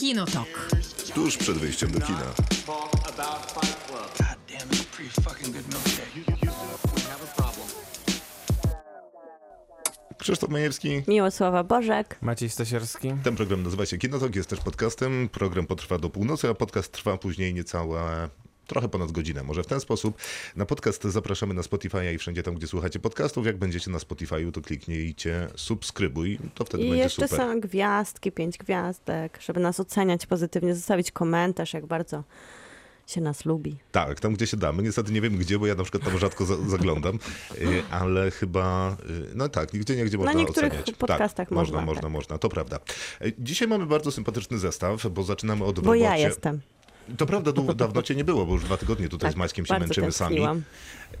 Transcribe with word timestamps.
Kinotok. 0.00 0.70
Tuż 1.14 1.36
przed 1.36 1.58
wyjściem 1.58 1.90
do 1.90 2.00
kina. 2.00 2.34
Krzysztof 10.18 10.50
Majewski. 10.50 11.02
Miłosława 11.08 11.64
Bożek. 11.64 12.18
Maciej 12.22 12.48
Stasierski. 12.48 13.12
Ten 13.24 13.36
program 13.36 13.62
nazywa 13.62 13.86
się 13.86 13.98
Kinotok, 13.98 14.36
jest 14.36 14.50
też 14.50 14.60
podcastem. 14.60 15.28
Program 15.28 15.66
potrwa 15.66 15.98
do 15.98 16.10
północy, 16.10 16.48
a 16.48 16.54
podcast 16.54 16.92
trwa 16.92 17.18
później 17.18 17.54
niecałe 17.54 18.28
trochę 18.70 18.88
ponad 18.88 19.12
godzinę. 19.12 19.42
Może 19.42 19.62
w 19.62 19.66
ten 19.66 19.80
sposób. 19.80 20.18
Na 20.56 20.66
podcast 20.66 21.04
zapraszamy 21.04 21.54
na 21.54 21.62
Spotify'a 21.62 22.14
i 22.14 22.18
wszędzie 22.18 22.42
tam, 22.42 22.54
gdzie 22.54 22.66
słuchacie 22.66 22.98
podcastów. 22.98 23.46
Jak 23.46 23.56
będziecie 23.56 23.90
na 23.90 23.98
Spotify'u, 23.98 24.52
to 24.52 24.60
kliknijcie 24.60 25.48
subskrybuj, 25.56 26.38
to 26.54 26.64
wtedy 26.64 26.82
I 26.84 26.86
będzie 26.88 27.02
jeszcze 27.02 27.28
super. 27.28 27.46
są 27.46 27.60
gwiazdki, 27.60 28.32
pięć 28.32 28.58
gwiazdek, 28.58 29.38
żeby 29.42 29.60
nas 29.60 29.80
oceniać 29.80 30.26
pozytywnie, 30.26 30.74
zostawić 30.74 31.12
komentarz, 31.12 31.74
jak 31.74 31.86
bardzo 31.86 32.24
się 33.06 33.20
nas 33.20 33.44
lubi. 33.44 33.76
Tak, 33.92 34.20
tam 34.20 34.34
gdzie 34.34 34.46
się 34.46 34.56
damy. 34.56 34.82
Niestety 34.82 35.12
nie 35.12 35.20
wiem 35.20 35.36
gdzie, 35.36 35.58
bo 35.58 35.66
ja 35.66 35.74
na 35.74 35.82
przykład 35.82 36.04
tam 36.04 36.18
rzadko 36.18 36.44
za 36.44 36.56
zaglądam, 36.68 37.18
Y, 37.60 37.82
ale 37.90 38.30
chyba, 38.30 38.96
y, 39.10 39.34
no 39.34 39.48
tak, 39.48 39.72
nigdzie 39.72 39.96
nie 39.96 40.04
gdzie 40.04 40.18
można 40.18 40.32
niektórych 40.32 40.72
oceniać. 40.72 40.92
podcastach 40.92 41.48
tak, 41.48 41.50
można. 41.50 41.76
można, 41.76 41.86
Można, 41.86 42.02
tak. 42.02 42.10
można, 42.12 42.38
to 42.38 42.48
prawda. 42.48 42.78
Y, 43.24 43.32
Dzisiaj 43.38 43.68
mamy 43.68 43.86
bardzo 43.86 44.10
sympatyczny 44.12 44.58
zestaw, 44.58 45.06
bo 45.10 45.22
zaczynamy 45.22 45.64
od 45.64 45.80
Bo 45.80 45.94
ja 45.94 46.04
robocie. 46.08 46.22
jestem. 46.22 46.60
To 47.16 47.26
prawda, 47.26 47.52
dawno 47.74 48.02
cię 48.02 48.14
nie 48.14 48.24
było, 48.24 48.46
bo 48.46 48.52
już 48.52 48.64
dwa 48.64 48.76
tygodnie 48.76 49.08
tutaj 49.08 49.30
Tak, 49.30 49.34
z 49.34 49.36
Maćkiem 49.36 49.66
się 49.66 49.78
męczymy 49.78 50.12
sami. 50.12 50.36
tęskniłam. 50.36 50.62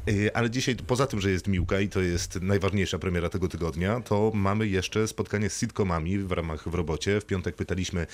Y, 0.08 0.34
Ale 0.34 0.50
dzisiaj, 0.50 0.76
poza 0.76 1.06
tym, 1.06 1.20
że 1.20 1.30
jest 1.30 1.48
Miłka 1.48 1.80
i 1.80 1.88
to 1.88 2.00
jest 2.00 2.40
najważniejsza 2.42 2.98
premiera 2.98 3.28
tego 3.28 3.48
tygodnia, 3.48 4.00
to 4.00 4.30
mamy 4.34 4.68
jeszcze 4.68 5.08
spotkanie 5.08 5.50
z 5.50 5.60
sitcomami 5.60 6.18
w 6.18 6.32
ramach 6.32 6.68
w 6.68 6.74
robocie. 6.74 7.20
W 7.20 7.24
piątek 7.26 7.56
pytaliśmy 7.56 8.06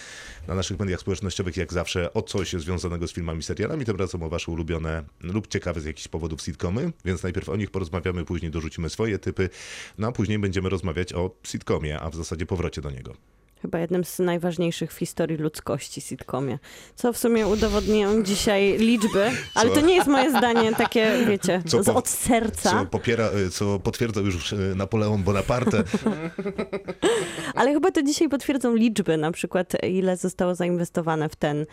na 0.48 0.55
naszych 0.55 0.78
mediach 0.78 1.00
społecznościowych, 1.00 1.56
jak 1.56 1.73
zawsze, 1.73 2.12
o 2.14 2.23
coś 2.23 2.53
związanego 2.53 3.08
z 3.08 3.12
filmami, 3.12 3.42
serialami. 3.42 3.84
Tym 3.84 3.97
razem 3.97 4.23
o 4.23 4.28
wasze 4.28 4.53
ulubione 4.53 5.03
lub 5.20 5.47
ciekawe 5.47 5.80
z 5.80 5.84
jakichś 5.84 6.08
powodów 6.08 6.42
sitcomy, 6.42 6.92
więc 7.05 7.23
najpierw 7.23 7.48
o 7.48 7.56
nich 7.56 7.70
porozmawiamy, 7.70 8.25
później 8.25 8.51
dorzucimy 8.51 8.91
swoje 8.91 9.19
typy, 9.19 9.51
no 9.98 10.08
a 10.08 10.12
później 10.12 10.39
będziemy 10.39 10.69
rozmawiać 10.69 11.12
o 11.12 11.30
sitcomie, 11.42 12.01
a 12.01 12.11
w 12.11 12.14
zasadzie 12.17 12.47
powrocie 12.47 12.80
do 12.83 12.91
niego. 12.91 13.36
Chyba 13.62 13.79
jednym 13.79 14.05
z 14.05 14.19
najważniejszych 14.19 14.93
w 14.93 14.99
historii 14.99 15.37
ludzkości 15.37 16.01
sitcomie. 16.01 16.59
Co 16.95 17.12
w 17.12 17.19
sumie 17.19 17.47
udowodnią 17.47 18.23
dzisiaj 18.23 18.79
liczby, 18.79 19.31
ale 19.55 19.69
Co? 19.69 19.75
to 19.75 19.81
nie 19.81 19.95
jest 19.95 20.09
moje 20.09 20.31
zdanie 20.31 20.75
takie, 20.75 21.25
wiecie, 21.29 21.63
Co 21.67 21.83
z 21.83 21.87
po- 21.87 21.95
od 21.95 22.09
serca. 22.09 22.71
Co, 22.71 22.87
popiera, 22.87 23.31
y, 23.47 23.51
co 23.51 23.79
potwierdzał 23.81 24.25
już 24.25 24.53
y, 24.53 24.75
Napoleon 24.77 25.23
Bonaparte. 25.23 25.85
Ale 27.55 27.73
chyba 27.73 27.91
to 27.91 28.03
dzisiaj 28.03 28.29
potwierdzą 28.29 28.75
liczby, 28.75 29.17
na 29.17 29.33
przykład 29.33 29.73
ile 29.85 30.17
zostało 30.17 30.55
zainwestowane 30.55 31.29
w 31.29 31.37
ten 31.37 31.67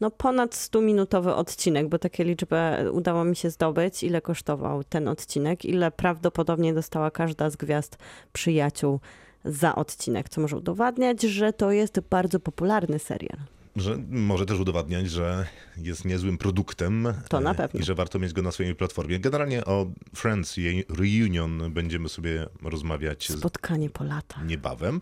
no 0.00 0.10
ponad 0.10 0.54
100-minutowy 0.54 1.28
odcinek, 1.28 1.88
bo 1.88 1.98
takie 1.98 2.24
liczby 2.24 2.56
udało 2.92 3.24
mi 3.24 3.36
się 3.36 3.50
zdobyć, 3.50 4.02
ile 4.02 4.20
kosztował 4.20 4.84
ten 4.84 5.08
odcinek, 5.08 5.64
ile 5.64 5.90
prawdopodobnie 5.90 6.74
dostała 6.74 7.10
każda 7.10 7.50
z 7.50 7.56
gwiazd 7.56 7.96
przyjaciół 8.32 9.00
za 9.44 9.74
odcinek, 9.74 10.28
co 10.28 10.40
może 10.40 10.56
udowadniać, 10.56 11.22
że 11.22 11.52
to 11.52 11.72
jest 11.72 12.00
bardzo 12.10 12.40
popularny 12.40 12.98
serial. 12.98 13.38
że 13.76 13.98
może 14.10 14.46
też 14.46 14.60
udowadniać, 14.60 15.10
że 15.10 15.46
jest 15.76 16.04
niezłym 16.04 16.38
produktem 16.38 17.14
To 17.28 17.40
na 17.40 17.50
e, 17.50 17.54
pewno. 17.54 17.80
i 17.80 17.82
że 17.82 17.94
warto 17.94 18.18
mieć 18.18 18.32
go 18.32 18.42
na 18.42 18.52
swojej 18.52 18.74
platformie. 18.74 19.18
Generalnie 19.20 19.64
o 19.64 19.86
Friends, 20.14 20.56
jej 20.56 20.84
reunion 20.98 21.72
będziemy 21.72 22.08
sobie 22.08 22.46
rozmawiać 22.62 23.28
Spotkanie 23.32 23.90
po 23.90 24.04
latach. 24.04 24.46
niebawem, 24.46 25.00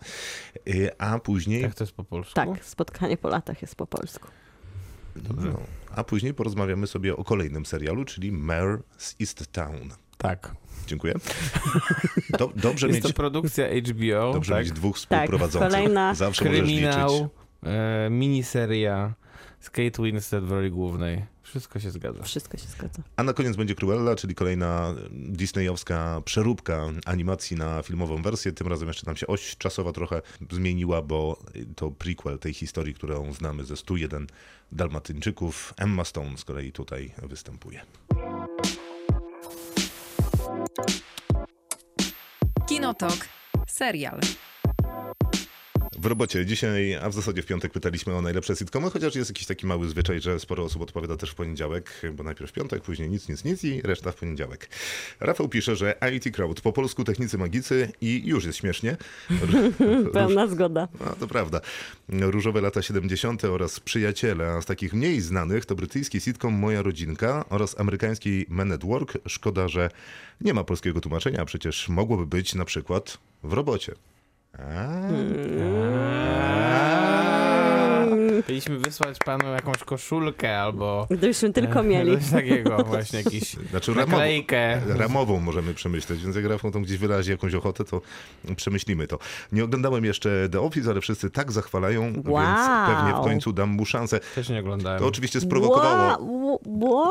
E, 0.67 1.01
a 1.01 1.19
później, 1.19 1.61
Jak 1.61 1.75
to 1.75 1.83
jest 1.83 1.93
po 1.95 2.03
polsku? 2.03 2.33
Tak, 2.35 2.65
spotkanie 2.65 3.17
po 3.17 3.29
latach 3.29 3.61
jest 3.61 3.75
po 3.75 3.87
polsku. 3.87 4.27
no, 5.35 5.59
a 5.95 6.03
później 6.03 6.33
porozmawiamy 6.33 6.87
sobie 6.87 7.15
o 7.17 7.23
kolejnym 7.23 7.65
serialu, 7.65 8.05
czyli 8.05 8.31
Mare 8.31 8.77
z 8.97 9.15
East 9.21 9.51
Town. 9.51 9.89
Tak. 10.17 10.55
Dziękuję. 10.89 11.13
Do, 12.39 12.51
dobrze 12.55 12.87
Jest 12.87 12.97
mieć, 12.97 13.13
to 13.13 13.13
produkcja 13.13 13.65
HBO, 13.67 14.33
dobrze 14.33 14.53
tak? 14.53 14.63
mieć 14.63 14.73
dwóch 14.73 14.97
współprowadzących. 14.97 15.71
kolejna 15.71 16.13
Zawsze 16.13 16.45
możesz 16.45 16.59
liczyć. 16.59 16.75
Kryminał, 16.75 17.29
e, 17.63 18.09
miniseria 18.09 19.13
z 19.59 19.69
Kate 19.69 20.03
Winslet 20.03 20.43
w 20.43 20.51
roli 20.51 20.71
głównej. 20.71 21.25
Wszystko 21.43 21.79
się 21.79 21.91
zgadza. 21.91 22.23
Wszystko 22.23 22.57
się 22.57 22.67
zgadza. 22.67 23.01
A 23.15 23.23
na 23.23 23.33
koniec 23.33 23.55
będzie 23.55 23.75
Cruella, 23.75 24.15
czyli 24.15 24.35
kolejna 24.35 24.95
disneyowska 25.11 26.21
przeróbka 26.25 26.85
animacji 27.05 27.57
na 27.57 27.83
filmową 27.83 28.21
wersję. 28.21 28.51
Tym 28.51 28.67
razem 28.67 28.87
jeszcze 28.87 29.05
nam 29.05 29.15
się 29.15 29.27
oś 29.27 29.57
czasowa 29.57 29.91
trochę 29.91 30.21
zmieniła, 30.51 31.01
bo 31.01 31.39
to 31.75 31.91
prequel 31.91 32.39
tej 32.39 32.53
historii, 32.53 32.93
którą 32.93 33.33
znamy 33.33 33.65
ze 33.65 33.77
101 33.77 34.27
Dalmatyńczyków. 34.71 35.73
Emma 35.77 36.03
Stone 36.03 36.37
z 36.37 36.45
kolei 36.45 36.71
tutaj 36.71 37.13
występuje. 37.23 37.81
Kinotok. 42.67 43.27
Serial. 43.67 44.19
W 46.01 46.05
robocie 46.05 46.45
dzisiaj, 46.45 46.95
a 46.95 47.09
w 47.09 47.13
zasadzie 47.13 47.41
w 47.41 47.45
piątek 47.45 47.71
pytaliśmy 47.71 48.15
o 48.15 48.21
najlepsze 48.21 48.55
sitcomy, 48.55 48.89
chociaż 48.89 49.15
jest 49.15 49.29
jakiś 49.29 49.45
taki 49.45 49.67
mały 49.67 49.89
zwyczaj, 49.89 50.21
że 50.21 50.39
sporo 50.39 50.63
osób 50.63 50.81
odpowiada 50.81 51.17
też 51.17 51.31
w 51.31 51.35
poniedziałek, 51.35 52.01
bo 52.13 52.23
najpierw 52.23 52.51
w 52.51 52.53
piątek, 52.53 52.83
później 52.83 53.09
nic, 53.09 53.29
nic, 53.29 53.43
nic 53.43 53.63
i 53.63 53.81
reszta 53.81 54.11
w 54.11 54.15
poniedziałek. 54.15 54.69
Rafał 55.19 55.49
pisze, 55.49 55.75
że 55.75 55.95
IT 56.15 56.35
Crowd, 56.35 56.61
po 56.61 56.73
polsku 56.73 57.03
technicy 57.03 57.37
magicy 57.37 57.91
i 58.01 58.21
już 58.25 58.45
jest 58.45 58.57
śmiesznie. 58.57 58.97
Pełna 60.13 60.47
zgoda. 60.47 60.87
No, 60.99 61.15
to 61.19 61.27
prawda. 61.27 61.61
Różowe 62.09 62.61
lata 62.61 62.81
70. 62.81 63.45
oraz 63.45 63.79
Przyjaciele, 63.79 64.47
a 64.47 64.61
z 64.61 64.65
takich 64.65 64.93
mniej 64.93 65.21
znanych 65.21 65.65
to 65.65 65.75
brytyjski 65.75 66.21
sitcom 66.21 66.53
Moja 66.53 66.81
Rodzinka 66.81 67.45
oraz 67.49 67.79
amerykański 67.79 68.45
Men 68.49 68.71
at 68.71 68.85
Work. 68.85 69.17
Szkoda, 69.27 69.67
że 69.67 69.89
nie 70.41 70.53
ma 70.53 70.63
polskiego 70.63 71.01
tłumaczenia, 71.01 71.41
a 71.41 71.45
przecież 71.45 71.89
mogłoby 71.89 72.25
być 72.25 72.55
na 72.55 72.65
przykład 72.65 73.17
w 73.43 73.53
robocie. 73.53 73.93
A, 74.57 75.09
Mieliśmy 78.49 78.77
wysłać 78.79 79.17
panu 79.25 79.47
jakąś 79.53 79.77
koszulkę 79.77 80.61
albo... 80.61 81.07
Gdybyśmy 81.11 81.53
tylko 81.53 81.83
mieli. 81.83 82.17
Coś 82.19 82.29
takiego, 82.31 82.83
właśnie 82.83 83.19
jakiś 83.19 83.53
Znaczy 83.53 83.93
ramową, 83.93 84.11
naklejkę. 84.11 84.81
ramową 84.97 85.39
możemy 85.39 85.73
przemyśleć, 85.73 86.23
więc 86.23 86.35
jak 86.35 86.45
Rafał 86.45 86.71
tam 86.71 86.83
gdzieś 86.83 86.97
wyrazi 86.97 87.31
jakąś 87.31 87.53
ochotę, 87.53 87.83
to 87.85 88.01
przemyślimy 88.55 89.07
to. 89.07 89.19
Nie 89.51 89.63
oglądałem 89.63 90.05
jeszcze 90.05 90.49
The 90.51 90.61
Office, 90.61 90.89
ale 90.89 91.01
wszyscy 91.01 91.29
tak 91.29 91.51
zachwalają, 91.51 92.13
więc 92.13 92.27
Wow. 92.27 92.45
pewnie 92.95 93.11
w 93.21 93.23
końcu 93.23 93.53
dam 93.53 93.69
mu 93.69 93.85
szansę. 93.85 94.19
Też 94.35 94.49
nie 94.49 94.59
oglądałem. 94.59 94.99
To 94.99 95.05
oczywiście 95.07 95.41
sprowokowało 95.41 95.95
Wha- 95.97 96.59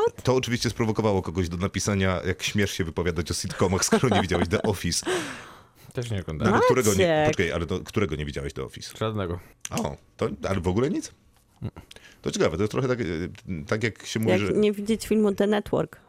What? 0.07 0.23
To 0.23 0.35
oczywiście 0.35 0.71
sprowokowało 0.71 1.23
kogoś 1.23 1.49
do 1.49 1.57
napisania, 1.57 2.21
jak 2.27 2.43
śmiesz 2.43 2.71
się 2.71 2.85
wypowiadać 2.85 3.31
o 3.31 3.35
sitcomach, 3.35 3.85
skoro 3.85 4.09
nie 4.09 4.21
widziałeś 4.23 4.49
The 4.49 4.63
Office. 4.63 5.07
Też 6.03 6.11
nie 6.11 6.21
oglądałem. 6.21 6.55
ale 6.55 6.63
którego 6.65 6.95
nie, 6.95 7.25
poczekaj, 7.27 7.53
ale 7.53 7.67
to, 7.67 7.81
którego 7.81 8.17
nie 8.17 8.25
widziałeś 8.25 8.53
The 8.53 8.63
Office? 8.63 8.99
Żadnego. 8.99 9.41
O, 9.71 9.97
to, 10.17 10.29
ale 10.49 10.61
w 10.61 10.69
ogóle 10.69 10.91
nic? 10.91 11.13
To 12.23 12.31
ciekawe, 12.31 12.57
to 12.57 12.63
jest 12.63 12.73
trochę 12.73 12.89
tak, 12.89 12.99
tak 13.67 13.83
jak 13.83 14.07
się 14.07 14.21
mówi, 14.21 14.31
Jak 14.33 14.41
że 14.41 14.53
nie 14.53 14.73
widzieć 14.73 15.07
filmu 15.07 15.33
The 15.33 15.47
Network. 15.47 16.01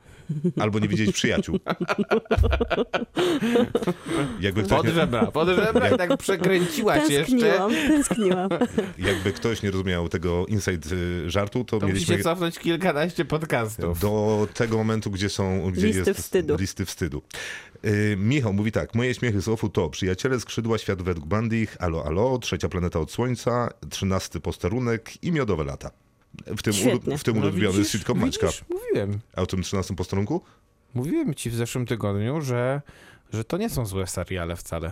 Albo 0.60 0.80
nie 0.80 0.88
widzieć 0.88 1.12
przyjaciół. 1.14 1.60
Jakby 4.40 4.64
ktoś, 4.64 4.78
Pod 4.78 4.88
żebra, 4.88 5.26
pod 5.26 5.48
żebra 5.50 5.90
i 5.90 5.98
tak 5.98 6.18
przekręciłaś 6.18 7.10
jeszcze. 7.10 7.60
Tęskniłam, 7.88 8.50
jakby 8.98 9.32
ktoś 9.34 9.62
nie 9.64 9.72
rozumiał 9.72 10.10
tego 10.10 10.46
inside 10.46 10.96
y, 10.96 11.30
żartu, 11.30 11.64
to, 11.64 11.80
To 11.80 11.88
mieliśmy 11.88 12.14
musicie 12.14 12.24
cofnąć 12.24 12.60
kilkanaście 12.60 13.26
podcastów. 13.26 14.00
do 14.00 14.48
tego 14.54 14.78
momentu, 14.78 15.12
gdzie 15.12 15.30
są 15.30 15.72
gdzie 15.72 15.88
Listy 15.88 16.04
jest 16.10 16.22
wstydu. 16.22 16.56
listy 16.60 16.86
wstydu. 16.86 17.22
Y, 17.86 18.16
Michał 18.20 18.54
mówi 18.54 18.72
tak, 18.72 18.96
moje 18.96 19.14
śmiechy 19.14 19.42
z 19.42 19.48
OFU 19.48 19.70
to 19.70 19.90
Przyjaciele, 19.90 20.40
Skrzydła, 20.40 20.78
Świat 20.78 21.02
według 21.02 21.28
Bandich, 21.28 21.78
Alo 21.80 22.06
Alo, 22.06 22.38
Trzecia 22.38 22.70
Planeta 22.70 23.00
od 23.00 23.12
Słońca, 23.12 23.70
Trzynasty 23.90 24.40
Posterunek 24.40 25.24
i 25.24 25.32
Miodowe 25.32 25.64
Lata. 25.64 25.92
W 26.48 26.62
tym, 26.62 26.74
Świetnie. 26.74 27.18
w 27.18 27.24
tym 27.24 27.36
No 27.40 27.42
ulubiony 27.42 27.78
widzisz, 27.78 27.92
sitcom 27.92 28.20
Maćka. 28.20 28.48
Mówiłem. 28.70 29.20
A 29.36 29.42
o 29.42 29.46
tym 29.46 29.64
trzynastym 29.64 29.96
posterunku? 29.96 30.42
Mówiłem 30.94 31.34
ci 31.36 31.50
w 31.50 31.56
zeszłym 31.56 31.86
tygodniu, 31.86 32.42
że, 32.42 32.82
że 33.34 33.44
to 33.44 33.58
nie 33.58 33.70
są 33.70 33.86
złe 33.86 34.08
seriale 34.08 34.56
wcale. 34.56 34.92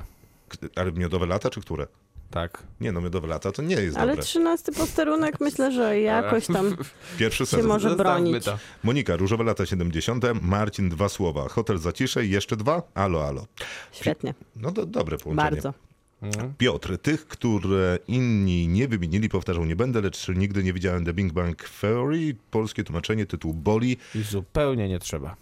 Ale 0.76 0.92
Miodowe 0.92 1.26
Lata 1.26 1.50
czy 1.50 1.62
które? 1.62 1.88
Tak. 2.32 2.64
Nie 2.82 2.92
no, 2.92 3.02
Miodowe 3.02 3.28
Lata 3.28 3.52
to 3.52 3.62
nie 3.62 3.76
jest 3.76 3.98
Ale 3.98 4.08
dobre. 4.12 4.24
trzynasty 4.24 4.72
posterunek 4.72 5.40
myślę, 5.42 5.72
że 5.72 6.00
jakoś 6.02 6.48
tam 6.48 6.76
Pierwszy 7.20 7.38
się 7.46 7.46
sezon. 7.46 7.68
może 7.68 7.90
Zostawmy 7.90 8.24
bronić. 8.30 8.46
to. 8.46 8.58
Monika, 8.84 9.16
Różowe 9.16 9.44
Lata 9.44 9.66
70. 9.66 10.24
Marcin, 10.42 10.90
dwa 10.90 11.10
słowa. 11.10 11.50
Hotel 11.50 11.78
Zacisze, 11.78 12.26
jeszcze 12.26 12.56
dwa. 12.58 12.82
Alo, 12.94 13.28
alo. 13.28 13.46
Świetnie, 13.92 14.34
No 14.56 14.72
to 14.72 14.86
dobre 14.86 15.18
połączenie. 15.18 15.52
bardzo. 15.52 15.74
Mhm. 16.22 16.54
Piotr, 16.58 16.98
tych, 16.98 17.28
które 17.28 18.00
inni 18.08 18.68
nie 18.68 18.88
wymienili, 18.88 19.30
powtarzał 19.30 19.66
nie 19.66 19.76
będę, 19.76 20.02
lecz 20.02 20.28
nigdy 20.28 20.64
nie 20.64 20.74
widziałem 20.74 21.06
The 21.06 21.14
Big 21.14 21.34
Bang 21.34 21.70
Theory. 21.82 22.36
Polskie 22.52 22.84
tłumaczenie, 22.84 23.26
tytuł 23.26 23.54
boli. 23.54 23.98
I 24.16 24.22
zupełnie 24.22 24.90
nie 24.90 25.00
trzeba. 25.00 25.36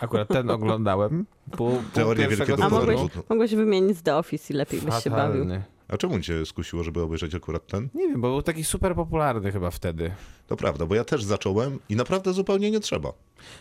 Akurat 0.00 0.28
ten 0.28 0.50
oglądałem. 0.50 1.26
Pół, 1.50 1.70
pół 1.70 1.82
Teoria 1.92 2.28
wielkiego 2.28 2.64
A 2.64 2.68
mogłeś, 2.68 3.00
mogłeś 3.28 3.54
wymienić 3.54 3.96
z 3.96 4.02
The 4.02 4.16
Office 4.16 4.54
i 4.54 4.56
lepiej 4.56 4.80
byś 4.80 5.02
się 5.02 5.10
bawił. 5.10 5.46
A 5.88 5.96
czemu 5.96 6.20
cię 6.20 6.46
skusiło, 6.46 6.82
żeby 6.82 7.02
obejrzeć 7.02 7.34
akurat 7.34 7.66
ten? 7.66 7.88
Nie 7.94 8.08
wiem, 8.08 8.20
bo 8.20 8.30
był 8.30 8.42
taki 8.42 8.64
super 8.64 8.94
popularny 8.94 9.52
chyba 9.52 9.70
wtedy. 9.70 10.10
To 10.46 10.56
prawda, 10.56 10.86
bo 10.86 10.94
ja 10.94 11.04
też 11.04 11.24
zacząłem 11.24 11.78
i 11.88 11.96
naprawdę 11.96 12.32
zupełnie 12.32 12.70
nie 12.70 12.80
trzeba. 12.80 13.12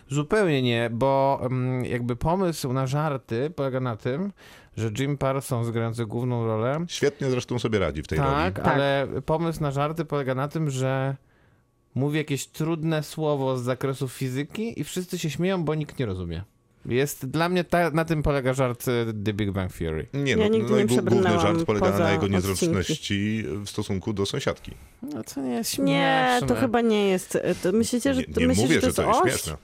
Zupełnie 0.09 0.61
nie, 0.61 0.89
bo 0.93 1.39
mm, 1.43 1.85
jakby 1.85 2.15
pomysł 2.15 2.73
na 2.73 2.87
żarty 2.87 3.49
polega 3.49 3.79
na 3.79 3.95
tym, 3.95 4.31
że 4.77 4.91
Jim 4.99 5.17
Parsons 5.17 5.69
grający 5.69 6.05
główną 6.05 6.45
rolę 6.47 6.85
Świetnie 6.89 7.29
zresztą 7.29 7.59
sobie 7.59 7.79
radzi 7.79 8.03
w 8.03 8.07
tej 8.07 8.17
Tak, 8.17 8.57
roli. 8.57 8.69
ale 8.69 9.07
pomysł 9.25 9.61
na 9.61 9.71
żarty 9.71 10.05
polega 10.05 10.35
na 10.35 10.47
tym, 10.47 10.69
że 10.69 11.15
mówi 11.95 12.17
jakieś 12.17 12.47
trudne 12.47 13.03
słowo 13.03 13.57
z 13.57 13.61
zakresu 13.61 14.07
fizyki 14.07 14.79
i 14.81 14.83
wszyscy 14.83 15.19
się 15.19 15.29
śmieją, 15.29 15.63
bo 15.63 15.75
nikt 15.75 15.99
nie 15.99 16.05
rozumie. 16.05 16.43
Jest 16.85 17.25
dla 17.25 17.49
mnie 17.49 17.63
ta, 17.63 17.89
na 17.91 18.05
tym 18.05 18.23
polega 18.23 18.53
żart 18.53 18.87
e, 18.87 19.05
The 19.25 19.33
Big 19.33 19.51
Bang 19.51 19.73
Theory. 19.73 20.07
Nie, 20.13 20.31
Ja 20.31 20.37
no, 20.37 20.47
nigdy 20.47 20.71
no 20.71 20.77
nie 20.77 20.85
główny 20.85 21.39
żart 21.39 21.63
polega 21.65 21.89
na 21.89 22.11
jego 22.11 22.25
odcinki. 22.25 22.47
niezręczności 22.47 23.43
w 23.65 23.69
stosunku 23.69 24.13
do 24.13 24.25
sąsiadki. 24.25 24.71
No 25.01 25.23
to 25.23 25.41
nie 25.41 25.51
jest 25.53 25.71
śmieszne. 25.71 26.39
Nie, 26.41 26.47
to 26.47 26.55
chyba 26.55 26.81
nie 26.81 27.07
jest. 27.09 27.37
To 27.63 27.71
myślicie, 27.71 28.13
że, 28.13 28.21
Nie, 28.21 28.27
nie 28.37 28.47
myślicie, 28.47 28.67
mówię, 28.67 28.81
że 28.81 28.87
że 28.87 28.93
to 28.93 29.03
to 29.03 29.25
jest 29.25 29.47
jest 29.47 29.57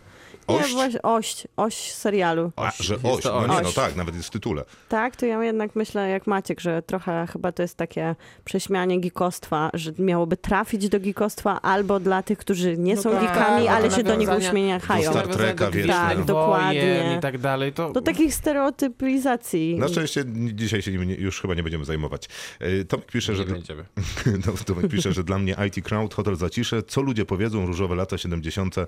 Nie, 0.50 0.74
właśnie 0.74 1.01
oś, 1.01 1.48
oś 1.57 1.74
serialu. 1.74 2.51
A, 2.56 2.72
że 2.80 2.96
oś. 3.04 3.24
No 3.24 3.48
nie, 3.48 3.54
oś. 3.54 3.63
no 3.63 3.72
tak, 3.72 3.96
nawet 3.96 4.16
jest 4.16 4.28
w 4.28 4.31
tytule. 4.31 4.63
Tak, 4.90 5.16
to 5.16 5.25
ja 5.25 5.44
jednak 5.44 5.75
myślę 5.75 6.10
jak 6.10 6.28
Maciek, 6.28 6.60
że 6.60 6.81
trochę 6.81 7.28
chyba 7.34 7.51
to 7.51 7.62
jest 7.62 7.75
takie 7.78 8.16
prześmianie 8.46 9.00
gikostwa, 9.00 9.69
że 9.74 9.92
miałoby 10.00 10.38
trafić 10.38 10.90
do 10.90 11.00
gikostwa 11.00 11.62
albo 11.62 12.00
dla 12.00 12.24
tych, 12.24 12.38
którzy 12.38 12.78
nie 12.78 12.96
No 12.96 13.01
są 13.01 13.12
tak, 13.12 13.22
geekami, 13.22 13.66
no 13.66 13.72
ale 13.72 13.92
się 13.92 14.04
do 14.04 14.16
niego 14.16 14.31
nawiązania 14.31 14.50
uśmiechają. 14.78 15.13
do 15.13 15.19
Star 15.19 15.28
Treka, 15.28 15.66
do 15.66 15.72
wiesz, 15.72 15.88
Tak, 15.88 16.24
dokładnie. 16.25 17.16
I 17.18 17.22
tak 17.22 17.38
dalej. 17.38 17.74
To, 17.74 17.92
Do 17.92 18.01
takich 18.01 18.34
stereotypizacji. 18.36 19.75
Na 19.80 19.88
szczęście 19.88 20.24
dzisiaj 20.54 20.81
się 20.81 20.92
nim 20.92 21.10
już 21.10 21.42
chyba 21.42 21.54
nie 21.54 21.63
będziemy 21.63 21.86
zajmować. 21.86 22.30
E, 22.60 22.84
Tomek 22.86 23.06
pisze, 23.12 23.36
że. 23.36 23.44
No, 24.48 24.54
Tomek 24.66 24.88
pisze, 24.92 25.13
że 25.13 25.24
dla 25.24 25.40
mnie 25.40 25.56
IT 25.68 25.86
Crowd, 25.86 26.13
Hotel 26.13 26.36
Zacisze, 26.36 26.84
co 26.84 27.01
ludzie 27.01 27.25
powiedzą, 27.25 27.66
różowe 27.66 27.96
lata 27.96 28.18
70., 28.18 28.75
e, 28.78 28.88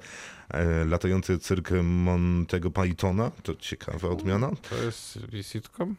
latający 0.85 1.39
cyrk 1.51 1.71
Montego 1.83 2.71
Pythona, 2.71 3.31
to 3.43 3.55
ciekawa 3.55 4.09
odmiana. 4.09 4.51
To 4.69 4.75
jest 4.83 5.19
sitcom? 5.41 5.95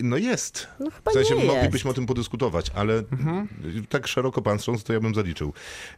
No 0.00 0.16
jest. 0.16 0.68
No 0.80 0.90
chyba 0.90 1.10
W 1.10 1.14
sensie 1.14 1.36
nie 1.36 1.44
moglibyśmy 1.44 1.88
jest. 1.88 1.98
o 1.98 2.00
tym 2.00 2.06
podyskutować, 2.06 2.70
ale 2.74 3.02
tak 3.88 4.06
szeroko 4.06 4.42
patrząc, 4.42 4.84
to 4.84 4.92
ja 4.92 5.00
bym 5.00 5.14
zaliczył. 5.14 5.52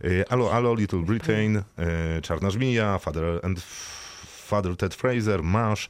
E, 0.05 0.33
Alo, 0.33 0.53
Alo, 0.53 0.75
Little 0.75 0.99
Britain, 1.03 1.57
e, 1.79 2.21
Czarna 2.23 2.51
Żmija, 2.51 2.99
Father 2.99 3.41
and 3.43 3.61
Father 4.47 4.77
Ted 4.77 4.95
Fraser, 4.95 5.43
MASH, 5.43 5.89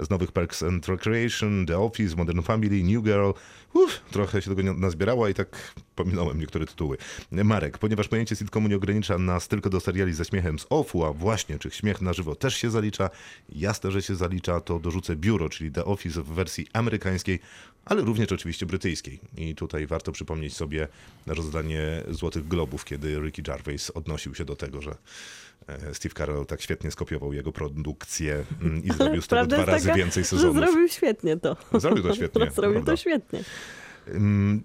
z 0.00 0.10
nowych 0.10 0.32
Parks 0.32 0.62
and 0.62 0.88
Recreation, 0.88 1.66
The 1.66 1.78
Office, 1.78 2.16
Modern 2.16 2.42
Family, 2.42 2.82
New 2.84 3.04
Girl. 3.04 3.30
Uff, 3.72 4.00
trochę 4.10 4.42
się 4.42 4.50
tego 4.50 4.62
nie 4.62 4.72
nazbierało 4.72 5.28
i 5.28 5.34
tak 5.34 5.74
pominąłem 5.94 6.40
niektóre 6.40 6.66
tytuły. 6.66 6.96
Marek, 7.32 7.78
ponieważ 7.78 8.08
pojęcie 8.08 8.36
sitcomu 8.36 8.68
nie 8.68 8.76
ogranicza 8.76 9.18
nas 9.18 9.48
tylko 9.48 9.70
do 9.70 9.80
seriali 9.80 10.12
ze 10.12 10.24
śmiechem 10.24 10.58
z 10.58 10.66
offu, 10.70 11.04
a 11.04 11.12
właśnie, 11.12 11.58
czy 11.58 11.70
śmiech 11.70 12.00
na 12.00 12.12
żywo 12.12 12.34
też 12.34 12.56
się 12.56 12.70
zalicza, 12.70 13.10
jasne, 13.48 13.90
że 13.90 14.02
się 14.02 14.16
zalicza, 14.16 14.60
to 14.60 14.78
dorzucę 14.78 15.16
Biuro, 15.16 15.48
czyli 15.48 15.72
The 15.72 15.84
Office 15.84 16.22
w 16.22 16.26
wersji 16.26 16.66
amerykańskiej, 16.72 17.40
ale 17.84 18.02
również 18.02 18.32
oczywiście 18.32 18.66
brytyjskiej. 18.66 19.20
I 19.36 19.54
tutaj 19.54 19.86
warto 19.86 20.12
przypomnieć 20.12 20.56
sobie 20.56 20.88
rozdanie 21.26 22.02
Złotych 22.10 22.48
Globów, 22.48 22.84
kiedy 22.84 23.20
Ricky 23.20 23.42
Gervais 23.42 23.90
odnosił 23.90 24.34
się 24.34 24.44
do 24.44 24.56
tego, 24.56 24.82
że 24.82 24.96
Steve 25.92 26.14
Carell 26.14 26.46
tak 26.46 26.60
świetnie 26.62 26.90
skopiował 26.90 27.32
jego 27.32 27.52
produkcję 27.52 28.44
mm, 28.62 28.84
i 28.84 28.92
zrobił 28.92 29.22
z 29.22 29.28
tego 29.28 29.46
dwa 29.46 29.56
jest 29.56 29.68
razy 29.68 29.86
taka, 29.86 29.98
więcej 29.98 30.24
sezonów. 30.24 30.56
zrobił 30.56 30.88
świetnie 30.88 31.36
to. 31.36 31.56
Zrobił 31.74 32.02
to 32.02 32.14
świetnie, 32.14 32.50
Zrobił 32.50 32.72
prawda. 32.74 32.92
to 32.92 32.96
świetnie. 32.96 33.40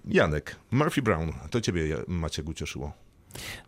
Janek, 0.06 0.56
Murphy 0.72 1.02
Brown, 1.02 1.32
to 1.50 1.62
ciebie 1.62 1.98
Maciek 2.08 2.50
ucieszyło. 2.50 2.94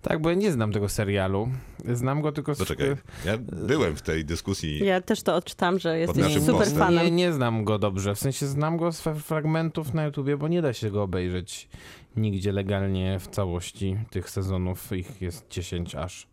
Tak, 0.01 0.21
bo 0.21 0.29
ja 0.29 0.35
nie 0.35 0.51
znam 0.51 0.71
tego 0.71 0.89
serialu. 0.89 1.49
Znam 1.93 2.21
go 2.21 2.31
tylko 2.31 2.55
z... 2.55 2.57
Zaczekaj, 2.57 2.87
ja 3.25 3.37
byłem 3.67 3.95
w 3.95 4.01
tej 4.01 4.25
dyskusji. 4.25 4.85
Ja 4.85 5.01
też 5.01 5.21
to 5.23 5.35
odczytam, 5.35 5.79
że 5.79 5.99
jesteś 5.99 6.33
super 6.33 6.55
postem. 6.55 6.77
fanem. 6.77 7.05
Nie, 7.05 7.11
nie 7.11 7.33
znam 7.33 7.63
go 7.63 7.79
dobrze. 7.79 8.15
W 8.15 8.19
sensie 8.19 8.45
znam 8.47 8.77
go 8.77 8.91
z 8.91 9.01
fra- 9.01 9.15
fragmentów 9.15 9.93
na 9.93 10.03
YouTubie, 10.05 10.37
bo 10.37 10.47
nie 10.47 10.61
da 10.61 10.73
się 10.73 10.91
go 10.91 11.03
obejrzeć 11.03 11.69
nigdzie 12.15 12.51
legalnie 12.51 13.19
w 13.19 13.27
całości 13.27 13.97
tych 14.11 14.29
sezonów. 14.29 14.91
Ich 14.91 15.21
jest 15.21 15.45
10 15.49 15.95
aż, 15.95 16.27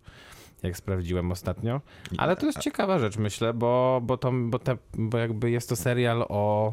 jak 0.62 0.76
sprawdziłem 0.76 1.32
ostatnio. 1.32 1.80
Ale 2.18 2.36
to 2.36 2.46
jest 2.46 2.58
ciekawa 2.58 2.98
rzecz, 2.98 3.16
myślę, 3.16 3.54
bo, 3.54 4.00
bo, 4.04 4.16
to, 4.16 4.32
bo, 4.32 4.58
te, 4.58 4.76
bo 4.94 5.18
jakby 5.18 5.50
jest 5.50 5.68
to 5.68 5.76
serial 5.76 6.24
o 6.28 6.72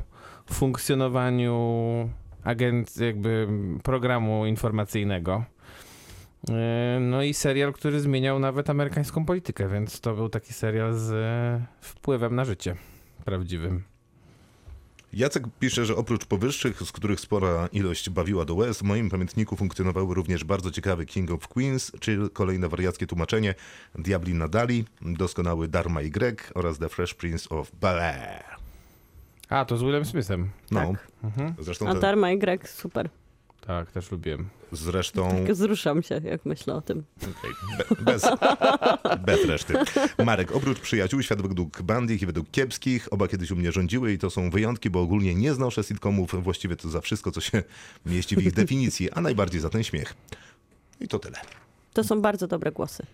funkcjonowaniu 0.52 2.10
agent, 2.44 2.98
jakby 2.98 3.48
programu 3.84 4.46
informacyjnego. 4.46 5.44
Yy, 6.50 6.56
No 7.00 7.24
i 7.24 7.34
serial, 7.34 7.74
który 7.74 8.00
zmieniał 8.00 8.40
nawet 8.40 8.70
amerykańską 8.70 9.26
politykę, 9.26 9.70
więc 9.70 10.02
to 10.02 10.14
był 10.14 10.30
taki 10.30 10.54
serial 10.54 10.94
z 10.94 11.14
wpływem 11.82 12.36
na 12.36 12.46
życie 12.46 12.76
prawdziwym. 13.26 13.84
Jacek 15.18 15.44
pisze, 15.60 15.86
że 15.86 15.96
oprócz 15.96 16.26
powyższych, 16.26 16.82
z 16.82 16.92
których 16.92 17.20
spora 17.20 17.70
ilość 17.72 18.10
bawiła 18.10 18.46
do 18.46 18.56
łez, 18.56 18.78
w 18.78 18.82
moim 18.84 19.10
pamiętniku 19.10 19.56
funkcjonowały 19.56 20.16
również 20.16 20.44
bardzo 20.44 20.72
ciekawy 20.72 21.06
King 21.06 21.32
of 21.32 21.48
Queens, 21.48 21.92
czyli 22.00 22.30
kolejne 22.34 22.70
wariackie 22.70 23.08
tłumaczenie 23.08 23.56
Diabli 23.96 24.34
Nadali, 24.34 24.86
doskonały 25.02 25.68
Dharma 25.68 26.02
i 26.02 26.10
Greg 26.12 26.52
oraz 26.56 26.78
The 26.80 26.90
Fresh 26.90 27.14
Prince 27.14 27.48
of 27.52 27.72
Bel-Air. 27.82 28.44
A, 29.50 29.66
to 29.66 29.78
z 29.78 29.84
Willem 29.84 30.06
Smithem. 30.06 30.50
No, 30.72 30.94
Mhm. 31.24 31.54
zresztą, 31.60 31.88
A 31.88 31.94
Dharma 31.96 32.32
i 32.32 32.40
Greg, 32.40 32.70
super. 32.70 33.10
Tak, 33.68 33.92
też 33.92 34.12
lubiłem. 34.12 34.50
zresztą 34.72 35.46
Tak 35.46 35.56
Zruszam 35.56 36.04
się, 36.04 36.22
jak 36.24 36.46
myślę 36.46 36.76
o 36.76 36.82
tym. 36.82 37.04
Okej, 37.18 37.52
Be, 37.78 38.12
bez, 38.12 38.26
bez 39.26 39.46
reszty. 39.46 39.74
Marek, 40.26 40.52
oprócz 40.56 40.80
przyjaciół, 40.80 41.22
świat 41.22 41.42
według 41.42 41.82
bandich 41.82 42.22
i 42.22 42.26
według 42.26 42.52
kiepskich, 42.52 43.14
oba 43.14 43.28
kiedyś 43.28 43.52
u 43.52 43.56
mnie 43.56 43.72
rządziły 43.72 44.14
i 44.14 44.18
to 44.18 44.30
są 44.30 44.50
wyjątki, 44.50 44.90
bo 44.90 45.02
ogólnie 45.02 45.36
nie 45.36 45.54
znoszę 45.54 45.84
sitcomów, 45.84 46.44
właściwie 46.44 46.76
to 46.76 46.90
za 46.90 47.02
wszystko, 47.02 47.32
co 47.32 47.42
się 47.42 47.64
mieści 48.06 48.36
w 48.36 48.42
ich 48.46 48.54
definicji, 48.54 49.12
a 49.12 49.22
najbardziej 49.22 49.62
za 49.62 49.70
ten 49.70 49.84
śmiech. 49.84 50.14
I 51.02 51.08
to 51.08 51.20
tyle. 51.20 51.38
To 51.94 52.04
są 52.04 52.22
bardzo 52.22 52.48
dobre 52.48 52.72
głosy. 52.72 53.06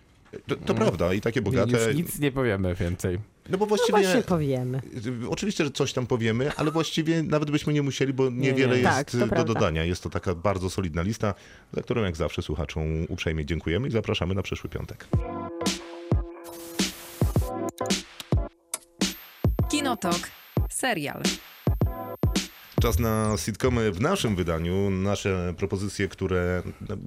To, 0.47 0.55
to 0.55 0.73
prawda 0.73 1.13
i 1.13 1.21
takie 1.21 1.41
bogate, 1.41 1.87
Już 1.87 1.95
nic 1.95 2.19
nie 2.19 2.31
powiemy 2.31 2.75
więcej. 2.75 3.19
No 3.49 3.57
bo 3.57 3.65
No 3.65 3.69
właściwie... 3.69 3.99
właśnie 4.01 4.21
powiemy. 4.21 4.81
Oczywiście, 5.29 5.63
że 5.65 5.71
coś 5.71 5.93
tam 5.93 6.07
powiemy, 6.07 6.51
ale 6.55 6.71
właściwie 6.71 7.23
nawet 7.23 7.51
byśmy 7.51 7.73
nie 7.73 7.81
musieli, 7.81 8.13
bo 8.13 8.29
niewiele 8.29 8.75
nie. 8.75 8.81
jest 8.81 8.93
Tak, 8.95 9.11
to 9.11 9.17
do 9.17 9.27
prawda. 9.27 9.53
dodania. 9.53 9.83
Jest 9.83 10.03
to 10.03 10.09
taka 10.09 10.35
bardzo 10.35 10.69
solidna 10.69 11.01
lista, 11.01 11.33
za 11.73 11.81
którą 11.81 12.03
jak 12.03 12.15
zawsze 12.15 12.41
słuchaczom 12.41 12.83
uprzejmie 13.09 13.45
dziękujemy 13.45 13.87
i 13.87 13.91
zapraszamy 13.91 14.35
na 14.35 14.41
przyszły 14.41 14.69
piątek. 14.69 15.07
Kinotok. 19.71 20.19
Serial. 20.69 21.21
Czas 22.83 22.99
na 22.99 23.37
sitcomy 23.37 23.91
w 23.91 24.01
naszym 24.01 24.35
wydaniu. 24.35 24.89
Nasze 24.89 25.53
propozycje, 25.57 26.07
które 26.07 26.63
no, 26.89 26.97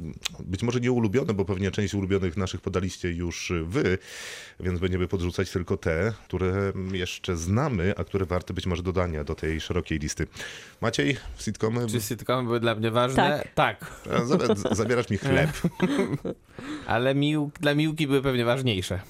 być 0.40 0.62
może 0.62 0.80
nie 0.80 0.92
ulubione, 0.92 1.34
bo 1.34 1.44
pewnie 1.44 1.70
część 1.70 1.94
ulubionych 1.94 2.36
naszych 2.36 2.60
podaliście 2.60 3.12
już 3.12 3.52
wy, 3.64 3.98
więc 4.60 4.80
będziemy 4.80 5.08
podrzucać 5.08 5.50
tylko 5.50 5.76
te, 5.76 6.12
które 6.24 6.72
jeszcze 6.92 7.36
znamy, 7.36 7.94
a 7.96 8.04
które 8.04 8.26
warte 8.26 8.54
być 8.54 8.66
może 8.66 8.82
dodania 8.82 9.24
do 9.24 9.34
tej 9.34 9.60
szerokiej 9.60 9.98
listy. 9.98 10.26
Maciej, 10.80 11.16
sitcomy? 11.38 11.86
Czy 11.86 12.00
sitcomy 12.00 12.42
były 12.42 12.60
dla 12.60 12.74
mnie 12.74 12.90
ważne? 12.90 13.44
Tak. 13.54 14.02
Za- 14.24 14.74
Zabierasz 14.74 15.10
mi 15.10 15.18
chleb. 15.18 15.50
Ale 16.86 17.14
mił, 17.14 17.50
dla 17.60 17.74
Miłki 17.74 18.06
były 18.06 18.22
pewnie 18.22 18.44
ważniejsze. 18.44 19.00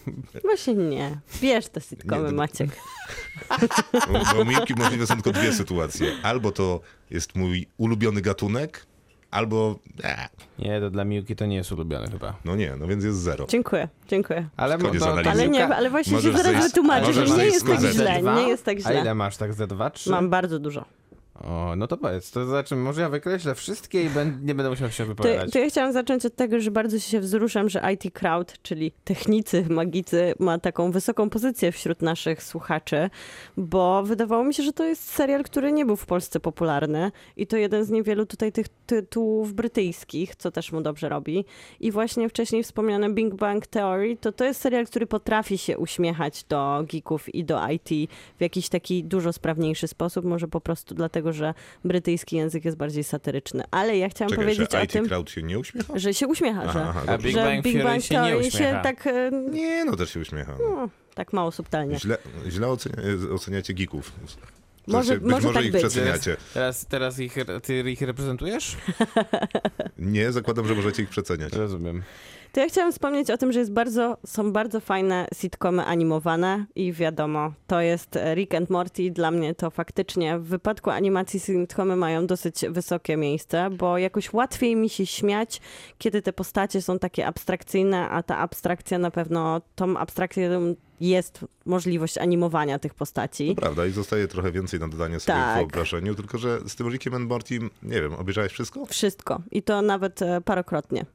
Właśnie 0.43 0.75
nie. 0.75 1.21
Wiesz 1.41 1.69
te 1.69 1.81
sitcomy, 1.81 2.29
Nie, 2.29 2.35
Maciek. 2.35 2.71
Bo- 4.35 4.41
u 4.43 4.45
Miłki 4.45 4.75
możliwe 4.75 5.07
są 5.07 5.15
tylko 5.15 5.33
dwie 5.33 5.53
sytuacje. 5.53 6.13
Albo 6.23 6.53
to 6.53 6.81
jest 7.11 7.35
mój 7.37 7.67
ulubiony 7.77 8.21
gatunek, 8.21 8.87
albo... 9.31 9.79
E, 10.05 10.29
Nie, 10.59 10.81
to 10.81 10.91
dla 10.91 11.05
Miłki 11.05 11.37
to 11.37 11.47
nie 11.47 11.57
jest 11.57 11.73
ulubione 11.73 12.11
chyba. 12.11 12.37
no 12.45 12.57
nie, 12.57 12.77
no 12.79 12.87
więc 12.87 13.05
jest 13.05 13.19
zero. 13.19 13.47
Dziękuję, 13.49 13.89
dziękuję. 14.09 14.49
Ale, 14.57 14.79
Koniec 14.79 15.03
to, 15.03 15.11
analizy. 15.13 15.31
Ale 15.31 15.49
nie, 15.49 15.67
ale 15.77 15.91
właśnie 15.91 16.13
Możesz 16.13 16.37
się 16.37 16.43
zaraz 16.43 16.67
wytłumaczę, 16.67 17.13
że 17.13 17.21
nie 17.21 17.27
zejść 17.29 17.55
jest 17.55 17.67
tak 17.67 17.81
źle. 17.81 18.21
Z2? 18.23 18.37
Nie 18.37 18.49
jest 18.49 18.65
tak 18.65 18.77
A 18.85 18.93
ile 18.93 19.01
źle. 19.01 19.15
masz 19.15 19.37
tak 19.37 19.55
ze 19.55 19.67
dwa, 19.67 19.91
trzy? 19.91 20.11
Mam 20.11 20.31
bardzo 20.31 20.59
dużo. 20.59 20.85
O, 21.45 21.77
no 21.77 21.87
to 21.87 21.97
powiedz, 21.97 22.31
to 22.31 22.47
znaczy, 22.47 22.77
może 22.77 23.01
ja 23.01 23.09
wykreślę 23.09 23.55
wszystkie 23.55 24.03
i 24.03 24.11
ben, 24.11 24.39
nie 24.43 24.55
będę 24.55 24.71
musiał 24.71 24.91
się 24.91 25.05
To, 25.05 25.09
wypowiadać. 25.09 25.53
to 25.53 25.59
ja 25.59 25.69
chciałam 25.69 25.93
zacząć 25.93 26.27
od 26.27 26.37
tego, 26.37 26.61
że 26.61 26.71
bardzo 26.71 26.99
się 26.99 27.21
wzruszam, 27.21 27.69
że 27.69 27.83
IT 27.95 28.15
Crowd, 28.15 28.63
czyli 28.63 28.93
technicy, 29.05 29.67
magicy, 29.69 30.35
ma 30.39 30.59
taką 30.59 30.91
wysoką 30.91 31.31
pozycję 31.31 31.73
wśród 31.73 32.03
naszych 32.03 32.43
słuchaczy, 32.43 33.11
bo 33.57 34.03
wydawało 34.03 34.45
mi 34.45 34.55
się, 34.55 34.63
że 34.63 34.73
to 34.73 34.85
jest 34.85 35.11
serial, 35.11 35.45
który 35.45 35.73
nie 35.73 35.87
był 35.87 35.97
w 35.97 36.07
Polsce 36.07 36.41
popularny 36.41 37.13
i 37.37 37.47
to 37.47 37.57
jeden 37.57 37.85
z 37.85 37.91
niewielu 37.91 38.27
tutaj 38.27 38.53
tych 38.53 38.67
tytułów 38.87 39.55
brytyjskich, 39.55 40.37
co 40.37 40.51
też 40.51 40.73
mu 40.73 40.81
dobrze 40.81 41.09
robi. 41.09 41.45
I 41.81 41.91
właśnie 41.93 42.29
wcześniej 42.29 42.63
wspomniane 42.63 43.11
Big 43.11 43.35
Bang 43.35 43.67
Theory, 43.67 44.17
to 44.21 44.33
to 44.33 44.45
jest 44.45 44.61
serial, 44.61 44.87
który 44.87 45.07
potrafi 45.07 45.59
się 45.59 45.79
uśmiechać 45.79 46.45
do 46.45 46.85
geeków 46.93 47.35
i 47.35 47.45
do 47.45 47.61
IT 47.69 48.11
w 48.39 48.41
jakiś 48.41 48.69
taki 48.69 49.05
dużo 49.05 49.33
sprawniejszy 49.33 49.89
sposób, 49.89 50.25
może 50.25 50.49
po 50.49 50.61
prostu 50.61 50.95
dlatego, 50.95 51.26
dlatego 51.27 51.33
że 51.33 51.55
brytyjski 51.85 52.37
język 52.37 52.65
jest 52.65 52.77
bardziej 52.77 53.05
satyryczny. 53.05 53.65
Ale 53.71 53.97
ja 53.99 54.09
chciałam 54.09 54.31
Czekaj, 54.31 54.45
powiedzieć 54.45 54.71
że 54.73 54.79
o 54.81 54.83
IT 54.83 54.93
tym, 54.93 55.07
Crowd 55.09 55.31
się 55.31 55.43
nie 55.43 55.59
uśmiecha? 55.59 55.99
że 55.99 56.15
się 56.15 56.27
uśmiecha, 56.27 56.73
że, 56.73 56.85
Aha, 56.89 57.03
A 57.03 57.07
dobrze. 57.13 57.29
Big 57.29 57.37
że 57.37 57.45
Bang 57.45 57.63
Big 57.65 57.83
Bang 57.83 58.03
się 58.03 58.15
nie 58.15 58.21
Theory 58.31 58.43
się 58.45 58.49
uśmiecha. 58.49 58.81
tak, 58.83 59.07
e, 59.07 59.31
Nie, 59.51 59.85
no 59.85 59.97
też 59.97 60.11
się 60.13 60.21
uśmiecha. 60.21 60.53
No. 60.61 60.77
no, 60.77 60.89
tak 61.15 61.33
mało 61.33 61.53
subtelnie. 61.53 61.99
Źle, 61.99 62.19
źle 62.49 62.69
ocenia, 62.69 62.97
oceniacie 63.35 63.75
geeków. 63.75 64.13
W 64.87 64.93
Może- 64.93 65.15
być 65.21 65.31
może 65.31 65.47
może 65.47 65.55
tak 65.59 65.65
ich 65.67 65.73
być. 65.73 65.81
przeceniacie. 65.83 66.37
Teraz, 66.55 66.87
teraz 66.87 67.19
ich, 67.19 67.37
ty 67.63 67.91
ich 67.91 68.01
reprezentujesz? 68.03 68.77
Nie, 69.99 70.33
zakładam, 70.33 70.67
że 70.67 70.75
możecie 70.75 71.03
ich 71.03 71.09
przeceniać. 71.09 71.53
Rozumiem. 71.53 72.03
To 72.57 72.61
ja 72.61 72.69
chciałam 72.69 72.93
wspomnieć 72.93 73.31
o 73.31 73.39
tym, 73.39 73.53
że 73.53 73.59
jest 73.59 73.73
bardzo, 73.73 74.17
są 74.27 74.53
bardzo 74.53 74.81
fajne 74.81 75.29
sitcomy 75.35 75.85
animowane 75.85 76.67
i 76.75 76.93
wiadomo, 76.93 77.53
to 77.67 77.81
jest 77.81 78.17
e, 78.17 78.35
Rick 78.35 78.55
and 78.55 78.71
Morty. 78.71 79.11
Dla 79.11 79.31
mnie 79.31 79.55
to 79.55 79.71
faktycznie 79.71 80.39
w 80.39 80.45
wypadku 80.45 80.91
animacji 80.91 81.41
sitcomy 81.41 81.97
mają 81.97 82.27
dosyć 82.27 82.65
wysokie 82.71 83.17
miejsce, 83.17 83.71
bo 83.71 83.99
jakoś 83.99 84.33
łatwiej 84.33 84.77
mi 84.77 84.89
się 84.89 85.07
śmiać, 85.07 85.61
kiedy 85.99 86.23
te 86.23 86.33
postacie 86.33 86.83
są 86.83 86.99
takie 86.99 87.27
abstrakcyjne, 87.27 88.09
a 88.09 88.23
ta 88.23 88.39
abstrakcja 88.39 88.99
na 88.99 89.11
pewno, 89.11 89.61
tą 89.75 89.97
abstrakcją 89.97 90.75
jest 91.01 91.45
możliwość 91.65 92.19
animowania 92.19 92.79
tych 92.79 92.95
postaci. 92.95 93.55
To 93.55 93.61
prawda 93.63 93.87
i 93.87 93.91
zostaje 93.91 94.29
trochę 94.29 94.53
więcej 94.53 94.81
na 94.81 94.89
dodanie 94.89 95.21
sobie 95.21 95.39
Tak. 95.39 95.55
w 95.55 95.59
wyobrażeniu, 95.59 96.15
tylko 96.15 96.39
że 96.39 96.61
z 96.69 96.77
tym 96.77 96.89
Rickiem 96.89 97.15
and 97.15 97.29
Morty, 97.29 97.59
nie 97.83 98.03
wiem, 98.03 98.15
obejrzałeś 98.15 98.53
wszystko? 98.53 98.87
Wszystko. 98.87 99.43
I 99.51 99.63
to 99.63 99.83
nawet 99.83 100.23
e, 100.23 100.41
parokrotnie. 100.41 101.07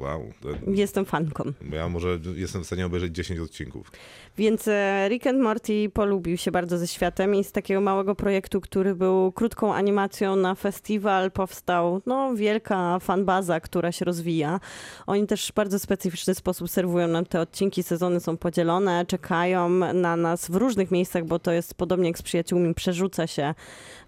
Wow. 0.00 0.32
Jestem 0.66 1.04
fanką. 1.04 1.44
ja 1.72 1.88
może 1.88 2.18
jestem 2.34 2.62
w 2.62 2.66
stanie 2.66 2.86
obejrzeć 2.86 3.14
10 3.14 3.40
odcinków. 3.40 3.90
Więc 4.38 4.68
e, 4.68 5.08
Rick 5.08 5.26
and 5.26 5.40
Morty 5.40 5.90
polubił 5.94 6.36
się 6.36 6.50
bardzo 6.50 6.78
ze 6.78 6.86
światem 6.86 7.34
i 7.34 7.44
z 7.44 7.52
takiego 7.52 7.80
małego 7.80 8.14
projektu, 8.14 8.60
który 8.60 8.94
był 8.94 9.32
krótką 9.32 9.74
animacją 9.74 10.36
na 10.36 10.54
festiwal, 10.54 11.30
powstał 11.30 12.02
no, 12.06 12.34
wielka 12.34 12.98
fanbaza, 12.98 13.60
która 13.60 13.92
się 13.92 14.04
rozwija. 14.04 14.60
Oni 15.06 15.26
też 15.26 15.48
w 15.48 15.54
bardzo 15.54 15.78
specyficzny 15.78 16.34
sposób 16.34 16.70
serwują 16.70 17.08
nam 17.08 17.26
te 17.26 17.40
odcinki, 17.40 17.82
sezony 17.82 18.20
są 18.20 18.36
podzielone, 18.36 19.06
czekają 19.06 19.68
na 19.94 20.16
nas 20.16 20.50
w 20.50 20.54
różnych 20.54 20.90
miejscach, 20.90 21.24
bo 21.24 21.38
to 21.38 21.52
jest 21.52 21.74
podobnie 21.74 22.08
jak 22.08 22.18
z 22.18 22.22
przyjaciółmi, 22.22 22.74
przerzuca 22.74 23.26
się 23.26 23.54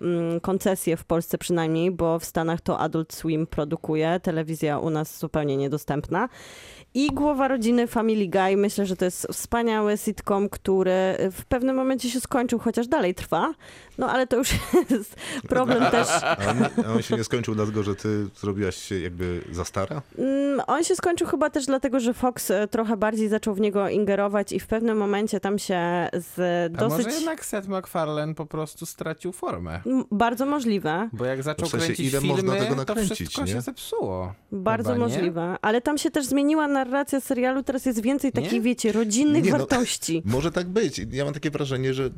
mm, 0.01 0.41
koncesje 0.41 0.97
w 0.97 1.05
Polsce 1.05 1.39
przynajmniej, 1.39 1.91
bo 1.91 2.19
w 2.19 2.25
Stanach 2.25 2.61
to 2.61 2.79
Adult 2.79 3.13
Swim 3.13 3.47
produkuje, 3.47 4.21
telewizja 4.23 4.79
u 4.79 4.91
nas 4.91 5.19
zupełnie 5.19 5.57
niedostępna. 5.65 6.29
I 6.95 7.07
Głowa 7.07 7.49
Rodziny 7.49 7.87
Family 7.87 8.29
Guy. 8.29 8.57
Myślę, 8.57 8.87
że 8.87 8.97
to 8.97 9.05
jest 9.05 9.27
wspaniały 9.33 9.97
sitcom, 9.97 10.49
który 10.49 11.17
w 11.33 11.45
pewnym 11.49 11.77
momencie 11.77 12.11
się 12.11 12.21
skończył, 12.21 12.59
chociaż 12.59 12.87
dalej 12.87 13.15
trwa. 13.15 13.55
No 13.99 14.11
ale 14.11 14.27
to 14.27 14.37
już 14.37 14.51
jest 14.91 15.17
problem 15.49 15.91
też. 15.91 16.09
A 16.23 16.37
on, 16.51 16.85
a 16.87 16.93
on 16.93 17.03
się 17.03 17.17
nie 17.17 17.25
skończył 17.25 17.55
dlatego, 17.55 17.83
że 17.83 17.95
ty 17.95 18.27
zrobiłaś 18.41 18.77
się 18.77 19.01
jakby 19.01 19.41
za 19.53 19.65
stara? 19.65 20.03
Mm, 20.19 20.61
On 20.67 20.85
się 20.85 20.97
skończył 20.97 21.27
chyba 21.27 21.51
też 21.51 21.67
dlatego, 21.67 22.01
że 22.01 22.15
Fox 22.15 22.51
e, 22.51 22.69
trochę 22.69 22.97
bardziej 22.97 23.29
zaczął 23.29 23.55
w 23.55 23.61
niego 23.61 23.89
ingerować 23.89 24.53
i 24.53 24.61
w 24.61 24.67
pewnym 24.67 24.97
momencie 24.99 25.41
tam 25.41 25.59
się 25.59 26.09
z 26.13 26.39
A 26.75 26.79
dosyć... 26.79 27.07
może 27.07 27.17
jednak 27.17 27.45
Seth 27.45 27.69
MacFarlane 27.69 28.35
po 28.35 28.47
prostu 28.47 28.87
stracił 28.87 29.33
formę? 29.33 29.81
Bardzo 30.11 30.47
możliwe, 30.47 31.09
Bo 31.13 31.25
jak 31.25 31.43
zaczął 31.43 31.69
W 31.69 31.71
sensie, 31.71 31.87
kręcić 31.87 32.07
ile 32.13 32.21
filmy, 32.21 32.43
można 32.43 32.53
tego 32.55 32.71
to 32.71 32.75
nakręcić, 32.77 33.15
wszystko 33.15 33.45
nie? 33.45 33.53
się 33.53 33.61
zepsuło. 33.61 34.35
bardzo 34.53 34.93
Chyba, 34.93 35.07
nie? 35.07 35.13
możliwe. 35.15 35.57
Ale 35.63 35.81
tam 35.81 35.99
się 35.99 36.11
też 36.11 36.27
zmieniła 36.27 36.69
narracja 36.69 37.21
serialu, 37.21 37.63
teraz 37.63 37.87
jest 37.87 38.01
więcej 38.01 38.33
takich, 38.33 38.53
Nie? 38.53 38.61
wiecie, 38.61 38.93
rodzinnych 38.93 39.45
Nie, 39.45 39.53
no. 39.53 39.59
wartości. 39.59 40.23
Może 40.35 40.53
tak 40.53 40.67
być. 40.69 41.01
Ja 41.11 41.25
mam 41.25 41.35
takie 41.35 41.51
wrażenie, 41.51 41.95
że 41.95 42.11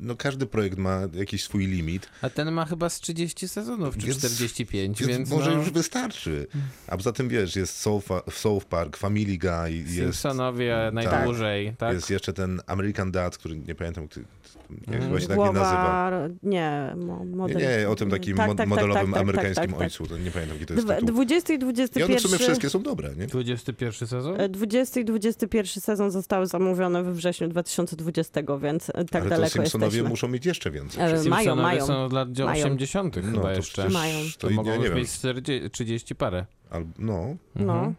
no, 0.00 0.16
każdy 0.16 0.46
projekt 0.46 0.78
ma 0.78 1.00
jakiś 1.24 1.44
swój 1.44 1.66
limit. 1.66 2.08
A 2.22 2.30
ten 2.30 2.52
ma 2.52 2.64
chyba 2.64 2.88
z 2.88 3.00
30 3.00 3.48
sezonów, 3.48 3.96
czy 3.96 4.06
Więc- 4.06 4.18
45, 4.18 4.98
Więc, 5.00 5.10
więc 5.12 5.30
może 5.30 5.50
no, 5.50 5.56
już 5.56 5.70
wystarczy. 5.70 6.46
A 6.86 6.96
poza 6.96 7.12
tym 7.12 7.28
wiesz, 7.28 7.56
jest 7.56 7.76
South, 7.80 8.06
South 8.30 8.64
Park, 8.66 8.96
Family 8.96 9.38
Guy, 9.38 9.72
jest, 9.72 9.94
Simpsonowie 9.94 10.90
najdłużej, 10.92 11.74
tak? 11.78 11.94
jest 11.94 12.10
jeszcze 12.10 12.32
ten 12.32 12.60
American 12.66 13.12
Dad, 13.12 13.38
który 13.38 13.56
nie 13.56 13.74
pamiętam, 13.74 14.08
ty, 14.08 14.24
jak 14.92 15.20
się 15.22 15.28
tak 15.28 15.38
nie 15.38 15.44
nazywa. 15.44 16.10
Głowa... 16.10 16.28
Nie, 16.42 16.94
mo- 16.96 17.24
Nie, 17.24 17.36
model... 17.36 17.56
nie, 17.80 17.88
o 17.88 17.94
tym 17.96 18.10
takim 18.10 18.36
Tak, 18.36 18.46
mo- 18.48 18.54
tak, 18.54 18.58
tak, 18.58 18.68
modelowym 18.68 19.04
tak, 19.06 19.12
tak, 19.14 19.22
amerykańskim 19.22 19.54
tak, 19.62 19.70
tak, 19.70 19.78
tak. 19.78 19.86
ojcu. 20.00 20.06
To 20.06 20.18
nie 20.18 20.30
pamiętam, 20.30 20.56
jaki 20.56 20.66
to 20.66 20.74
jest 20.74 20.88
tytuł. 20.88 21.06
20 21.06 21.52
i 21.52 21.56
I 21.56 21.62
one 21.64 21.72
w 21.72 21.74
21... 21.74 22.18
sumie 22.18 22.38
wszystkie 22.38 22.70
są 22.70 22.82
dobre, 22.82 23.14
nie? 23.16 23.26
21 23.26 23.92
sezon? 24.08 24.40
E, 24.40 24.48
20 24.48 25.00
i 25.00 25.04
21 25.04 25.66
sezon 25.82 26.10
zostały 26.10 26.46
zamówione 26.46 27.02
we 27.02 27.12
wrześniu 27.12 27.48
2020, 27.48 28.40
więc 28.62 28.90
e, 28.90 28.92
tak 28.92 29.14
Ale 29.14 29.22
to 29.22 29.28
daleko 29.28 29.52
Simpsonowie 29.52 29.86
jesteśmy. 29.86 30.08
muszą 30.08 30.28
mieć 30.28 30.46
jeszcze 30.46 30.70
więcej. 30.70 31.02
E, 31.02 31.06
mają, 31.06 31.22
Simpsonowie 31.22 31.62
mają. 31.62 31.86
są 31.86 32.04
od 32.04 32.12
lat 32.12 32.38
Mają. 32.38 32.64
80 32.64 33.16
No, 33.16 33.22
chyba 33.22 33.42
to 33.42 33.50
jeszcze. 33.52 33.88
Mają. 33.88 34.18
To, 34.38 34.48
To 34.48 34.54
mogą 34.54 34.76
nie 34.76 34.84
wiem. 34.88 34.94
mieć 34.98 35.10
40, 35.12 35.70
30 35.70 36.14
parę. 36.14 36.46
Al, 36.70 36.86
no, 36.98 37.36
No. 37.54 37.74
Mhm. 37.74 37.94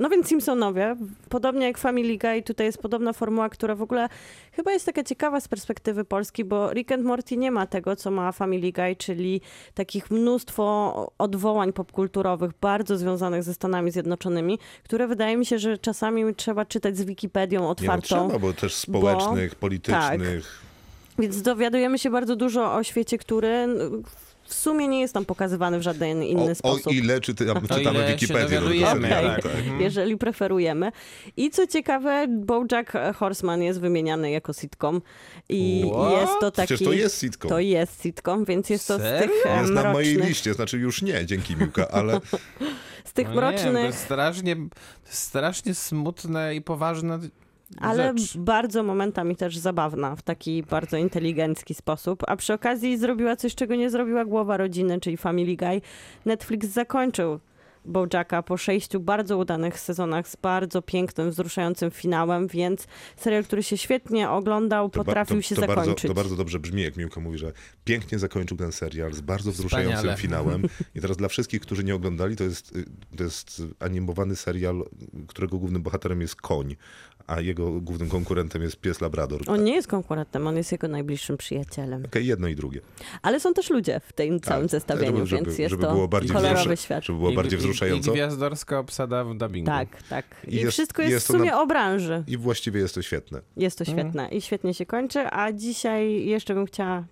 No 0.00 0.08
więc 0.08 0.28
Simpsonowie, 0.28 0.96
podobnie 1.28 1.66
jak 1.66 1.78
Family 1.78 2.18
Guy, 2.18 2.42
tutaj 2.42 2.66
jest 2.66 2.82
podobna 2.82 3.12
formuła, 3.12 3.48
która 3.48 3.74
w 3.74 3.82
ogóle 3.82 4.08
chyba 4.52 4.72
jest 4.72 4.86
taka 4.86 5.04
ciekawa 5.04 5.40
z 5.40 5.48
perspektywy 5.48 6.04
Polski, 6.04 6.44
bo 6.44 6.72
Rick 6.72 6.92
and 6.92 7.04
Morty 7.04 7.36
nie 7.36 7.50
ma 7.50 7.66
tego, 7.66 7.96
co 7.96 8.10
ma 8.10 8.32
Family 8.32 8.72
Guy, 8.72 8.96
czyli 8.96 9.40
takich 9.74 10.10
mnóstwo 10.10 11.12
odwołań 11.18 11.72
popkulturowych, 11.72 12.50
bardzo 12.60 12.96
związanych 12.96 13.42
ze 13.42 13.54
Stanami 13.54 13.90
Zjednoczonymi, 13.90 14.58
które 14.84 15.06
wydaje 15.06 15.36
mi 15.36 15.46
się, 15.46 15.58
że 15.58 15.78
czasami 15.78 16.34
trzeba 16.34 16.64
czytać 16.64 16.96
z 16.96 17.04
Wikipedią 17.04 17.60
nie 17.60 17.64
no, 17.64 17.70
otwartą. 17.70 18.02
trzeba, 18.02 18.38
bo 18.38 18.52
też 18.52 18.74
społecznych, 18.74 19.54
politycznych. 19.54 20.62
Więc 21.18 21.42
dowiadujemy 21.42 21.98
się 21.98 22.10
bardzo 22.10 22.36
dużo 22.36 22.74
o 22.74 22.82
świecie, 22.82 23.18
który 23.18 23.66
w 24.50 24.54
sumie 24.54 24.88
nie 24.88 25.00
jest 25.00 25.14
tam 25.14 25.24
pokazywany 25.24 25.78
w 25.78 25.82
żaden 25.82 26.22
inny 26.22 26.42
O, 26.42 26.50
o 26.50 26.54
sposób. 26.54 26.92
ile 26.92 27.20
czyty, 27.20 27.46
czytamy 27.62 27.98
ile 27.98 28.06
Wikipedię. 28.12 28.60
dokładnie, 28.60 29.08
tak. 29.08 29.46
Mhm. 29.46 29.80
jeżeli 29.80 30.16
preferujemy. 30.16 30.92
I 31.36 31.50
co 31.50 31.66
ciekawe, 31.66 32.26
BoJack 32.28 32.92
Horseman 33.16 33.62
jest 33.62 33.80
wymieniany 33.80 34.30
jako 34.30 34.52
sitcom 34.52 35.02
i 35.48 35.84
What? 35.94 36.20
jest 36.20 36.32
to 36.40 36.50
taki... 36.50 36.66
Przecież 36.66 36.88
to 36.88 36.92
jest 36.92 37.20
sitcom. 37.20 37.48
To 37.48 37.58
jest 37.58 38.02
sitcom, 38.02 38.44
więc 38.44 38.70
jest 38.70 38.88
to 38.88 38.98
z 38.98 39.02
Serio? 39.02 39.28
tych 39.28 39.46
e, 39.46 39.60
Jest 39.60 39.72
na 39.72 39.92
mojej 39.92 40.08
mrocznych, 40.14 40.28
liście, 40.28 40.54
znaczy 40.54 40.78
już 40.78 41.02
nie, 41.02 41.26
dzięki 41.26 41.56
Miłka, 41.56 41.88
ale 41.88 42.20
z 43.04 43.12
tych 43.12 43.26
No 43.28 43.34
nie, 43.34 43.40
mrocznych, 43.40 43.84
jest 43.84 43.98
strasznie, 43.98 44.56
to 44.56 45.08
jest 45.08 45.22
strasznie 45.22 45.74
smutne 45.74 46.54
i 46.54 46.60
poważne 46.62 47.18
ale 47.76 48.18
rzecz. 48.18 48.36
bardzo 48.38 48.82
momentami 48.82 49.36
też 49.36 49.58
zabawna, 49.58 50.16
w 50.16 50.22
taki 50.22 50.62
bardzo 50.62 50.96
inteligencki 50.96 51.74
sposób. 51.74 52.22
A 52.26 52.36
przy 52.36 52.54
okazji 52.54 52.98
zrobiła 52.98 53.36
coś, 53.36 53.54
czego 53.54 53.74
nie 53.74 53.90
zrobiła 53.90 54.24
głowa 54.24 54.56
rodziny, 54.56 55.00
czyli 55.00 55.16
Family 55.16 55.56
Guy. 55.56 55.80
Netflix 56.24 56.68
zakończył 56.68 57.40
Bojacka 57.84 58.42
po 58.42 58.56
sześciu 58.56 59.00
bardzo 59.00 59.38
udanych 59.38 59.80
sezonach 59.80 60.28
z 60.28 60.36
bardzo 60.36 60.82
pięknym, 60.82 61.30
wzruszającym 61.30 61.90
finałem, 61.90 62.48
więc 62.48 62.86
serial, 63.16 63.44
który 63.44 63.62
się 63.62 63.76
świetnie 63.78 64.30
oglądał, 64.30 64.90
to, 64.90 64.98
ba- 64.98 65.04
potrafił 65.04 65.36
to, 65.36 65.42
się 65.42 65.54
to, 65.54 65.60
bardzo, 65.60 65.74
zakończyć. 65.74 66.08
to 66.08 66.14
bardzo 66.14 66.36
dobrze 66.36 66.58
brzmi, 66.58 66.82
jak 66.82 66.96
Miłka 66.96 67.20
mówi, 67.20 67.38
że 67.38 67.52
pięknie 67.84 68.18
zakończył 68.18 68.56
ten 68.56 68.72
serial 68.72 69.12
z 69.12 69.20
bardzo 69.20 69.52
wzruszającym 69.52 69.96
Wspaniale. 69.96 70.20
finałem. 70.20 70.62
I 70.94 71.00
teraz 71.00 71.16
dla 71.16 71.28
wszystkich, 71.28 71.60
którzy 71.60 71.84
nie 71.84 71.94
oglądali, 71.94 72.36
to 72.36 72.44
jest, 72.44 72.76
y, 72.76 72.84
to 73.16 73.24
jest 73.24 73.62
animowany 73.78 74.36
serial, 74.36 74.84
którego 75.26 75.58
głównym 75.58 75.82
bohaterem 75.82 76.20
jest 76.20 76.36
koń, 76.36 76.76
a 77.30 77.40
jego 77.40 77.80
głównym 77.80 78.08
konkurentem 78.08 78.62
jest 78.62 78.76
pies 78.76 79.00
Labrador. 79.00 79.40
On 79.46 79.64
nie 79.64 79.74
jest 79.74 79.88
konkurentem, 79.88 80.46
on 80.46 80.56
jest 80.56 80.72
jego 80.72 80.88
najbliższym 80.88 81.36
przyjacielem. 81.36 82.04
Okej, 82.04 82.26
jedno 82.26 82.48
i 82.48 82.54
drugie. 82.56 82.80
Ale 83.22 83.40
są 83.40 83.54
też 83.54 83.70
ludzie 83.70 84.00
w 84.00 84.12
tym 84.12 84.40
całym 84.40 84.62
Tak, 84.64 84.70
zestawieniu, 84.70 85.26
żeby- 85.26 85.36
więc 85.44 85.48
żeby- 85.48 85.62
jest 85.62 85.70
żeby 85.70 85.82
to 85.82 85.92
było 85.92 86.08
bardziej 86.08 86.32
kolorowy 86.36 86.60
wzrusza- 86.70 86.76
świat. 86.76 87.04
Żeby 87.04 87.18
było 87.18 87.30
I- 87.30 87.34
bardziej 87.36 87.58
wzruszająco. 87.58 88.10
I 88.10 88.14
gwiazdorska 88.14 88.78
obsada 88.78 89.24
w 89.24 89.34
dubbingu. 89.34 89.66
Tak, 89.70 90.02
tak. 90.02 90.24
I 90.48 90.54
I, 90.54 90.56
jest- 90.56 90.72
wszystko 90.72 91.02
jest, 91.02 91.12
jest 91.12 91.26
w 91.26 91.30
sumie 91.30 91.50
na- 91.50 91.62
o 91.62 91.66
branży. 91.66 92.24
I 92.26 92.36
właściwie 92.36 92.80
jest 92.80 92.94
to 92.94 93.02
świetne. 93.02 93.40
Jest 93.56 93.78
to 93.78 93.84
Mhm. 93.84 93.98
świetne 93.98 94.28
i 94.28 94.40
świetnie 94.40 94.74
się 94.74 94.86
kończy, 94.86 95.18
a 95.30 95.52
dzisiaj 95.52 96.24
jeszcze 96.26 96.54
bym 96.54 96.66
chciała 96.66 97.04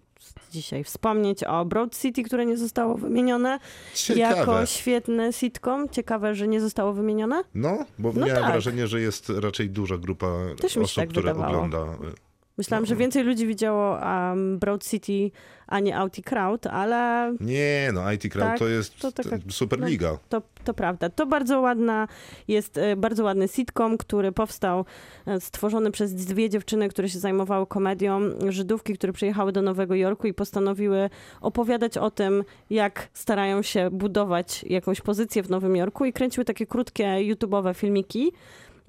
dzisiaj 0.50 0.84
wspomnieć 0.84 1.44
o 1.44 1.64
Broad 1.64 1.98
City, 1.98 2.22
które 2.22 2.46
nie 2.46 2.56
zostało 2.56 2.94
wymienione 2.94 3.58
Ciekawe. 3.94 4.36
jako 4.36 4.66
świetny 4.66 5.32
sitcom. 5.32 5.88
Ciekawe, 5.88 6.34
że 6.34 6.48
nie 6.48 6.60
zostało 6.60 6.92
wymienione. 6.92 7.42
No, 7.54 7.78
bo 7.98 8.12
No 8.14 8.26
miałem 8.26 8.42
tak. 8.42 8.52
wrażenie, 8.52 8.86
że 8.86 9.00
jest 9.00 9.28
raczej 9.28 9.70
duża 9.70 9.98
grupa 9.98 10.26
Też 10.60 10.76
osób, 10.76 10.96
tak 10.96 11.08
które 11.08 11.34
wydawało. 11.34 11.64
ogląda. 11.64 11.78
Myślałam, 12.58 12.86
że 12.86 12.96
więcej 12.96 13.24
ludzi 13.24 13.46
widziało 13.46 13.98
um, 13.98 14.58
Broad 14.58 14.84
City, 14.84 15.30
a 15.66 15.80
nie 15.80 15.98
Outy 15.98 16.22
Crowd, 16.22 16.66
ale 16.66 17.32
Nie, 17.40 17.90
no 17.94 18.12
IT 18.12 18.32
Crowd 18.32 18.48
Tak, 18.48 18.58
to 18.58 18.68
jest 18.68 18.98
to 18.98 19.12
taka- 19.12 19.38
Superliga. 19.50 20.18
To, 20.28 20.42
to 20.64 20.74
prawda. 20.74 21.10
To 21.10 21.26
bardzo 21.26 21.60
ładna, 21.60 22.08
jest 22.48 22.78
e, 22.78 22.96
bardzo 22.96 23.24
ładny 23.24 23.48
sitcom, 23.48 23.98
który 23.98 24.32
powstał, 24.32 24.84
e, 25.26 25.40
stworzony 25.40 25.90
przez 25.90 26.14
dwie 26.14 26.50
dziewczyny, 26.50 26.88
które 26.88 27.08
się 27.08 27.18
zajmowały 27.18 27.66
komedią, 27.66 28.20
Żydówki, 28.48 28.94
które 28.94 29.12
przyjechały 29.12 29.52
do 29.52 29.62
Nowego 29.62 29.94
Jorku 29.94 30.26
i 30.26 30.34
postanowiły 30.34 31.10
opowiadać 31.40 31.98
o 31.98 32.10
tym, 32.10 32.44
jak 32.70 33.08
starają 33.12 33.62
się 33.62 33.90
budować 33.90 34.64
jakąś 34.64 35.00
pozycję 35.00 35.42
w 35.42 35.50
Nowym 35.50 35.76
Jorku 35.76 36.04
i 36.04 36.12
kręciły 36.12 36.44
takie 36.44 36.66
krótkie 36.66 37.04
YouTube'owe 37.04 37.74
filmiki. 37.74 38.32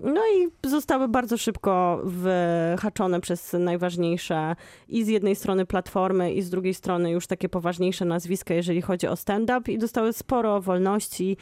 No 0.03 0.21
i 0.35 0.69
zostały 0.69 1.07
bardzo 1.07 1.37
szybko 1.37 2.01
wyhaczone 2.03 3.21
przez 3.21 3.53
najważniejsze 3.53 4.55
i 4.87 5.03
z 5.03 5.07
jednej 5.07 5.35
strony 5.35 5.65
platformy, 5.65 6.33
i 6.33 6.41
z 6.41 6.49
drugiej 6.49 6.73
strony 6.73 7.11
już 7.11 7.27
takie 7.27 7.49
poważniejsze 7.49 8.05
nazwiska, 8.05 8.53
jeżeli 8.53 8.81
chodzi 8.81 9.07
o 9.07 9.15
stand-up, 9.15 9.71
i 9.71 9.77
dostały 9.77 10.13
sporo 10.13 10.61
wolności. 10.61 11.37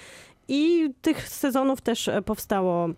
I 0.47 0.93
tych 1.01 1.29
sezonów 1.29 1.81
też 1.81 2.07
e, 2.07 2.21
powstało 2.21 2.89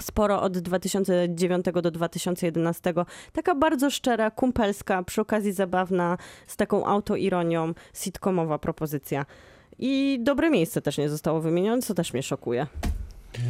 sporo 0.00 0.42
od 0.42 0.58
2009 0.58 1.66
do 1.82 1.90
2011. 1.90 2.94
Taka 3.32 3.54
bardzo 3.54 3.90
szczera, 3.90 4.30
kumpelska, 4.30 5.02
przy 5.02 5.20
okazji 5.20 5.52
zabawna, 5.52 6.18
z 6.46 6.56
taką 6.56 6.86
autoironią, 6.86 7.74
sitcomowa 7.94 8.58
propozycja. 8.58 9.26
I 9.78 10.18
dobre 10.22 10.50
miejsce 10.50 10.82
też 10.82 10.98
nie 10.98 11.08
zostało 11.08 11.40
wymienione, 11.40 11.82
co 11.82 11.94
też 11.94 12.12
mnie 12.12 12.22
szokuje. 12.22 12.66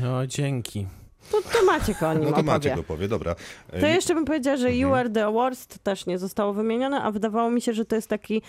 No, 0.02 0.26
dzięki. 0.26 0.87
To, 1.33 1.43
to 1.43 1.64
Maciek 1.66 2.02
o 2.02 2.12
nim 2.14 2.23
No 2.23 2.28
to 2.28 2.33
opowie. 2.33 2.47
Maciek 2.47 2.78
opowie, 2.78 3.09
dobra. 3.09 3.35
To 3.81 3.87
jeszcze 3.87 4.14
bym 4.14 4.25
powiedziała, 4.25 4.57
że 4.57 4.66
Mhm. 4.66 4.81
You 4.83 4.95
Are 4.95 5.11
The 5.11 5.33
Worst 5.33 5.78
też 5.83 6.07
nie 6.07 6.19
zostało 6.19 6.52
wymienione, 6.52 7.02
a 7.02 7.11
wydawało 7.11 7.50
mi 7.50 7.61
się, 7.61 7.73
że 7.73 7.85
to 7.85 7.97
jest 7.97 8.09
taki, 8.09 8.43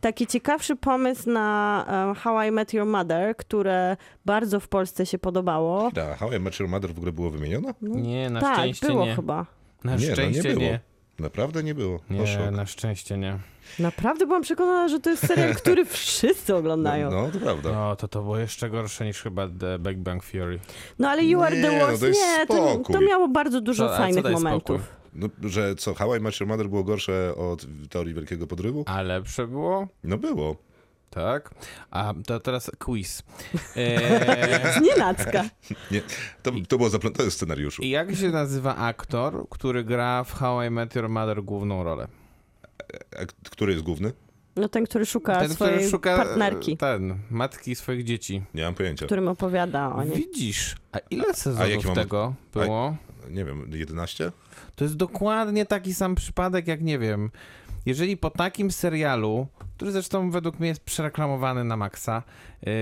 taki 0.00 0.26
ciekawszy 0.26 0.76
pomysł 0.76 1.30
na 1.30 2.14
How 2.18 2.42
I 2.42 2.50
Met 2.50 2.72
Your 2.74 2.86
Mother, 2.86 3.36
które 3.36 3.96
bardzo 4.24 4.60
w 4.60 4.68
Polsce 4.68 5.06
się 5.06 5.18
podobało. 5.18 5.90
Da, 5.90 6.16
How 6.16 6.32
I 6.32 6.38
Met 6.40 6.60
Your 6.60 6.68
Mother 6.68 6.94
w 6.94 6.96
ogóle 6.98 7.12
było 7.12 7.30
wymienione? 7.30 7.74
Nie, 7.82 8.30
na 8.30 8.40
tak, 8.40 8.54
szczęście 8.54 8.86
było 8.86 9.06
nie. 9.06 9.14
chyba. 9.16 9.46
Na 9.84 9.96
Nie, 9.96 9.98
no 9.98 10.06
nie 10.08 10.12
szczęście 10.12 10.42
było. 10.42 10.60
nie. 10.60 10.80
Naprawdę 11.18 11.62
nie 11.62 11.74
było. 11.74 12.00
Nie, 12.10 12.50
na 12.50 12.66
szczęście 12.66 13.18
nie. 13.18 13.38
Naprawdę 13.78 14.26
byłam 14.26 14.42
przekonana, 14.42 14.88
że 14.88 15.00
to 15.00 15.10
jest 15.10 15.26
serial, 15.26 15.54
który 15.54 15.84
wszyscy 16.00 16.54
oglądają. 16.56 17.10
No, 17.10 17.30
to 17.32 17.38
prawda. 17.38 17.72
No, 17.72 17.96
to 17.96 18.08
to 18.08 18.22
było 18.22 18.38
jeszcze 18.38 18.70
gorsze 18.70 19.04
niż 19.04 19.22
chyba 19.22 19.48
The 19.60 19.78
Big 19.78 19.98
Bang 19.98 20.24
Theory. 20.24 20.58
No 20.98 21.08
ale 21.08 21.24
You 21.24 21.42
Are 21.42 21.56
Nie, 21.56 21.62
The 21.62 21.72
no 21.78 21.86
Worst, 21.86 22.00
to 22.00 22.06
jest 22.06 22.20
nie, 22.20 22.46
to, 22.46 22.54
spokój. 22.74 22.94
to 22.94 23.00
miało 23.00 23.28
bardzo 23.28 23.60
dużo 23.60 23.84
Co- 23.84 23.88
ale 23.88 23.96
co 23.98 24.02
fajnych 24.02 24.22
daj 24.24 24.32
momentów. 24.32 24.80
spokój? 24.82 24.98
No, 25.14 25.28
że 25.50 25.74
co, 25.74 25.94
How 25.94 26.16
I 26.16 26.20
Met 26.20 26.40
Your 26.40 26.48
Mother 26.48 26.68
było 26.68 26.84
gorsze 26.84 27.34
od 27.36 27.66
Teorii 27.90 28.14
Wielkiego 28.14 28.46
Podrywu? 28.46 28.84
A 28.86 29.02
lepsze 29.02 29.46
było? 29.46 29.88
No 30.04 30.18
było. 30.18 30.56
Tak. 31.10 31.50
A 31.90 32.14
to 32.26 32.40
teraz 32.40 32.70
quiz. 32.78 33.22
Eee, 33.76 33.98
Z 34.74 34.80
nienacka. 34.86 35.44
Nie, 35.90 36.00
to, 36.42 36.50
to 36.68 36.76
było 36.76 36.90
zaplątane 36.90 37.30
w 37.30 37.32
scenariuszu. 37.34 37.82
jak 37.82 38.14
się 38.16 38.28
nazywa 38.30 38.76
aktor, 38.76 39.46
który 39.50 39.84
gra 39.84 40.24
w 40.24 40.32
How 40.32 40.62
I 40.62 40.70
Met 40.70 40.94
Your 40.94 41.08
Mother 41.08 41.42
główną 41.42 41.84
rolę? 41.84 42.08
A 43.22 43.26
k- 43.26 43.32
który 43.50 43.72
jest 43.72 43.84
główny? 43.84 44.12
No 44.56 44.68
ten, 44.68 44.84
który 44.84 45.06
szuka 45.06 45.40
Ten, 45.40 45.48
swojej 45.54 45.74
który 45.74 45.90
szuka 45.90 46.16
partnerki, 46.16 46.72
e, 46.72 46.76
ten, 46.76 47.18
matki 47.30 47.74
swoich 47.74 48.04
dzieci. 48.04 48.42
Nie 48.54 48.62
mam 48.62 48.74
pojęcia. 48.74 49.06
którym 49.06 49.28
opowiada 49.28 49.92
o 49.94 50.04
niej. 50.04 50.16
Widzisz, 50.16 50.76
a 50.92 50.98
ile 50.98 51.34
sezonów 51.34 51.84
mam- 51.84 51.94
tego 51.94 52.34
było? 52.54 52.96
Nie 53.30 53.44
wiem, 53.44 53.70
11? 53.72 54.32
To 54.76 54.84
jest 54.84 54.96
dokładnie 54.96 55.66
taki 55.66 55.94
sam 55.94 56.14
przypadek, 56.14 56.66
jak 56.66 56.82
nie 56.82 56.98
wiem. 56.98 57.30
Jeżeli 57.86 58.16
po 58.16 58.30
takim 58.30 58.70
serialu, 58.70 59.46
który 59.76 59.92
zresztą 59.92 60.30
według 60.30 60.58
mnie 60.60 60.68
jest 60.68 60.80
przereklamowany 60.84 61.64
na 61.64 61.76
maksa, 61.76 62.22
yy, 62.62 62.72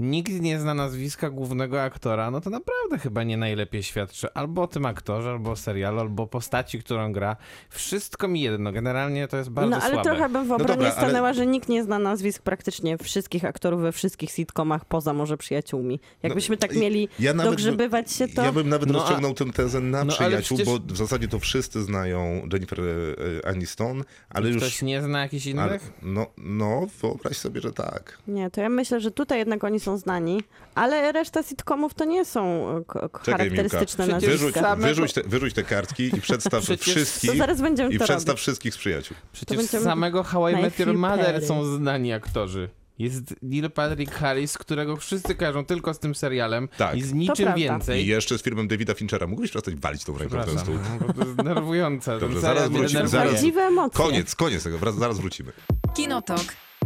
nikt 0.00 0.32
nie 0.40 0.60
zna 0.60 0.74
nazwiska 0.74 1.30
głównego 1.30 1.82
aktora, 1.82 2.30
no 2.30 2.40
to 2.40 2.50
naprawdę 2.50 2.98
chyba 2.98 3.22
nie 3.24 3.36
najlepiej 3.36 3.82
świadczy 3.82 4.32
albo 4.34 4.62
o 4.62 4.66
tym 4.66 4.86
aktorze, 4.86 5.30
albo 5.30 5.50
o 5.50 5.56
serialu, 5.56 6.00
albo 6.00 6.22
o 6.22 6.26
postaci, 6.26 6.78
którą 6.78 7.12
gra. 7.12 7.36
Wszystko 7.70 8.28
mi 8.28 8.40
jedno. 8.40 8.72
Generalnie 8.72 9.28
to 9.28 9.36
jest 9.36 9.50
bardzo 9.50 9.70
No 9.76 9.82
ale 9.82 9.94
słabe. 9.94 10.10
trochę 10.10 10.28
bym 10.28 10.46
w 10.48 10.52
obronie 10.52 10.68
dobra, 10.74 10.86
ale- 10.86 10.96
stanęła, 11.06 11.32
że 11.32 11.46
nikt 11.46 11.68
nie 11.68 11.84
zna 11.84 11.98
nazwisk 11.98 12.42
praktycznie 12.42 12.98
wszystkich 12.98 13.44
aktorów 13.44 13.80
we 13.82 13.92
wszystkich 13.92 14.30
sitcomach, 14.30 14.84
poza 14.84 15.12
może 15.12 15.36
przyjaciółmi. 15.36 16.00
Jakbyśmy 16.22 16.56
tak 16.56 16.72
i- 16.74 16.78
mieli 16.78 17.08
ja 17.18 17.34
dogrzebywać 17.34 18.12
się, 18.12 18.28
to... 18.28 18.42
Ja 18.44 18.52
bym 18.52 18.68
nawet 18.68 18.90
No, 18.90 18.98
a- 18.98 19.02
rozciągnął 19.02 19.34
tę 19.34 19.52
tezę 19.52 19.80
na 19.80 20.04
no, 20.04 20.12
ale 20.18 20.26
przyjaciół, 20.28 20.56
przecież- 20.58 20.78
bo 20.78 20.94
w 20.94 20.96
zasadzie 20.96 21.28
to 21.28 21.38
wszyscy 21.38 21.82
znają 21.82 22.48
Jennifer 22.52 22.80
e, 22.80 23.48
Aniston, 23.48 24.04
ale 24.30 24.48
już... 24.48 24.56
Ktoś 24.56 24.82
nie 24.82 25.02
zna 25.02 25.20
jakichś 25.22 25.46
innych? 25.46 25.62
Ale, 25.64 25.78
no, 26.02 26.26
no, 26.38 26.86
wyobraź 27.02 27.36
sobie, 27.36 27.60
że 27.60 27.72
tak. 27.72 28.18
Nie, 28.28 28.50
to 28.50 28.60
ja 28.60 28.68
myślę, 28.68 29.00
że 29.00 29.10
tutaj 29.10 29.38
jednak 29.38 29.64
oni 29.64 29.80
są 29.80 29.89
znani, 29.98 30.42
ale 30.74 31.12
reszta 31.12 31.42
sitcomów 31.42 31.94
to 31.94 32.04
nie 32.04 32.24
są 32.24 32.68
e, 32.78 32.84
k- 32.84 33.08
Czekaj, 33.22 33.50
charakterystyczne 33.50 34.06
Miłka. 34.06 34.20
Wyrzuć, 34.20 34.54
nazwiska. 34.54 34.76
wyrzuć, 34.76 35.12
te, 35.12 35.22
wyrzuć 35.22 35.54
te 35.54 35.62
kartki 35.64 36.16
i 36.16 36.20
przedstaw 36.20 36.62
Przecież- 36.64 36.84
To 36.86 36.90
wszystkich 36.92 37.36
zaraz 37.36 37.60
będziemy 37.60 37.90
i 37.94 37.98
to 37.98 38.04
przedstaw 38.04 38.28
robić. 38.28 38.40
wszystkich 38.40 38.74
z 38.74 38.78
przyjaciół. 38.78 39.16
Przecież 39.32 39.60
z 39.62 39.82
samego 39.82 40.22
How 40.22 40.48
I 40.48 40.52
Met 40.56 40.78
Your 40.78 40.94
Mother 40.94 41.46
są 41.46 41.64
znani 41.76 42.12
aktorzy. 42.12 42.68
Jest 42.98 43.34
Neil 43.42 43.70
Patrick 43.70 44.12
Harris, 44.14 44.58
którego 44.58 44.96
wszyscy 44.96 45.34
kojarzą 45.34 45.64
tylko 45.64 45.94
z 45.94 45.98
tym 45.98 46.14
serialem 46.14 46.68
Tak. 46.76 46.96
i 46.96 47.02
z 47.02 47.12
niczym 47.12 47.54
więcej. 47.54 48.02
I 48.04 48.06
jeszcze 48.06 48.38
z 48.38 48.42
filmem 48.42 48.68
Davida 48.68 48.94
Finchera. 48.94 49.26
Mógłbyś 49.26 49.50
przestać 49.50 49.74
walić 49.74 50.04
tą 50.04 50.18
ręką 50.18 50.42
w 50.42 50.46
ten 50.46 50.58
stół? 50.58 50.74
to 51.16 51.24
jest 51.24 51.36
nerwujące. 51.42 52.18
Dobrze, 52.18 52.34
Ten 52.34 52.40
zaraz 52.42 52.68
wrócimy, 52.68 53.08
zaraz- 53.08 53.28
Prawdziwe 53.30 53.60
emocje. 53.62 54.04
Koniec, 54.04 54.34
koniec 54.34 54.64
tego, 54.64 54.92
zaraz 54.92 55.18
wrócimy. 55.18 55.52
Kinotok. 55.96 56.42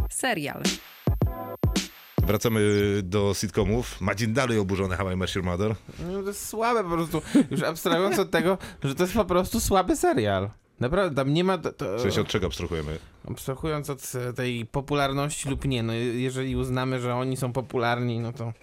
Serial. 0.09 0.63
Wracamy 2.25 2.61
do 3.03 3.33
sitcomów. 3.33 4.01
Madzin 4.01 4.33
dalej 4.33 4.59
oburzony 4.59 4.95
How 4.95 5.11
I 5.11 5.15
Met 5.15 5.35
Your 5.35 5.45
Mother. 5.45 5.75
No, 5.99 6.21
to 6.21 6.27
jest 6.27 6.49
słabe 6.49 6.83
po 6.83 6.89
prostu. 6.89 7.21
Już 7.51 7.63
abstrahując 7.63 8.19
od 8.19 8.31
tego, 8.31 8.57
że 8.83 8.95
to 8.95 9.03
jest 9.03 9.13
po 9.15 9.25
prostu 9.25 9.59
słaby 9.59 9.95
serial. 9.95 10.49
Naprawdę, 10.79 11.15
tam 11.15 11.33
nie 11.33 11.43
ma... 11.43 11.57
To, 11.57 11.71
to, 11.71 11.97
W 11.97 12.01
sensie 12.01 12.21
od 12.21 12.27
czego 12.27 12.47
abstrahujemy? 12.47 12.99
abstrahując 13.29 13.89
od 13.89 14.11
e, 14.15 14.33
tej 14.33 14.65
popularności 14.65 15.49
lub 15.49 15.65
nie, 15.65 15.83
no 15.83 15.93
jeżeli 15.93 16.55
uznamy, 16.55 16.99
że 16.99 17.15
oni 17.15 17.37
są 17.37 17.53
popularni, 17.53 18.19
no 18.19 18.33
to... 18.33 18.53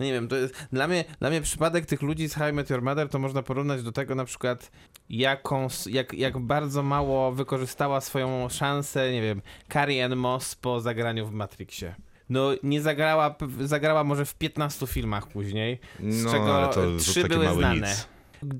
No 0.00 0.06
nie 0.06 0.12
wiem, 0.12 0.28
to 0.28 0.36
jest, 0.36 0.54
dla, 0.72 0.88
mnie, 0.88 1.04
dla 1.20 1.30
mnie 1.30 1.40
przypadek 1.40 1.86
tych 1.86 2.02
ludzi 2.02 2.28
z 2.28 2.34
How 2.34 2.48
I 2.48 2.52
Met 2.52 2.70
Your 2.70 2.82
Mother 2.82 3.08
to 3.08 3.18
można 3.18 3.42
porównać 3.42 3.82
do 3.82 3.92
tego 3.92 4.14
na 4.14 4.24
przykład 4.24 4.70
jaką, 5.10 5.68
jak, 5.86 6.14
jak 6.14 6.38
bardzo 6.38 6.82
mało 6.82 7.32
wykorzystała 7.32 8.00
swoją 8.00 8.48
szansę, 8.48 9.12
nie 9.12 9.22
wiem, 9.22 9.42
Carrie 9.72 10.04
Ann 10.04 10.16
Moss 10.16 10.54
po 10.54 10.80
zagraniu 10.80 11.26
w 11.26 11.32
Matrixie. 11.32 11.94
No 12.30 12.50
nie 12.62 12.80
zagrała, 12.82 13.34
zagrała 13.60 14.04
może 14.04 14.24
w 14.24 14.34
15 14.34 14.86
filmach 14.86 15.26
później, 15.28 15.78
z 16.08 16.24
No, 16.24 16.30
czego 16.32 16.70
to 16.74 16.80
trzy 16.98 17.28
były 17.28 17.48
znane. 17.54 17.76
nic. 17.88 18.08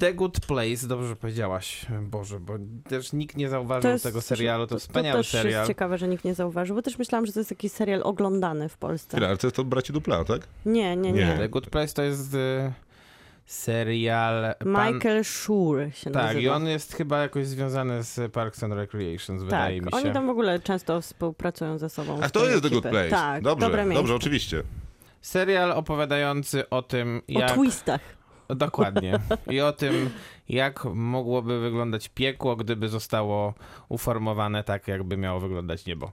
The 0.00 0.14
Good 0.14 0.40
Place, 0.40 0.87
dobrze 0.88 1.16
powiedziałaś, 1.16 1.87
Boże, 2.02 2.40
bo 2.40 2.54
też 2.88 3.12
nikt 3.12 3.37
nie 3.37 3.48
zauważył 3.48 3.83
To 3.83 3.88
jest- 3.88 4.04
tego 4.04 4.20
serialu, 4.20 4.66
to, 4.66 4.74
To 4.74 4.78
wspaniały 4.78 5.18
też 5.20 5.28
serial. 5.28 5.52
jest 5.61 5.68
ciekawe, 5.68 5.98
że 5.98 6.09
nikt 6.09 6.24
nie 6.24 6.35
zauważył, 6.35 6.76
bo 6.76 6.83
też 6.83 6.98
myślałam, 6.98 7.26
że 7.26 7.33
to 7.33 7.40
jest 7.40 7.50
jakiś 7.50 7.72
serial 7.72 8.00
oglądany 8.04 8.68
w 8.68 8.76
Polsce. 8.76 9.16
Chwila, 9.16 9.28
ale 9.28 9.37
to 9.37 9.46
jest 9.46 9.57
to 9.57 9.64
Braci 9.64 9.92
Dupla, 9.92 10.24
tak? 10.24 10.40
Nie, 10.66 10.96
nie, 10.96 11.12
Nie. 11.12 11.26
nie. 11.26 11.37
The 11.38 11.48
Good 11.48 11.70
Place 11.70 11.94
to 11.94 12.02
jest 12.02 12.35
y, 12.35 12.72
serial... 13.49 14.55
pan- 14.75 14.95
Michael 14.95 15.25
Schur 15.25 15.79
się 15.95 16.11
Tak, 16.11 16.23
nazywa. 16.23 16.41
i 16.41 16.49
on 16.49 16.67
jest 16.67 16.95
chyba 16.95 17.19
jakoś 17.19 17.47
związany 17.47 18.03
z 18.03 18.33
Parks 18.33 18.63
and 18.63 18.75
Recreations, 18.75 19.43
wydaje 19.43 19.81
tak, 19.81 19.87
mi 19.87 20.01
się. 20.01 20.05
oni 20.07 20.15
tam 20.15 20.27
w 20.27 20.31
ogóle 20.31 20.61
często 20.61 21.01
współpracują 21.01 21.79
ze 21.79 21.89
sobą. 21.89 22.21
A 22.23 22.29
to 22.29 22.47
jest 22.47 22.63
The 22.63 22.71
Good 22.71 22.87
ekipy. 22.87 22.91
Place. 22.91 23.11
Tak, 23.11 23.43
dobrze, 23.43 23.67
dobre 23.67 23.83
miejsce. 23.85 23.99
dobrze, 24.01 24.15
oczywiście. 24.15 24.63
Serial 25.23 25.73
opowiadający 25.73 26.69
o 26.71 26.83
tym, 26.83 27.23
O 27.37 27.41
jak... 27.41 27.53
twistach. 27.55 28.01
Dokładnie. 28.49 29.19
I 29.51 29.61
o 29.61 29.73
tym, 29.73 30.11
jak 30.49 30.85
mogłoby 30.85 31.61
wyglądać 31.61 32.09
piekło, 32.09 32.57
gdyby 32.57 32.89
zostało 32.89 33.55
uformowane 33.89 34.65
tak, 34.65 34.89
jakby 34.89 35.17
miało 35.17 35.41
wyglądać 35.41 35.87
niebo. 35.87 36.13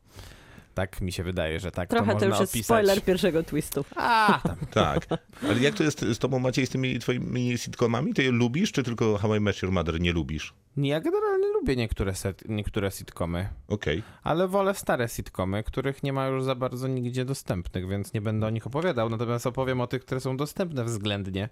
Tak 0.75 1.01
mi 1.01 1.11
się 1.11 1.23
wydaje, 1.23 1.59
że 1.59 1.71
tak 1.71 1.89
Trochę 1.89 2.13
to 2.13 2.19
to, 2.19 2.25
już 2.25 2.39
jest 2.39 2.53
opisać. 2.53 2.65
spoiler 2.65 3.03
pierwszego 3.03 3.43
twistu. 3.43 3.85
A, 3.95 4.39
tam. 4.43 4.55
Tak. 4.71 5.07
Ale 5.43 5.59
jak 5.59 5.75
to 5.75 5.83
jest 5.83 5.99
z 6.01 6.17
tobą, 6.17 6.39
Maciej, 6.39 6.65
z 6.65 6.69
tymi 6.69 6.99
twoimi 6.99 7.57
sitcomami? 7.57 8.13
Ty 8.13 8.23
je 8.23 8.31
lubisz, 8.31 8.71
czy 8.71 8.83
tylko 8.83 9.17
How 9.17 9.35
I 9.35 9.39
Met 9.39 9.61
Your 9.61 9.71
Mother 9.71 9.99
nie 9.99 10.11
lubisz? 10.11 10.53
Ja 10.77 10.99
generalnie 10.99 11.47
lubię 11.47 11.75
niektóre, 11.75 12.15
set, 12.15 12.43
niektóre 12.49 12.91
sitcomy. 12.91 13.49
Okej. 13.67 14.03
Ale 14.23 14.47
wolę 14.47 14.73
stare 14.73 15.07
sitcomy, 15.07 15.63
których 15.63 16.03
nie 16.03 16.13
ma 16.13 16.27
już 16.27 16.43
za 16.43 16.55
bardzo 16.55 16.88
nigdzie 16.88 17.25
dostępnych, 17.25 17.88
więc 17.89 18.13
nie 18.13 18.21
będę 18.21 18.47
o 18.47 18.49
nich 18.49 18.67
opowiadał. 18.67 19.09
Natomiast 19.09 19.47
opowiem 19.47 19.81
o 19.81 19.88
tych, 19.88 20.05
które 20.05 20.21
są 20.21 20.38
dostępne 20.38 20.83
względnie. 20.83 21.49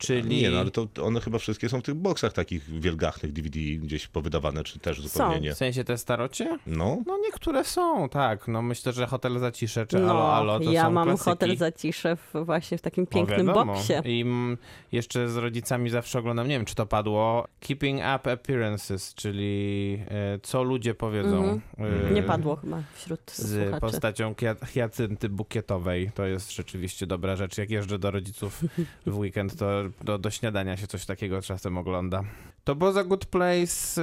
Czyli. 0.00 0.42
Nie, 0.42 0.50
no 0.50 0.58
ale 0.60 0.70
to 0.70 0.86
one 1.02 1.20
chyba 1.20 1.38
wszystkie 1.38 1.68
są 1.68 1.80
w 1.80 1.82
tych 1.82 1.94
boksach 1.94 2.32
takich 2.32 2.80
wielgachnych 2.80 3.32
DVD 3.32 3.60
gdzieś 3.60 4.06
powydawane, 4.08 4.64
czy 4.64 4.78
też 4.78 5.00
zupełnie 5.00 5.40
nie. 5.40 5.52
W 5.54 5.56
sensie 5.56 5.84
te 5.84 5.98
starocie? 5.98 6.58
No, 6.66 6.98
No 7.06 7.18
niektóre 7.18 7.64
są, 7.64 8.08
tak. 8.08 8.48
No 8.48 8.62
myślę, 8.62 8.92
że 8.92 9.06
Hotel 9.06 9.38
Zacisze 9.38 9.86
czy 9.86 9.98
No, 9.98 10.10
Alo 10.10 10.34
Alo 10.34 10.60
to 10.60 10.70
ja 10.72 10.82
są 10.82 10.90
mam 10.90 11.08
klasyki. 11.08 11.30
hotel 11.30 11.56
zacisze 11.56 12.16
w, 12.16 12.32
właśnie 12.44 12.78
w 12.78 12.82
takim 12.82 13.04
O, 13.04 13.06
pięknym 13.06 13.46
wiadomo. 13.46 13.74
boksie. 13.74 13.92
I 14.04 14.20
mm, 14.20 14.58
jeszcze 14.92 15.28
z 15.28 15.36
rodzicami 15.36 15.90
zawsze 15.90 16.18
oglądam, 16.18 16.48
nie 16.48 16.54
wiem 16.56 16.64
czy 16.64 16.74
to 16.74 16.86
padło, 16.86 17.48
Keeping 17.60 18.00
Up 18.16 18.36
Appearances, 18.54 19.14
czyli 19.14 19.98
e, 20.10 20.38
co 20.42 20.62
ludzie 20.62 20.94
powiedzą. 20.94 21.36
Mhm. 21.36 21.60
e, 22.08 22.10
Nie 22.10 22.22
padło 22.22 22.56
chyba 22.56 22.82
wśród 22.94 23.30
z 23.30 23.62
słuchaczy. 23.62 23.80
postacią 23.80 24.34
hiacynty 24.66 25.28
bukietowej. 25.28 26.10
To 26.14 26.26
jest 26.26 26.52
rzeczywiście 26.52 27.06
dobra 27.06 27.36
rzecz. 27.36 27.58
Jak 27.58 27.70
jeżdżę 27.70 27.98
do 27.98 28.10
rodziców 28.10 28.64
w 29.06 29.18
weekend, 29.18 29.56
to 29.56 29.82
do, 30.04 30.18
do 30.18 30.30
śniadania 30.30 30.76
się 30.76 30.86
coś 30.86 31.06
takiego 31.06 31.42
czasem 31.42 31.78
ogląda. 31.78 32.22
To 32.64 32.76
poza 32.76 33.04
Good 33.04 33.26
Place 33.26 34.00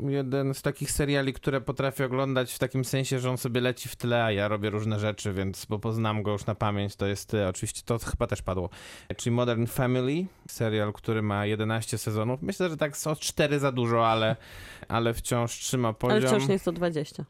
jeden 0.00 0.54
z 0.54 0.62
takich 0.62 0.90
seriali, 0.90 1.32
które 1.32 1.60
potrafię 1.60 2.04
oglądać 2.04 2.52
w 2.52 2.58
takim 2.58 2.84
sensie, 2.84 3.18
że 3.18 3.30
on 3.30 3.38
sobie 3.38 3.60
leci 3.60 3.88
w 3.88 3.96
tle, 3.96 4.24
a 4.24 4.32
ja 4.32 4.48
robię 4.48 4.70
różne 4.70 5.00
rzeczy, 5.00 5.32
więc 5.32 5.64
bo 5.64 5.78
poznam 5.78 6.22
go 6.22 6.32
już 6.32 6.46
na 6.46 6.54
pamięć, 6.54 6.96
to 6.96 7.06
jest 7.06 7.34
y, 7.34 7.46
oczywiście, 7.46 7.82
to 7.84 7.98
chyba 7.98 8.26
też 8.26 8.42
padło, 8.42 8.70
czyli 9.16 9.36
Modern 9.36 9.66
Family, 9.66 10.26
serial, 10.48 10.92
który 10.92 11.22
ma 11.22 11.46
11 11.46 11.98
sezonów. 11.98 12.42
Myślę, 12.42 12.68
że 12.68 12.76
tak 12.76 12.96
są 12.96 13.16
4 13.16 13.58
za 13.58 13.72
dużo, 13.72 14.08
ale, 14.08 14.36
ale 14.88 15.14
wciąż 15.14 15.58
trzyma 15.58 15.92
poziom. 15.92 16.18
Ale 16.18 16.26
wciąż 16.26 16.46
nie 16.46 16.52
jest 16.52 16.64
to 16.64 16.72
20. 16.72 17.24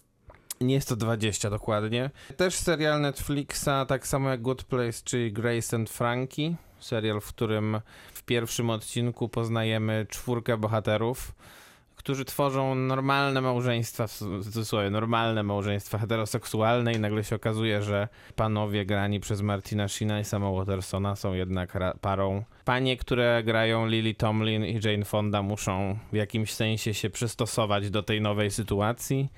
Nie 0.60 0.74
jest 0.74 0.88
to 0.88 0.96
20 0.96 1.50
dokładnie. 1.50 2.10
Też 2.36 2.54
serial 2.54 3.00
Netflixa, 3.00 3.86
tak 3.88 4.06
samo 4.06 4.30
jak 4.30 4.42
Good 4.42 4.64
Place, 4.64 5.02
czyli 5.04 5.32
Grace 5.32 5.76
and 5.76 5.90
Frankie. 5.90 6.56
Serial, 6.80 7.20
w 7.20 7.28
którym 7.28 7.80
w 8.12 8.22
pierwszym 8.22 8.70
odcinku 8.70 9.28
poznajemy 9.28 10.06
czwórkę 10.08 10.56
bohaterów, 10.56 11.32
którzy 11.96 12.24
tworzą 12.24 12.74
normalne 12.74 13.40
małżeństwa, 13.40 14.06
w 14.06 14.12
cudzysłowie, 14.44 14.90
normalne 14.90 15.42
małżeństwa 15.42 15.98
heteroseksualne 15.98 16.92
i 16.92 16.98
nagle 16.98 17.24
się 17.24 17.36
okazuje, 17.36 17.82
że 17.82 18.08
panowie 18.36 18.86
grani 18.86 19.20
przez 19.20 19.42
Martina 19.42 19.88
Sheena 19.88 20.20
i 20.20 20.24
Sama 20.24 20.52
Watersona 20.52 21.16
są 21.16 21.34
jednak 21.34 21.78
parą. 22.00 22.44
Panie, 22.64 22.96
które 22.96 23.42
grają 23.44 23.86
Lily 23.86 24.14
Tomlin 24.14 24.64
i 24.64 24.80
Jane 24.84 25.04
Fonda 25.04 25.42
muszą 25.42 25.98
w 26.12 26.16
jakimś 26.16 26.52
sensie 26.54 26.94
się 26.94 27.10
przystosować 27.10 27.90
do 27.90 28.02
tej 28.02 28.20
nowej 28.20 28.50
sytuacji. 28.50 29.28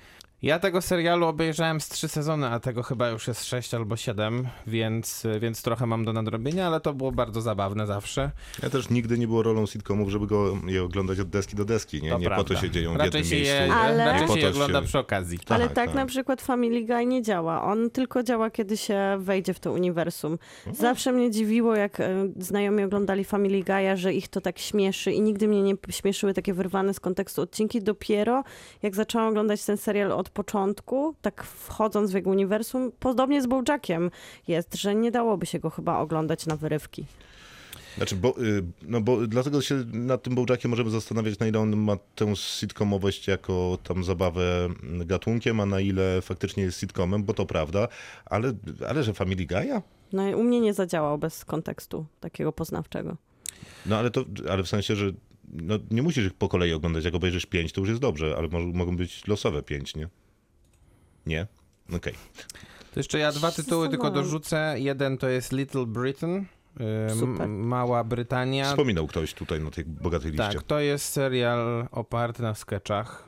Ja 0.43 0.59
tego 0.59 0.81
serialu 0.81 1.25
obejrzałem 1.27 1.81
z 1.81 1.89
trzy 1.89 2.07
sezony, 2.07 2.47
a 2.47 2.59
tego 2.59 2.83
chyba 2.83 3.09
już 3.09 3.27
jest 3.27 3.45
sześć 3.45 3.73
albo 3.73 3.95
siedem, 3.95 4.47
więc, 4.67 5.23
więc 5.39 5.61
trochę 5.61 5.85
mam 5.85 6.05
do 6.05 6.13
nadrobienia, 6.13 6.67
ale 6.67 6.79
to 6.79 6.93
było 6.93 7.11
bardzo 7.11 7.41
zabawne 7.41 7.87
zawsze. 7.87 8.31
Ja 8.63 8.69
też 8.69 8.89
nigdy 8.89 9.17
nie 9.17 9.27
było 9.27 9.43
rolą 9.43 9.65
sitcomów, 9.65 10.09
żeby 10.09 10.27
go 10.27 10.57
je 10.67 10.83
oglądać 10.83 11.19
od 11.19 11.29
deski 11.29 11.55
do 11.55 11.65
deski. 11.65 12.01
Nie, 12.01 12.09
To 12.09 12.17
nie 12.19 12.29
po 12.29 12.43
to 12.43 12.55
się 12.55 12.69
dzieją 12.69 12.93
w 12.93 12.95
raczej 12.95 13.05
jednym 13.05 13.23
się 13.23 13.35
miejscu. 13.35 13.55
Je, 13.55 13.73
Ale- 13.73 14.05
Raczej 14.05 14.27
się 14.27 14.39
je 14.39 14.49
ogląda 14.49 14.81
się- 14.81 14.87
przy 14.87 14.99
okazji. 14.99 15.39
Ale 15.49 15.65
Tak, 15.65 15.73
tak, 15.75 15.85
tak. 15.85 15.95
na 15.95 16.05
przykład 16.05 16.41
Family 16.41 16.85
Guy 16.85 17.05
nie 17.05 17.21
działa. 17.21 17.63
On 17.63 17.89
tylko 17.89 18.23
działa, 18.23 18.49
kiedy 18.49 18.77
się 18.77 18.99
wejdzie 19.19 19.53
w 19.53 19.59
to 19.59 19.71
uniwersum. 19.71 20.37
Zawsze 20.73 21.11
mnie 21.11 21.31
dziwiło, 21.31 21.75
jak 21.75 21.99
e, 21.99 22.27
znajomi 22.39 22.83
oglądali 22.83 23.23
Family 23.23 23.63
Guy'a, 23.63 23.95
że 23.97 24.13
ich 24.13 24.27
to 24.27 24.41
tak 24.41 24.59
śmieszy 24.59 25.11
i 25.11 25.21
nigdy 25.21 25.47
mnie 25.47 25.61
nie 25.61 25.73
śmieszyły 25.89 26.33
takie 26.33 26.53
wyrwane 26.53 26.93
z 26.93 26.99
kontekstu 26.99 27.41
odcinki. 27.41 27.81
Dopiero 27.81 28.43
jak 28.83 28.95
zaczęłam 28.95 29.27
oglądać 29.27 29.65
ten 29.65 29.77
serial 29.77 30.11
od 30.11 30.30
początku, 30.31 31.15
tak 31.21 31.43
wchodząc 31.43 32.11
w 32.11 32.13
jego 32.13 32.29
uniwersum, 32.29 32.91
podobnie 32.99 33.41
z 33.41 33.47
Bojackiem 33.47 34.11
jest, 34.47 34.75
że 34.75 34.95
nie 34.95 35.11
dałoby 35.11 35.45
się 35.45 35.59
go 35.59 35.69
chyba 35.69 35.99
oglądać 35.99 36.45
na 36.45 36.55
wyrywki. 36.55 37.05
Znaczy, 37.97 38.15
bo, 38.15 38.41
y, 38.41 38.63
no 38.81 39.01
bo 39.01 39.27
dlatego 39.27 39.61
się 39.61 39.75
nad 39.93 40.23
tym 40.23 40.35
Bojackiem 40.35 40.71
możemy 40.71 40.89
zastanawiać, 40.89 41.39
na 41.39 41.47
ile 41.47 41.59
on 41.59 41.77
ma 41.77 41.97
tę 42.15 42.35
sitcomowość 42.35 43.27
jako 43.27 43.77
tam 43.83 44.03
zabawę 44.03 44.69
gatunkiem, 44.83 45.59
a 45.59 45.65
na 45.65 45.79
ile 45.79 46.21
faktycznie 46.21 46.63
jest 46.63 46.79
sitcomem, 46.79 47.23
bo 47.23 47.33
to 47.33 47.45
prawda, 47.45 47.87
ale, 48.25 48.53
ale 48.89 49.03
że 49.03 49.13
Family 49.13 49.45
Guy'a? 49.45 49.81
No 50.13 50.29
i 50.29 50.35
u 50.35 50.43
mnie 50.43 50.59
nie 50.59 50.73
zadziałał 50.73 51.17
bez 51.17 51.45
kontekstu 51.45 52.05
takiego 52.19 52.51
poznawczego. 52.51 53.17
No 53.85 53.97
ale 53.97 54.11
to, 54.11 54.25
ale 54.49 54.63
w 54.63 54.67
sensie, 54.67 54.95
że 54.95 55.11
no, 55.53 55.79
nie 55.91 56.01
musisz 56.01 56.25
ich 56.25 56.33
po 56.33 56.49
kolei 56.49 56.73
oglądać, 56.73 57.05
jak 57.05 57.15
obejrzysz 57.15 57.45
pięć, 57.45 57.71
to 57.71 57.81
już 57.81 57.89
jest 57.89 58.01
dobrze, 58.01 58.35
ale 58.37 58.47
może, 58.47 58.67
mogą 58.67 58.97
być 58.97 59.27
losowe 59.27 59.63
pięć, 59.63 59.95
nie? 59.95 60.09
Nie? 61.25 61.47
Okej. 61.95 62.13
To 62.93 62.99
jeszcze 62.99 63.19
ja 63.19 63.31
dwa 63.31 63.51
tytuły 63.51 63.89
tylko 63.89 64.11
dorzucę. 64.11 64.75
Jeden 64.77 65.17
to 65.17 65.29
jest 65.29 65.51
Little 65.51 65.85
Britain, 65.85 66.45
Super. 67.19 67.47
Mała 67.47 68.03
Brytania. 68.03 68.65
Wspominał 68.69 69.07
ktoś 69.07 69.33
tutaj 69.33 69.59
na 69.59 69.71
tej 69.71 69.85
bogatej 69.85 70.31
liście. 70.31 70.53
Tak, 70.53 70.63
to 70.63 70.79
jest 70.79 71.05
serial 71.05 71.87
oparty 71.91 72.41
na 72.43 72.55
sketchach, 72.55 73.23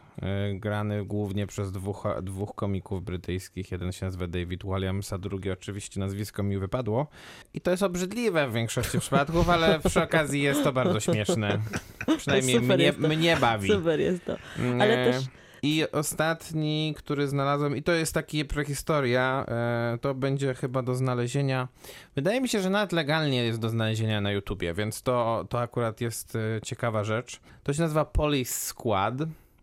y, 0.54 0.60
grany 0.60 1.06
głównie 1.06 1.48
przez 1.48 1.72
dwóch, 1.72 2.04
dwóch 2.22 2.56
komików 2.56 3.04
brytyjskich. 3.04 3.72
Jeden 3.72 3.92
się 3.92 4.06
nazywa 4.06 4.28
David 4.28 4.64
Williams, 4.64 5.14
a 5.14 5.18
drugi 5.18 5.52
oczywiście 5.52 6.00
nazwisko 6.00 6.44
mi 6.44 6.58
wypadło. 6.58 7.08
I 7.54 7.62
to 7.62 7.72
jest 7.72 7.84
obrzydliwe 7.84 8.48
w 8.48 8.54
większości 8.54 9.00
przypadków, 9.00 9.50
ale 9.50 9.80
przy 9.80 10.04
okazji 10.04 10.42
jest 10.42 10.64
to 10.64 10.74
bardzo 10.74 11.00
śmieszne. 11.00 11.60
Przynajmniej 12.18 12.60
mnie, 12.60 12.92
mnie 12.92 13.38
bawi. 13.38 13.70
Super 13.70 14.00
jest 14.00 14.26
to. 14.26 14.36
Ale 14.80 15.06
E, 15.08 15.12
też- 15.14 15.26
I 15.64 15.84
ostatni, 15.92 16.94
który 16.98 17.28
znalazłem, 17.28 17.78
i 17.78 17.84
to 17.84 17.92
jest 17.92 18.14
taki 18.14 18.46
prehistoria, 18.46 19.46
e, 19.48 19.98
to 20.02 20.16
będzie 20.16 20.54
chyba 20.54 20.82
do 20.82 20.96
znalezienia. 20.96 21.68
Wydaje 22.16 22.42
mi 22.42 22.50
się, 22.50 22.62
że 22.62 22.70
nawet 22.70 22.92
legalnie 22.92 23.44
jest 23.44 23.60
do 23.60 23.70
znalezienia 23.70 24.22
na 24.22 24.32
YouTubie, 24.32 24.74
więc 24.74 25.02
to, 25.02 25.46
to 25.50 25.60
akurat 25.60 26.02
jest 26.02 26.36
e, 26.36 26.62
ciekawa 26.64 27.04
rzecz. 27.04 27.40
To 27.64 27.74
się 27.74 27.82
nazywa 27.82 28.06
Police 28.06 28.54
Squad. 28.54 29.18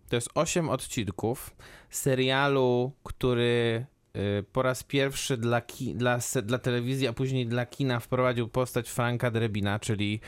To 0.09 0.17
jest 0.17 0.31
8 0.35 0.69
odcinków 0.69 1.51
serialu, 1.91 2.93
który 3.05 3.87
e, 4.15 4.43
po 4.43 4.63
raz 4.63 4.83
pierwszy 4.83 5.37
dla, 5.37 5.61
ki- 5.61 5.95
dla, 5.95 6.19
dla 6.43 6.59
telewizji, 6.59 7.09
a 7.09 7.13
później 7.13 7.47
dla 7.47 7.67
kina 7.67 8.01
wprowadził 8.01 8.49
postać 8.49 8.89
Franka 8.91 9.31
Drebina, 9.31 9.79
czyli 9.79 10.21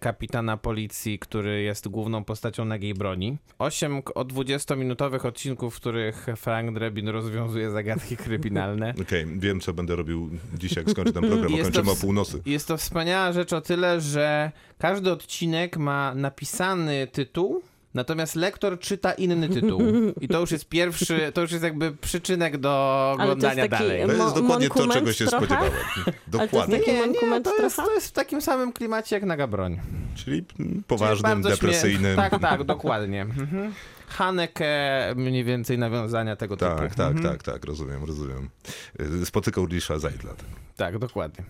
kapitana 0.00 0.56
policji, 0.56 1.18
który 1.18 1.62
jest 1.62 1.88
główną 1.88 2.24
postacią 2.24 2.64
nagiej 2.64 2.94
broni. 2.94 3.38
Osiem 3.58 4.02
o 4.14 4.24
20-minutowych 4.24 5.26
odcinków, 5.26 5.74
w 5.74 5.80
których 5.80 6.26
Frank 6.36 6.74
Drebin 6.74 7.08
rozwiązuje 7.08 7.70
zagadki 7.70 8.16
kryminalne. 8.24 8.94
Okej, 9.02 9.26
wiem 9.26 9.60
co 9.60 9.72
będę 9.72 9.96
robił 9.96 10.30
dzisiaj, 10.54 10.84
jak 10.84 10.90
skończę 10.90 11.12
ten 11.12 11.22
program, 11.22 11.62
kończymy 11.62 11.90
o 11.90 11.96
północy. 11.96 12.42
Jest 12.46 12.68
to 12.68 12.76
wspaniała 12.76 13.32
rzecz 13.32 13.52
o 13.52 13.60
tyle, 13.60 14.00
że 14.00 14.52
każdy 14.78 15.12
odcinek 15.12 15.76
ma 15.76 16.14
napisany 16.14 17.06
tytuł, 17.06 17.62
natomiast 17.94 18.34
lektor 18.36 18.78
czyta 18.78 19.12
inny 19.12 19.48
tytuł. 19.48 19.82
I 20.20 20.28
to 20.28 20.40
już 20.40 20.50
jest 20.50 20.68
pierwszy, 20.68 21.32
to 21.34 21.40
już 21.40 21.52
jest 21.52 21.64
jakby 21.64 21.92
przyczynek 21.92 22.58
do 22.58 22.68
to 22.68 23.10
jest 23.10 23.22
oglądania 23.22 23.68
dalej. 23.68 24.06
To 24.06 24.12
jest 24.12 24.34
dokładnie 24.34 24.68
to, 24.68 24.88
czego 24.88 25.12
się 25.12 25.26
trochę? 25.26 25.46
spodziewałem. 25.46 25.72
Dokładnie. 26.26 26.78
taki 26.78 26.90
Nie, 26.90 26.96
nie, 27.00 27.06
mankument 27.06 27.44
to 27.44 27.62
jest, 27.62 27.76
to 27.76 27.94
jest 27.94 28.06
w 28.08 28.12
takim 28.12 28.42
samym 28.42 28.72
klimacie 28.72 29.16
jak 29.16 29.24
Naga 29.24 29.46
Broń. 29.46 29.80
Czyli 30.14 30.44
Czyli 30.56 30.82
poważnym, 30.86 31.42
śmie- 31.42 31.50
depresyjnym. 31.50 32.16
Tak, 32.16 32.40
tak, 32.40 32.64
dokładnie. 32.64 33.22
Mhm. 33.22 33.72
Haneke, 34.12 35.12
mniej 35.16 35.44
więcej 35.44 35.78
nawiązania 35.78 36.36
tego 36.36 36.56
typu. 36.56 36.70
Tak, 36.76 36.94
tak, 36.94 37.16
Mhm. 37.16 37.22
tak, 37.32 37.42
tak, 37.42 37.64
rozumiem, 37.64 38.04
rozumiem. 38.04 38.48
Y, 39.22 39.26
Spotykał 39.26 39.66
Risha 39.66 39.98
Zajdla. 39.98 40.34
Tak, 40.76 40.98
dokładnie. 40.98 41.44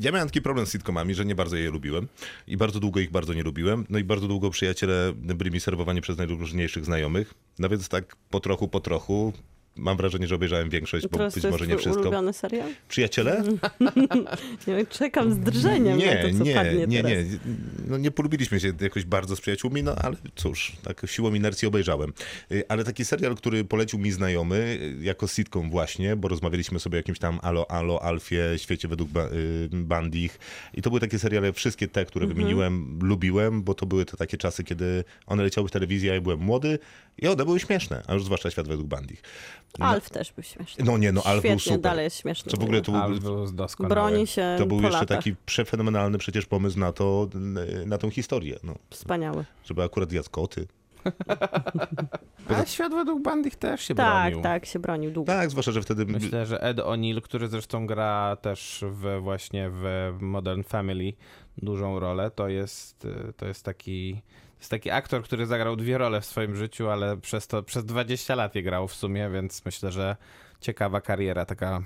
Ja 0.00 0.12
miałem 0.12 0.28
taki 0.28 0.42
problem 0.42 0.66
z 0.66 0.72
sitcomami, 0.72 1.14
że 1.14 1.24
nie 1.24 1.34
bardzo 1.34 1.56
je 1.56 1.70
lubiłem 1.70 2.08
i 2.46 2.56
bardzo 2.56 2.80
długo 2.80 3.00
ich 3.00 3.10
bardzo 3.10 3.34
nie 3.34 3.42
lubiłem. 3.42 3.86
No 3.90 3.98
i 3.98 4.04
bardzo 4.04 4.28
długo 4.28 4.50
przyjaciele 4.50 5.12
byli 5.14 5.50
mi 5.50 5.60
serwowani 5.60 6.00
przez 6.00 6.18
najróżniejszych 6.18 6.84
znajomych. 6.84 7.34
No 7.58 7.68
więc 7.68 7.88
tak 7.88 8.16
po 8.30 8.40
trochu, 8.40 8.68
po 8.68 8.80
trochu 8.80 9.32
mam 9.76 9.96
wrażenie, 9.96 10.26
że 10.26 10.34
obejrzałem 10.34 10.70
większość, 10.70 11.06
bo 11.08 11.18
być 11.34 11.44
może 11.50 11.66
nie 11.66 11.76
wszystko. 11.78 12.00
ulubiony 12.02 12.32
serial? 12.32 12.68
Przyjaciele? 12.88 13.42
Czekam 14.90 15.32
z 15.32 15.38
drżeniem 15.38 15.98
Nie, 15.98 16.14
na 16.14 16.22
to, 16.22 16.38
co 16.38 16.44
nie, 16.44 16.54
padnie 16.54 16.86
nie, 16.86 17.02
teraz. 17.02 17.12
nie. 17.32 17.38
No 17.88 17.98
nie 17.98 18.10
polubiliśmy 18.10 18.60
się 18.60 18.72
jakoś 18.80 19.04
bardzo 19.04 19.36
z 19.36 19.40
przyjaciółmi, 19.40 19.82
no 19.82 19.94
ale 19.96 20.16
cóż, 20.34 20.72
tak 20.82 21.02
siłą 21.06 21.34
inercji 21.34 21.68
obejrzałem. 21.68 22.12
Y, 22.52 22.64
Ale 22.68 22.84
taki 22.84 23.04
serial, 23.04 23.34
który 23.34 23.64
polecił 23.64 23.98
mi 23.98 24.12
znajomy, 24.12 24.56
y, 25.00 25.04
jako 25.04 25.26
sitcom 25.26 25.70
właśnie, 25.70 26.16
bo 26.16 26.28
rozmawialiśmy 26.28 26.80
sobie 26.80 26.96
o 26.96 27.00
jakimś 27.00 27.18
tam 27.18 27.38
Alo, 27.42 27.70
Alo, 27.70 28.02
Alfie, 28.02 28.42
Świecie 28.56 28.88
według 28.88 29.10
ba- 29.10 29.28
y, 29.28 29.68
Bandich 29.72 30.38
i 30.74 30.82
to 30.82 30.90
były 30.90 31.00
takie 31.00 31.18
seriale, 31.18 31.52
wszystkie 31.52 31.88
te, 31.88 32.04
które 32.04 32.24
Mhm. 32.24 32.36
wymieniłem, 32.38 32.98
lubiłem, 33.02 33.62
bo 33.62 33.74
to 33.74 33.86
były 33.86 34.04
te 34.04 34.16
takie 34.16 34.36
czasy, 34.36 34.64
kiedy 34.64 35.04
one 35.26 35.42
leciały 35.42 35.68
w 35.68 35.70
telewizji, 35.70 36.10
a 36.10 36.14
ja 36.14 36.20
byłem 36.20 36.38
młody 36.40 36.78
i 37.18 37.28
one 37.28 37.44
były 37.44 37.60
śmieszne, 37.60 38.02
a 38.06 38.14
już 38.14 38.24
zwłaszcza 38.24 38.50
Świat 38.50 38.68
według 38.68 38.88
Bandich. 38.88 39.22
Alf 39.80 40.10
też 40.10 40.32
był 40.32 40.42
śmieszny. 40.44 40.84
No 40.84 40.98
nie, 40.98 41.12
no 41.12 41.22
Alf 41.22 41.42
był 41.42 41.50
Świetnie, 41.50 41.58
super. 41.64 41.80
dalej 41.80 42.04
jest 42.04 42.16
śmieszny. 42.20 42.50
Co 42.52 42.56
w 42.56 42.62
ogóle 42.62 42.82
to 42.82 42.92
Ale 43.02 43.20
był, 43.20 43.20
był 43.20 43.52
doskonały. 43.52 43.94
Broni 43.94 44.26
się 44.26 44.54
to 44.58 44.66
był 44.66 44.76
po 44.78 44.82
jeszcze 44.82 45.00
latach. 45.00 45.18
taki 45.18 45.34
przefenomenalny 45.46 46.18
przecież 46.18 46.46
pomysł 46.46 46.78
na 46.78 46.92
to, 46.92 47.28
na 47.86 47.98
tą 47.98 48.10
historię, 48.10 48.58
no, 48.62 48.74
Wspaniały. 48.90 49.44
żeby 49.64 49.82
akurat 49.82 50.12
jadł 50.12 50.30
koty. 50.30 50.66
A 52.48 52.64
świat 52.66 52.92
według 52.94 53.22
bandich 53.22 53.56
też 53.56 53.82
się 53.82 53.94
Tak, 53.94 54.22
bronił. 54.32 54.42
tak, 54.42 54.66
się 54.66 54.78
bronił 54.78 55.10
długo. 55.10 55.32
Tak, 55.32 55.50
zwłaszcza, 55.50 55.72
że 55.72 55.82
wtedy... 55.82 56.06
Myślę, 56.06 56.46
że 56.46 56.62
Ed 56.62 56.76
O'Neill, 56.78 57.20
który 57.20 57.48
zresztą 57.48 57.86
gra 57.86 58.36
też 58.36 58.84
w, 58.88 59.20
właśnie 59.20 59.70
w 59.72 60.12
Modern 60.20 60.62
Family 60.62 61.12
dużą 61.58 62.00
rolę, 62.00 62.30
to 62.30 62.48
jest, 62.48 63.06
to 63.36 63.46
jest 63.46 63.62
taki... 63.64 64.22
To 64.56 64.60
jest 64.60 64.70
taki 64.70 64.90
aktor, 64.90 65.22
który 65.22 65.46
zagrał 65.46 65.76
dwie 65.76 65.98
role 65.98 66.20
w 66.20 66.24
swoim 66.24 66.56
życiu, 66.56 66.90
ale 66.90 67.16
przez 67.16 67.46
to 67.46 67.62
przez 67.62 67.84
20 67.84 68.34
lat 68.34 68.54
je 68.54 68.62
grał 68.62 68.88
w 68.88 68.94
sumie, 68.94 69.30
więc 69.30 69.64
myślę, 69.64 69.92
że 69.92 70.16
ciekawa 70.60 71.00
kariera, 71.00 71.44
taka 71.44 71.82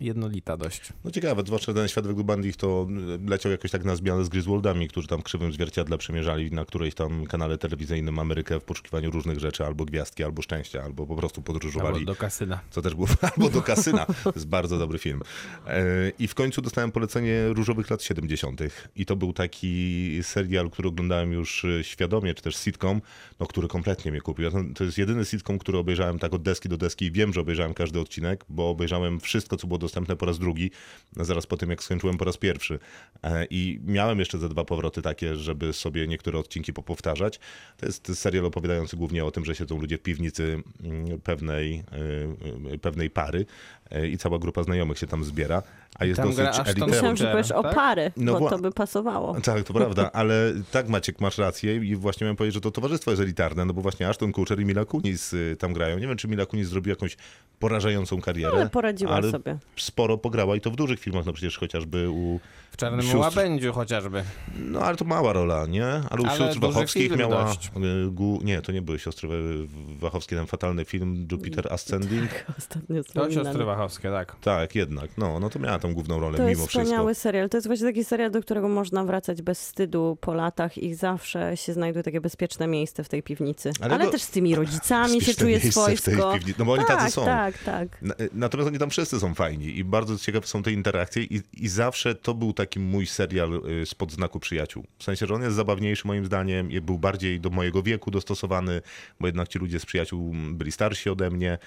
jednolita 0.00 0.56
dość. 0.56 0.92
No 1.04 1.10
ciekawe, 1.10 1.42
zwłaszcza 1.46 1.74
ten 1.74 1.88
świat 1.88 2.06
według 2.06 2.26
Bandich 2.26 2.56
to 2.56 2.86
y, 3.24 3.30
leciał 3.30 3.52
jakoś 3.52 3.70
tak 3.70 3.84
na 3.84 3.96
zmianę 3.96 4.24
z 4.24 4.28
Griswoldami, 4.28 4.88
którzy 4.88 5.08
tam 5.08 5.22
krzywym 5.22 5.52
zwierciadle 5.52 5.98
przemierzali 5.98 6.50
na 6.50 6.64
którejś 6.64 6.94
tam 6.94 7.26
kanale 7.26 7.58
telewizyjnym 7.58 8.18
Amerykę 8.18 8.60
w 8.60 8.64
poszukiwaniu 8.64 9.10
różnych 9.10 9.38
rzeczy, 9.38 9.64
albo 9.64 9.84
gwiazdki, 9.84 10.24
albo 10.24 10.42
szczęścia, 10.42 10.82
albo 10.82 11.06
po 11.06 11.16
prostu 11.16 11.42
podróżowali. 11.42 11.96
Albo 11.96 12.12
do 12.12 12.16
kasyna. 12.16 12.60
Co 12.70 12.82
też 12.82 12.94
było, 12.94 13.08
albo 13.36 13.50
do 13.50 13.62
kasyna. 13.62 14.06
To 14.24 14.32
jest 14.34 14.46
bardzo 14.46 14.78
dobry 14.78 14.98
film. 14.98 15.22
E, 15.66 15.82
I 16.18 16.28
w 16.28 16.34
końcu 16.34 16.62
dostałem 16.62 16.92
polecenie 16.92 17.48
Różowych 17.48 17.90
lat 17.90 18.02
70. 18.02 18.60
I 18.96 19.06
to 19.06 19.16
był 19.16 19.32
taki 19.32 20.18
serial, 20.22 20.70
który 20.70 20.88
oglądałem 20.88 21.32
już 21.32 21.64
e, 21.64 21.84
świadomie, 21.84 22.34
czy 22.34 22.42
też 22.42 22.56
sitcom, 22.56 23.00
no, 23.40 23.46
który 23.46 23.68
kompletnie 23.68 24.10
mnie 24.10 24.20
kupił. 24.20 24.50
To 24.74 24.84
jest 24.84 24.98
jedyny 24.98 25.24
sitcom, 25.24 25.58
który 25.58 25.78
obejrzałem 25.78 26.18
tak 26.18 26.34
od 26.34 26.42
deski 26.42 26.68
do 26.68 26.76
deski 26.76 27.04
i 27.04 27.12
wiem, 27.12 27.32
że 27.32 27.40
obejrzałem 27.40 27.74
każdy 27.74 28.00
odcinek, 28.00 28.44
bo 28.48 28.70
obejrzałem 28.70 29.20
wszystko, 29.20 29.56
co 29.56 29.66
było 29.66 29.78
dostępne 29.82 30.16
po 30.16 30.26
raz 30.26 30.38
drugi, 30.38 30.70
zaraz 31.16 31.46
po 31.46 31.56
tym, 31.56 31.70
jak 31.70 31.82
skończyłem 31.82 32.18
po 32.18 32.24
raz 32.24 32.36
pierwszy. 32.36 32.78
E, 33.22 33.46
I 33.50 33.80
miałem 33.84 34.18
jeszcze 34.18 34.38
ze 34.38 34.48
dwa 34.48 34.64
powroty 34.64 35.02
takie, 35.02 35.36
żeby 35.36 35.72
sobie 35.72 36.08
niektóre 36.08 36.38
odcinki 36.38 36.72
popowtarzać. 36.72 37.40
To 37.76 37.86
jest 37.86 38.14
serial 38.14 38.46
opowiadający 38.46 38.96
głównie 38.96 39.24
o 39.24 39.30
tym, 39.30 39.44
że 39.44 39.54
siedzą 39.54 39.80
ludzie 39.80 39.98
w 39.98 40.02
piwnicy 40.02 40.62
mm, 40.82 41.20
pewnej, 41.20 41.84
y, 42.68 42.74
y, 42.74 42.78
pewnej 42.78 43.10
pary 43.10 43.46
i 44.12 44.18
cała 44.18 44.38
grupa 44.38 44.62
znajomych 44.62 44.98
się 44.98 45.06
tam 45.06 45.24
zbiera, 45.24 45.62
a 45.98 46.04
jest 46.04 46.16
tam 46.20 46.30
dosyć 46.34 46.58
elitową. 46.66 46.86
Myślałam, 46.90 47.16
że 47.16 47.30
powiesz 47.30 47.50
o 47.50 47.62
tak? 47.62 47.74
pary, 47.74 48.12
No 48.16 48.40
bo 48.40 48.50
to 48.50 48.58
by 48.58 48.70
pasowało. 48.72 49.36
Tak, 49.44 49.62
to 49.64 49.74
prawda, 49.74 50.10
ale 50.12 50.52
tak 50.70 50.88
Maciek, 50.88 51.20
masz 51.20 51.38
rację 51.38 51.76
i 51.76 51.96
właśnie 51.96 52.24
miałem 52.24 52.36
powiedzieć, 52.36 52.54
że 52.54 52.60
to 52.60 52.70
towarzystwo 52.70 53.10
jest 53.10 53.22
elitarne, 53.22 53.64
no 53.64 53.72
bo 53.72 53.82
właśnie 53.82 54.08
Ashton 54.08 54.32
Kutcher 54.32 54.60
i 54.60 54.64
Mila 54.64 54.84
Kunis 54.84 55.32
y, 55.32 55.56
tam 55.58 55.72
grają. 55.72 55.98
Nie 55.98 56.06
wiem, 56.06 56.16
czy 56.16 56.28
Mila 56.28 56.46
Kunis 56.46 56.68
zrobiła 56.68 56.92
jakąś 56.92 57.16
porażającą 57.58 58.20
karierę. 58.20 58.52
Ale 58.52 58.68
poradziła 58.68 59.12
ale 59.12 59.30
sobie. 59.30 59.58
sporo 59.76 60.18
pograła 60.18 60.56
i 60.56 60.60
to 60.60 60.70
w 60.70 60.76
dużych 60.76 61.00
filmach, 61.00 61.26
no 61.26 61.32
przecież 61.32 61.58
chociażby 61.58 62.10
u 62.10 62.40
W 62.70 62.76
Czarnym 62.76 63.02
sióstr. 63.02 63.18
Łabędziu 63.18 63.72
chociażby. 63.72 64.24
No 64.58 64.80
ale 64.80 64.96
to 64.96 65.04
mała 65.04 65.32
rola, 65.32 65.66
nie? 65.66 65.86
Ale 65.86 66.22
u 66.22 66.26
Ale 66.26 66.38
sióstr 66.38 66.60
Wachowskich 66.60 67.16
miała... 67.16 67.44
dość. 67.44 67.70
y, 68.06 68.10
Gu... 68.10 68.40
Nie, 68.44 68.62
to 68.62 68.72
nie 68.72 68.82
były 68.82 68.98
siostry 68.98 69.28
Wa- 69.28 69.34
Wachowskie, 69.98 70.36
ten 70.36 70.46
fatalny 70.46 70.84
film 70.84 71.26
Jupiter 71.32 71.72
Ascending. 71.72 72.30
Ostatnio 72.58 73.04
To 73.04 73.30
siostry 73.30 73.64
Wachowskie, 73.64 74.10
tak. 74.10 74.36
Tak, 74.40 74.74
jednak. 74.74 75.10
No, 75.18 75.40
no 75.40 75.50
to 75.50 75.58
miała 75.58 75.78
tam 75.82 75.94
główną 75.94 76.20
rolę 76.20 76.36
To 76.36 76.42
mimo 76.42 76.50
jest 76.62 76.70
wspaniały 76.70 77.12
wszystko. 77.12 77.22
serial. 77.22 77.48
To 77.48 77.56
jest 77.56 77.66
właśnie 77.66 77.86
taki 77.86 78.04
serial, 78.04 78.30
do 78.30 78.40
którego 78.42 78.68
można 78.68 79.04
wracać 79.04 79.42
bez 79.42 79.60
wstydu 79.60 80.18
po 80.20 80.34
latach 80.34 80.78
i 80.78 80.94
zawsze 80.94 81.56
się 81.56 81.72
znajduje 81.72 82.02
takie 82.02 82.20
bezpieczne 82.20 82.66
miejsce 82.66 83.04
w 83.04 83.08
tej 83.08 83.22
piwnicy. 83.22 83.70
Ale 83.80 83.94
Ale, 83.94 84.04
go- 84.04 84.10
też 84.10 84.22
z 84.22 84.30
tymi 84.30 84.54
rodzicami 84.54 85.20
się 85.20 85.34
czuje 85.34 85.60
swojsko. 85.60 86.34
No 86.58 86.64
bo 86.64 86.72
oni 86.72 86.84
tak, 86.84 86.98
tacy 86.98 87.10
są. 87.12 87.24
Tak, 87.24 87.58
tak. 87.58 88.02
Na- 88.02 88.14
Natomiast 88.32 88.68
oni 88.68 88.78
tam 88.78 88.90
wszyscy 88.90 89.20
są 89.20 89.34
fajni 89.34 89.78
i 89.78 89.84
bardzo 89.84 90.18
ciekawe 90.18 90.46
są 90.46 90.62
te 90.62 90.72
interakcje 90.72 91.22
i, 91.22 91.40
i 91.52 91.68
zawsze 91.68 92.14
to 92.14 92.34
był 92.34 92.52
taki 92.52 92.80
mój 92.80 93.06
serial 93.06 93.62
y, 93.82 93.86
spod 93.86 94.12
znaku 94.12 94.40
przyjaciół. 94.40 94.84
W 94.98 95.04
sensie, 95.04 95.26
że 95.26 95.34
on 95.34 95.42
jest 95.42 95.56
zabawniejszy 95.56 96.06
moim 96.06 96.26
zdaniem 96.26 96.68
był 96.82 96.98
bardziej 96.98 97.40
do 97.40 97.50
mojego 97.50 97.82
wieku 97.82 98.10
dostosowany, 98.10 98.82
bo 99.20 99.26
jednak 99.26 99.48
ci 99.48 99.58
ludzie 99.58 99.80
z 99.80 99.86
przyjaciół 99.86 100.32
byli 100.52 100.72
starsi 100.72 101.10
ode 101.10 101.30
mnie 101.30 101.58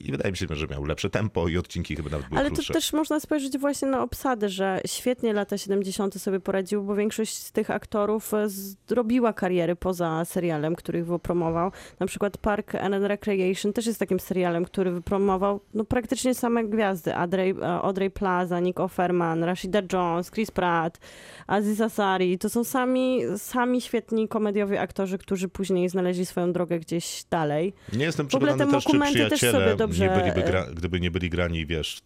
i 0.00 0.12
wydaje 0.12 0.30
mi 0.30 0.36
się, 0.36 0.46
że 0.52 0.66
miał 0.66 0.84
lepsze 0.84 1.10
tempo 1.10 1.48
i 1.48 1.58
odcinki 1.58 1.96
chyba 1.96 2.10
nawet 2.10 2.28
były 2.28 2.40
Ale 2.40 2.50
to 2.50 2.62
też 2.72 2.92
można 2.92 3.20
spojrzeć 3.20 3.58
właśnie 3.58 3.88
na 3.88 4.02
obsady, 4.02 4.48
że 4.48 4.80
świetnie 4.86 5.32
lata 5.32 5.58
70. 5.58 6.22
sobie 6.22 6.40
poradziły, 6.40 6.84
bo 6.84 6.94
większość 6.94 7.36
z 7.36 7.52
tych 7.52 7.70
aktorów 7.70 8.34
e, 8.34 8.46
zrobiła 8.88 9.32
kariery 9.32 9.76
poza 9.76 10.24
serialem, 10.24 10.76
który 10.76 11.04
wypromował. 11.04 11.72
Na 12.00 12.06
przykład 12.06 12.38
Park 12.38 12.74
and 12.74 13.04
Recreation 13.04 13.72
też 13.72 13.86
jest 13.86 13.98
takim 13.98 14.20
serialem, 14.20 14.64
który 14.64 14.90
wypromował 14.90 15.60
no, 15.74 15.84
praktycznie 15.84 16.34
same 16.34 16.64
gwiazdy. 16.64 17.14
Audrey, 17.16 17.50
e, 17.50 17.66
Audrey 17.66 18.10
Plaza, 18.10 18.60
Nick 18.60 18.80
Offerman, 18.80 19.44
Rashida 19.44 19.82
Jones, 19.92 20.30
Chris 20.30 20.50
Pratt, 20.50 20.98
Aziz 21.46 21.80
Ansari. 21.80 22.38
To 22.38 22.48
są 22.48 22.64
sami, 22.64 23.20
sami 23.36 23.80
świetni 23.80 24.28
komediowi 24.28 24.76
aktorzy, 24.76 25.18
którzy 25.18 25.48
później 25.48 25.88
znaleźli 25.88 26.26
swoją 26.26 26.52
drogę 26.52 26.78
gdzieś 26.78 27.24
dalej. 27.30 27.72
Nie 27.92 28.04
jestem 28.04 28.26
przekonany 28.26 28.66
te 28.66 28.70
też, 28.70 28.84
czy 28.84 28.96
dokumenty 29.24 29.30
też 29.30 29.38
przyjaciele 29.38 29.64
sobie 29.64 29.76
dobrze- 29.76 30.04
nie 30.08 30.10
byliby 30.22 30.42
gra, 30.42 30.66
gdyby 30.74 31.00
nie 31.00 31.10
byli 31.10 31.30
grani, 31.30 31.66
wiesz, 31.66 32.02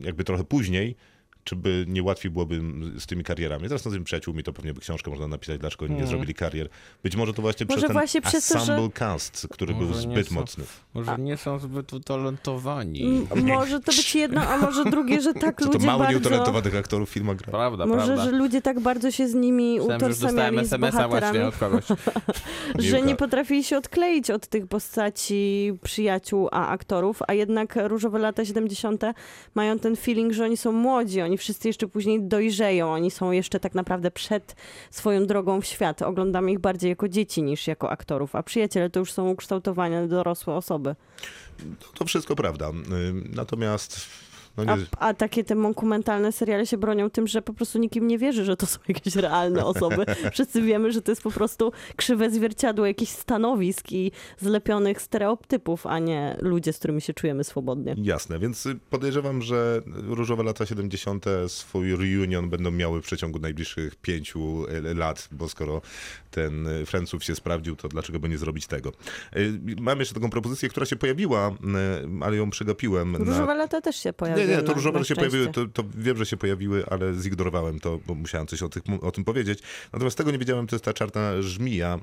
jakby 0.00 0.24
trochę 0.24 0.44
później, 0.44 0.96
czy 1.44 1.56
by 1.56 1.84
nie 1.88 2.02
łatwiej 2.02 2.30
byłoby 2.30 2.60
z 2.98 3.06
tymi 3.06 3.24
karierami. 3.24 3.62
Teraz 3.68 3.80
z 3.80 3.92
tymi 3.92 4.04
przyjaciółmi 4.04 4.42
to 4.42 4.52
pewnie 4.52 4.74
by 4.74 4.80
książkę 4.80 5.10
można 5.10 5.26
napisać, 5.28 5.58
dlaczego 5.60 5.84
oni 5.84 5.94
nie 5.94 6.06
zrobili 6.06 6.34
karier. 6.34 6.68
Być 7.02 7.16
może 7.16 7.34
to 7.34 7.42
właśnie 7.42 7.66
Może 7.66 7.76
przez 7.76 7.86
ten 7.88 7.92
właśnie 7.92 8.22
przez 8.22 8.48
to, 8.48 8.54
że- 8.54 8.60
ensemble 8.60 8.90
cast, 8.90 9.46
który 9.50 9.74
był 9.74 9.88
Może 9.88 10.06
nie 10.06 10.14
zbyt 10.14 10.28
są- 10.28 10.34
mocny. 10.34 10.64
Może 10.94 11.16
nie 11.18 11.36
są 11.36 11.58
zbyt 11.58 11.92
utalentowani. 11.92 13.26
M- 13.32 13.46
może 13.46 13.80
to 13.80 13.92
być 13.92 14.14
jedno, 14.14 14.40
a 14.42 14.58
może 14.58 14.84
drugie, 14.84 15.20
że 15.20 15.34
tak 15.34 15.58
to 15.60 15.72
ludzie 15.72 15.86
mało 15.86 15.98
bardzo... 15.98 16.12
nieutalentowanych 16.18 16.76
aktorów 16.76 17.10
w 17.10 17.12
filmach 17.12 17.36
gra? 17.36 17.50
Prawda, 17.50 17.86
Może, 17.86 18.06
prawda. 18.06 18.24
że 18.24 18.30
ludzie 18.30 18.62
tak 18.62 18.80
bardzo 18.80 19.10
się 19.10 19.28
z 19.28 19.34
nimi 19.34 19.80
utożsamiali 19.80 20.56
z 20.58 20.60
SMS-a 20.60 21.08
właśnie 21.08 21.20
bohaterami, 21.20 21.48
od 21.48 21.56
kogoś. 21.56 21.84
że 22.90 23.02
nie 23.02 23.16
potrafili 23.16 23.64
się 23.64 23.76
odkleić 23.76 24.30
od 24.30 24.46
tych 24.46 24.66
postaci 24.66 25.72
przyjaciół, 25.82 26.48
a 26.52 26.68
aktorów, 26.68 27.22
a 27.28 27.34
jednak 27.34 27.74
Różowe 27.84 28.18
lata 28.18 28.44
70. 28.44 29.02
mają 29.54 29.78
ten 29.78 29.96
feeling, 29.96 30.32
że 30.32 30.44
oni 30.44 30.56
są 30.56 30.72
młodzi, 30.72 31.20
oni 31.22 31.29
wszyscy 31.38 31.68
jeszcze 31.68 31.88
później 31.88 32.22
dojrzeją, 32.22 32.92
oni 32.92 33.10
są 33.10 33.30
jeszcze 33.30 33.60
tak 33.60 33.74
naprawdę 33.74 34.10
przed 34.10 34.56
swoją 34.90 35.26
drogą 35.26 35.60
w 35.60 35.66
świat. 35.66 36.02
Oglądamy 36.02 36.52
ich 36.52 36.58
bardziej 36.58 36.88
jako 36.88 37.08
dzieci 37.08 37.42
niż 37.42 37.66
jako 37.66 37.90
aktorów, 37.90 38.34
a 38.34 38.42
przyjaciele 38.42 38.90
to 38.90 39.00
już 39.00 39.12
są 39.12 39.30
ukształtowane 39.30 40.08
dorosłe 40.08 40.54
osoby. 40.54 40.94
To, 41.80 41.86
to 41.98 42.04
wszystko 42.04 42.36
prawda. 42.36 42.70
Natomiast 43.34 44.00
no 44.56 44.72
A, 44.72 44.76
nie, 44.76 44.84
a 44.98 45.14
takie 45.14 45.44
te 45.44 45.62
dokumentalne 45.62 46.32
seriale 46.32 46.66
się 46.66 46.78
bronią 46.78 47.10
tym, 47.10 47.26
że 47.26 47.42
po 47.42 47.54
prostu 47.54 47.78
nikim 47.78 48.06
nie 48.06 48.18
wierzy, 48.18 48.44
że 48.44 48.56
to 48.56 48.66
są 48.66 48.78
jakieś 48.88 49.16
realne 49.16 49.64
osoby. 49.64 50.06
Wszyscy 50.32 50.62
wiemy, 50.62 50.92
że 50.92 51.02
to 51.02 51.12
jest 51.12 51.22
po 51.22 51.30
prostu 51.30 51.72
krzywe 51.96 52.30
zwierciadło 52.30 52.86
jakichś 52.86 53.12
stanowisk 53.12 53.92
i 53.92 54.12
zlepionych 54.38 55.02
stereotypów, 55.02 55.86
a 55.86 55.98
nie 55.98 56.36
ludzie, 56.40 56.72
z 56.72 56.78
którymi 56.78 57.00
się 57.00 57.14
czujemy 57.14 57.44
swobodnie. 57.44 57.94
Jasne, 57.98 58.38
więc 58.38 58.68
podejrzewam, 58.90 59.42
że 59.42 59.82
różowe 59.86 60.42
lata 60.42 60.66
70. 60.66 61.24
swój 61.48 61.96
reunion 61.96 62.50
będą 62.50 62.70
miały 62.70 63.02
w 63.02 63.04
przeciągu 63.04 63.38
najbliższych 63.38 63.96
pięciu 63.96 64.64
lat, 64.94 65.28
bo 65.32 65.48
skoro 65.48 65.82
ten 66.30 66.68
Franców 66.86 67.24
się 67.24 67.34
sprawdził, 67.34 67.76
to 67.76 67.88
dlaczego 67.88 68.20
by 68.20 68.28
nie 68.28 68.38
zrobić 68.38 68.66
tego? 68.66 68.92
Y, 69.36 69.60
Mam 69.80 69.98
jeszcze 69.98 70.14
taką 70.14 70.30
propozycję, 70.30 70.68
która 70.68 70.86
się 70.86 70.96
pojawiła, 70.96 71.50
y, 71.50 71.54
ale 72.24 72.36
ją 72.36 72.50
przegapiłem. 72.50 73.16
Różowe 73.16 73.46
na... 73.46 73.54
lata 73.54 73.80
też 73.80 73.96
się 73.96 74.12
pojawiły. 74.12 74.39
Nie, 74.40 74.56
nie, 74.56 74.62
to 74.62 74.72
różowe 74.72 75.04
się 75.04 75.14
pojawiły, 75.14 75.48
to, 75.48 75.66
to 75.66 75.84
wiem, 75.94 76.16
że 76.16 76.26
się 76.26 76.36
pojawiły, 76.36 76.86
ale 76.86 77.14
zignorowałem 77.14 77.80
to, 77.80 77.98
bo 78.06 78.14
musiałem 78.14 78.46
coś 78.46 78.62
o, 78.62 78.68
tych, 78.68 78.82
o 79.02 79.10
tym 79.10 79.24
powiedzieć. 79.24 79.58
Natomiast 79.92 80.18
tego 80.18 80.30
nie 80.30 80.38
wiedziałem, 80.38 80.66
to 80.66 80.76
jest 80.76 80.84
ta 80.84 80.92
czarna 80.92 81.42
żmija 81.42 81.98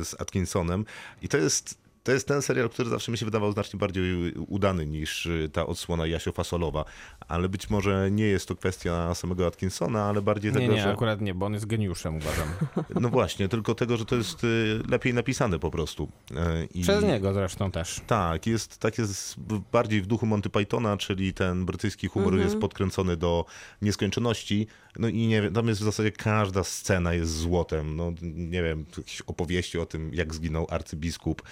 y, 0.00 0.04
z 0.04 0.20
Atkinsonem 0.20 0.84
i 1.22 1.28
to 1.28 1.36
jest... 1.36 1.87
To 2.02 2.12
jest 2.12 2.28
ten 2.28 2.42
serial, 2.42 2.68
który 2.68 2.88
zawsze 2.90 3.12
mi 3.12 3.18
się 3.18 3.24
wydawał 3.24 3.52
znacznie 3.52 3.78
bardziej 3.78 4.32
udany 4.34 4.86
niż 4.86 5.26
y, 5.26 5.50
ta 5.52 5.66
odsłona 5.66 6.06
Jasio 6.06 6.32
Fasolowa, 6.32 6.84
ale 7.28 7.48
być 7.48 7.70
może 7.70 8.10
nie 8.10 8.24
jest 8.24 8.48
to 8.48 8.54
kwestia 8.56 9.14
samego 9.14 9.46
Atkinsona, 9.46 10.04
ale 10.04 10.22
bardziej 10.22 10.52
Nie, 10.52 10.58
tego, 10.60 10.72
nie, 10.72 10.82
że... 10.82 10.92
akurat 10.92 11.20
nie, 11.20 11.34
bo 11.34 11.46
on 11.46 11.52
jest 11.54 11.66
geniuszem, 11.66 12.16
uważam. 12.16 12.48
No 13.00 13.08
właśnie, 13.08 13.48
tylko 13.48 13.74
tego, 13.74 13.96
że 13.96 14.04
to 14.04 14.16
jest 14.16 14.44
y, 14.44 14.80
lepiej 14.88 15.14
napisane 15.14 15.58
po 15.58 15.70
prostu. 15.70 16.08
Y, 16.30 16.34
I... 16.74 16.82
Przez 16.82 17.04
niego 17.04 17.32
zresztą 17.32 17.70
też. 17.70 18.00
Tak, 18.06 18.46
jest 18.46 18.78
tak 18.78 18.98
jest 18.98 19.36
bardziej 19.72 20.02
w 20.02 20.06
duchu 20.06 20.26
Monty 20.26 20.50
Pythona, 20.50 20.96
czyli 20.96 21.34
ten 21.34 21.66
brytyjski 21.66 22.08
humor 22.08 22.28
Mhm. 22.28 22.48
jest 22.48 22.60
podkręcony 22.60 23.16
do 23.16 23.44
nieskończoności. 23.82 24.66
No 24.98 25.08
i 25.08 25.26
nie 25.26 25.42
wiem, 25.42 25.54
tam 25.54 25.68
jest 25.68 25.80
w 25.80 25.84
zasadzie 25.84 26.12
każda 26.12 26.64
scena 26.64 27.14
jest 27.14 27.36
złotem. 27.36 27.96
No 27.96 28.12
nie 28.22 28.62
wiem, 28.62 28.84
jakieś 28.98 29.20
opowieści 29.20 29.78
o 29.78 29.86
tym, 29.86 30.14
jak 30.14 30.34
zginął 30.34 30.66
arcybiskup. 30.70 31.42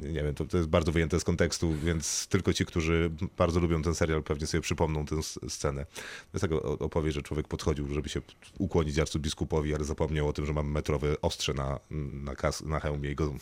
Nie 0.00 0.22
wiem, 0.22 0.34
to, 0.34 0.44
to 0.44 0.56
jest 0.56 0.68
bardzo 0.68 0.92
wyjęte 0.92 1.20
z 1.20 1.24
kontekstu, 1.24 1.74
więc 1.84 2.26
tylko 2.26 2.52
ci, 2.52 2.66
którzy 2.66 3.10
bardzo 3.36 3.60
lubią 3.60 3.82
ten 3.82 3.94
serial, 3.94 4.22
pewnie 4.22 4.46
sobie 4.46 4.60
przypomną 4.60 5.06
tę 5.06 5.16
scenę. 5.48 5.84
To 5.94 6.38
jest 6.38 6.42
taka 6.42 6.62
opowieść, 6.62 7.14
że 7.14 7.22
człowiek 7.22 7.48
podchodził, 7.48 7.94
żeby 7.94 8.08
się 8.08 8.20
ukłonić 8.58 8.98
arcybiskupowi, 8.98 9.74
ale 9.74 9.84
zapomniał 9.84 10.28
o 10.28 10.32
tym, 10.32 10.46
że 10.46 10.52
mam 10.52 10.70
metrowe 10.70 11.20
ostrze 11.22 11.54
na, 11.54 11.80
na, 12.12 12.34
kas, 12.34 12.62
na 12.62 12.80
hełmie 12.80 13.10
i 13.10 13.14
go 13.14 13.34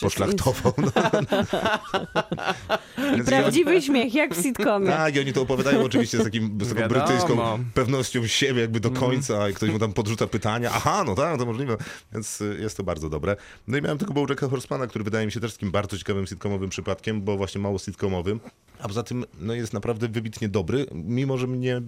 poszlachtował. 0.00 0.74
No. 0.78 0.92
Prawdziwy 3.26 3.82
śmiech, 3.82 4.14
jak 4.14 4.34
w 4.34 4.42
sitcomie. 4.42 4.86
tak, 4.86 5.16
i 5.16 5.20
oni 5.20 5.32
to 5.32 5.42
opowiadają 5.42 5.84
oczywiście 5.84 6.18
z, 6.18 6.24
takim, 6.24 6.58
z 6.62 6.68
taką 6.68 6.80
Wiadomo. 6.80 7.06
brytyjską 7.06 7.64
pewnością 7.74 8.26
siebie 8.26 8.68
jakby 8.74 8.88
do 8.90 9.00
końca 9.00 9.48
i 9.48 9.54
ktoś 9.54 9.70
mu 9.70 9.78
tam 9.78 9.92
podrzuca 9.92 10.26
pytania. 10.26 10.70
Aha, 10.74 11.04
no 11.06 11.14
tak, 11.14 11.38
to 11.38 11.46
możliwe. 11.46 11.76
Więc 12.12 12.40
y, 12.40 12.58
jest 12.60 12.76
to 12.76 12.82
bardzo 12.82 13.10
dobre. 13.10 13.36
No 13.68 13.78
i 13.78 13.82
miałem 13.82 13.98
tego 13.98 14.12
Bojacka 14.14 14.48
Horsemana, 14.48 14.86
który 14.86 15.04
wydaje 15.04 15.26
mi 15.26 15.32
się 15.32 15.40
też 15.40 15.52
takim 15.52 15.70
bardzo 15.70 15.98
ciekawym 15.98 16.26
sitcomowym 16.26 16.70
przypadkiem, 16.70 17.22
bo 17.22 17.36
właśnie 17.36 17.60
mało 17.60 17.78
sitcomowym. 17.78 18.40
A 18.80 18.88
poza 18.88 19.02
tym 19.02 19.24
no 19.40 19.54
jest 19.54 19.72
naprawdę 19.72 20.08
wybitnie 20.08 20.48
dobry, 20.48 20.86
mimo 20.94 21.38
że 21.38 21.46
mnie 21.46 21.76
y, 21.76 21.82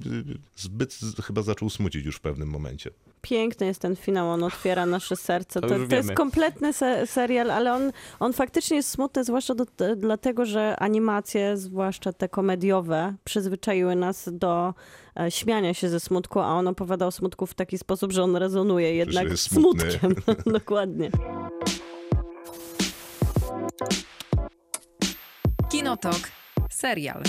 zbyt 0.56 0.92
z- 0.94 1.22
chyba 1.24 1.42
zaczął 1.42 1.70
smucić 1.70 2.06
już 2.06 2.16
w 2.16 2.20
pewnym 2.20 2.48
momencie. 2.48 2.90
Piękny 3.22 3.66
jest 3.66 3.80
ten 3.80 3.96
finał, 3.96 4.30
on 4.30 4.42
otwiera 4.44 4.86
nasze 4.86 5.16
serce. 5.16 5.60
To 5.60 5.68
To, 5.68 5.74
to 5.88 5.94
jest 5.96 6.12
kompletny 6.12 6.72
se 6.72 7.06
serial, 7.06 7.50
ale 7.50 7.72
on, 7.72 7.92
on 8.20 8.32
faktycznie 8.32 8.76
jest 8.76 8.88
smutny, 8.90 9.24
zwłaszcza 9.24 9.54
do, 9.54 9.64
dlatego, 9.96 10.44
że 10.46 10.76
animacje, 10.78 11.56
zwłaszcza 11.56 12.12
te 12.12 12.28
komediowe, 12.28 13.14
przyzwyczaiły 13.24 13.96
nas 13.96 14.28
do 14.32 14.74
śmiania 15.28 15.74
się 15.74 15.88
ze 15.88 16.00
smutku, 16.00 16.40
a 16.40 16.46
on 16.46 16.68
opowiada 16.68 17.06
o 17.06 17.10
smutku 17.10 17.46
w 17.46 17.54
taki 17.54 17.78
sposób, 17.78 18.12
że 18.12 18.22
on 18.22 18.36
rezonuje 18.36 18.94
jednak 18.94 19.38
smutkiem. 19.38 20.14
Dokładnie. 20.46 21.10
Kinotok. 25.70 26.18
Serial. 26.70 27.22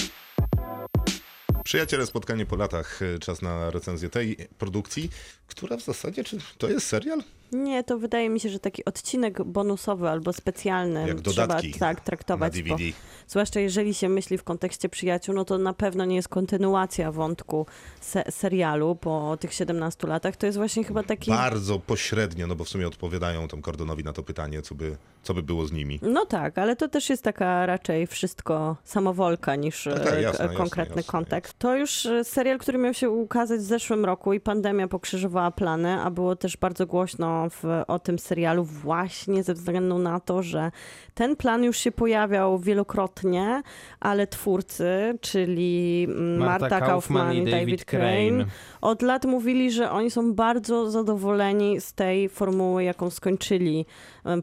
Przyjaciele, 1.64 2.06
spotkanie 2.06 2.46
po 2.46 2.56
latach, 2.56 3.02
y, 3.02 3.20
czas 3.20 3.42
na 3.42 3.70
recenzję 3.70 4.10
tej 4.10 4.36
produkcji, 4.58 5.10
która 5.48 5.78
w 5.78 5.82
zasadzie, 5.84 6.24
czy 6.24 6.38
to 6.58 6.70
jest 6.70 6.88
serial? 6.88 7.24
Nie, 7.52 7.84
to 7.84 7.98
wydaje 7.98 8.30
mi 8.30 8.40
się, 8.40 8.50
że 8.50 8.60
taki 8.60 8.86
odcinek 8.86 9.44
bonusowy 9.44 10.10
albo 10.10 10.34
specjalny 10.34 11.08
Jak 11.08 11.22
trzeba 11.22 11.62
tak 11.80 11.80
Na 11.80 11.96
traktować. 11.96 12.62
Bo, 12.62 12.78
DVD. 12.78 12.98
zwłaszcza 13.28 13.60
jeżeli 13.60 13.94
się 13.94 14.10
myśli 14.10 14.38
w 14.38 14.44
kontekście 14.44 14.90
przyjaciół, 14.90 15.36
no 15.36 15.46
to 15.46 15.58
na 15.58 15.74
pewno 15.74 16.06
nie 16.06 16.16
jest 16.16 16.28
kontynuacja 16.28 17.12
wątku 17.12 17.66
se 18.02 18.24
serialu 18.32 18.96
po 18.96 19.38
tych 19.40 19.54
17 19.54 20.08
latach. 20.08 20.36
To 20.36 20.46
jest 20.46 20.58
właśnie 20.58 20.84
chyba 20.84 21.04
taki. 21.04 21.32
Bardzo 21.32 21.80
pośrednio, 21.80 22.48
no 22.48 22.56
bo 22.56 22.64
w 22.64 22.70
sumie 22.70 22.88
odpowiadają 22.88 23.48
tam 23.48 23.62
Cordonowi 23.62 24.04
na 24.04 24.14
to 24.14 24.24
pytanie, 24.24 24.62
co 24.62 24.76
by, 24.76 24.98
co 25.24 25.34
by 25.34 25.44
było 25.44 25.66
z 25.66 25.72
nimi. 25.72 26.00
No 26.02 26.26
tak, 26.26 26.58
ale 26.58 26.76
to 26.76 26.88
też 26.88 27.10
jest 27.10 27.24
taka 27.24 27.66
raczej 27.66 28.08
wszystko 28.08 28.76
samowolka 28.84 29.56
niż 29.56 29.84
Tak, 29.84 30.04
tak, 30.04 30.14
e, 30.14 30.22
jasne, 30.22 30.46
jasne, 30.46 30.58
konkretny 30.58 30.96
jasne, 30.96 31.12
kontekst. 31.12 31.60
To 31.60 31.76
już 31.76 32.06
e, 32.06 32.24
serial, 32.24 32.58
który 32.58 32.78
miał 32.78 32.94
się 32.94 33.10
ukazać 33.10 33.60
w 33.60 33.64
zeszłym 33.64 34.06
roku 34.06 34.34
i 34.34 34.40
pandemia 34.40 34.88
pokrzyżowała 34.88 35.52
plany, 35.52 36.02
a 36.02 36.12
było 36.12 36.36
też 36.36 36.58
bardzo 36.58 36.86
głośno 36.86 37.37
w, 37.50 37.84
o 37.88 38.00
tym 38.00 38.20
serialu 38.20 38.64
właśnie 38.64 39.44
ze 39.44 39.54
względu 39.54 39.98
na 39.98 40.20
to, 40.20 40.44
że 40.44 40.72
ten 41.14 41.36
plan 41.36 41.64
już 41.64 41.78
się 41.78 41.92
pojawiał 41.92 42.60
wielokrotnie, 42.60 43.62
ale 44.00 44.28
twórcy, 44.28 45.18
czyli 45.22 46.08
mm, 46.10 46.38
Marta, 46.38 46.80
Kaufman 46.80 47.34
i 47.34 47.52
David 47.52 47.86
Crane, 47.86 48.46
od 48.82 49.02
lat 49.02 49.26
mówili, 49.26 49.72
że 49.72 49.92
oni 49.92 50.12
są 50.12 50.34
bardzo 50.34 50.92
zadowoleni 50.92 51.82
z 51.82 51.94
tej 51.94 52.30
formuły, 52.30 52.84
jaką 52.84 53.10
skończyli 53.10 53.86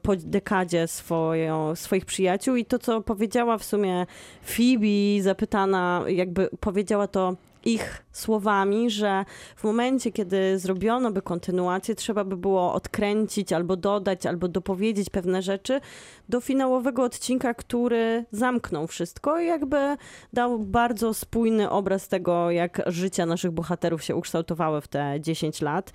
po 0.03 0.17
dekadzie 0.17 0.89
swoją, 0.89 1.77
swoich 1.77 2.05
przyjaciół. 2.05 2.57
I 2.57 2.65
to, 2.65 2.79
co 2.79 3.01
powiedziała 3.01 3.59
w 3.59 3.65
sumie 3.65 4.07
Phoebe, 4.43 5.23
zapytana, 5.23 6.05
jakby 6.09 6.49
powiedziała 6.61 7.07
to 7.07 7.37
ich 7.65 8.05
słowami, 8.13 8.91
że 8.91 9.25
w 9.57 9.65
momencie, 9.65 10.13
kiedy 10.13 10.59
zrobiono 10.59 11.11
by 11.11 11.23
kontynuację, 11.23 11.95
trzeba 11.95 12.25
by 12.25 12.37
było 12.37 12.75
odkręcić 12.75 13.53
albo 13.53 13.77
dodać, 13.77 14.27
albo 14.27 14.49
dopowiedzieć 14.49 15.11
pewne 15.11 15.43
rzeczy 15.43 15.81
do 16.29 16.41
finałowego 16.41 17.03
odcinka, 17.03 17.55
który 17.55 18.25
zamknął 18.33 18.87
wszystko 18.87 19.41
i 19.41 19.47
jakby 19.47 19.97
dał 20.33 20.59
bardzo 20.59 21.15
spójny 21.15 21.71
obraz 21.71 22.09
tego, 22.09 22.51
jak 22.51 22.83
życia 22.87 23.27
naszych 23.27 23.51
bohaterów 23.51 24.05
się 24.05 24.17
ukształtowały 24.17 24.81
w 24.81 24.89
te 24.89 25.21
10 25.21 25.61
lat. 25.61 25.93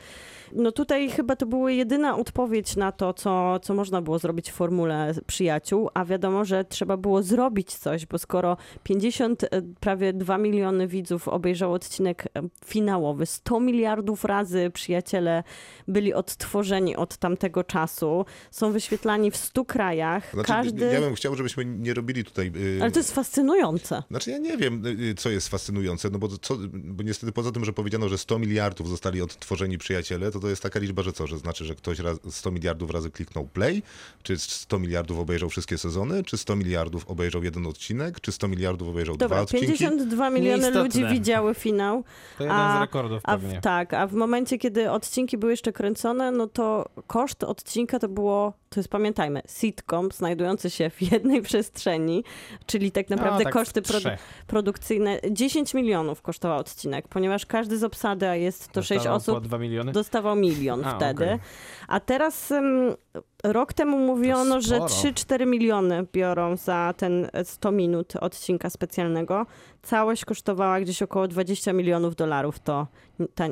No 0.53 0.71
tutaj 0.71 1.09
chyba 1.09 1.35
to 1.35 1.45
była 1.45 1.71
jedyna 1.71 2.17
odpowiedź 2.17 2.75
na 2.75 2.91
to, 2.91 3.13
co, 3.13 3.59
co 3.59 3.73
można 3.73 4.01
było 4.01 4.19
zrobić 4.19 4.51
w 4.51 4.53
formule 4.53 5.13
przyjaciół, 5.27 5.89
a 5.93 6.05
wiadomo, 6.05 6.45
że 6.45 6.65
trzeba 6.65 6.97
było 6.97 7.23
zrobić 7.23 7.75
coś, 7.75 8.05
bo 8.05 8.17
skoro 8.17 8.57
50, 8.83 9.43
e, 9.43 9.47
prawie 9.79 10.13
2 10.13 10.37
miliony 10.37 10.87
widzów 10.87 11.27
obejrzało 11.27 11.58
odcinek 11.67 12.25
e, 12.25 12.41
finałowy, 12.65 13.25
100 13.25 13.59
miliardów 13.59 14.25
razy 14.25 14.71
przyjaciele 14.73 15.43
byli 15.87 16.13
odtworzeni 16.13 16.95
od 16.95 17.17
tamtego 17.17 17.63
czasu, 17.63 18.25
są 18.51 18.71
wyświetlani 18.71 19.31
w 19.31 19.37
100 19.37 19.65
krajach, 19.65 20.33
Znaczy, 20.33 20.47
każdy... 20.47 20.85
Ja 20.85 21.01
bym 21.01 21.15
chciał, 21.15 21.35
żebyśmy 21.35 21.65
nie 21.65 21.93
robili 21.93 22.23
tutaj... 22.23 22.51
y, 22.55 22.79
Ale 22.81 22.91
to 22.91 22.99
jest 22.99 23.15
fascynujące. 23.15 24.03
Znaczy 24.09 24.31
ja 24.31 24.37
nie 24.37 24.57
wiem, 24.57 24.85
y, 24.85 25.15
co 25.15 25.29
jest 25.29 25.49
fascynujące, 25.49 26.09
no 26.09 26.19
bo, 26.19 26.27
co, 26.27 26.57
bo 26.73 27.03
niestety 27.03 27.31
poza 27.31 27.51
tym, 27.51 27.65
że 27.65 27.73
powiedziano, 27.73 28.09
że 28.09 28.17
100 28.17 28.39
miliardów 28.39 28.89
zostali 28.89 29.21
odtworzeni 29.21 29.77
przyjaciele, 29.77 30.31
to 30.31 30.39
to 30.39 30.49
jest 30.49 30.63
taka 30.63 30.79
liczba, 30.79 31.03
że 31.03 31.13
co, 31.13 31.27
że 31.27 31.37
znaczy, 31.37 31.65
że 31.65 31.75
ktoś 31.75 31.99
raz, 31.99 32.17
100 32.29 32.51
miliardów 32.51 32.91
razy 32.91 33.11
kliknął 33.11 33.47
play, 33.47 33.83
czy 34.23 34.37
100 34.37 34.79
miliardów 34.79 35.19
obejrzał 35.19 35.49
wszystkie 35.49 35.77
sezony, 35.77 36.23
czy 36.23 36.37
100 36.37 36.55
miliardów 36.55 37.07
obejrzał 37.07 37.43
jeden 37.43 37.67
odcinek, 37.67 38.21
czy 38.21 38.31
100 38.31 38.47
miliardów 38.47 38.87
obejrzał 38.87 39.17
dwa 39.17 39.27
Dobra, 39.27 39.41
odcinki. 39.41 39.67
52 39.67 40.29
miliony 40.29 40.71
ludzi 40.71 41.05
widziały 41.05 41.48
finał. 41.53 42.03
To 42.37 42.43
jeden 42.43 42.57
A- 42.57 42.77
z 42.77 42.81
rekordów 42.81 43.21
A 43.23 43.37
w, 43.37 43.61
tak, 43.61 43.93
a 43.93 44.07
w 44.07 44.13
momencie, 44.13 44.57
kiedy 44.57 44.91
odcinki 44.91 45.37
były 45.37 45.51
jeszcze 45.51 45.73
kręcone, 45.73 46.31
no 46.31 46.47
to 46.47 46.85
koszt 47.07 47.43
odcinka 47.43 47.99
to 47.99 48.07
było, 48.09 48.53
to 48.69 48.79
jest 48.79 48.89
pamiętajmy, 48.89 49.41
sitcom 49.47 50.11
znajdujący 50.11 50.69
się 50.69 50.89
w 50.89 51.01
jednej 51.11 51.41
przestrzeni, 51.49 52.23
czyli 52.65 52.91
tak 52.91 53.09
naprawdę 53.09 53.37
No, 53.37 53.43
tak 53.43 53.53
koszty 53.53 53.81
produ- 53.81 54.17
produkcyjne. 54.47 55.19
10 55.31 55.73
milionów 55.73 56.21
kosztował 56.21 56.59
odcinek, 56.59 57.07
ponieważ 57.07 57.45
każdy 57.45 57.77
z 57.77 57.83
obsady, 57.83 58.27
a 58.29 58.35
jest 58.35 58.67
to 58.71 58.81
6 58.83 58.89
Dostawał 58.97 59.17
osób, 59.17 59.35
Po 59.35 59.41
2 59.41 59.57
miliony? 59.57 59.91
dostawał 59.91 60.35
milion 60.35 60.85
A, 60.85 60.95
wtedy. 60.95 61.25
okej. 61.25 61.39
A 61.87 61.99
teraz 61.99 62.51
em, 62.51 62.95
rok 63.43 63.73
temu 63.73 63.97
mówiono, 63.97 64.61
że 64.61 64.75
sporo. 64.75 64.85
3-4 64.85 65.47
miliony 65.47 66.05
biorą 66.13 66.57
za 66.57 66.93
ten 66.97 67.29
100 67.43 67.71
minut 67.71 68.13
odcinka 68.15 68.69
specjalnego. 68.69 69.45
Całość 69.81 70.25
kosztowała 70.25 70.81
gdzieś 70.81 71.01
około 71.01 71.27
20 71.27 71.73
milionów 71.73 72.15
dolarów. 72.15 72.59
To 72.59 72.87
ta, 73.35 73.45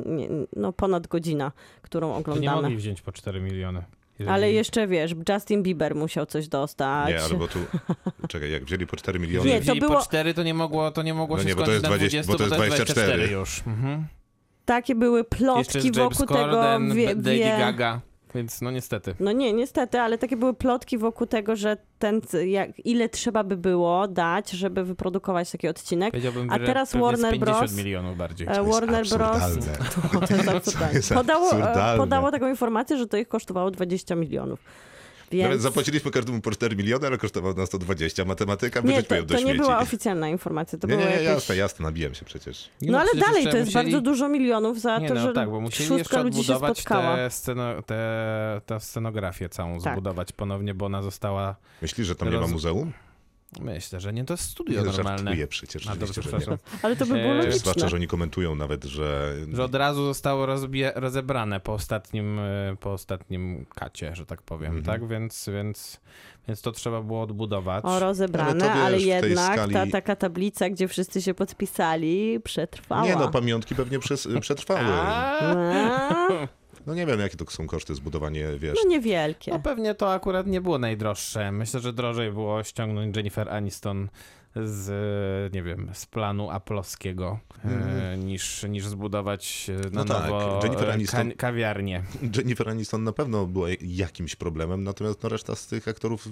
no, 0.56 0.72
ponad 0.72 1.06
godzina, 1.06 1.52
którą 1.82 2.08
To 2.08 2.14
nie 2.14 2.20
oglądamy. 2.20 2.62
mogli 2.62 2.76
wziąć 2.76 3.02
po 3.02 3.12
4 3.12 3.40
miliony. 3.40 3.82
Jeżeli- 4.18 4.34
Ale 4.34 4.52
jeszcze 4.52 4.86
wiesz, 4.86 5.14
Justin 5.28 5.62
Bieber 5.62 5.94
musiał 5.94 6.26
coś 6.26 6.48
dostać. 6.48 7.08
Nie, 7.08 7.20
ale 7.22 7.34
bo 7.34 7.48
tu, 7.48 7.58
czekaj, 8.28 8.50
jak 8.50 8.64
wzięli 8.64 8.86
po 8.86 8.96
4 8.96 9.18
miliony, 9.18 9.48
Nie, 9.50 9.60
Nie, 9.60 9.66
to 9.66 9.76
było- 9.76 9.94
po 9.96 10.02
4 10.04 10.34
to 10.34 10.42
nie 10.42 10.54
mogło, 10.54 10.90
to 10.90 11.02
nie 11.02 11.14
mogło 11.14 11.36
No 11.36 11.42
się 11.42 11.48
nie, 11.48 11.54
bo 11.56 11.62
to 11.62 11.70
jest 11.70 11.82
na 11.82 11.88
20 11.88 12.22
20, 12.22 12.32
bo 12.32 12.38
to 12.38 12.44
jest 12.44 12.56
24 12.56 13.26
już. 13.32 13.62
Mhm. 13.66 14.06
Takie 14.64 14.94
były 14.94 15.18
Jeszcze 15.18 15.36
plotki 15.36 15.92
wokół 15.92 16.26
Corden, 16.26 16.82
tego. 16.82 16.94
Wie, 16.94 17.06
Lady 17.06 17.38
Gaga, 17.58 18.00
więc 18.34 18.60
no 18.60 18.70
niestety. 18.70 19.14
No 19.20 19.32
nie, 19.32 19.52
niestety, 19.52 20.00
ale 20.00 20.18
takie 20.18 20.36
były 20.36 20.54
plotki 20.54 20.98
wokół 20.98 21.26
tego, 21.26 21.56
że 21.56 21.76
ten, 21.98 22.20
jak, 22.46 22.86
ile 22.86 23.08
trzeba 23.08 23.44
by 23.44 23.56
było 23.56 24.08
dać, 24.08 24.50
żeby 24.50 24.84
wyprodukować 24.84 25.50
taki 25.50 25.68
odcinek. 25.68 26.10
Powiedziałbym, 26.10 26.50
A 26.50 26.58
teraz 26.58 26.92
Warner 26.96 27.32
50 27.32 27.58
Bros. 27.58 27.76
milionów 27.76 28.16
bardziej. 28.16 28.48
E, 28.48 28.50
jest 28.50 28.70
Warner 28.70 29.06
Bros. 29.08 29.42
To, 30.12 30.26
to 30.26 30.34
jest 30.34 30.48
absurdalne. 30.48 30.94
jest 30.94 31.12
Podało, 31.14 31.44
e, 31.46 31.48
absurdalne. 31.50 31.98
podało 31.98 32.30
taką 32.30 32.48
informację, 32.48 32.98
że 32.98 33.06
to 33.06 33.16
ich 33.16 33.28
kosztowało 33.28 33.70
20 33.70 34.14
milionów. 34.14 34.60
Nawet 35.32 35.50
Więc... 35.50 35.62
zapłaciliśmy 35.62 36.10
każdemu 36.10 36.40
po 36.40 36.50
4 36.50 36.76
miliony, 36.76 37.06
ale 37.06 37.18
kosztował 37.18 37.54
nas 37.54 37.70
to 37.70 37.78
20. 37.78 38.24
Matematyka, 38.24 38.80
Nie, 38.80 38.86
wyrzućmy 38.86 39.08
to, 39.08 39.14
ją 39.14 39.22
do 39.22 39.28
to 39.28 39.34
nie 39.34 39.40
śmieci. 39.46 39.58
była 39.58 39.78
oficjalna 39.78 40.28
informacja, 40.28 40.78
to 40.78 40.86
nie, 40.86 40.94
było 40.94 41.04
nie, 41.06 41.10
nie, 41.10 41.22
jakieś... 41.22 41.28
jasne, 41.34 41.56
jasne, 41.56 41.82
nabiłem 41.82 42.14
się 42.14 42.24
przecież. 42.24 42.70
Nie, 42.82 42.90
No 42.90 42.98
ale 43.00 43.06
przecież 43.10 43.26
dalej, 43.28 43.44
to 43.46 43.56
jest 43.56 43.68
musieli- 43.68 43.84
bardzo 43.92 44.00
dużo 44.00 44.28
milionów 44.28 44.80
za 44.80 44.98
Nie 44.98 45.08
to, 45.08 45.14
no 45.14 45.20
że 45.20 45.32
tak, 45.32 45.50
bo 45.50 45.60
musieli 45.60 45.88
szóstka 45.88 46.22
ludzi 46.22 46.36
się 46.36 46.40
odbudować 46.40 46.78
spotkała. 46.78 47.16
tę 47.16 47.30
sceno, 47.30 47.82
te, 47.82 48.60
tę 48.66 48.80
scenografię 48.80 49.48
całą, 49.48 49.80
Tak. 49.80 49.92
zbudować 49.92 50.32
ponownie, 50.32 50.74
bo 50.74 50.86
ona 50.86 51.02
została... 51.02 51.56
Myślisz, 51.82 52.06
że 52.06 52.14
tam 52.16 52.28
nie 52.28 52.34
ma 52.34 52.40
Roz- 52.40 52.52
muzeum? 52.52 52.92
Myślę, 53.60 54.00
że 54.00 54.12
nie, 54.12 54.24
to 54.24 54.34
jest 54.34 54.44
studio 54.44 54.80
Nie, 54.80 54.86
normalne. 54.86 55.18
żartuję 55.18 55.46
przecież. 55.46 55.86
A, 55.86 55.96
dobrze, 55.96 56.22
że 56.22 56.30
nie. 56.38 56.58
Ale 56.82 56.96
to 56.96 57.06
by 57.06 57.12
było 57.14 57.22
To 57.24 57.34
jest 57.34 57.38
logiczne. 57.38 57.58
zwłaszcza, 57.60 57.88
że 57.88 57.96
oni 57.96 58.08
komentują 58.08 58.54
nawet, 58.54 58.84
że... 58.84 59.34
Że 59.52 59.64
od 59.64 59.74
razu 59.74 60.04
zostało 60.04 60.46
rozbie- 60.46 60.92
rozebrane 60.94 61.60
po 61.60 61.72
ostatnim, 61.72 62.38
e, 62.38 62.76
po 62.80 62.92
ostatnim 62.92 63.66
kacie, 63.74 64.16
że 64.16 64.26
tak 64.26 64.42
powiem, 64.42 64.76
Mhm. 64.76 64.84
tak? 64.84 65.08
Więc, 65.08 65.48
więc, 65.52 66.00
więc 66.48 66.62
to 66.62 66.72
trzeba 66.72 67.02
było 67.02 67.22
odbudować. 67.22 67.84
O, 67.84 67.98
rozebrane, 68.00 68.72
Ale 68.72 68.82
ale, 68.82 68.98
wiesz, 68.98 69.20
tej 69.20 69.30
jednak 69.30 69.58
skali- 69.60 69.72
ta 69.72 69.86
taka 69.86 70.16
tablica, 70.16 70.70
gdzie 70.70 70.88
wszyscy 70.88 71.22
się 71.22 71.34
podpisali, 71.34 72.40
przetrwała. 72.44 73.04
Nie 73.04 73.16
no, 73.16 73.28
pamiątki 73.28 73.74
pewnie 73.74 73.98
przez, 73.98 74.28
przetrwały. 74.40 74.80
No 76.88 76.94
nie 76.94 77.06
wiem, 77.06 77.20
jakie 77.20 77.36
to 77.36 77.50
są 77.50 77.66
koszty 77.66 77.94
zbudowanie, 77.94 78.46
wiesz. 78.58 78.78
No 78.84 78.90
niewielkie. 78.90 79.52
No 79.52 79.60
pewnie 79.60 79.94
to 79.94 80.12
akurat 80.12 80.46
nie 80.46 80.60
było 80.60 80.78
najdroższe. 80.78 81.52
Myślę, 81.52 81.80
że 81.80 81.92
drożej 81.92 82.32
było 82.32 82.62
ściągnąć 82.64 83.16
Jennifer 83.16 83.48
Aniston 83.48 84.08
z, 84.56 85.54
nie 85.54 85.62
wiem, 85.62 85.90
z 85.92 86.06
planu 86.06 86.50
aplowskiego, 86.50 87.38
e, 87.64 88.16
niż, 88.18 88.62
niż 88.68 88.86
zbudować 88.86 89.70
e, 89.70 89.90
na 89.90 90.04
No 90.04 90.04
tak, 90.04 90.22
nowo 90.30 90.60
Jennifer 90.64 90.90
e, 90.90 90.92
Aniston- 90.92 91.28
ka- 91.30 91.36
kawiarnię. 91.36 92.02
Jennifer 92.36 92.68
Aniston 92.68 93.04
na 93.04 93.12
pewno 93.12 93.46
była 93.46 93.68
jakimś 93.80 94.36
problemem, 94.36 94.84
natomiast 94.84 95.22
no, 95.22 95.28
reszta 95.28 95.54
z 95.54 95.66
tych 95.66 95.88
aktorów 95.88 96.28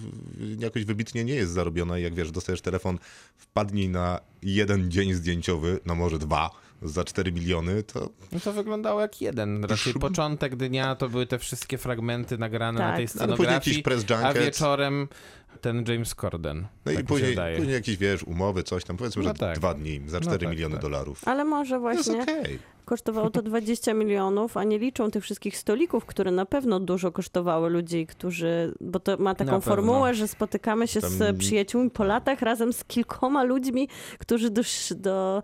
jakoś 0.58 0.84
wybitnie 0.84 1.24
nie 1.24 1.34
jest 1.34 1.52
zarobiona. 1.52 1.98
I 1.98 2.02
Jak 2.02 2.14
wiesz, 2.14 2.30
dostajesz 2.30 2.60
telefon, 2.60 2.98
wpadnij 3.36 3.88
na 3.88 4.20
jeden 4.42 4.90
dzień 4.90 5.14
zdjęciowy, 5.14 5.80
no 5.86 5.94
może 5.94 6.18
dwa, 6.18 6.50
za 6.82 7.04
4 7.04 7.32
miliony, 7.32 7.82
to 7.82 8.10
No 8.32 8.40
to 8.40 8.52
wyglądało 8.52 9.00
jak 9.00 9.20
jeden. 9.20 9.64
Raczej 9.64 9.94
początek 9.94 10.56
dnia 10.56 10.94
to 10.94 11.08
były 11.08 11.26
te 11.26 11.38
wszystkie 11.38 11.78
fragmenty 11.78 12.38
nagrane 12.38 12.78
Tak. 12.78 12.90
na 12.90 12.96
tej 12.96 13.08
No, 13.14 13.22
ale 13.22 13.36
później 13.36 13.54
jakiś 13.54 13.72
scenografii, 13.72 14.04
press 14.06 14.24
a 14.24 14.34
wieczorem 14.34 15.08
ten 15.60 15.84
James 15.88 16.14
Corden. 16.14 16.60
no 16.60 16.92
tak 16.92 17.00
i 17.00 17.04
później, 17.04 17.36
później 17.56 17.74
jakieś, 17.74 17.96
wiesz, 17.96 18.22
umowy, 18.22 18.62
coś 18.62 18.84
tam, 18.84 18.96
powiedzmy, 18.96 19.22
No 19.22 19.28
że 19.28 19.34
tak. 19.34 19.58
dwa 19.58 19.74
dni 19.74 20.00
za 20.06 20.18
No 20.18 20.24
4 20.26 20.38
tak, 20.38 20.48
miliony 20.50 20.74
tak. 20.74 20.82
dolarów. 20.82 21.28
Ale 21.28 21.44
może 21.44 21.80
To 21.80 21.92
jest 21.92 22.04
właśnie 22.12 22.22
okej. 22.22 22.58
Kosztowało 22.86 23.30
to 23.30 23.42
20 23.42 23.94
milionów, 23.94 24.56
a 24.56 24.64
nie 24.64 24.78
liczą 24.78 25.10
tych 25.10 25.22
wszystkich 25.24 25.56
stolików, 25.56 26.04
które 26.06 26.30
na 26.30 26.46
pewno 26.46 26.80
dużo 26.80 27.12
kosztowały 27.12 27.70
ludzi, 27.70 28.06
którzy, 28.06 28.74
bo 28.80 29.00
to 29.00 29.16
ma 29.16 29.34
taką 29.34 29.60
formułę, 29.60 30.14
że 30.14 30.28
spotykamy 30.28 30.88
się 30.88 31.00
Tam- 31.00 31.10
z 31.10 31.38
przyjaciółmi 31.38 31.90
po 31.90 32.04
latach 32.04 32.42
razem 32.42 32.72
z 32.72 32.84
kilkoma 32.84 33.44
ludźmi, 33.44 33.88
którzy 34.18 34.50
do, 34.50 34.62
do 34.96 35.42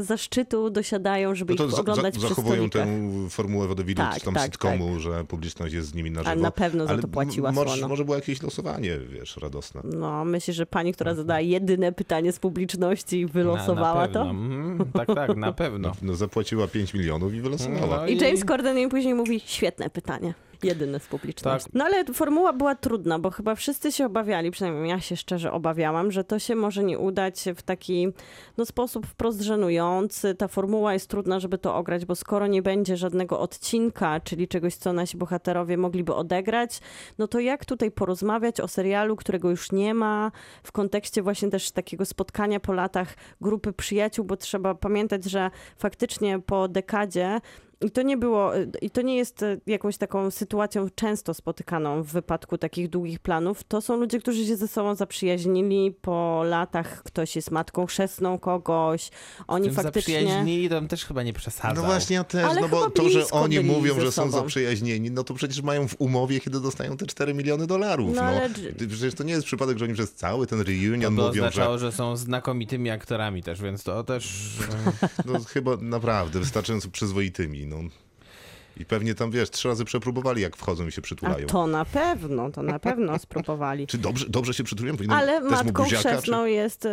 zaszczytu 0.00 0.70
dosiadają, 0.70 1.34
żeby 1.34 1.52
No 1.52 1.56
to 1.58 1.64
ich 1.64 1.70
za, 1.70 1.76
za, 1.76 1.82
oglądać 1.82 2.18
przy 2.18 2.28
zachowują 2.28 2.54
stolikach. 2.68 2.84
tę 2.86 3.30
formułę 3.30 3.68
wodowidu, 3.68 4.02
Tak, 4.02 4.14
czy 4.14 4.20
tam 4.24 4.34
tak, 4.34 4.44
sitcomu, 4.44 5.00
że 5.00 5.24
publiczność 5.24 5.74
jest 5.74 5.88
z 5.88 5.94
nimi 5.94 6.10
na 6.10 6.20
żywo. 6.20 6.30
A 6.30 6.34
na 6.36 6.50
pewno 6.50 6.86
za 6.86 6.98
to 6.98 7.08
płaciła 7.08 7.48
m- 7.48 7.54
może, 7.54 7.70
słono. 7.70 7.88
może 7.88 8.04
było 8.04 8.16
jakieś 8.16 8.42
losowanie, 8.42 8.98
wiesz, 8.98 9.36
radosne. 9.36 9.80
No, 9.84 10.24
myślę, 10.24 10.54
że 10.54 10.66
pani, 10.66 10.92
która 10.92 11.10
Mhm. 11.10 11.26
zadała 11.26 11.40
jedyne 11.40 11.92
pytanie 11.92 12.32
z 12.32 12.38
publiczności 12.38 13.20
i 13.20 13.26
wylosowała 13.26 14.00
na, 14.00 14.06
na 14.06 14.12
to. 14.12 14.22
Mhm, 14.22 14.92
tak, 14.92 15.06
tak, 15.14 15.36
na 15.36 15.52
pewno. 15.62 15.92
No, 16.02 16.14
zapłaciła 16.14 16.66
5 16.74 16.94
milionów 16.94 17.34
i 17.34 17.40
wylosowała. 17.40 17.96
No 17.96 18.06
I 18.06 18.16
James 18.16 18.44
Corden 18.44 18.78
jej 18.78 18.88
później 18.88 19.14
mówi, 19.14 19.40
świetne 19.46 19.90
pytanie. 19.90 20.34
Jedyne 20.66 21.00
z 21.00 21.06
publiczności. 21.06 21.70
Tak. 21.70 21.74
No 21.74 21.84
ale 21.84 22.04
formuła 22.04 22.52
była 22.52 22.74
trudna, 22.74 23.18
bo 23.18 23.30
chyba 23.30 23.54
wszyscy 23.54 23.92
się 23.92 24.06
obawiali, 24.06 24.50
przynajmniej 24.50 24.90
ja 24.90 25.00
się 25.00 25.16
szczerze 25.16 25.52
obawiałam, 25.52 26.12
że 26.12 26.24
to 26.24 26.38
się 26.38 26.54
może 26.54 26.84
nie 26.84 26.98
udać 26.98 27.44
w 27.56 27.62
taki 27.62 28.08
no, 28.56 28.66
sposób 28.66 29.06
wprost 29.06 29.40
żenujący. 29.40 30.34
Ta 30.34 30.48
formuła 30.48 30.92
jest 30.92 31.10
trudna, 31.10 31.40
żeby 31.40 31.58
to 31.58 31.76
ograć, 31.76 32.04
bo 32.04 32.14
skoro 32.14 32.46
nie 32.46 32.62
będzie 32.62 32.96
żadnego 32.96 33.40
odcinka, 33.40 34.20
czyli 34.20 34.48
czegoś, 34.48 34.74
co 34.74 34.92
nasi 34.92 35.16
bohaterowie 35.16 35.76
mogliby 35.76 36.14
odegrać, 36.14 36.80
no 37.18 37.28
to 37.28 37.40
jak 37.40 37.64
tutaj 37.64 37.90
porozmawiać 37.90 38.60
o 38.60 38.68
serialu, 38.68 39.16
którego 39.16 39.50
już 39.50 39.72
nie 39.72 39.94
ma, 39.94 40.32
w 40.62 40.72
kontekście 40.72 41.22
właśnie 41.22 41.50
też 41.50 41.70
takiego 41.70 42.04
spotkania 42.04 42.60
po 42.60 42.72
latach 42.72 43.14
grupy 43.40 43.72
przyjaciół, 43.72 44.24
bo 44.24 44.36
trzeba 44.36 44.74
pamiętać, 44.74 45.24
że 45.24 45.50
faktycznie 45.76 46.40
po 46.40 46.68
dekadzie 46.68 47.40
i 47.80 47.90
to 47.90 48.02
nie 48.02 48.16
było, 48.16 48.52
i 48.82 48.90
to 48.90 49.02
nie 49.02 49.16
jest 49.16 49.42
e, 49.42 49.56
jakąś 49.66 49.96
taką 49.96 50.30
sytuacją 50.30 50.86
często 50.94 51.34
spotykaną 51.34 52.02
w 52.02 52.06
wypadku 52.06 52.58
takich 52.58 52.88
długich 52.90 53.18
planów. 53.18 53.64
To 53.64 53.80
są 53.80 53.96
ludzie, 53.96 54.20
którzy 54.20 54.46
się 54.46 54.56
ze 54.56 54.68
sobą 54.68 54.94
zaprzyjaźnili 54.94 55.92
po 56.00 56.42
latach. 56.44 57.02
Ktoś 57.02 57.36
jest 57.36 57.50
matką 57.50 57.86
chrzestną 57.86 58.38
kogoś. 58.38 59.10
Oni 59.46 59.66
Tym 59.66 59.74
faktycznie. 59.74 60.14
zaprzyjaźnili, 60.20 60.68
to 60.68 60.80
też 60.80 61.04
chyba 61.04 61.22
nie 61.22 61.32
przesadzał. 61.32 61.74
No 61.74 61.82
właśnie, 61.82 62.16
ja 62.16 62.24
też, 62.24 62.44
Ale 62.44 62.60
no 62.60 62.68
bo 62.68 62.90
to, 62.90 63.08
że 63.08 63.30
oni 63.30 63.60
mówią, 63.60 64.00
że 64.00 64.12
są 64.12 64.30
zaprzyjaźnieni, 64.30 65.10
no 65.10 65.24
to 65.24 65.34
przecież 65.34 65.62
mają 65.62 65.88
w 65.88 65.94
umowie, 65.98 66.40
kiedy 66.40 66.60
dostają 66.60 66.96
te 66.96 67.06
4 67.06 67.34
miliony 67.34 67.66
dolarów. 67.66 68.14
No 68.14 68.22
No, 68.22 68.28
ale- 68.28 68.50
Przecież 68.88 69.14
to 69.14 69.24
nie 69.24 69.32
jest 69.32 69.46
przypadek, 69.46 69.78
że 69.78 69.84
oni 69.84 69.94
przez 69.94 70.14
cały 70.14 70.46
ten 70.46 70.60
reunion 70.60 71.16
To 71.16 71.22
mówią, 71.22 71.42
że 71.42 71.48
oznaczało, 71.48 71.78
że... 71.78 71.92
są 71.92 72.16
znakomitymi 72.16 72.90
aktorami 72.90 73.42
też, 73.42 73.62
więc 73.62 73.82
to 73.82 74.04
też... 74.04 74.52
no, 75.26 75.40
chyba 75.48 75.76
naprawdę 75.76 76.40
wystarczająco 76.40 76.88
przyzwoitymi. 76.90 77.63
No. 77.64 78.03
I 78.76 78.84
pewnie 78.84 79.14
tam, 79.14 79.30
wiesz, 79.30 79.50
trzy 79.50 79.68
razy 79.68 79.84
przepróbowali, 79.84 80.42
jak 80.42 80.56
wchodzą 80.56 80.86
i 80.86 80.92
się 80.92 81.00
A 81.00 81.02
przytulają. 81.02 81.46
to 81.46 81.66
na 81.66 81.84
pewno, 81.84 82.50
to 82.50 82.62
na 82.62 82.78
pewno 82.78 83.18
spróbowali. 83.18 83.86
Czy 83.86 83.98
dobrze, 83.98 84.26
dobrze 84.28 84.54
się 84.54 84.64
przytulują? 84.64 84.96
Powinienem 84.96 85.18
Ale 85.22 85.40
matką 85.40 85.84
buziaka, 85.84 86.08
chrzestną 86.08 86.44
jest. 86.44 86.86
e, 86.86 86.90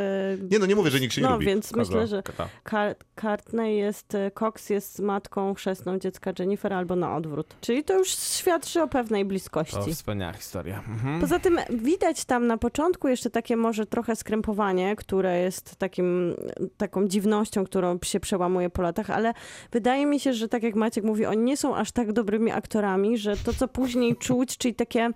Nie, 0.52 0.60
no 0.60 0.66
nie 0.66 0.76
mówię, 0.76 0.92
że 0.92 1.00
nikt 1.00 1.14
się 1.14 1.22
nie 1.22 1.28
No 1.28 1.34
lubi. 1.34 1.46
więc 1.46 1.72
Kogo? 1.72 1.80
myślę, 1.86 2.08
że? 2.08 2.24
Car- 2.70 2.96
Courtney 3.22 3.78
jest, 3.78 4.16
e, 4.16 4.32
Cox 4.32 4.70
jest 4.70 5.00
matką 5.00 5.54
chrzestną 5.54 6.00
dziecka 6.00 6.32
Jennifer 6.40 6.74
albo 6.74 6.96
na 6.96 7.16
odwrót. 7.16 7.56
Czyli 7.62 7.84
to 7.84 7.98
już 7.98 8.08
świadczy 8.10 8.82
o 8.82 8.88
pewnej 8.88 9.24
To 9.24 9.28
bliskości. 9.30 9.94
wspaniała 9.94 10.34
historia. 10.34 10.84
Mhm. 10.88 11.22
Poza 11.22 11.40
tym 11.40 11.60
widać 11.70 12.26
tam 12.26 12.48
na 12.48 12.58
początku 12.58 13.08
jeszcze 13.08 13.30
takie 13.30 13.58
może 13.58 13.86
trochę 13.86 14.16
skrępowanie, 14.16 14.96
które 14.96 15.40
jest 15.40 15.76
takim, 15.76 16.36
taką 16.78 17.08
dziwnością, 17.08 17.66
którą 17.66 18.00
się 18.04 18.20
przełamuje 18.20 18.70
po 18.70 18.82
latach, 18.82 19.10
ale 19.10 19.34
wydaje 19.72 20.06
mi 20.06 20.20
się, 20.20 20.34
że 20.34 20.48
tak 20.48 20.64
jak 20.64 20.76
Maciek 20.76 21.04
mówi, 21.04 21.26
oni 21.26 21.42
nie 21.44 21.58
są 21.58 21.71
aż 21.76 21.92
tak 21.92 22.14
dobrymi 22.14 22.52
aktorami, 22.52 23.18
że 23.18 23.38
to 23.38 23.54
co 23.54 23.68
później 23.68 24.16
czuć, 24.16 24.58
czyli 24.58 24.76
takie 24.76 25.10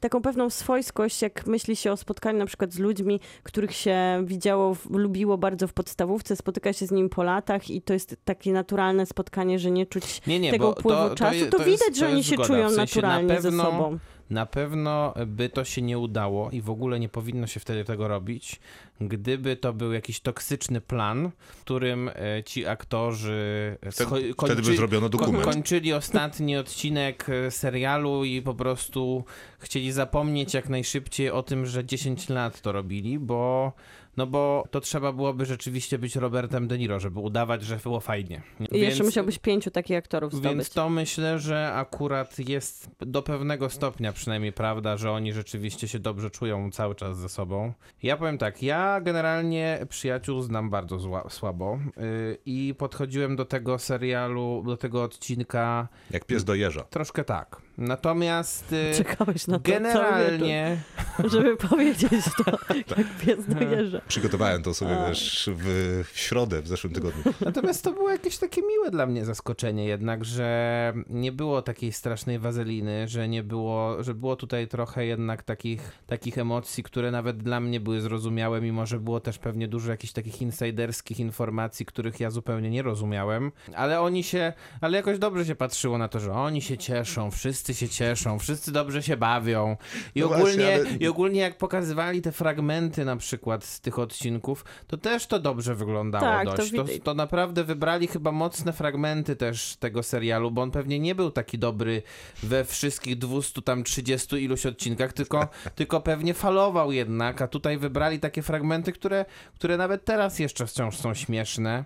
taką 0.00 0.22
pewną 0.22 0.50
swojskość, 0.50 1.22
jak 1.22 1.46
myśli 1.46 1.76
się 1.76 1.92
o 1.92 1.96
spotkaniu 1.96 2.38
na 2.38 2.46
przykład 2.46 2.72
z 2.72 2.78
ludźmi, 2.78 3.20
których 3.42 3.72
się 3.72 4.22
widziało, 4.24 4.76
lubiło 4.90 5.38
bardzo 5.38 5.68
w 5.68 5.72
podstawówce, 5.72 6.36
spotyka 6.36 6.72
się 6.72 6.86
z 6.86 6.90
nimi 6.90 7.08
po 7.08 7.22
latach 7.22 7.70
i 7.70 7.82
to 7.82 7.92
jest 7.92 8.16
takie 8.24 8.52
naturalne 8.52 9.06
spotkanie, 9.06 9.58
że 9.58 9.70
nie 9.70 9.86
czuć 9.86 10.20
Nie, 10.26 10.40
nie, 10.40 10.50
tego 10.50 10.70
upływu 10.70 11.02
to, 11.02 11.08
to, 11.08 11.14
czasu, 11.14 11.34
je- 11.36 11.46
to, 11.46 11.58
to 11.58 11.64
widać, 11.64 11.80
jest, 11.88 11.98
że 11.98 12.06
to 12.06 12.12
oni 12.12 12.24
się 12.24 12.36
czują 12.36 12.68
w 12.68 12.72
sensie 12.72 13.00
naturalnie 13.00 13.28
na 13.28 13.34
pewno, 13.34 13.50
ze 13.50 13.56
sobą. 13.70 13.98
Na 14.30 14.46
pewno 14.46 15.14
by 15.26 15.48
to 15.48 15.64
się 15.64 15.82
nie 15.82 15.98
udało 15.98 16.50
i 16.50 16.60
w 16.60 16.70
ogóle 16.70 17.00
nie 17.00 17.08
powinno 17.08 17.46
się 17.46 17.60
wtedy 17.60 17.84
tego 17.84 18.08
robić, 18.08 18.60
gdyby 19.00 19.56
to 19.56 19.72
był 19.72 19.92
jakiś 19.92 20.20
toksyczny 20.20 20.80
plan, 20.80 21.30
w 21.38 21.60
którym 21.60 22.10
e, 22.14 22.42
ci 22.44 22.66
aktorzy 22.66 23.76
Wtedy, 23.80 24.10
scho- 24.10 24.34
wtedy 24.44 24.62
by 24.62 24.68
kończy- 24.68 24.76
zrobiono 24.76 25.08
dokument. 25.08 25.44
Ko- 25.44 25.50
kończyli 25.50 25.92
ostatni 25.92 26.56
odcinek 26.56 27.26
e, 27.28 27.50
serialu 27.50 28.24
i 28.24 28.42
po 28.42 28.54
prostu 28.54 29.24
chcieli 29.58 29.92
zapomnieć 29.92 30.54
jak 30.54 30.68
najszybciej 30.68 31.30
o 31.30 31.42
tym, 31.42 31.66
że 31.66 31.84
10 31.84 32.28
lat 32.28 32.60
to 32.60 32.72
robili, 32.72 33.18
bo 33.18 33.72
no 34.16 34.26
bo 34.26 34.64
to 34.70 34.80
trzeba 34.80 35.12
byłoby 35.12 35.46
rzeczywiście 35.46 35.98
być 35.98 36.16
Robertem 36.16 36.68
De 36.68 36.78
Niro, 36.78 37.00
żeby 37.00 37.20
udawać, 37.20 37.62
że 37.62 37.76
było 37.76 38.00
fajnie. 38.00 38.42
I 38.72 38.80
jeszcze 38.80 39.04
musiałbyś 39.04 39.38
pięciu 39.38 39.70
takich 39.70 39.96
aktorów 39.96 40.32
zdobyć. 40.32 40.52
Więc 40.52 40.70
to 40.70 40.88
myślę, 40.90 41.38
że 41.38 41.72
akurat 41.74 42.38
jest 42.38 42.90
do 43.00 43.22
pewnego 43.22 43.70
stopnia 43.70 44.12
przynajmniej 44.12 44.52
prawda, 44.52 44.96
że 44.96 45.10
oni 45.10 45.32
rzeczywiście 45.32 45.88
się 45.88 45.98
dobrze 45.98 46.30
czują 46.30 46.70
cały 46.70 46.94
czas 46.94 47.18
ze 47.18 47.28
sobą. 47.28 47.72
Ja 48.02 48.16
powiem 48.16 48.38
tak, 48.38 48.62
ja 48.62 49.00
generalnie 49.00 49.86
przyjaciół 49.88 50.42
znam 50.42 50.70
bardzo 50.70 50.98
zła, 50.98 51.24
słabo 51.28 51.78
yy, 51.96 52.38
i 52.46 52.74
podchodziłem 52.78 53.36
do 53.36 53.44
tego 53.44 53.78
serialu, 53.78 54.62
do 54.66 54.76
tego 54.76 55.02
odcinka 55.02 55.88
Jak 56.10 56.24
pies 56.24 56.44
do 56.44 56.54
jeża. 56.54 56.82
troszkę 56.82 57.24
tak. 57.24 57.62
Natomiast 57.78 58.72
yy, 58.72 58.94
Czekałeś 58.94 59.46
na 59.46 59.58
to 59.58 59.70
generalnie 59.70 60.76
wieczór, 61.18 61.32
żeby 61.32 61.56
powiedzieć 61.56 62.24
to, 62.44 62.58
jak 62.96 63.18
pies 63.20 63.46
dojeżdża. 63.46 64.00
Przygotowałem 64.08 64.62
to 64.62 64.74
sobie 64.74 64.96
też 64.96 65.50
w, 65.54 66.02
w 66.12 66.18
środę 66.18 66.62
w 66.62 66.68
zeszłym 66.68 66.92
tygodniu. 66.92 67.22
Natomiast 67.40 67.84
to 67.84 67.92
było 67.92 68.10
jakieś 68.10 68.38
takie 68.38 68.62
miłe 68.62 68.90
dla 68.90 69.06
mnie 69.06 69.24
zaskoczenie 69.24 69.84
jednak, 69.84 70.24
że 70.24 70.92
nie 71.10 71.32
było 71.32 71.62
takiej 71.62 71.92
strasznej 71.92 72.38
wazeliny, 72.38 73.08
że 73.08 73.28
nie 73.28 73.42
było, 73.42 74.02
że 74.02 74.14
było 74.14 74.36
tutaj 74.36 74.68
trochę 74.68 75.06
jednak 75.06 75.42
takich, 75.42 75.92
takich 76.06 76.38
emocji, 76.38 76.82
które 76.82 77.10
nawet 77.10 77.42
dla 77.42 77.60
mnie 77.60 77.80
były 77.80 78.00
zrozumiałe, 78.00 78.60
mimo 78.60 78.86
że 78.86 79.00
było 79.00 79.20
też 79.20 79.38
pewnie 79.38 79.68
dużo 79.68 79.90
jakichś 79.90 80.12
takich 80.12 80.42
insiderskich 80.42 81.20
informacji, 81.20 81.86
których 81.86 82.20
ja 82.20 82.30
zupełnie 82.30 82.70
nie 82.70 82.82
rozumiałem, 82.82 83.52
ale 83.74 84.00
oni 84.00 84.24
się, 84.24 84.52
ale 84.80 84.96
jakoś 84.96 85.18
dobrze 85.18 85.44
się 85.46 85.54
patrzyło 85.54 85.98
na 85.98 86.08
to, 86.08 86.20
że 86.20 86.32
oni 86.32 86.62
się 86.62 86.78
cieszą, 86.78 87.30
wszyscy 87.30 87.74
się 87.74 87.88
cieszą, 87.88 88.38
wszyscy 88.38 88.72
dobrze 88.72 89.02
się 89.02 89.16
bawią. 89.16 89.76
I 90.14 90.20
No 90.20 90.26
ogólnie, 90.26 90.42
właśnie, 90.44 90.74
ale- 90.74 90.90
i 91.00 91.08
ogólnie 91.08 91.40
jak 91.40 91.58
pokazywali 91.58 92.22
te 92.22 92.32
fragmenty 92.32 93.04
na 93.04 93.16
przykład 93.16 93.64
z 93.64 93.80
tych 93.80 93.91
odcinków, 93.98 94.64
to 94.86 94.96
też 94.96 95.26
to 95.26 95.38
dobrze 95.38 95.74
wyglądało 95.74 96.24
Tak, 96.24 96.46
to 96.46 96.56
dość. 96.56 96.72
To, 96.72 96.84
widać. 96.84 97.02
to 97.04 97.14
naprawdę 97.14 97.64
wybrali 97.64 98.06
chyba 98.06 98.32
mocne 98.32 98.72
fragmenty 98.72 99.36
też 99.36 99.76
tego 99.76 100.02
serialu, 100.02 100.50
bo 100.50 100.62
on 100.62 100.70
pewnie 100.70 100.98
nie 100.98 101.14
był 101.14 101.30
taki 101.30 101.58
dobry 101.58 102.02
we 102.42 102.64
wszystkich 102.64 103.18
200 103.18 103.62
tam 103.62 103.84
30 103.84 104.36
iluś 104.36 104.66
odcinkach, 104.66 105.12
tylko, 105.12 105.48
tylko 105.76 106.00
pewnie 106.00 106.34
falował 106.34 106.92
jednak, 106.92 107.42
a 107.42 107.48
tutaj 107.48 107.78
wybrali 107.78 108.20
takie 108.20 108.42
fragmenty, 108.42 108.92
które, 108.92 109.24
które 109.54 109.76
nawet 109.76 110.04
teraz 110.04 110.38
jeszcze 110.38 110.66
wciąż 110.66 110.96
są 110.96 111.14
śmieszne. 111.14 111.84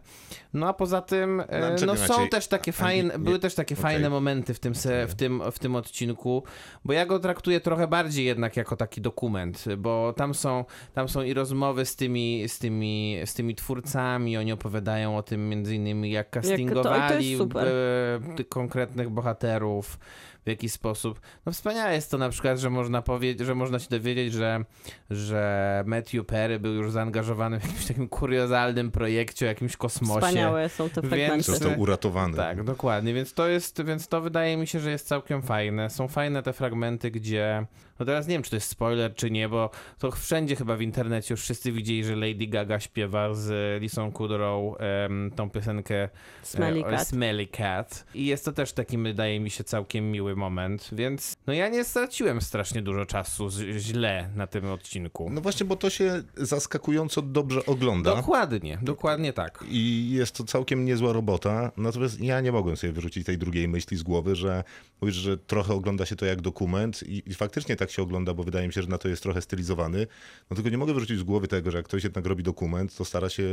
No 0.57 0.69
a 0.69 0.73
poza 0.73 1.01
tym, 1.03 1.41
e, 1.41 1.45
czekaj, 1.79 1.87
no 1.87 1.97
są 1.97 2.29
też 2.29 2.47
takie 2.49 2.73
fajne, 2.73 3.13
nie- 3.13 3.19
były 3.19 3.39
też 3.39 3.55
takie 3.55 3.75
okej. 3.75 3.83
fajne 3.83 4.11
momenty 4.11 4.55
w 4.55 4.59
tym, 4.61 4.75
se, 4.75 5.07
w, 5.07 5.15
tym, 5.15 5.43
w 5.53 5.59
tym 5.59 5.77
odcinku, 5.77 6.43
bo 6.85 6.93
ja 6.93 7.07
go 7.07 7.19
traktuję 7.19 7.61
trochę 7.61 7.89
bardziej 7.89 8.25
jednak 8.27 8.57
jako 8.57 8.77
taki 8.77 9.01
dokument, 9.01 9.65
bo 9.79 10.13
tam 10.17 10.35
są, 10.35 10.65
tam 10.95 11.09
są 11.09 11.23
i 11.23 11.35
rozmowy 11.35 11.85
z 11.87 11.97
tymi, 11.97 12.45
z 12.49 12.59
tymi, 12.59 13.19
z 13.25 13.35
tymi 13.35 13.55
twórcami, 13.55 14.37
oni 14.37 14.53
opowiadają 14.53 15.17
o 15.17 15.23
tym 15.23 15.49
między 15.49 15.75
innymi 15.75 16.11
jak 16.11 16.27
to- 16.27 16.33
to 16.33 16.39
jest 16.39 16.51
castingowali 16.51 17.37
super. 17.39 17.69
e, 17.69 18.37
tych 18.37 18.49
konkretnych 18.49 19.11
bohaterów, 19.11 19.99
w 20.45 20.49
jaki 20.49 20.69
sposób. 20.69 21.21
No 21.47 21.53
wspaniałe 21.53 21.95
jest 21.95 22.11
to 22.11 22.19
na 22.19 22.29
przykład, 22.29 22.59
że 22.59 22.71
można 22.71 23.03
powiedzieć, 23.03 23.47
że 23.47 23.55
można 23.55 23.79
się 23.79 23.89
dowiedzieć, 23.91 24.33
że, 24.33 24.65
że 25.11 25.83
Matthew 25.87 26.27
Perry 26.27 26.59
był 26.61 26.73
już 26.75 26.91
zaangażowany 26.91 27.61
w 27.61 27.63
jakimś 27.65 27.87
takim 27.87 28.09
kuriozalnym 28.09 28.91
projekcie 28.91 29.47
o 29.47 29.49
jakimś 29.49 29.77
kosmosie. 29.77 30.21
Wspaniałe 30.47 30.69
są 30.69 30.91
te 30.91 31.03
Więc- 31.03 31.15
fragmenty. 31.15 31.43
Został 31.43 31.81
uratowany. 31.81 32.37
Tak, 32.37 32.65
dokładnie, 32.65 33.15
więc 33.15 33.35
to 33.35 33.49
jest, 33.49 33.85
więc 33.85 34.09
to 34.09 34.21
wydaje 34.21 34.57
mi 34.57 34.67
się, 34.67 34.81
że 34.81 34.91
jest 34.91 35.09
całkiem 35.09 35.43
fajne. 35.43 35.91
Są 35.91 36.09
fajne 36.09 36.43
te 36.43 36.53
fragmenty, 36.53 37.11
gdzie, 37.11 37.67
no 37.99 38.07
teraz 38.07 38.27
nie 38.27 38.35
wiem, 38.35 38.43
czy 38.43 38.51
to 38.51 38.57
jest 38.57 38.69
spoiler, 38.69 39.15
czy 39.15 39.31
nie, 39.31 39.49
bo 39.49 39.71
to 39.99 40.11
wszędzie 40.11 40.57
chyba 40.57 40.77
w 40.77 40.83
internecie 40.83 41.35
już 41.35 41.41
wszyscy 41.43 41.73
widzieli 41.73 42.05
że 42.05 42.17
Lady 42.17 42.47
Gaga 42.47 42.81
śpiewa 42.81 43.35
z 43.35 43.83
Lisą 43.83 44.13
Kudrow 44.13 44.77
em, 44.81 45.31
tą 45.37 45.51
piosenkę 45.51 46.09
Smelly 46.43 46.81
e, 46.81 46.87
o 46.87 46.91
Cat. 46.91 47.09
Smelly 47.09 47.47
Cat. 47.47 48.05
I 48.15 48.27
jest 48.27 48.45
to 48.45 48.53
też 48.53 48.73
taki, 48.73 48.99
wydaje 48.99 49.41
mi 49.41 49.51
się, 49.51 49.65
całkiem 49.65 50.11
miły 50.11 50.37
moment, 50.37 50.89
więc 50.93 51.37
no 51.47 51.53
ja 51.53 51.69
nie 51.69 51.85
straciłem 51.85 52.41
strasznie 52.41 52.83
dużo 52.83 53.07
czasu 53.07 53.49
z, 53.49 53.61
źle 53.79 54.29
na 54.37 54.47
tym 54.47 54.71
odcinku. 54.71 55.31
No 55.31 55.41
właśnie, 55.41 55.67
bo 55.67 55.77
to 55.77 55.91
się 55.91 56.23
zaskakująco 56.37 57.23
dobrze 57.23 57.67
ogląda. 57.67 58.17
Dokładnie, 58.17 58.79
dokładnie 58.83 59.33
tak. 59.33 59.65
I 59.69 60.11
jest 60.11 60.26
to 60.31 60.45
całkiem 60.45 60.85
niezła 60.85 61.13
robota. 61.13 61.73
Natomiast 61.77 62.21
ja 62.21 62.41
nie 62.41 62.53
mogłem 62.53 62.77
sobie 62.77 62.93
wyrzucić 62.93 63.27
tej 63.27 63.39
drugiej 63.39 63.69
myśli 63.69 63.97
z 63.97 64.03
głowy, 64.03 64.37
że 64.37 64.65
mówisz, 65.01 65.17
że 65.17 65.39
trochę 65.39 65.75
ogląda 65.75 66.07
się 66.07 66.17
to 66.17 66.27
jak 66.27 66.41
dokument 66.41 67.03
i, 67.03 67.23
i 67.27 67.35
faktycznie 67.35 67.77
tak 67.77 67.91
się 67.91 68.03
ogląda, 68.03 68.35
bo 68.35 68.43
wydaje 68.43 68.67
mi 68.67 68.73
się, 68.73 68.83
że 68.83 68.89
na 68.89 68.99
to 68.99 69.09
jest 69.09 69.23
trochę 69.23 69.43
stylizowany. 69.43 70.07
No 70.51 70.55
tylko 70.55 70.71
nie 70.71 70.79
mogę 70.79 70.95
wyrzucić 70.95 71.19
z 71.19 71.23
głowy 71.23 71.49
tego, 71.49 71.71
że 71.71 71.77
jak 71.77 71.87
ktoś 71.87 72.05
jednak 72.05 72.27
robi 72.27 72.43
dokument, 72.43 72.97
to 72.97 73.05
stara 73.05 73.29
się 73.29 73.45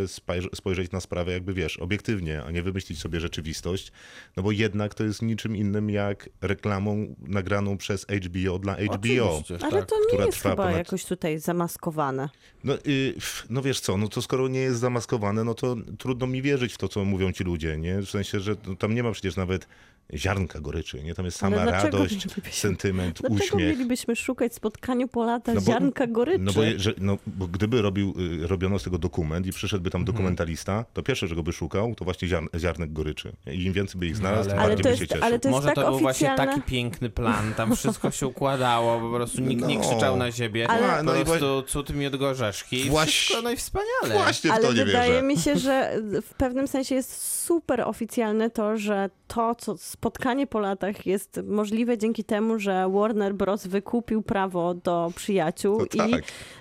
spojrzeć 0.54 0.92
na 0.92 1.00
sprawę 1.00 1.32
jakby, 1.32 1.54
wiesz, 1.54 1.78
obiektywnie, 1.78 2.44
a 2.44 2.52
nie 2.52 2.64
wymyślić 2.64 3.00
sobie 3.00 3.20
rzeczywistość. 3.20 3.92
No 4.38 4.44
bo 4.44 4.52
jednak 4.52 4.94
to 4.94 5.04
jest 5.04 5.22
niczym 5.22 5.56
innym 5.56 5.90
jak 5.90 6.30
reklamą 6.42 7.16
nagraną 7.20 7.78
przez 7.78 8.06
HBO 8.06 8.60
dla 8.60 8.74
HBO. 8.76 9.30
Oczywiście, 9.30 9.58
Ale 9.62 9.72
tak. 9.80 9.90
to 9.90 10.00
nie 10.00 10.08
która 10.08 10.26
jest 10.26 10.38
trwa 10.38 10.50
chyba 10.50 10.64
ponad- 10.64 10.78
jakoś 10.78 11.06
tutaj 11.06 11.40
zamaskowane. 11.40 12.30
No, 12.64 12.74
y, 12.76 13.14
pff, 13.14 13.46
no 13.50 13.62
wiesz 13.62 13.80
co, 13.80 13.98
no 13.98 14.08
to 14.08 14.22
skoro 14.22 14.48
nie 14.48 14.60
jest 14.60 14.80
zamaskowane, 14.80 15.44
no 15.44 15.54
to 15.54 15.76
trudno 15.98 16.28
mi 16.28 16.42
wierzyć 16.42 16.63
w 16.72 16.78
to, 16.78 16.88
co 16.88 17.06
mówią 17.06 17.32
ci 17.32 17.44
ludzie, 17.44 17.78
nie? 17.78 18.02
W 18.02 18.10
sensie, 18.10 18.40
że 18.40 18.56
no, 18.68 18.76
tam 18.76 18.96
nie 18.96 19.04
ma 19.04 19.12
przecież 19.12 19.36
nawet 19.36 19.68
ziarnka 20.16 20.60
goryczy, 20.60 21.04
nie? 21.04 21.16
Tam 21.16 21.26
jest 21.26 21.44
Ale 21.44 21.56
sama 21.58 21.72
dlaczego 21.72 21.98
radość, 21.98 22.16
mielibyśmy- 22.26 22.52
sentyment, 22.54 23.20
Dlaczego 23.22 23.44
uśmiech. 23.44 23.78
mielibyśmy 23.78 24.16
szukać 24.16 24.54
spotkaniu 24.56 25.08
po 25.08 25.24
latach 25.26 25.56
No 25.56 25.62
bo- 25.62 25.68
ziarnka 25.72 26.08
goryczy? 26.08 26.40
No 26.40 26.54
bo, 26.54 26.64
je- 26.64 26.80
że, 26.80 26.94
no 26.98 27.18
bo 27.28 27.48
gdyby 27.48 27.82
robił, 27.82 28.14
y, 28.44 28.48
robiono 28.48 28.80
z 28.80 28.84
tego 28.84 28.98
dokument 28.98 29.48
i 29.48 29.52
przyszedłby 29.52 29.90
tam 29.90 30.02
Mhm. 30.02 30.16
dokumentalista, 30.16 30.86
to 30.94 31.04
pierwsze, 31.04 31.28
czego 31.28 31.44
by 31.44 31.52
szukał, 31.54 31.96
to 31.96 32.06
właśnie 32.06 32.28
ziarn, 32.28 32.46
ziarnek 32.58 32.94
goryczy. 32.94 33.32
I 33.54 33.64
im 33.64 33.74
więcej 33.74 34.00
by 34.00 34.08
ich 34.08 34.18
znalazł, 34.18 34.42
Ale- 34.42 34.50
tym 34.50 34.60
ale 34.60 34.68
bardziej 34.68 34.84
to 34.84 34.90
by 34.90 34.96
się 34.98 35.02
jest, 35.04 35.12
cieszył. 35.12 35.26
ale 35.26 35.40
to 35.40 35.48
jest 35.50 35.56
Może 35.58 35.66
tak 35.68 35.76
to 35.76 35.92
był 35.92 36.00
właśnie 36.00 36.28
oficjalne. 36.30 36.54
taki 36.56 36.70
piękny 36.72 37.10
plan, 37.10 37.54
tam 37.54 37.76
wszystko 37.76 38.12
się 38.12 38.28
układało, 38.28 39.00
po 39.12 39.16
prostu 39.16 39.42
nikt 39.42 39.66
nie 39.68 39.76
No. 39.80 39.82
krzyczał 39.90 40.18
na 40.18 40.32
siebie, 40.32 40.68
Ale- 40.72 40.98
po 40.98 41.04
No 41.04 41.16
i 41.16 41.26
prostu 41.26 41.64
cud 41.68 41.90
mi 41.96 42.08
od 42.08 42.16
gorzeszki 42.16 42.86
i 42.86 42.90
Właśnie- 42.90 43.12
wszystko, 43.12 43.42
no 43.42 43.52
i 43.52 43.56
wspaniale. 43.56 44.14
Właśnie 44.24 44.50
w 44.50 44.54
Ale 44.54 44.64
to 44.68 44.74
nie 44.74 44.86
wydaje 44.86 45.12
wierzę. 45.12 45.26
mi 45.26 45.38
się, 45.38 45.58
że 45.58 45.98
w 46.22 46.34
pewnym 46.34 46.68
sensie 46.68 46.96
jest 46.96 47.44
super 47.46 47.82
oficjalne 47.82 48.50
to, 48.50 48.78
że 48.78 49.10
to, 49.36 49.56
co 49.56 49.78
spotkanie 49.78 50.48
po 50.48 50.60
latach 50.60 51.06
jest 51.06 51.40
możliwe 51.48 51.98
dzięki 51.98 52.24
temu, 52.24 52.60
że 52.60 52.90
Warner 52.94 53.36
Bros. 53.36 53.68
wykupił 53.68 54.22
prawo 54.22 54.74
do 54.74 55.12
przyjaciół 55.16 55.78
No 55.80 55.86
tak. 55.98 56.10
i 56.10 56.14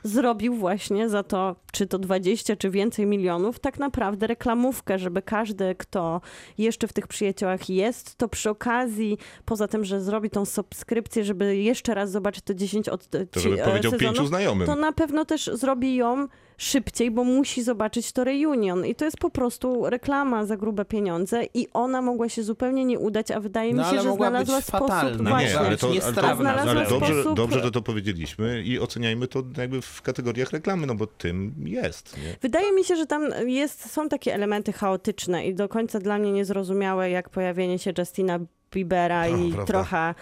zrobił 0.04 0.54
właśnie 0.54 1.08
za 1.08 1.22
to, 1.22 1.56
czy 1.72 1.86
to 1.86 1.98
20, 1.98 2.56
czy 2.56 2.70
więcej 2.70 3.06
milionów, 3.06 3.58
tak 3.58 3.78
naprawdę 3.78 4.26
reklamówkę, 4.26 4.98
żeby 4.98 5.22
każdy, 5.22 5.74
kto 5.74 6.20
jeszcze 6.58 6.88
w 6.88 6.92
tych 6.92 7.06
przyjaciołach 7.06 7.70
jest, 7.70 8.16
to 8.18 8.28
przy 8.28 8.50
okazji, 8.50 9.18
poza 9.44 9.68
tym, 9.68 9.84
że 9.84 10.00
zrobi 10.00 10.30
tą 10.30 10.44
subskrypcję, 10.44 11.24
żeby 11.24 11.56
jeszcze 11.56 11.94
raz 11.94 12.10
zobaczyć 12.10 12.44
to 12.44 12.54
10 12.54 12.88
od 12.88 13.08
To 13.30 13.40
żeby 13.40 13.62
e, 13.62 13.64
powiedział 13.64 13.92
sezonów, 13.92 14.00
pięciu 14.00 14.26
znajomym. 14.26 14.66
to 14.66 14.76
na 14.76 14.92
pewno 14.92 15.24
też 15.24 15.50
zrobi 15.52 15.96
ją 15.96 16.28
szybciej, 16.62 17.10
bo 17.10 17.24
musi 17.24 17.62
zobaczyć 17.62 18.12
to 18.12 18.24
reunion. 18.24 18.86
I 18.86 18.94
to 18.94 19.04
jest 19.04 19.16
po 19.18 19.30
prostu 19.30 19.90
reklama 19.90 20.46
za 20.46 20.56
grube 20.56 20.84
pieniądze 20.84 21.42
i 21.54 21.66
ona 21.72 22.02
mogła 22.02 22.28
się 22.28 22.42
zupełnie 22.42 22.84
nie 22.84 22.98
udać, 22.98 23.30
a 23.30 23.40
wydaje 23.40 23.74
No, 23.74 23.82
mi 23.82 23.88
się, 23.88 23.90
ale 24.00 24.02
że 24.10 24.14
znalazła 24.16 24.60
sposób 24.60 24.88
fatalna. 24.88 25.30
właśnie. 25.30 25.48
Nie, 25.50 25.58
ale 25.58 25.76
to, 25.76 25.86
ale 25.88 26.12
to, 26.36 26.48
ale 26.70 26.86
dobrze, 26.86 27.12
sposób- 27.14 27.36
dobrze, 27.36 27.62
że 27.62 27.70
to 27.70 27.82
powiedzieliśmy 27.82 28.62
i 28.62 28.78
oceniajmy 28.78 29.26
to 29.28 29.42
jakby 29.56 29.82
w 29.82 30.02
kategoriach 30.02 30.50
reklamy, 30.52 30.86
no 30.86 30.94
bo 30.94 31.06
tym 31.06 31.54
jest. 31.64 32.16
Nie? 32.16 32.36
Wydaje 32.42 32.72
mi 32.72 32.84
się, 32.84 32.96
że 32.96 33.06
tam 33.06 33.28
jest, 33.46 33.92
są 33.92 34.08
takie 34.08 34.34
elementy 34.34 34.72
chaotyczne 34.72 35.46
i 35.46 35.54
do 35.54 35.68
końca 35.68 35.98
dla 35.98 36.18
mnie 36.18 36.32
niezrozumiałe, 36.32 37.10
jak 37.10 37.30
pojawienie 37.30 37.78
się 37.78 37.92
Justina 37.98 38.38
Biebera 38.74 39.28
i 39.28 39.52
prawda. 39.52 39.64
trochę 39.72 40.14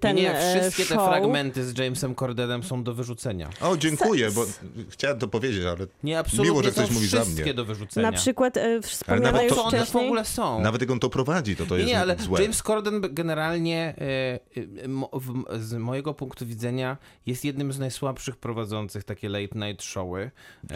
ten 0.00 0.16
nie, 0.16 0.22
nie, 0.22 0.38
e, 0.38 0.60
wszystkie 0.60 0.82
te 0.82 0.94
show. 0.94 1.08
fragmenty 1.08 1.64
z 1.64 1.78
Jamesem 1.78 2.14
Cordenem 2.14 2.62
są 2.62 2.84
do 2.84 2.94
wyrzucenia. 2.94 3.48
O, 3.60 3.76
dziękuję, 3.76 4.30
bo 4.30 4.46
chciałem 4.90 5.18
to 5.18 5.28
powiedzieć, 5.28 5.64
ale 5.64 5.86
Nie, 6.04 6.18
absolutnie 6.18 6.50
Miło, 6.50 6.62
że 6.62 6.70
ktoś 6.70 6.90
mówi 6.90 7.06
za 7.06 7.20
wszystkie 7.20 7.42
mnie. 7.42 7.54
do 7.54 7.64
wyrzucenia. 7.64 8.10
Na 8.10 8.16
przykład 8.16 8.56
e, 8.56 8.80
wspomniana 8.82 9.32
nawet 9.32 9.50
już 9.50 9.58
one 9.58 9.78
w 9.78 9.82
wcześniej... 9.82 10.04
ogóle 10.04 10.24
są. 10.24 10.60
nawet 10.60 10.80
jak 10.80 10.90
on 10.90 11.00
to 11.00 11.10
prowadzi, 11.10 11.56
to 11.56 11.66
to 11.66 11.74
Nie, 11.74 11.80
jest 11.80 11.92
nie, 11.92 12.00
ale 12.00 12.16
złe. 12.16 12.42
James 12.42 12.62
Corden 12.62 13.00
generalnie 13.10 13.94
e, 13.98 14.84
e, 14.84 14.88
mo- 14.88 15.10
w- 15.12 15.62
z 15.62 15.74
mojego 15.74 16.14
punktu 16.14 16.46
widzenia 16.46 16.96
jest 17.26 17.44
jednym 17.44 17.72
z 17.72 17.78
najsłabszych 17.78 18.36
prowadzących 18.36 19.04
takie 19.04 19.28
late 19.28 19.58
night 19.68 19.82
showy. 19.84 20.30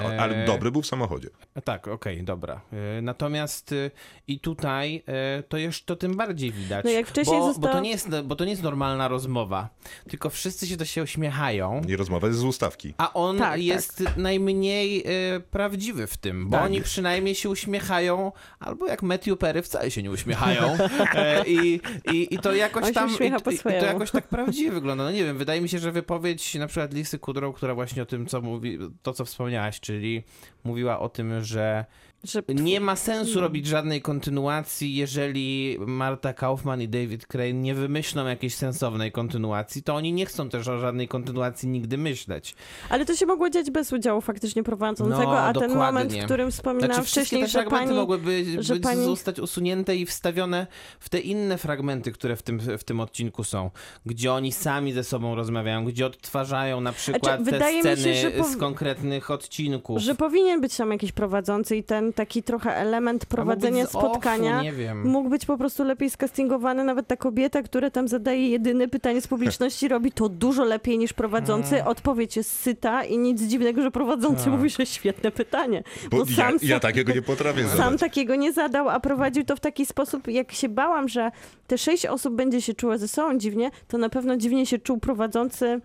O, 0.04 0.20
ale 0.20 0.42
E, 0.42 0.46
dobry 0.46 0.70
był 0.70 0.82
w 0.82 0.86
samochodzie. 0.86 1.28
Tak, 1.64 1.88
okej, 1.88 2.22
dobra. 2.24 2.60
E, 2.98 3.02
Natomiast 3.02 3.72
e, 3.72 3.90
i 4.28 4.40
tutaj 4.40 5.02
e, 5.06 5.42
to 5.42 5.56
jeszcze 5.56 5.86
to 5.86 5.96
tym 5.96 6.16
bardziej 6.16 6.52
widać. 6.52 6.84
No 6.84 6.90
jak 6.90 7.10
wcześniej 7.12 7.40
bo, 7.40 7.54
bo, 7.54 7.68
to 7.68 7.80
nie 7.80 7.90
jest, 7.90 8.08
bo 8.24 8.36
to 8.36 8.44
nie 8.44 8.50
jest 8.50 8.62
normalna 8.62 9.08
rozmowa, 9.08 9.68
tylko 10.10 10.30
wszyscy 10.30 10.66
się 10.66 10.76
to 10.76 10.84
się 10.84 11.02
uśmiechają. 11.02 11.82
I 11.88 11.96
rozmowa 11.96 12.26
jest 12.26 12.38
z 12.38 12.44
ustawki. 12.44 12.94
A 12.98 13.12
on 13.12 13.38
Tak, 13.38 13.62
jest 13.62 14.04
najmniej 14.16 15.04
e, 15.06 15.40
prawdziwy 15.40 16.06
w 16.06 16.16
tym, 16.16 16.48
bo 16.48 16.56
Tak. 16.56 16.66
oni 16.66 16.82
przynajmniej 16.82 17.34
się 17.34 17.48
uśmiechają, 17.48 18.32
albo 18.60 18.86
jak 18.86 19.02
Matthew 19.02 19.38
Perry 19.38 19.62
wcale 19.62 19.90
się 19.90 20.02
nie 20.02 20.10
uśmiechają. 20.10 20.62
E, 21.14 21.44
i, 21.46 21.80
i, 22.12 22.34
I 22.34 22.38
to 22.38 22.54
jakoś 22.54 22.82
On 22.82 22.88
się 22.88 22.94
tam. 22.94 23.10
I, 23.10 23.12
uśmiecha 23.12 23.40
po 23.40 23.50
i, 23.50 23.54
I 23.54 23.58
to 23.58 23.70
jakoś 23.70 24.10
tak 24.10 24.28
prawdziwie 24.28 24.70
wygląda. 24.70 25.04
No 25.04 25.10
nie 25.10 25.24
wiem, 25.24 25.38
wydaje 25.38 25.60
mi 25.60 25.68
się, 25.68 25.78
że 25.78 25.92
wypowiedź 25.92 26.54
na 26.54 26.66
przykład 26.66 26.94
Lisy 26.94 27.18
Kudrow, 27.18 27.56
która 27.56 27.74
właśnie 27.74 28.02
o 28.02 28.06
tym, 28.06 28.26
co 28.26 28.40
mówi, 28.40 28.78
to 29.02 29.12
co 29.12 29.24
wspomniałaś, 29.24 29.80
czyli 29.80 30.22
mówiła 30.64 30.98
o 30.98 31.08
tym, 31.08 31.44
że 31.44 31.84
Że 32.24 32.42
nie 32.48 32.80
ma 32.80 32.96
sensu 32.96 33.40
robić 33.40 33.66
żadnej 33.66 34.02
kontynuacji, 34.02 34.94
jeżeli 34.94 35.76
Marta 35.86 36.32
Kaufman 36.32 36.82
i 36.82 36.88
David 36.88 37.26
Crane 37.26 37.52
nie 37.52 37.74
wymyślą 37.74 38.26
jakiejś 38.26 38.54
sensownej 38.54 39.12
kontynuacji, 39.12 39.82
to 39.82 39.94
oni 39.94 40.12
nie 40.12 40.26
chcą 40.26 40.48
też 40.48 40.68
o 40.68 40.78
żadnej 40.78 41.08
kontynuacji 41.08 41.68
nigdy 41.68 41.98
myśleć. 41.98 42.54
Ale 42.88 43.04
to 43.04 43.16
się 43.16 43.26
mogło 43.26 43.50
dziać 43.50 43.70
bez 43.70 43.92
udziału 43.92 44.20
faktycznie 44.20 44.62
prowadzącego, 44.62 45.22
No, 45.22 45.38
a 45.38 45.52
ten 45.52 45.52
dokładnie. 45.70 45.76
moment, 45.86 46.12
w 46.12 46.24
którym 46.24 46.50
wspominałam 46.50 46.94
Znaczy, 46.94 47.08
wcześniej, 47.10 47.42
te 47.42 47.48
że 47.48 47.52
fragmenty 47.58 47.86
pani... 47.86 47.98
mogłyby 47.98 48.44
że 48.62 48.74
być, 48.74 48.82
pani- 48.82 49.04
zostać 49.04 49.38
usunięte 49.38 49.96
i 49.96 50.06
wstawione 50.06 50.66
w 51.00 51.08
te 51.08 51.18
inne 51.20 51.58
fragmenty, 51.58 52.12
które 52.12 52.36
w 52.36 52.42
tym, 52.42 52.60
w 52.78 52.84
tym 52.84 53.00
odcinku 53.00 53.44
są, 53.44 53.70
gdzie 54.06 54.32
oni 54.32 54.52
sami 54.52 54.92
ze 54.92 55.04
sobą 55.04 55.34
rozmawiają, 55.34 55.84
gdzie 55.84 56.06
odtwarzają 56.06 56.80
na 56.80 56.92
przykład 56.92 57.22
te 57.38 57.42
Znaczy, 57.44 57.50
wydaje 57.52 57.76
mi 57.76 57.82
się, 57.82 57.96
sceny 57.96 58.30
pow- 58.38 58.52
z 58.52 58.56
konkretnych 58.56 59.30
odcinków. 59.30 59.98
Że 59.98 60.14
powinien 60.14 60.60
być 60.60 60.76
tam 60.76 60.90
jakiś 60.92 61.12
prowadzący 61.12 61.76
i 61.76 61.84
ten 61.84 62.11
taki 62.12 62.42
trochę 62.42 62.76
element 62.76 63.26
prowadzenia 63.26 63.86
spotkania 63.86 64.62
nie 64.62 64.72
wiem. 64.72 65.08
mógł 65.08 65.28
być 65.30 65.46
po 65.46 65.58
prostu 65.58 65.84
lepiej 65.84 66.10
skastingowany. 66.10 66.84
Nawet 66.84 67.06
ta 67.06 67.16
kobieta, 67.16 67.62
która 67.62 67.90
tam 67.90 68.08
zadaje 68.08 68.48
jedyne 68.48 68.88
pytanie 68.88 69.20
z 69.20 69.26
publiczności, 69.26 69.88
robi 69.88 70.12
to 70.12 70.28
dużo 70.28 70.64
lepiej 70.64 70.98
niż 70.98 71.12
prowadzący. 71.12 71.74
Mm. 71.74 71.88
Odpowiedź 71.88 72.36
jest 72.36 72.60
syta 72.60 73.04
i 73.04 73.18
nic 73.18 73.42
dziwnego, 73.42 73.82
że 73.82 73.90
prowadzący 73.90 74.44
Tak. 74.44 74.52
mówi, 74.52 74.70
że 74.70 74.86
świetne 74.86 75.30
pytanie. 75.30 75.82
Bo 76.10 76.16
Bo 76.16 76.24
ja, 76.30 76.36
sam, 76.36 76.56
ja 76.62 76.80
takiego 76.80 77.12
nie 77.12 77.22
potrafię 77.22 77.68
sam 77.68 77.76
zadać. 77.78 78.00
takiego 78.00 78.34
nie 78.34 78.52
zadał, 78.52 78.88
a 78.88 79.00
prowadził 79.00 79.44
to 79.44 79.56
w 79.56 79.60
taki 79.60 79.86
sposób, 79.86 80.28
jak 80.28 80.52
się 80.52 80.68
bałam, 80.68 81.08
że 81.08 81.30
te 81.66 81.78
sześć 81.78 82.06
osób 82.06 82.34
będzie 82.34 82.60
się 82.62 82.74
czuło 82.74 82.98
ze 82.98 83.08
sobą 83.08 83.38
dziwnie, 83.38 83.70
to 83.88 83.98
na 83.98 84.08
pewno 84.08 84.36
dziwnie 84.36 84.66
się 84.66 84.78
czuł 84.78 84.98
prowadzący 84.98 85.80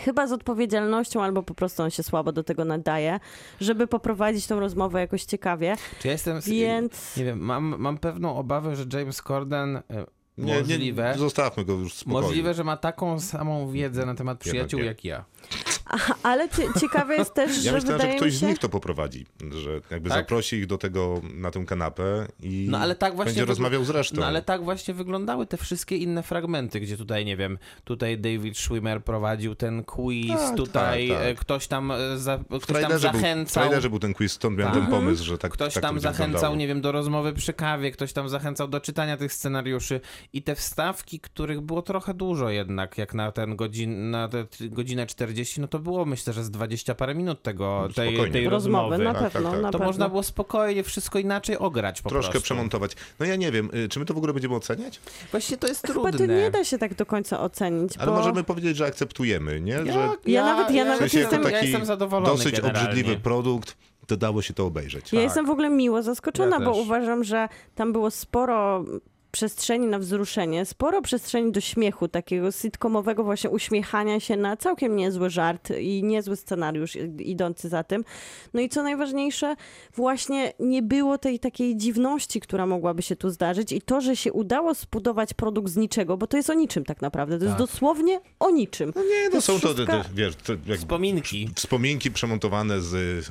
Chyba 0.00 0.26
z 0.26 0.32
odpowiedzialnością, 0.32 1.22
albo 1.22 1.42
po 1.42 1.54
prostu 1.54 1.82
on 1.82 1.90
się 1.90 2.02
słabo 2.02 2.32
do 2.32 2.42
tego 2.44 2.64
nadaje, 2.64 3.20
żeby 3.60 3.86
poprowadzić 3.86 4.46
tą 4.46 4.60
rozmowę 4.60 5.00
jakoś 5.00 5.24
ciekawie. 5.24 5.76
Czy 6.00 6.08
ja 6.08 6.12
jestem... 6.12 6.40
Więc 6.40 7.16
Nie 7.16 7.24
wiem, 7.24 7.38
mam, 7.38 7.74
mam 7.78 7.98
pewną 7.98 8.36
obawę, 8.36 8.76
że 8.76 8.84
James 8.92 9.22
Corden 9.22 9.76
e, 9.76 9.82
Nie, 10.38 10.58
możliwe, 10.58 11.12
nie, 11.12 11.18
zostawmy 11.18 11.64
go 11.64 11.72
już 11.72 11.94
spokojnie. 11.94 12.26
możliwe, 12.26 12.54
że 12.54 12.64
ma 12.64 12.76
taką 12.76 13.20
samą 13.20 13.70
wiedzę 13.70 14.06
na 14.06 14.14
temat 14.14 14.38
przyjaciół 14.38 14.80
nie. 14.80 14.86
jak 14.86 15.04
ja. 15.04 15.24
Ale 16.22 16.48
cie, 16.48 16.62
ciekawe 16.80 17.16
jest 17.16 17.34
też, 17.34 17.56
Ja 17.56 17.62
że 17.62 17.72
myślałem, 17.72 17.98
wydaje 17.98 18.12
że 18.12 18.16
ktoś 18.16 18.32
mi 18.32 18.36
z 18.36 18.40
się... 18.40 18.46
nich 18.46 18.58
to 18.58 18.68
poprowadzi, 18.68 19.26
że 19.62 19.70
jakby 19.90 20.08
Tak? 20.10 20.18
zaprosi 20.18 20.56
ich 20.56 20.66
do 20.66 20.78
tego, 20.78 21.20
na 21.34 21.50
tę 21.50 21.64
kanapę 21.64 22.26
i 22.42 22.66
No 22.70 22.78
ale 22.78 22.94
tak 22.94 23.16
właśnie 23.16 23.32
będzie 23.32 23.44
rozmawiał 23.44 23.84
z 23.84 23.90
resztą. 23.90 24.20
No 24.20 24.26
ale 24.26 24.42
tak 24.42 24.64
właśnie 24.64 24.94
wyglądały 24.94 25.46
te 25.46 25.56
wszystkie 25.56 25.96
inne 25.96 26.22
fragmenty, 26.22 26.80
gdzie 26.80 26.96
tutaj, 26.96 27.24
nie 27.24 27.36
wiem, 27.36 27.58
tutaj 27.84 28.18
David 28.18 28.58
Schwimmer 28.58 29.04
prowadził 29.04 29.54
ten 29.54 29.84
quiz, 29.84 30.28
Tak, 30.28 30.56
tutaj 30.56 31.08
tak, 31.08 31.18
tak. 31.18 31.26
e, 31.26 31.34
ktoś 31.34 31.66
tam, 31.66 31.90
e, 31.90 32.18
za, 32.18 32.38
ktoś 32.38 32.60
tam 32.60 32.60
trailerze, 32.76 33.10
był, 33.10 33.18
w 33.18 33.22
zachęcał. 33.22 33.62
trailerze 33.64 33.90
był 33.90 33.98
ten 33.98 34.14
quiz, 34.14 34.32
stąd 34.32 34.58
miałem 34.58 34.74
Tak. 34.74 34.82
ten 34.82 34.90
pomysł, 34.90 35.24
że 35.24 35.38
tak 35.38 35.52
Ktoś 35.52 35.74
tak 35.74 35.82
tam 35.82 36.00
zachęcał, 36.00 36.26
wyglądało. 36.26 36.56
nie 36.56 36.68
wiem, 36.68 36.80
do 36.80 36.92
rozmowy 36.92 37.32
przy 37.32 37.52
kawie, 37.52 37.90
ktoś 37.90 38.12
tam 38.12 38.28
zachęcał 38.28 38.68
do 38.68 38.80
czytania 38.80 39.16
tych 39.16 39.32
scenariuszy 39.32 40.00
i 40.32 40.42
te 40.42 40.54
wstawki, 40.54 41.20
których 41.20 41.60
było 41.60 41.82
trochę 41.82 42.14
dużo 42.14 42.50
jednak, 42.50 42.98
jak 42.98 43.14
na 43.14 43.32
ten 43.32 43.56
godzin, 43.56 44.10
na 44.10 44.28
tę 44.28 44.46
godzinę 44.60 45.06
40, 45.06 45.60
no 45.60 45.68
to 45.68 45.78
było 45.82 46.04
myślę, 46.04 46.32
że 46.32 46.44
z 46.44 46.50
20 46.50 46.94
parę 46.94 47.14
minut 47.14 47.42
tego, 47.42 47.88
tej, 47.94 48.08
Spokojnie. 48.08 48.32
tej 48.32 48.48
Rozmowy, 48.48 48.90
rozmowy. 48.90 49.04
na 49.04 49.12
Tak, 49.12 49.22
tak, 49.22 49.32
pewno, 49.32 49.50
tak. 49.50 49.62
na 49.62 49.68
To 49.70 49.72
pewno. 49.78 49.86
można 49.86 50.08
było 50.08 50.22
spokojnie 50.22 50.82
wszystko 50.82 51.18
inaczej 51.18 51.58
ograć 51.58 52.02
po 52.02 52.08
Troszkę 52.08 52.30
prostu. 52.32 52.44
przemontować. 52.44 52.92
No 53.20 53.26
ja 53.26 53.36
nie 53.36 53.52
wiem, 53.52 53.70
y, 53.74 53.88
czy 53.88 53.98
my 53.98 54.04
to 54.04 54.14
w 54.14 54.16
ogóle 54.16 54.32
będziemy 54.32 54.54
oceniać? 54.54 55.00
Właśnie 55.30 55.56
to 55.56 55.66
jest 55.66 55.86
Chyba 55.86 56.10
trudne. 56.10 56.26
to 56.26 56.32
nie 56.34 56.50
da 56.50 56.64
się 56.64 56.78
tak 56.78 56.94
do 56.94 57.06
końca 57.06 57.40
ocenić, 57.40 57.96
Ale 57.98 58.06
bo... 58.06 58.16
możemy 58.16 58.44
powiedzieć, 58.44 58.76
że 58.76 58.86
akceptujemy, 58.86 59.60
nie? 59.60 59.78
Że 59.78 59.86
Ja, 59.86 60.10
Ja 60.26 60.44
nawet- 60.44 60.70
ja 60.70 60.84
nawet 60.84 60.96
w 60.96 61.00
sensie 61.00 61.18
jestem- 61.18 61.42
ja 61.42 61.50
taki 61.50 61.66
jestem 61.66 61.86
zadowolony 61.86 62.26
dosyć 62.36 62.52
generalnie. 62.56 62.80
obrzydliwy 62.88 63.20
produkt, 63.20 63.76
to 64.06 64.16
dało 64.16 64.42
się 64.42 64.54
to 64.54 64.66
obejrzeć. 64.66 65.12
Ja 65.12 65.18
Tak. 65.18 65.24
jestem 65.24 65.46
w 65.46 65.50
ogóle 65.50 65.70
miło 65.70 66.02
zaskoczona, 66.02 66.56
Ja 66.58 66.64
bo 66.64 66.72
uważam, 66.76 67.24
że 67.24 67.48
tam 67.74 67.92
było 67.92 68.10
sporo 68.10 68.84
przestrzeni 69.32 69.86
na 69.86 69.98
wzruszenie, 69.98 70.64
sporo 70.64 71.02
przestrzeni 71.02 71.52
do 71.52 71.60
śmiechu, 71.60 72.08
takiego 72.08 72.52
sitcomowego 72.52 73.24
właśnie 73.24 73.50
uśmiechania 73.50 74.20
się 74.20 74.36
na 74.36 74.56
całkiem 74.56 74.96
niezły 74.96 75.30
żart 75.30 75.68
i 75.80 76.02
niezły 76.04 76.36
scenariusz 76.36 76.96
idący 77.18 77.68
za 77.68 77.84
tym. 77.84 78.04
No 78.54 78.60
i 78.60 78.68
co 78.68 78.82
najważniejsze, 78.82 79.56
właśnie 79.94 80.52
nie 80.60 80.82
było 80.82 81.18
tej 81.18 81.38
takiej 81.38 81.76
dziwności, 81.76 82.40
która 82.40 82.66
mogłaby 82.66 83.02
się 83.02 83.16
tu 83.16 83.30
zdarzyć 83.30 83.72
i 83.72 83.80
to, 83.82 84.00
że 84.00 84.16
się 84.16 84.32
udało 84.32 84.74
zbudować 84.74 85.34
produkt 85.34 85.68
z 85.68 85.76
niczego, 85.76 86.16
bo 86.16 86.26
to 86.26 86.36
jest 86.36 86.50
o 86.50 86.54
niczym 86.54 86.84
tak 86.84 87.02
naprawdę, 87.02 87.38
to 87.38 87.44
jest 87.44 87.56
Tak. 87.58 87.66
dosłownie 87.66 88.20
o 88.40 88.50
niczym. 88.50 88.92
No 88.96 89.02
nie, 89.02 89.28
no 89.28 89.34
jest 89.34 89.46
są 89.46 89.60
to, 89.60 89.74
te, 89.74 90.04
wiesz, 90.14 90.36
to 90.36 90.52
jak 90.66 90.78
Wspominki. 90.78 91.50
wspominki 91.54 92.10
przemontowane 92.10 92.80
z 92.80 93.24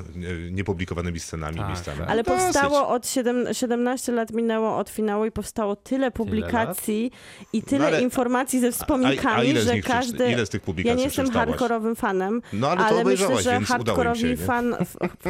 niepublikowanymi 0.51 1.19
scenami 1.19 1.57
Tak, 1.57 1.67
miejscami. 1.67 1.97
tak. 1.99 2.09
Ale 2.09 2.23
Dosyć. 2.23 2.43
powstało 2.43 2.87
od 2.87 3.07
7, 3.07 3.45
17 3.53 4.11
lat 4.11 4.31
minęło 4.31 4.77
od 4.77 4.89
finału 4.89 5.25
i 5.25 5.31
powstało 5.31 5.75
tyle 5.91 6.11
publikacji 6.11 7.11
i 7.53 7.63
tyle 7.63 7.79
No 7.79 7.85
ale- 7.87 8.01
informacji 8.01 8.59
ze 8.59 8.67
A, 8.67 8.71
wspominkami, 8.71 9.57
a 9.57 9.61
z 9.61 9.65
że 9.65 9.79
każdy. 9.81 10.31
ile 10.31 10.45
z 10.45 10.49
tych 10.49 10.61
Ja 10.61 10.65
publikacji 10.65 10.97
nie 10.97 11.03
jestem 11.03 11.29
hardkorowym 11.31 11.95
fanem, 11.95 12.41
No 12.53 12.69
ale 12.69 12.81
ale 12.81 13.03
myślę, 13.03 13.41
że 13.41 13.59
hardkorowi 13.59 14.37
fan, 14.37 14.75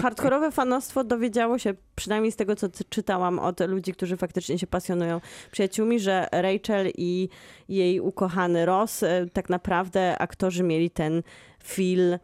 hardkorowe 0.02 0.52
fanostwo 0.52 1.04
dowiedziało 1.04 1.58
się, 1.58 1.74
przynajmniej 1.96 2.32
z 2.32 2.36
tego, 2.36 2.56
co 2.56 2.68
czytałam 2.90 3.40
od 3.40 3.60
ludzi, 3.60 3.94
którzy 3.94 4.18
faktycznie 4.18 4.60
się 4.60 4.68
pasjonują 4.68 5.22
przyjaciółmi, 5.52 6.00
że 6.00 6.28
Rachel 6.32 6.92
i 6.98 7.30
jej 7.70 8.00
ukochany 8.00 8.66
Ross, 8.66 9.04
e, 9.04 9.26
tak 9.34 9.50
naprawdę 9.50 10.18
aktorzy 10.18 10.64
mieli 10.64 10.90
ten 10.90 11.24
feel 11.64 12.20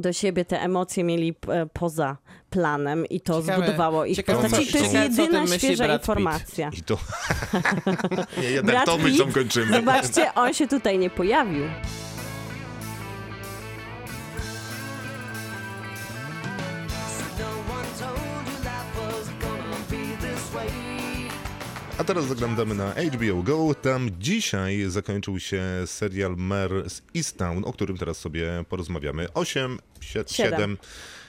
do 0.00 0.12
siebie, 0.12 0.44
te 0.44 0.60
emocje 0.60 1.04
mieli 1.04 1.34
e, 1.48 1.66
poza 1.72 2.16
planem 2.50 3.06
i 3.06 3.20
to 3.20 3.42
Ciekawe- 3.42 3.56
zbudowało 3.56 4.04
ich 4.04 4.16
ciekawe, 4.16 4.42
postaci. 4.42 4.72
To 4.72 4.78
jest 4.78 4.94
jedyna 4.94 5.46
świeża 5.46 5.84
Brad 5.84 6.00
Pitt. 6.02 6.08
informacja. 6.08 6.70
I 6.78 6.82
to... 6.82 6.98
nie, 8.42 8.50
jednak 8.50 8.74
Brad 8.76 8.96
Pitt, 8.96 9.02
myślą 9.04 9.32
kończymy. 9.32 9.76
Zobaczcie, 9.76 10.34
on 10.34 10.54
się 10.54 10.66
tutaj 10.68 10.98
nie 10.98 11.10
pojawił. 11.10 11.64
A 21.98 22.04
teraz 22.04 22.26
zaglądamy 22.26 22.74
na 22.74 22.94
HBO 22.94 23.42
Go. 23.42 23.74
Tam 23.74 24.10
dzisiaj 24.18 24.84
zakończył 24.88 25.40
się 25.40 25.62
serial 25.86 26.36
Mare 26.36 26.90
z 26.90 27.02
Easttown, 27.16 27.64
o 27.64 27.72
którym 27.72 27.98
teraz 27.98 28.18
sobie 28.18 28.64
porozmawiamy. 28.68 29.32
8, 29.32 29.78
Siedem. 30.00 30.26
7, 30.28 30.78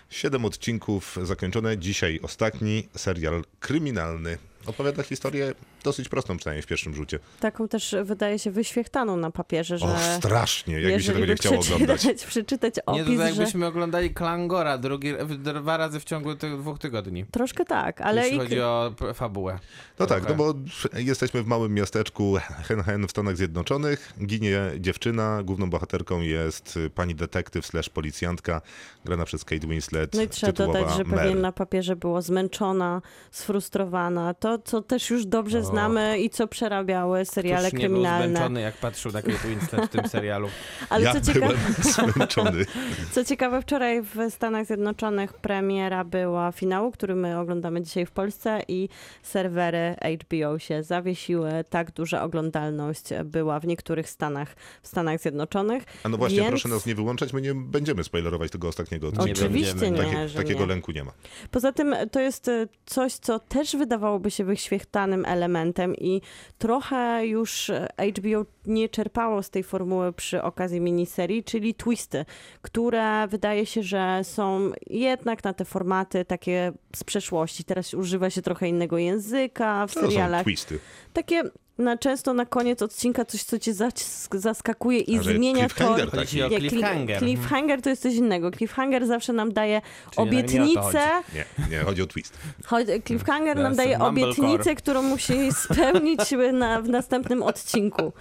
7 0.09 0.45
odcinków 0.45 1.17
zakończone. 1.23 1.77
Dzisiaj 1.77 2.19
ostatni 2.23 2.87
serial 2.95 3.43
kryminalny. 3.59 4.37
Opowiada 4.65 5.03
historię 5.03 5.53
dosyć 5.85 6.09
prostą, 6.09 6.37
przynajmniej 6.37 6.61
w 6.63 6.67
pierwszym 6.67 6.95
rzucie. 6.95 7.19
Taką 7.39 7.67
też 7.67 7.95
wydaje 8.03 8.39
się 8.39 8.51
wyświechtaną 8.51 9.17
na 9.17 9.31
papierze, 9.31 9.77
że 9.77 9.85
O, 9.85 9.95
strasznie, 10.17 10.81
jakby 10.81 11.03
się 11.03 11.13
tego 11.13 11.25
nie 11.25 11.35
chciało 11.35 11.59
oglądać. 11.59 11.99
przeczytać, 11.99 12.25
przeczytać 12.31 12.75
Nie, 12.75 12.81
to 12.83 12.91
opis, 12.91 13.05
tak 13.07 13.17
że... 13.17 13.23
jakbyśmy 13.25 13.65
oglądali 13.65 14.13
Klangora 14.13 14.77
drugi, 14.77 15.13
dwa 15.37 15.77
razy 15.77 15.99
w 15.99 16.03
ciągu 16.03 16.35
tych 16.35 16.57
dwóch 16.57 16.79
tygodni. 16.79 17.25
Troszkę 17.31 17.65
tak, 17.65 18.01
ale 18.01 18.21
jeśli 18.21 18.37
i... 18.37 18.39
chodzi 18.39 18.61
o 18.61 18.93
fabułę. 19.13 19.59
No 19.99 20.05
tak, 20.05 20.25
Trochę. 20.25 20.37
no 20.37 20.53
bo 20.53 20.59
jesteśmy 20.99 21.43
w 21.43 21.47
małym 21.47 21.73
miasteczku 21.73 22.37
Hen 22.63 22.83
Hen 22.83 23.07
w 23.07 23.11
Stanach 23.11 23.37
Zjednoczonych. 23.37 24.13
Ginie 24.25 24.59
dziewczyna, 24.79 25.43
główną 25.43 25.69
bohaterką 25.69 26.21
jest 26.21 26.79
pani 26.95 27.15
detektyw 27.15 27.65
slash 27.65 27.89
policjantka, 27.89 28.61
grana 29.05 29.25
przez 29.25 29.45
Kate 29.45 29.67
Winslet, 29.67 30.13
No 30.13 30.21
i 30.21 30.27
trzeba 30.27 30.51
dodać, 30.53 30.93
że 30.97 31.03
Mare. 31.03 31.23
pewnie 31.23 31.41
na 31.41 31.51
papierze 31.51 31.95
było 31.95 32.21
zmęczona, 32.21 33.01
sfrustrowana. 33.31 34.33
To, 34.33 34.59
co 34.59 34.81
też 34.81 35.09
już 35.09 35.25
dobrze 35.25 35.59
O. 35.59 35.61
znamy 35.75 36.19
i 36.19 36.29
co 36.29 36.47
przerabiały 36.47 37.25
seriale 37.25 37.67
Ktoś 37.67 37.79
nie 37.81 37.89
był 37.89 37.95
kryminalne. 37.97 38.27
zmęczony, 38.27 38.61
jak 38.61 38.75
patrzył 38.77 39.11
na 39.11 39.21
Kate 39.21 39.47
Winslet 39.47 39.85
w 39.85 39.89
tym 39.89 40.07
serialu. 40.15 40.47
Ale 40.89 41.03
ja 41.05 41.13
co, 41.13 41.21
cieka... 41.33 41.39
byłem 41.39 41.57
zmęczony. 42.15 42.65
co 43.11 43.23
ciekawe, 43.25 43.61
wczoraj 43.61 44.01
w 44.01 44.15
Stanach 44.29 44.65
Zjednoczonych 44.65 45.33
premiera 45.33 46.03
była 46.03 46.51
finału, 46.51 46.91
który 46.91 47.15
my 47.15 47.39
oglądamy 47.39 47.81
dzisiaj 47.81 48.05
w 48.05 48.11
Polsce 48.11 48.61
i 48.67 48.89
serwery 49.23 49.95
HBO 50.23 50.59
się 50.59 50.83
zawiesiły. 50.83 51.51
Tak 51.69 51.91
duża 51.91 52.23
oglądalność 52.23 53.03
była 53.25 53.59
w 53.59 53.67
niektórych 53.67 54.09
stanach 54.09 54.55
w 54.81 54.87
Stanach 54.87 55.19
Zjednoczonych. 55.21 55.83
A 56.03 56.09
no 56.09 56.17
właśnie, 56.17 56.37
Więc- 56.37 56.49
proszę 56.49 56.69
nas 56.69 56.85
nie 56.85 56.95
wyłączać, 56.95 57.33
my 57.33 57.41
nie 57.41 57.53
będziemy 57.55 58.03
spoilerować 58.03 58.51
tego 58.51 58.67
ostatniego 58.67 59.07
odcinka. 59.07 59.31
Oczywiście 59.31 59.91
nie, 59.91 59.97
Taki, 59.97 60.27
że 60.27 60.37
takiego 60.37 60.59
nie. 60.59 60.65
lęku 60.65 60.91
nie 60.91 61.03
ma. 61.03 61.11
Poza 61.51 61.71
tym 61.71 61.95
to 62.11 62.19
jest 62.19 62.51
coś, 62.85 63.13
co 63.13 63.39
też 63.39 63.75
wydawałoby 63.75 64.31
się 64.31 64.43
wyświechtanym 64.43 65.25
elementem 65.25 65.64
i 65.97 66.21
trochę 66.57 67.25
już 67.27 67.71
HBO 68.17 68.45
nie 68.65 68.89
czerpało 68.89 69.43
z 69.43 69.49
tej 69.49 69.63
formuły 69.63 70.13
przy 70.13 70.43
okazji 70.43 70.81
miniserii, 70.81 71.43
czyli 71.43 71.73
twisty, 71.75 72.25
które 72.61 73.27
wydaje 73.27 73.65
się, 73.65 73.83
że 73.83 74.19
są 74.23 74.71
jednak 74.87 75.43
na 75.43 75.53
te 75.53 75.65
formaty 75.65 76.25
takie 76.25 76.71
z 76.95 77.03
przeszłości. 77.03 77.63
Teraz 77.63 77.93
używa 77.93 78.29
się 78.29 78.41
trochę 78.41 78.67
innego 78.69 78.97
języka 78.97 79.87
w 79.87 79.93
To 79.93 79.99
są 79.99 80.07
serialach. 80.07 80.43
twisty. 80.43 80.79
Takie 81.13 81.43
na, 81.77 81.97
często 81.97 82.33
na 82.33 82.45
koniec 82.45 82.81
odcinka 82.81 83.25
coś, 83.25 83.43
co 83.43 83.59
cię 83.59 83.73
zask- 83.73 84.37
zaskakuje 84.37 84.99
i 84.99 85.15
Ale 85.19 85.23
zmienia 85.23 85.69
cliffhanger 85.69 86.11
to. 86.11 86.17
taki. 86.17 86.37
Nie, 86.37 86.43
cli- 86.47 86.69
cliffhanger. 86.69 87.19
cliffhanger 87.19 87.81
to 87.81 87.89
jest 87.89 88.01
coś 88.01 88.13
innego. 88.13 88.51
Cliffhanger 88.51 89.07
zawsze 89.07 89.33
nam 89.33 89.53
daje 89.53 89.81
Czyli 90.11 90.27
obietnicę, 90.27 91.07
Nie, 91.33 91.45
nie, 91.71 91.79
chodzi 91.79 92.01
o 92.01 92.07
twist. 92.07 92.37
Chodzi- 92.65 93.01
Cliffhanger 93.03 93.57
nam 93.57 93.75
daje 93.75 93.99
obietnicę, 93.99 94.75
którą 94.75 95.01
musi 95.01 95.33
spełnić 95.51 96.19
na, 96.53 96.81
w 96.81 96.89
następnym 96.89 97.43
odcinku. 97.43 98.13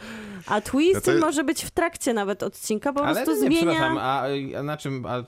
A 0.47 0.61
twist 0.61 1.07
No 1.07 1.13
to- 1.13 1.19
może 1.21 1.45
być 1.45 1.65
w 1.65 1.71
trakcie 1.71 2.13
nawet 2.15 2.43
odcinka, 2.43 2.93
po 2.93 3.05
Ale 3.05 3.15
prostu 3.25 3.33
nie, 3.33 3.39
zmienia... 3.49 3.57
przepraszam, 3.73 3.99
a, 3.99 4.23
a 4.59 4.63
na 4.63 4.77
czym... 4.77 5.07
A, 5.07 5.23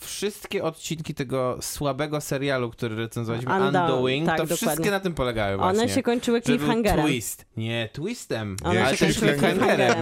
wszystkie 0.00 0.64
odcinki 0.64 1.14
tego 1.14 1.58
słabego 1.60 2.20
serialu, 2.20 2.70
który 2.70 2.96
recenzowaliśmy, 2.96 3.52
Undo- 3.52 3.66
Undoing, 3.66 4.26
tak, 4.26 4.36
to 4.36 4.42
dokładnie. 4.42 4.66
wszystkie 4.68 4.90
na 4.90 5.00
tym 5.00 5.14
polegały 5.14 5.56
właśnie. 5.56 5.80
One 5.82 5.88
się 5.88 6.02
kończyły 6.02 6.40
cliffhangerem. 6.42 7.06
twist. 7.06 7.44
Nie, 7.56 7.88
twistem. 7.92 8.56
One 8.64 8.84
ale 8.86 8.96
się 8.96 9.06
też 9.06 9.18
kończyły 9.20 9.38
cliffhangerem. 9.38 9.94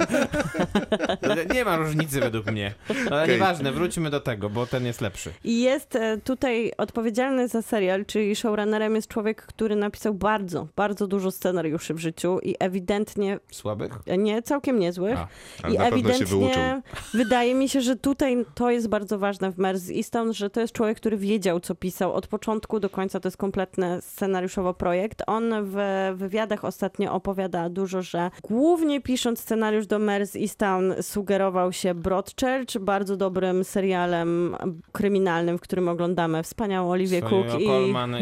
Nie 1.54 1.64
ma 1.64 1.76
różnicy 1.76 2.20
według 2.20 2.46
mnie. 2.46 2.74
Ale 3.11 3.22
Okej. 3.22 3.34
nieważne, 3.34 3.72
wróćmy 3.72 4.11
do 4.11 4.20
tego, 4.20 4.50
bo 4.50 4.66
ten 4.66 4.86
jest 4.86 5.00
lepszy. 5.00 5.32
I 5.44 5.61
jest 5.61 5.96
e, 5.96 6.18
tutaj 6.18 6.72
odpowiedzialny 6.78 7.48
za 7.48 7.62
serial, 7.62 8.06
czyli 8.06 8.36
showrunnerem 8.36 8.94
jest 8.94 9.08
człowiek, 9.08 9.42
który 9.42 9.76
napisał 9.76 10.14
bardzo, 10.14 10.66
bardzo 10.76 11.06
dużo 11.06 11.30
scenariuszy 11.30 11.94
w 11.94 11.98
życiu 11.98 12.38
i 12.42 12.54
ewidentnie, 12.58 13.38
Słabych? 13.50 13.92
e, 14.06 14.18
nie, 14.18 14.42
całkiem 14.51 14.78
niezłych. 14.78 15.18
A. 15.62 15.68
I 15.68 15.76
ewidentnie 15.78 16.82
wydaje 17.20 17.55
mi 17.55 17.68
się, 17.68 17.80
że 17.80 17.96
tutaj 17.96 18.44
to 18.55 18.70
jest 18.70 18.88
bardzo 18.88 19.18
ważne 19.18 19.53
w 19.53 19.59
Mers 19.59 19.90
Easton, 19.90 20.32
że 20.32 20.51
to 20.51 20.61
jest 20.61 20.72
człowiek, 20.72 20.96
który 20.96 21.16
wiedział, 21.16 21.61
co 21.61 21.74
pisał 21.74 22.12
od 22.12 22.26
początku 22.26 22.80
do 22.80 22.90
końca. 22.90 23.20
To 23.20 23.28
jest 23.28 23.36
kompletny 23.36 24.03
scenariuszowo 24.03 24.74
projekt. 24.74 25.22
On 25.26 25.55
w 25.62 25.76
wywiadach 26.14 26.64
ostatnio 26.64 27.12
opowiada 27.12 27.68
dużo, 27.68 28.03
że 28.03 28.30
głównie 28.42 29.01
pisząc 29.01 29.40
scenariusz 29.40 29.86
do 29.86 29.98
Mers 29.98 30.36
Easton 30.36 30.94
sugerował 31.01 31.72
się 31.72 31.94
Broadchurch, 31.94 32.78
bardzo 32.80 33.16
dobrym 33.16 33.64
serialem 33.64 34.57
kryminalnym, 34.92 35.59
w 35.59 35.61
którym 35.61 35.88
oglądamy 35.88 36.42
wspaniałą 36.42 36.90
Oliwię 36.90 37.22
Cook 37.22 37.46
i, 37.61 37.64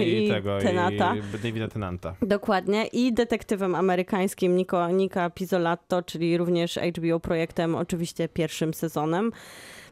i, 0.02 0.24
i 0.24 0.28
tego, 0.28 0.58
Tenata. 0.58 1.14
i 1.16 1.38
Davida 1.42 1.68
Tenanta. 1.68 2.14
Dokładnie. 2.22 2.86
I 2.86 3.12
detektywem 3.12 3.74
amerykańskim 3.74 4.56
Nico, 4.56 4.88
Nika 4.90 5.30
Pizzolatto, 5.30 6.02
czyli 6.02 6.17
również 6.38 6.78
HBO 6.96 7.20
projektem, 7.20 7.74
oczywiście 7.74 8.28
pierwszym 8.28 8.74
sezonem. 8.74 9.32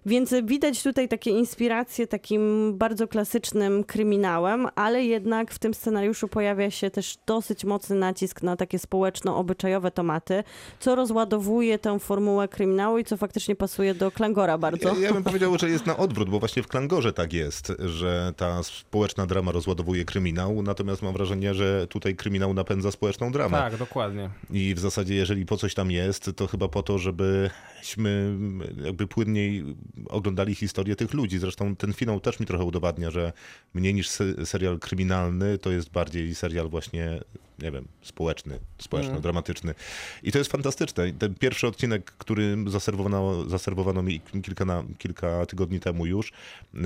Więc 0.06 0.34
widać 0.44 0.82
tutaj 0.82 1.08
takie 1.08 1.30
inspiracje 1.30 2.06
takim 2.06 2.72
bardzo 2.78 3.08
klasycznym 3.08 3.84
kryminałem, 3.84 4.68
ale 4.74 5.04
jednak 5.04 5.52
w 5.52 5.58
tym 5.58 5.74
scenariuszu 5.74 6.28
pojawia 6.28 6.70
się 6.70 6.90
też 6.90 7.16
dosyć 7.26 7.64
mocny 7.64 7.96
nacisk 7.96 8.42
na 8.42 8.56
takie 8.56 8.78
społeczno-obyczajowe 8.78 9.90
tematy, 9.90 10.44
co 10.80 10.94
rozładowuje 10.94 11.78
tę 11.78 11.98
formułę 11.98 12.48
kryminału 12.48 12.98
i 12.98 13.04
co 13.04 13.16
faktycznie 13.16 13.56
pasuje 13.56 13.94
do 13.94 14.10
Klangora 14.10 14.58
bardzo. 14.58 14.94
Ja, 14.94 15.00
ja 15.00 15.12
bym 15.12 15.24
powiedział, 15.24 15.58
że 15.58 15.70
jest 15.70 15.86
na 15.86 15.96
odwrót, 15.96 16.30
bo 16.30 16.38
właśnie 16.38 16.62
w 16.62 16.68
Klangorze 16.68 17.12
tak 17.12 17.32
jest, 17.32 17.72
że 17.78 18.32
ta 18.36 18.62
społeczna 18.62 19.26
drama 19.26 19.52
rozładowuje 19.52 20.04
kryminał, 20.04 20.62
natomiast 20.62 21.02
mam 21.02 21.12
wrażenie, 21.12 21.54
że 21.54 21.86
tutaj 21.86 22.16
kryminał 22.16 22.54
napędza 22.54 22.90
społeczną 22.90 23.32
dramę. 23.32 23.58
Tak, 23.58 23.76
dokładnie. 23.76 24.30
I 24.50 24.74
w 24.74 24.78
zasadzie, 24.78 25.14
jeżeli 25.14 25.46
po 25.46 25.56
coś 25.56 25.74
tam 25.74 25.90
jest, 25.90 26.30
to 26.36 26.46
chyba 26.46 26.68
po 26.68 26.82
to, 26.82 26.98
żebyśmy 26.98 28.36
jakby 28.84 29.06
płynniej 29.06 29.64
oglądali 30.08 30.54
historię 30.54 30.96
tych 30.96 31.14
ludzi. 31.14 31.38
Zresztą 31.38 31.76
ten 31.76 31.92
finał 31.92 32.20
też 32.20 32.40
mi 32.40 32.46
trochę 32.46 32.64
udowadnia, 32.64 33.10
że 33.10 33.32
mniej 33.74 33.94
niż 33.94 34.08
se- 34.08 34.46
serial 34.46 34.78
kryminalny, 34.78 35.58
to 35.58 35.70
jest 35.70 35.90
bardziej 35.90 36.34
serial 36.34 36.68
właśnie, 36.68 37.20
nie 37.58 37.70
wiem, 37.70 37.88
społeczny, 38.02 38.58
społeczno-dramatyczny. 38.78 39.74
I 40.22 40.32
to 40.32 40.38
jest 40.38 40.52
fantastyczne. 40.52 41.12
Ten 41.12 41.34
pierwszy 41.34 41.66
odcinek, 41.66 42.04
który 42.18 42.56
zaserwowano, 42.66 43.44
zaserwowano 43.48 44.02
mi 44.02 44.20
kilka, 44.42 44.64
na, 44.64 44.84
kilka 44.98 45.46
tygodni 45.46 45.80
temu 45.80 46.06
już, 46.06 46.32
yy, 46.74 46.82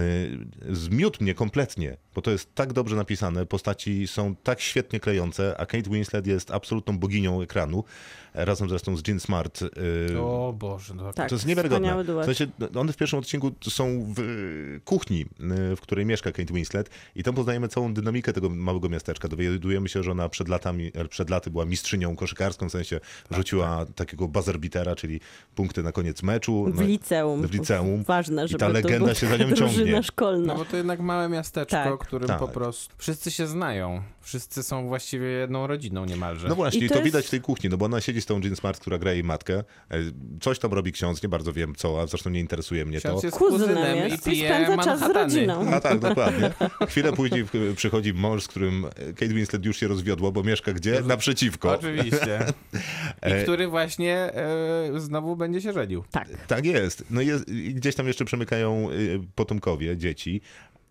zmiótł 0.74 1.22
mnie 1.24 1.34
kompletnie, 1.34 1.96
bo 2.14 2.22
to 2.22 2.30
jest 2.30 2.54
tak 2.54 2.72
dobrze 2.72 2.96
napisane, 2.96 3.46
postaci 3.46 4.06
są 4.08 4.34
tak 4.36 4.60
świetnie 4.60 5.00
klejące, 5.00 5.54
a 5.58 5.66
Kate 5.66 5.90
Winslet 5.90 6.26
jest 6.26 6.50
absolutną 6.50 6.98
boginią 6.98 7.42
ekranu, 7.42 7.84
razem 8.34 8.68
zresztą 8.68 8.96
z 8.96 9.08
Jean 9.08 9.20
Smart. 9.20 9.60
yy, 10.10 10.20
O 10.20 10.54
Boże, 10.58 10.94
no 10.94 11.12
Tak, 11.12 11.28
to 11.28 11.34
jest 11.34 11.46
niewiarygodne. 11.46 11.88
W 12.22 12.26
sensie, 12.36 12.46
no, 12.72 12.80
one 12.80 12.92
w 12.92 12.96
pierwszym 13.00 13.18
odcinku 13.18 13.52
są 13.68 14.14
w 14.14 14.18
y, 14.18 14.80
kuchni, 14.84 15.20
y, 15.72 15.76
w 15.76 15.80
której 15.80 16.06
mieszka 16.06 16.32
Kate 16.32 16.54
Winslet 16.54 16.90
i 17.16 17.22
tam 17.22 17.34
poznajemy 17.34 17.68
całą 17.68 17.94
dynamikę 17.94 18.32
tego 18.32 18.48
małego 18.50 18.88
miasteczka. 18.88 19.28
Dowiadujemy 19.28 19.88
się, 19.88 20.02
że 20.02 20.10
ona 20.10 20.28
przed, 20.28 20.48
latami, 20.48 20.90
e, 20.94 21.04
przed 21.08 21.30
laty 21.30 21.50
była 21.50 21.64
mistrzynią 21.64 22.16
koszykarską, 22.16 22.68
w 22.68 22.72
sensie 22.72 23.00
rzuciła 23.30 23.86
takiego 23.94 24.28
buzzer-beatera, 24.28 24.94
czyli 24.96 25.20
punkty 25.54 25.82
na 25.82 25.92
koniec 25.92 26.22
meczu. 26.22 26.64
W 26.72 26.74
No, 26.80 26.82
liceum. 26.82 27.46
w 27.46 27.52
liceum. 27.52 28.02
Ważne, 28.04 28.48
żeby 28.48 28.58
ta 28.58 28.66
to 28.66 28.72
legenda 28.72 29.14
się 29.14 29.26
za 29.26 29.36
nią 29.36 29.52
ciągnie. 29.52 30.02
szkolna. 30.02 30.46
No 30.54 30.58
bo 30.58 30.64
to 30.64 30.76
jednak 30.76 31.00
małe 31.00 31.28
miasteczko, 31.28 31.76
Tak. 31.76 31.98
którym 31.98 32.28
Tak. 32.28 32.38
po 32.38 32.48
prostu 32.48 32.94
wszyscy 32.98 33.30
się 33.30 33.46
znają. 33.46 34.02
Wszyscy 34.20 34.62
są 34.62 34.88
właściwie 34.88 35.26
jedną 35.26 35.66
rodziną 35.66 36.04
niemalże. 36.04 36.48
No 36.48 36.54
właśnie, 36.54 36.80
I 36.80 36.84
i 36.84 36.88
to 36.88 36.94
to, 36.94 36.98
jest- 37.00 37.04
widać 37.04 37.26
w 37.26 37.30
tej 37.30 37.40
kuchni, 37.40 37.70
no 37.70 37.76
bo 37.76 37.84
ona 37.86 38.00
siedzi 38.00 38.20
z 38.20 38.26
tą 38.26 38.40
Jean 38.40 38.56
Smart, 38.56 38.78
która 38.80 38.98
gra 38.98 39.12
jej 39.12 39.24
matkę. 39.24 39.64
E, 39.90 39.98
Coś 40.40 40.58
tam 40.58 40.72
robi 40.72 40.92
ksiądz, 40.92 41.22
nie 41.22 41.28
bardzo 41.28 41.52
wiem 41.52 41.74
co, 41.74 42.00
a 42.00 42.06
zresztą 42.06 42.30
nie 42.30 42.40
interesuje 42.40 42.79
mnie 42.84 43.00
to. 43.00 43.20
Jest 43.22 43.36
Kuzynem 43.38 43.96
jest 43.96 44.26
i 44.26 44.36
spędza 44.40 44.76
czas 44.78 45.00
z 45.00 45.02
rodziną. 45.02 45.70
A 45.70 45.80
tak, 45.80 45.98
dokładnie. 45.98 46.50
Chwilę 46.88 47.12
później 47.12 47.44
w- 47.44 47.74
przychodzi 47.76 48.14
mąż, 48.14 48.42
z 48.42 48.48
którym 48.48 48.86
Kate 49.16 49.34
Winslet 49.34 49.64
już 49.64 49.76
się 49.76 49.88
rozwiodła, 49.88 50.30
bo 50.30 50.42
mieszka 50.42 50.72
gdzie? 50.72 51.00
Naprzeciwko. 51.00 51.72
Oczywiście. 51.72 52.38
E, 53.22 53.40
I 53.40 53.42
który 53.42 53.68
właśnie 53.68 54.14
e, 54.16 55.00
znowu 55.00 55.36
będzie 55.36 55.60
się 55.60 55.72
żenił. 55.72 56.04
Tak. 56.10 56.28
Tak 56.46 56.64
jest. 56.64 57.04
No 57.10 57.20
jest, 57.20 57.44
gdzieś 57.54 57.94
tam 57.94 58.06
jeszcze 58.06 58.24
przemykają 58.24 58.90
y, 58.90 59.20
potomkowie, 59.34 59.96
dzieci. 59.96 60.40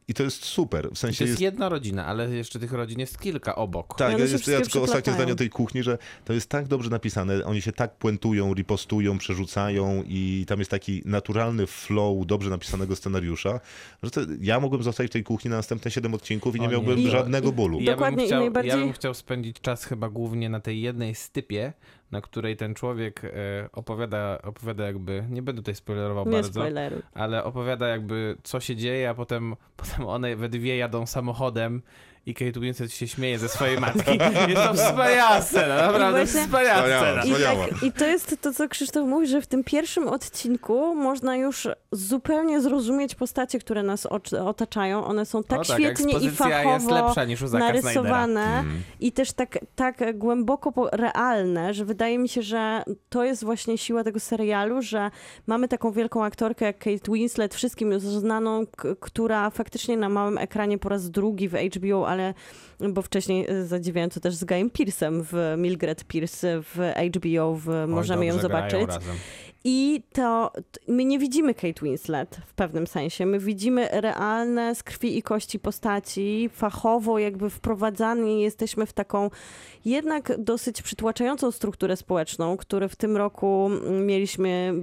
I 0.09 0.13
to 0.13 0.23
jest 0.23 0.45
super. 0.45 0.89
W 0.89 0.93
I 0.93 0.95
sensie 0.95 1.17
to 1.17 1.23
jest 1.23 1.31
jest... 1.31 1.41
jedna 1.41 1.69
rodzina, 1.69 2.05
ale 2.05 2.29
jeszcze 2.35 2.59
tych 2.59 2.71
rodzin 2.73 2.99
jest 2.99 3.19
kilka 3.19 3.55
obok. 3.55 3.97
Tak, 3.97 4.15
one 4.15 4.25
się 4.27 4.33
jest, 4.33 4.47
ja 4.47 4.61
tylko 4.61 4.81
ostatnie 4.81 5.13
zdanie 5.13 5.33
o 5.33 5.35
tej 5.35 5.49
kuchni, 5.49 5.83
że 5.83 5.97
to 6.25 6.33
jest 6.33 6.49
tak 6.49 6.67
dobrze 6.67 6.89
napisane, 6.89 7.45
oni 7.45 7.61
się 7.61 7.71
tak 7.71 7.95
puentują, 7.97 8.53
ripostują, 8.53 9.17
przerzucają 9.17 10.03
i 10.07 10.45
tam 10.47 10.59
jest 10.59 10.71
taki 10.71 11.01
naturalny 11.05 11.67
flow 11.67 12.25
dobrze 12.25 12.49
napisanego 12.49 12.95
scenariusza, 12.95 13.59
że 14.03 14.11
to, 14.11 14.21
ja 14.41 14.59
mogłem 14.59 14.83
zostać 14.83 15.07
w 15.07 15.09
tej 15.09 15.23
kuchni 15.23 15.49
na 15.49 15.55
następne 15.57 15.91
7 15.91 16.13
odcinków 16.13 16.55
i 16.55 16.59
nie 16.59 16.67
nie. 16.67 16.73
miałbym 16.73 16.99
I- 16.99 17.09
żadnego 17.09 17.51
bólu. 17.51 17.79
I 17.79 17.83
Ja 17.83 17.91
Dokładnie, 17.91 18.15
bym, 18.17 18.25
i 18.25 18.27
chciał, 18.27 18.39
najbardziej- 18.39 18.69
ja 18.69 18.77
bym 18.77 18.93
chciał 18.93 19.13
spędzić 19.13 19.61
czas 19.61 19.83
chyba 19.85 20.09
głównie 20.09 20.49
na 20.49 20.59
tej 20.59 20.81
jednej 20.81 21.15
stypie, 21.15 21.73
na 22.11 22.21
której 22.21 22.57
ten 22.57 22.75
człowiek 22.75 23.25
e, 23.25 23.29
opowiada, 23.71 24.39
opowiada 24.43 24.85
jakby, 24.85 25.23
nie 25.29 25.41
będę 25.41 25.61
tutaj 25.61 25.75
spoilerował 25.75 26.25
Nie 26.25 26.31
bardzo, 26.31 26.51
spoileruj. 26.51 27.01
ale 27.13 27.43
opowiada 27.43 27.87
jakby 27.87 28.35
co 28.43 28.59
się 28.59 28.75
dzieje, 28.75 29.09
a 29.09 29.13
potem, 29.13 29.55
potem 29.77 30.07
one 30.07 30.35
we 30.35 30.49
dwie 30.49 30.77
jadą 30.77 31.05
samochodem 31.05 31.81
i 32.29 32.33
Kate 32.33 32.59
Winslet 32.59 32.93
się 32.93 33.07
śmieje 33.07 33.39
ze 33.39 33.49
swojej 33.49 33.79
matki. 33.79 34.11
Jest 34.49 34.63
to 34.63 34.73
wspaniała 34.73 35.41
scena, 35.41 35.75
naprawdę 35.75 36.11
właśnie- 36.11 36.41
wspaniała 36.41 36.81
Wspaniała. 36.81 37.21
scena. 37.21 37.39
I, 37.39 37.69
tak, 37.69 37.83
I 37.83 37.91
to 37.91 38.05
jest 38.05 38.41
to, 38.41 38.53
co 38.53 38.67
Krzysztof 38.67 39.07
mówi, 39.07 39.27
że 39.27 39.41
w 39.41 39.47
tym 39.47 39.63
pierwszym 39.63 40.07
odcinku 40.07 40.95
można 40.95 41.35
już 41.35 41.67
zupełnie 41.91 42.61
zrozumieć 42.61 43.15
postacie, 43.15 43.59
które 43.59 43.83
nas 43.83 44.07
otaczają. 44.45 45.05
One 45.05 45.25
są 45.25 45.43
tak 45.43 45.59
o, 45.59 45.63
tak, 45.63 45.77
świetnie 45.79 46.13
i 46.19 46.31
fachowo 46.31 47.09
narysowane 47.51 48.63
i 48.99 49.11
też 49.11 49.33
tak, 49.33 49.59
tak 49.75 50.17
głęboko 50.17 50.89
realne, 50.91 51.73
że 51.73 51.85
wydaje 51.85 52.17
mi 52.19 52.29
się, 52.29 52.41
że 52.41 52.83
to 53.09 53.23
jest 53.23 53.43
właśnie 53.43 53.77
siła 53.77 54.03
tego 54.03 54.19
serialu, 54.19 54.81
że 54.81 55.11
mamy 55.47 55.67
taką 55.67 55.91
wielką 55.91 56.23
aktorkę 56.23 56.65
jak 56.65 56.77
Kate 56.77 57.11
Winslet, 57.11 57.55
wszystkim 57.55 57.91
już 57.91 58.03
znaną, 58.03 58.65
która 58.99 59.49
faktycznie 59.49 59.97
na 59.97 60.09
małym 60.09 60.37
ekranie 60.37 60.77
po 60.77 60.89
raz 60.89 61.09
drugi 61.11 61.49
w 61.49 61.53
HBO, 61.53 62.07
ale 62.07 62.18
bo 62.89 63.01
wcześniej 63.01 63.51
y, 63.51 63.67
zadziwiałem 63.67 64.09
to 64.09 64.19
też 64.19 64.35
z 64.35 64.43
Guyem 64.43 64.69
Pearce'em 64.69 65.21
w 65.23 65.55
Mildred 65.57 66.03
Pierce 66.03 66.45
w 66.61 66.93
HBO, 67.15 67.55
w 67.55 67.69
Oj, 67.69 67.87
możemy 67.87 68.25
ją 68.25 68.39
zobaczyć. 68.39 68.89
I 69.63 70.03
to 70.13 70.51
my 70.87 71.05
nie 71.05 71.19
widzimy 71.19 71.53
Kate 71.53 71.81
Winslet 71.83 72.41
w 72.47 72.53
pewnym 72.53 72.87
sensie. 72.87 73.25
My 73.25 73.39
widzimy 73.39 73.89
realne 73.91 74.75
z 74.75 74.83
krwi 74.83 75.17
i 75.17 75.21
kości 75.21 75.59
postaci, 75.59 76.49
fachowo 76.53 77.19
jakby 77.19 77.49
wprowadzani 77.49 78.41
jesteśmy 78.41 78.85
w 78.85 78.93
taką 78.93 79.29
jednak 79.85 80.33
dosyć 80.37 80.81
przytłaczającą 80.81 81.51
strukturę 81.51 81.95
społeczną, 81.95 82.57
które 82.57 82.89
w 82.89 82.95
tym 82.95 83.17
roku 83.17 83.69
mieliśmy 84.05 84.73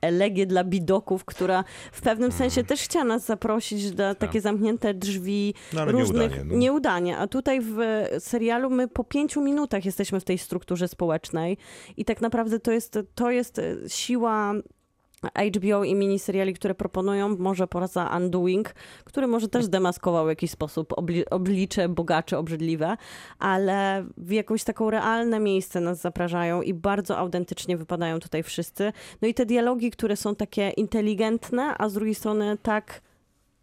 elegię 0.00 0.46
dla 0.46 0.64
bidoków, 0.64 1.24
która 1.24 1.64
w 1.92 2.00
pewnym 2.00 2.32
sensie 2.32 2.64
też 2.64 2.82
chciała 2.82 3.04
nas 3.04 3.26
zaprosić 3.26 3.90
do 3.90 4.14
takie 4.14 4.40
zamknięte 4.40 4.94
drzwi 4.94 5.54
No 5.72 5.84
różnych 5.84 6.30
nieudanie. 6.30 6.44
No. 6.44 6.56
nieudanie. 6.56 7.18
A 7.18 7.26
tutaj 7.26 7.60
w 7.60 7.78
serialu 8.18 8.70
my 8.70 8.88
po 8.88 9.04
pięciu 9.04 9.40
minutach 9.40 9.84
jesteśmy 9.84 10.20
w 10.20 10.24
tej 10.24 10.38
strukturze 10.38 10.88
społecznej 10.88 11.56
i 11.96 12.04
tak 12.04 12.20
naprawdę 12.20 12.60
to 12.60 12.72
jest, 12.72 12.98
to 13.14 13.30
jest 13.30 13.60
siła 13.88 14.54
HBO 15.28 15.84
i 15.84 15.94
miniseriali, 15.94 16.54
które 16.54 16.74
proponują, 16.74 17.36
może 17.38 17.66
poza 17.66 18.16
Undoing, 18.16 18.74
który 19.04 19.26
może 19.26 19.48
też 19.48 19.64
zdemaskował 19.64 20.24
w 20.26 20.28
jakiś 20.28 20.50
sposób 20.50 20.92
obli- 20.92 21.24
oblicze 21.30 21.88
bogacze, 21.88 22.38
obrzydliwe, 22.38 22.96
ale 23.38 24.04
w 24.16 24.32
jakąś 24.32 24.64
taką 24.64 24.90
realne 24.90 25.40
miejsce 25.40 25.80
nas 25.80 26.00
zapraszają 26.00 26.62
i 26.62 26.74
bardzo 26.74 27.18
autentycznie 27.18 27.76
wypadają 27.76 28.20
tutaj 28.20 28.42
wszyscy. 28.42 28.92
No 29.22 29.28
i 29.28 29.34
te 29.34 29.46
dialogi, 29.46 29.90
które 29.90 30.16
są 30.16 30.34
takie 30.34 30.70
inteligentne, 30.70 31.74
a 31.78 31.88
z 31.88 31.94
drugiej 31.94 32.14
strony 32.14 32.58
tak 32.62 33.00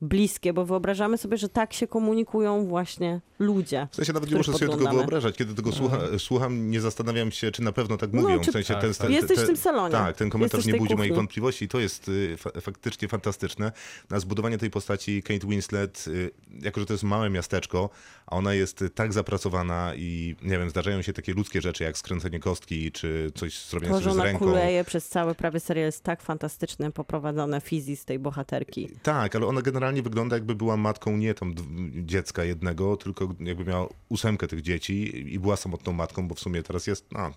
bliskie, 0.01 0.53
bo 0.53 0.65
wyobrażamy 0.65 1.17
sobie, 1.17 1.37
że 1.37 1.49
tak 1.49 1.73
się 1.73 1.87
komunikują 1.87 2.65
właśnie 2.65 3.21
ludzie. 3.39 3.87
W 3.91 3.95
sensie 3.95 4.13
nawet 4.13 4.31
nie 4.31 4.37
muszę 4.37 4.53
sobie 4.53 4.71
tego 4.77 4.89
wyobrażać. 4.89 5.35
Kiedy 5.37 5.53
tego 5.55 5.71
słucha, 5.71 5.97
słucham, 6.17 6.71
nie 6.71 6.81
zastanawiam 6.81 7.31
się, 7.31 7.51
czy 7.51 7.61
na 7.61 7.71
pewno 7.71 7.97
tak 7.97 8.13
No, 8.13 8.21
mówią. 8.21 8.39
czy- 8.39 8.49
w 8.51 8.53
sensie 8.53 8.73
Tak, 8.73 8.81
ten, 8.81 8.93
tak. 8.93 9.01
ten, 9.01 9.11
Jesteś 9.11 9.35
ten- 9.37 9.45
w 9.45 9.47
tym 9.47 9.57
salonie. 9.57 9.91
Tak, 9.91 10.15
ten 10.17 10.29
komentarz 10.29 10.57
Jesteś 10.57 10.73
nie 10.73 10.79
budzi 10.79 10.95
moich 10.95 11.15
wątpliwości 11.15 11.65
i 11.65 11.67
to 11.67 11.79
jest 11.79 12.09
y, 12.09 12.37
fa 12.37 12.49
faktycznie 12.61 13.07
fantastyczne. 13.07 13.71
Na 14.09 14.19
zbudowanie 14.19 14.57
tej 14.57 14.69
postaci 14.69 15.23
Kate 15.23 15.47
Winslet, 15.47 16.05
y, 16.07 16.31
jako 16.61 16.79
że 16.79 16.85
to 16.85 16.93
jest 16.93 17.03
małe 17.03 17.29
miasteczko, 17.29 17.89
a 18.27 18.35
ona 18.35 18.53
jest 18.53 18.83
tak 18.95 19.13
zapracowana 19.13 19.91
i 19.95 20.35
nie 20.41 20.57
wiem, 20.59 20.69
zdarzają 20.69 21.01
się 21.01 21.13
takie 21.13 21.33
ludzkie 21.33 21.61
rzeczy 21.61 21.83
jak 21.83 21.97
skręcenie 21.97 22.39
kostki, 22.39 22.91
czy 22.91 23.31
coś 23.35 23.65
zrobione 23.65 23.93
To, 23.93 23.99
sobie 23.99 24.11
z 24.11 24.15
ona 24.15 24.23
ręką. 24.23 24.39
kuleje 24.45 24.83
przez 24.83 25.07
cały 25.09 25.35
prawie 25.35 25.59
serial 25.59 25.85
jest 25.85 26.03
tak 26.03 26.21
fantastyczne, 26.21 26.91
poprowadzone 26.91 27.61
fizji 27.61 27.95
z 27.95 28.05
tej 28.05 28.19
bohaterki. 28.19 28.89
Tak, 29.03 29.35
ale 29.35 29.45
ona 29.45 29.61
generalnie 29.61 29.86
wygląda 30.01 30.35
jakby 30.35 30.55
była 30.55 30.77
matką 30.77 31.17
nie 31.17 31.33
tam 31.33 31.55
dziecka 31.91 32.43
jednego, 32.43 32.97
tylko 32.97 33.33
jakby 33.39 33.65
miała 33.65 33.88
ósemkę 34.09 34.47
tych 34.47 34.61
dzieci 34.61 35.17
i 35.33 35.39
była 35.39 35.55
samotną 35.55 35.93
matką, 35.93 36.27
bo 36.27 36.35
w 36.35 36.39
sumie 36.39 36.63
teraz 36.63 36.88
jest, 36.88 37.05
no, 37.11 37.31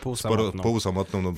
Pół 0.00 0.16
sporo, 0.16 0.36
samotną. 0.42 0.62
półsamotną, 0.62 1.22
no, 1.22 1.32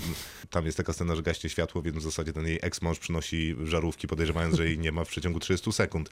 tam 0.50 0.66
jest 0.66 0.76
taka 0.76 0.92
scena, 0.92 1.16
że 1.16 1.22
gaśnie 1.22 1.50
światło, 1.50 1.82
więc 1.82 1.96
w 1.96 2.02
zasadzie 2.02 2.32
ten 2.32 2.46
jej 2.46 2.58
ex-mąż 2.62 2.98
przynosi 2.98 3.56
żarówki, 3.64 4.06
podejrzewając, 4.08 4.56
że 4.56 4.66
jej 4.66 4.78
nie 4.78 4.92
ma 4.92 5.04
w 5.04 5.08
przeciągu 5.08 5.40
30 5.40 5.72
sekund. 5.72 6.10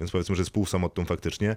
Więc 0.00 0.10
powiedzmy, 0.10 0.36
że 0.36 0.42
jest 0.42 0.50
półsamotną 0.50 1.04
faktycznie. 1.04 1.56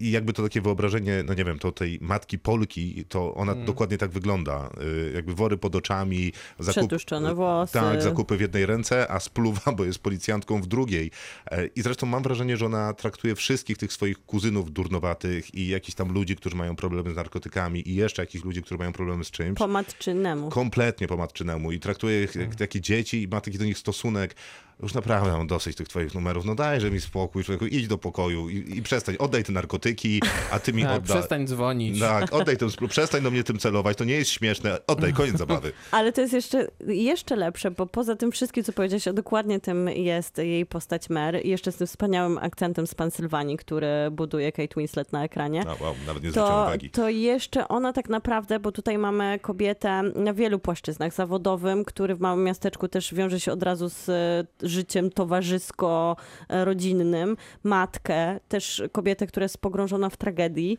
I 0.00 0.10
jakby 0.10 0.32
to 0.32 0.42
takie 0.42 0.60
wyobrażenie, 0.60 1.22
no 1.26 1.34
nie 1.34 1.44
wiem, 1.44 1.58
to 1.58 1.72
tej 1.72 1.98
matki 2.00 2.38
Polki, 2.38 3.04
to 3.08 3.34
ona 3.34 3.52
Mm. 3.52 3.64
dokładnie 3.64 3.98
tak 3.98 4.10
wygląda. 4.10 4.70
Y, 4.82 5.12
Jakby 5.14 5.34
wory 5.34 5.56
pod 5.58 5.76
oczami, 5.76 6.32
zakup... 6.58 6.80
Przetłuszczone 6.80 7.34
włosy. 7.34 7.72
Tak, 7.72 8.02
zakupy 8.02 8.36
w 8.36 8.40
jednej 8.40 8.66
ręce, 8.66 9.10
a 9.10 9.20
spluwa, 9.20 9.72
bo 9.76 9.84
jest 9.84 9.98
policjantką 9.98 10.62
w 10.62 10.66
drugiej. 10.66 11.10
E, 11.50 11.66
I 11.66 11.82
zresztą 11.82 12.06
mam 12.06 12.22
wrażenie, 12.22 12.56
że 12.56 12.66
ona 12.66 12.92
traktuje 12.92 13.34
wszystkich 13.34 13.76
tych 13.78 13.92
swoich 13.92 14.18
kuzynów 14.26 14.72
durnowatych 14.72 15.54
i 15.54 15.68
jakichś 15.68 15.94
tam 15.94 16.12
ludzi, 16.12 16.36
którzy 16.36 16.56
mają 16.56 16.76
problemy 16.76 17.12
z 17.12 17.16
narkotykami 17.16 17.88
i 17.88 17.94
jeszcze 17.94 18.22
jakichś 18.22 18.44
ludzi, 18.44 18.62
którzy 18.62 18.78
mają 18.78 18.92
problemy 18.92 19.24
z 19.24 19.30
czymś. 19.30 19.58
Po 19.60 19.68
matczynemu. 19.68 20.48
Kompletnie 20.50 21.08
po 21.08 21.16
matczynemu 21.16 21.72
i 21.72 21.80
traktuje 21.80 22.22
ich 22.24 22.36
Mm. 22.36 22.48
jak 22.48 22.58
takie 22.58 22.80
dzieci 22.80 23.22
i 23.22 23.28
ma 23.28 23.40
taki 23.40 23.58
do 23.58 23.64
nich 23.64 23.78
stosunek. 23.78 24.34
Już 24.82 24.94
naprawdę 24.94 25.32
mam 25.32 25.46
dosyć 25.46 25.76
tych 25.76 25.88
twoich 25.88 26.14
numerów. 26.14 26.44
No 26.44 26.54
dajże 26.54 26.90
mi 26.90 27.00
spokój, 27.00 27.44
człowieku, 27.44 27.66
idź 27.66 27.88
do 27.88 27.98
pokoju 27.98 28.48
i, 28.48 28.76
i 28.78 28.82
przestań. 28.82 29.16
Oddaj 29.18 29.44
te 29.44 29.52
narkotyki, 29.52 30.22
a 30.50 30.58
ty 30.58 30.72
mi 30.72 30.82
Tak, 30.82 30.96
odda. 30.96 31.14
przestań 31.14 31.46
dzwonić. 31.46 32.00
Tak, 32.00 32.32
oddaj 32.32 32.56
ten 32.56 32.70
splu, 32.70 32.88
przestań 32.88 33.22
do 33.22 33.30
mnie 33.30 33.44
tym 33.44 33.58
celować, 33.58 33.96
to 33.96 34.04
nie 34.04 34.14
jest 34.14 34.30
śmieszne. 34.30 34.78
Oddaj, 34.86 35.12
koniec 35.12 35.36
zabawy. 35.38 35.72
Ale 35.90 36.12
to 36.12 36.20
jest 36.20 36.32
jeszcze, 36.32 36.68
jeszcze 36.86 37.36
lepsze, 37.36 37.70
bo 37.70 37.86
poza 37.86 38.16
tym 38.16 38.32
wszystkim, 38.32 38.64
co 38.64 38.72
powiedziałeś, 38.72 39.08
a 39.08 39.12
dokładnie 39.12 39.60
tym 39.60 39.88
jest 39.88 40.38
jej 40.38 40.66
postać 40.66 41.10
Mer 41.10 41.46
i 41.46 41.48
jeszcze 41.48 41.72
z 41.72 41.76
tym 41.76 41.86
wspaniałym 41.86 42.38
akcentem 42.38 42.86
z 42.86 42.94
Pensylwanii, 42.94 43.56
który 43.56 43.88
buduje 44.10 44.52
Kate 44.52 44.74
Winslet 44.76 45.12
na 45.12 45.24
ekranie. 45.24 45.62
No, 45.66 45.76
wow, 45.80 45.94
nawet 46.06 46.22
nie 46.22 46.32
to, 46.32 46.44
uwagi. 46.44 46.90
to 46.90 47.08
jeszcze 47.08 47.68
ona 47.68 47.92
tak 47.92 48.08
naprawdę, 48.08 48.60
bo 48.60 48.72
tutaj 48.72 48.98
mamy 48.98 49.38
kobietę 49.42 50.02
na 50.02 50.34
wielu 50.34 50.58
płaszczyznach. 50.58 51.14
Zawodowym, 51.14 51.84
który 51.84 52.14
w 52.14 52.20
małym 52.20 52.44
miasteczku 52.44 52.88
też 52.88 53.14
wiąże 53.14 53.40
się 53.40 53.52
od 53.52 53.62
razu 53.62 53.88
z 53.88 54.10
życiem 54.70 55.10
towarzysko-rodzinnym. 55.10 57.36
Matkę, 57.64 58.40
też 58.48 58.82
kobietę, 58.92 59.26
która 59.26 59.44
jest 59.44 59.58
pogrążona 59.58 60.10
w 60.10 60.16
tragedii. 60.16 60.78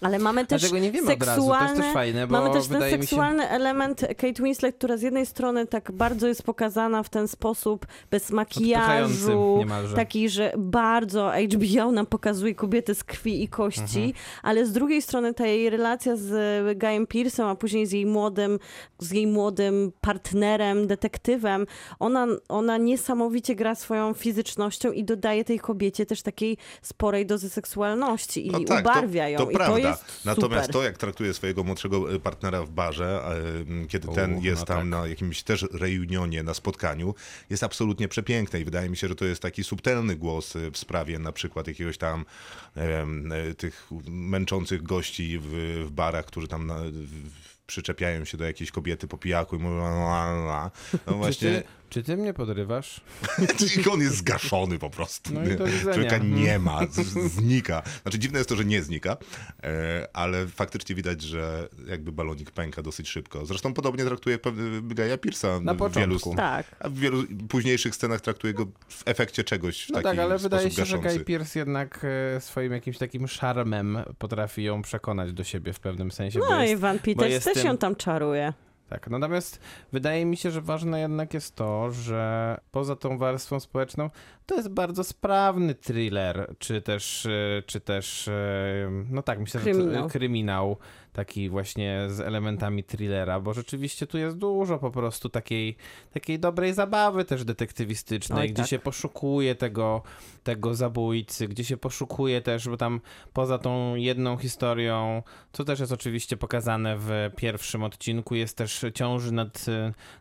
Ale 0.00 0.18
mamy 0.18 0.46
też 0.46 0.60
Dlatego 0.62 0.78
nie 0.82 0.92
wiemy 0.92 1.12
od 1.12 1.22
razu, 1.22 1.40
to 1.40 1.46
seksualny, 1.46 1.68
jest 1.70 1.82
też 1.82 1.92
fajne, 1.94 2.26
bo 2.26 2.32
mamy 2.40 2.54
też 2.54 2.66
ten 2.66 2.82
mi 2.84 2.90
się... 2.90 2.98
seksualny 2.98 3.48
element 3.48 4.00
Kate 4.00 4.42
Winslet, 4.42 4.76
która 4.76 4.96
z 4.96 5.02
jednej 5.02 5.26
strony 5.26 5.66
tak 5.66 5.92
bardzo 5.92 6.26
jest 6.28 6.42
pokazana 6.42 7.02
w 7.02 7.08
ten 7.08 7.28
sposób 7.28 7.86
bez 8.10 8.30
makijażu, 8.30 9.64
taki, 9.94 10.28
że 10.28 10.52
bardzo 10.58 11.32
HBO 11.54 11.92
nam 11.92 12.06
pokazuje 12.06 12.54
kobietę 12.54 12.94
z 12.94 13.04
krwi 13.04 13.42
i 13.42 13.48
kości, 13.48 13.80
Mhm. 13.82 14.12
ale 14.42 14.66
z 14.66 14.72
drugiej 14.72 15.02
strony 15.02 15.34
ta 15.34 15.46
jej 15.46 15.70
relacja 15.70 16.16
z 16.16 16.30
Guyem 16.78 17.06
Pearce'em, 17.06 17.50
a 17.50 17.54
później 17.54 17.86
z 17.86 17.92
jej 17.92 18.06
młodym, 18.06 18.58
z 18.98 19.10
jej 19.12 19.26
młodym 19.26 19.92
partnerem, 20.00 20.86
detektywem, 20.86 21.66
ona, 21.98 22.26
ona 22.48 22.76
niesamowicie 22.76 23.54
gra 23.54 23.74
swoją 23.74 24.14
fizycznością 24.14 24.92
i 24.92 25.04
dodaje 25.04 25.44
tej 25.44 25.58
kobiecie 25.60 26.06
też 26.06 26.22
takiej 26.22 26.56
sporej 26.82 27.26
dozy 27.26 27.50
seksualności 27.50 28.46
i 28.46 28.50
No 28.50 28.60
tak, 28.64 28.80
ubarwia 28.80 29.28
ją. 29.28 29.38
To, 29.38 29.44
to 29.44 29.50
I 29.50 29.54
prawda. 29.54 29.72
to 29.74 29.78
jest 29.88 30.24
Natomiast 30.24 30.66
super. 30.66 30.72
to, 30.72 30.82
jak 30.82 30.98
traktuje 30.98 31.34
swojego 31.34 31.64
młodszego 31.64 32.14
e, 32.14 32.20
partnera 32.20 32.62
w 32.62 32.70
barze, 32.70 33.22
e, 33.82 33.86
kiedy 33.86 34.08
ten 34.08 34.40
jest 34.40 34.60
no 34.60 34.66
tam 34.66 34.78
tak. 34.78 34.86
na 34.86 35.06
jakimś 35.06 35.42
też 35.42 35.66
reunionie, 35.72 36.42
na 36.42 36.54
spotkaniu, 36.54 37.14
jest 37.50 37.62
absolutnie 37.62 38.08
przepiękne 38.08 38.60
i 38.60 38.64
wydaje 38.64 38.88
mi 38.88 38.96
się, 38.96 39.08
że 39.08 39.14
to 39.14 39.24
jest 39.24 39.42
taki 39.42 39.64
subtelny 39.64 40.16
głos 40.16 40.56
e, 40.56 40.70
w 40.70 40.78
sprawie 40.78 41.18
na 41.18 41.32
przykład 41.32 41.66
jakiegoś 41.66 41.98
tam 41.98 42.24
em, 42.76 43.32
e, 43.32 43.54
tych 43.54 43.90
męczących 44.08 44.82
gości 44.82 45.38
w, 45.42 45.46
w 45.86 45.90
barach, 45.90 46.26
którzy 46.26 46.48
tam 46.48 46.66
na, 46.66 46.78
w, 46.78 47.54
przyczepiają 47.66 48.24
się 48.24 48.36
do 48.36 48.44
jakiejś 48.44 48.70
kobiety 48.70 49.08
po 49.08 49.18
pijaku 49.18 49.56
i 49.56 49.58
mówią 49.58 49.78
la, 49.78 49.88
la, 49.88 50.30
la. 50.30 50.70
No 51.06 51.14
właśnie, 51.14 51.62
czy 51.90 52.02
ty 52.02 52.16
mnie 52.16 52.34
podrywasz? 52.34 53.00
on 53.92 54.00
jest 54.00 54.16
zgaszony 54.16 54.78
po 54.78 54.90
prostu. 54.90 55.34
No 55.34 55.44
i 55.44 55.56
do 55.56 55.64
widzenia. 55.66 55.92
Człowieka 55.94 56.16
Mhm. 56.16 56.34
nie 56.42 56.58
ma, 56.58 56.80
znika. 57.26 57.82
Znaczy 58.02 58.18
dziwne 58.18 58.38
jest 58.38 58.48
to, 58.48 58.56
że 58.56 58.64
nie 58.64 58.82
znika, 58.82 59.16
e, 59.62 60.08
ale 60.12 60.46
faktycznie 60.46 60.94
widać, 60.94 61.22
że 61.22 61.68
jakby 61.86 62.12
balonik 62.12 62.50
pęka 62.50 62.82
dosyć 62.82 63.08
szybko. 63.08 63.46
Zresztą 63.46 63.74
podobnie 63.74 64.04
traktuje 64.04 64.38
pewny 64.38 64.82
Gaja 64.94 65.18
Pearsa 65.18 65.60
Na 65.60 65.74
w 65.74 65.76
wielu, 65.76 65.90
początku. 65.90 66.34
Tak. 66.36 66.66
a 66.80 66.88
w 66.88 66.94
wielu 66.94 67.22
późniejszych 67.48 67.94
scenach 67.94 68.20
traktuje 68.20 68.54
go 68.54 68.66
w 68.88 69.02
efekcie 69.06 69.44
czegoś 69.44 69.84
w 69.86 69.90
No 69.90 69.94
taki 69.94 70.04
tak, 70.04 70.18
ale 70.18 70.38
wydaje 70.38 70.70
się, 70.70 70.84
że 70.84 70.98
gaszący. 70.98 71.16
Guy 71.16 71.24
Pearce 71.24 71.58
jednak 71.58 72.06
e, 72.36 72.40
swoim 72.40 72.72
jakimś 72.72 72.98
takim 72.98 73.28
szarmem 73.28 73.98
potrafi 74.18 74.62
ją 74.64 74.82
przekonać 74.82 75.32
do 75.32 75.44
siebie 75.44 75.72
w 75.72 75.80
pewnym 75.80 76.10
sensie. 76.10 76.38
bo 76.38 76.50
No 76.50 76.62
jest, 76.62 76.72
i 76.72 76.76
Van 76.76 76.98
Peters 76.98 77.44
też 77.44 77.54
tym- 77.54 77.66
ją 77.66 77.78
tam 77.78 77.96
czaruje. 77.96 78.52
Tak, 78.94 79.10
natomiast 79.10 79.60
wydaje 79.92 80.24
mi 80.24 80.36
się, 80.36 80.50
że 80.50 80.60
ważne 80.60 81.00
jednak 81.00 81.34
jest 81.34 81.56
to, 81.56 81.90
że 81.90 82.56
poza 82.70 82.96
tą 82.96 83.18
warstwą 83.18 83.60
społeczną 83.60 84.10
to 84.46 84.54
jest 84.54 84.68
bardzo 84.68 85.04
sprawny 85.04 85.74
thriller, 85.74 86.54
czy 86.58 86.82
też, 86.82 87.26
e, 87.26 87.62
czy 87.66 87.80
też 87.80 88.28
e, 88.28 88.90
no 89.10 89.22
tak, 89.22 89.40
myślę, 89.40 89.60
że 89.60 89.70
Kryminał. 89.70 90.02
to, 90.02 90.08
kryminał, 90.08 90.76
taki 91.14 91.48
właśnie 91.48 92.00
z 92.08 92.20
elementami 92.20 92.84
thrillera, 92.84 93.40
bo 93.40 93.54
rzeczywiście 93.54 94.06
tu 94.06 94.18
jest 94.18 94.36
dużo 94.36 94.78
po 94.78 94.90
prostu 94.90 95.28
takiej, 95.28 95.76
takiej 96.12 96.38
dobrej 96.38 96.74
zabawy 96.74 97.24
też 97.24 97.44
detektywistycznej, 97.44 98.40
Oj, 98.40 98.52
gdzie 98.52 98.62
tak. 98.62 98.70
się 98.70 98.78
poszukuje 98.78 99.54
tego, 99.54 100.02
tego 100.42 100.74
zabójcy, 100.74 101.48
gdzie 101.48 101.64
się 101.64 101.76
poszukuje 101.76 102.40
też, 102.40 102.68
bo 102.68 102.76
tam 102.76 103.00
poza 103.32 103.58
tą 103.58 103.94
jedną 103.94 104.36
historią, 104.36 105.22
co 105.52 105.64
też 105.64 105.80
jest 105.80 105.92
oczywiście 105.92 106.36
pokazane 106.36 106.96
w 106.98 107.30
pierwszym 107.36 107.82
odcinku, 107.82 108.34
jest 108.34 108.56
też 108.56 108.84
ciąży 108.94 109.32
nad, 109.32 109.66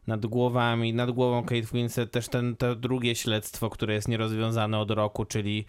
nad 0.07 0.25
głowami, 0.25 0.93
nad 0.93 1.11
głową 1.11 1.43
Kate 1.43 1.67
Winslet, 1.73 2.11
też 2.11 2.27
ten, 2.29 2.55
to 2.55 2.75
drugie 2.75 3.15
śledztwo, 3.15 3.69
które 3.69 3.93
jest 3.93 4.07
nierozwiązane 4.07 4.79
od 4.79 4.91
roku, 4.91 5.25
czyli 5.25 5.65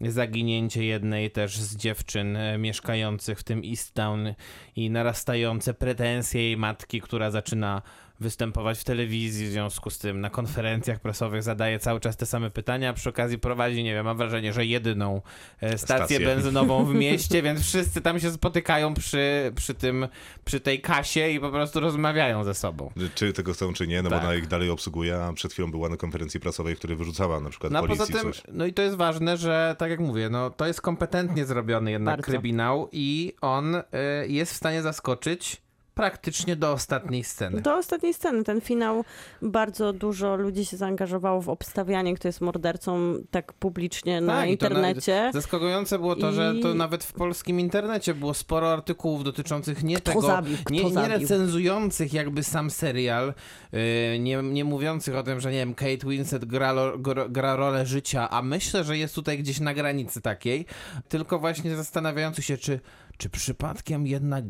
zaginięcie 0.00 0.84
jednej 0.84 1.30
też 1.30 1.58
z 1.58 1.76
dziewczyn 1.76 2.36
e, 2.36 2.58
mieszkających 2.58 3.38
w 3.38 3.44
tym 3.44 3.62
Easttown 3.64 4.34
i 4.76 4.90
narastające 4.90 5.74
pretensje 5.74 6.42
jej 6.42 6.56
matki, 6.56 7.00
która 7.00 7.30
zaczyna 7.30 7.82
występować 8.20 8.78
w 8.78 8.84
telewizji, 8.84 9.46
w 9.46 9.50
związku 9.50 9.90
z 9.90 9.98
tym 9.98 10.20
na 10.20 10.30
konferencjach 10.30 11.00
prasowych 11.00 11.42
zadaje 11.42 11.78
cały 11.78 12.00
czas 12.00 12.16
te 12.16 12.26
same 12.26 12.50
pytania, 12.50 12.90
a 12.90 12.92
przy 12.92 13.08
okazji 13.08 13.38
prowadzi, 13.38 13.84
nie 13.84 13.94
wiem, 13.94 14.04
mam 14.04 14.16
wrażenie, 14.16 14.52
że 14.52 14.66
jedyną 14.66 15.22
e, 15.60 15.78
stację 15.78 15.96
Stację. 16.06 16.20
benzynową 16.20 16.84
w 16.84 16.94
mieście, 17.04 17.42
więc 17.42 17.60
wszyscy 17.62 18.00
tam 18.00 18.20
się 18.20 18.30
spotykają 18.30 18.94
przy, 18.94 19.52
przy 19.56 19.74
tym, 19.74 20.08
przy 20.44 20.60
tej 20.60 20.80
kasie 20.80 21.28
i 21.28 21.40
po 21.40 21.50
prostu 21.50 21.80
rozmawiają 21.80 22.44
ze 22.44 22.54
sobą. 22.54 22.90
Czy 23.14 23.32
tego 23.32 23.52
chcą, 23.52 23.72
czy 23.72 23.86
nie, 23.86 24.02
no 24.02 24.10
Tak. 24.10 24.20
bo 24.20 24.26
ona 24.26 24.34
ich 24.36 24.46
dalej 24.46 24.70
obsługuje, 24.70 25.16
a 25.16 25.32
przed 25.32 25.52
chwilą 25.52 25.70
była 25.70 25.88
na 25.88 25.96
konferencji 25.96 26.40
prasowej, 26.40 26.74
w 26.74 26.78
której 26.78 26.96
wyrzucała 26.96 27.40
na 27.40 27.50
przykład 27.50 27.72
No 27.72 27.80
policji 27.80 27.98
poza 28.06 28.18
tym, 28.18 28.32
coś. 28.32 28.42
no 28.52 28.66
i 28.66 28.72
to 28.72 28.82
jest 28.82 28.96
ważne, 28.96 29.36
że 29.36 29.76
tak 29.78 29.90
jak 29.90 30.00
mówię, 30.00 30.28
no 30.30 30.50
to 30.50 30.66
jest 30.66 30.80
kompetentnie 30.80 31.44
zrobiony 31.46 31.90
jednak 31.90 32.12
Bardzo. 32.16 32.30
kryminał 32.32 32.88
i 32.92 33.34
on 33.40 33.74
y, 33.74 33.82
jest 34.28 34.52
w 34.52 34.56
stanie 34.56 34.82
zaskoczyć 34.82 35.62
praktycznie 36.02 36.56
do 36.56 36.72
ostatniej 36.72 37.24
sceny. 37.24 37.60
Do 37.60 37.74
ostatniej 37.76 38.14
sceny. 38.14 38.44
Ten 38.44 38.60
finał 38.60 39.04
bardzo 39.42 39.92
dużo 39.92 40.36
ludzi 40.36 40.66
się 40.66 40.76
zaangażowało 40.76 41.42
w 41.42 41.48
obstawianie, 41.48 42.14
kto 42.14 42.28
jest 42.28 42.40
mordercą 42.40 43.14
tak 43.30 43.52
publicznie 43.52 44.20
na 44.20 44.32
Tak, 44.36 44.48
i 44.48 44.50
internecie. 44.50 45.30
Zaskakujące 45.34 45.98
było 45.98 46.16
to, 46.16 46.32
że 46.32 46.54
to 46.62 46.72
I- 46.72 46.76
nawet 46.76 47.04
w 47.04 47.12
polskim 47.12 47.60
internecie 47.60 48.14
było 48.14 48.34
sporo 48.34 48.72
artykułów 48.72 49.24
dotyczących 49.24 49.84
nie 49.84 49.96
Kto 49.96 50.10
tego, 50.12 50.22
zabił, 50.26 50.56
nie, 50.70 50.84
nie 50.84 50.90
zabił. 50.90 51.10
recenzujących 51.18 52.12
jakby 52.12 52.42
sam 52.42 52.70
serial, 52.70 53.34
yy, 53.72 53.80
nie, 54.18 54.42
nie 54.42 54.64
mówiących 54.64 55.14
o 55.16 55.22
tym, 55.22 55.40
że 55.40 55.50
nie 55.52 55.58
wiem, 55.58 55.74
Kate 55.74 56.06
Winslet 56.08 56.44
gra, 56.44 56.72
lo- 56.72 56.98
gra, 56.98 57.28
gra 57.28 57.56
rolę 57.56 57.86
życia, 57.86 58.30
a 58.30 58.42
myślę, 58.42 58.84
że 58.84 58.98
jest 58.98 59.14
tutaj 59.14 59.38
gdzieś 59.38 59.60
na 59.60 59.74
granicy 59.74 60.20
takiej, 60.20 60.66
tylko 61.08 61.38
właśnie 61.38 61.76
zastanawiających 61.76 62.44
się, 62.44 62.56
czy, 62.56 62.80
czy 63.16 63.30
przypadkiem 63.30 64.06
jednak 64.06 64.44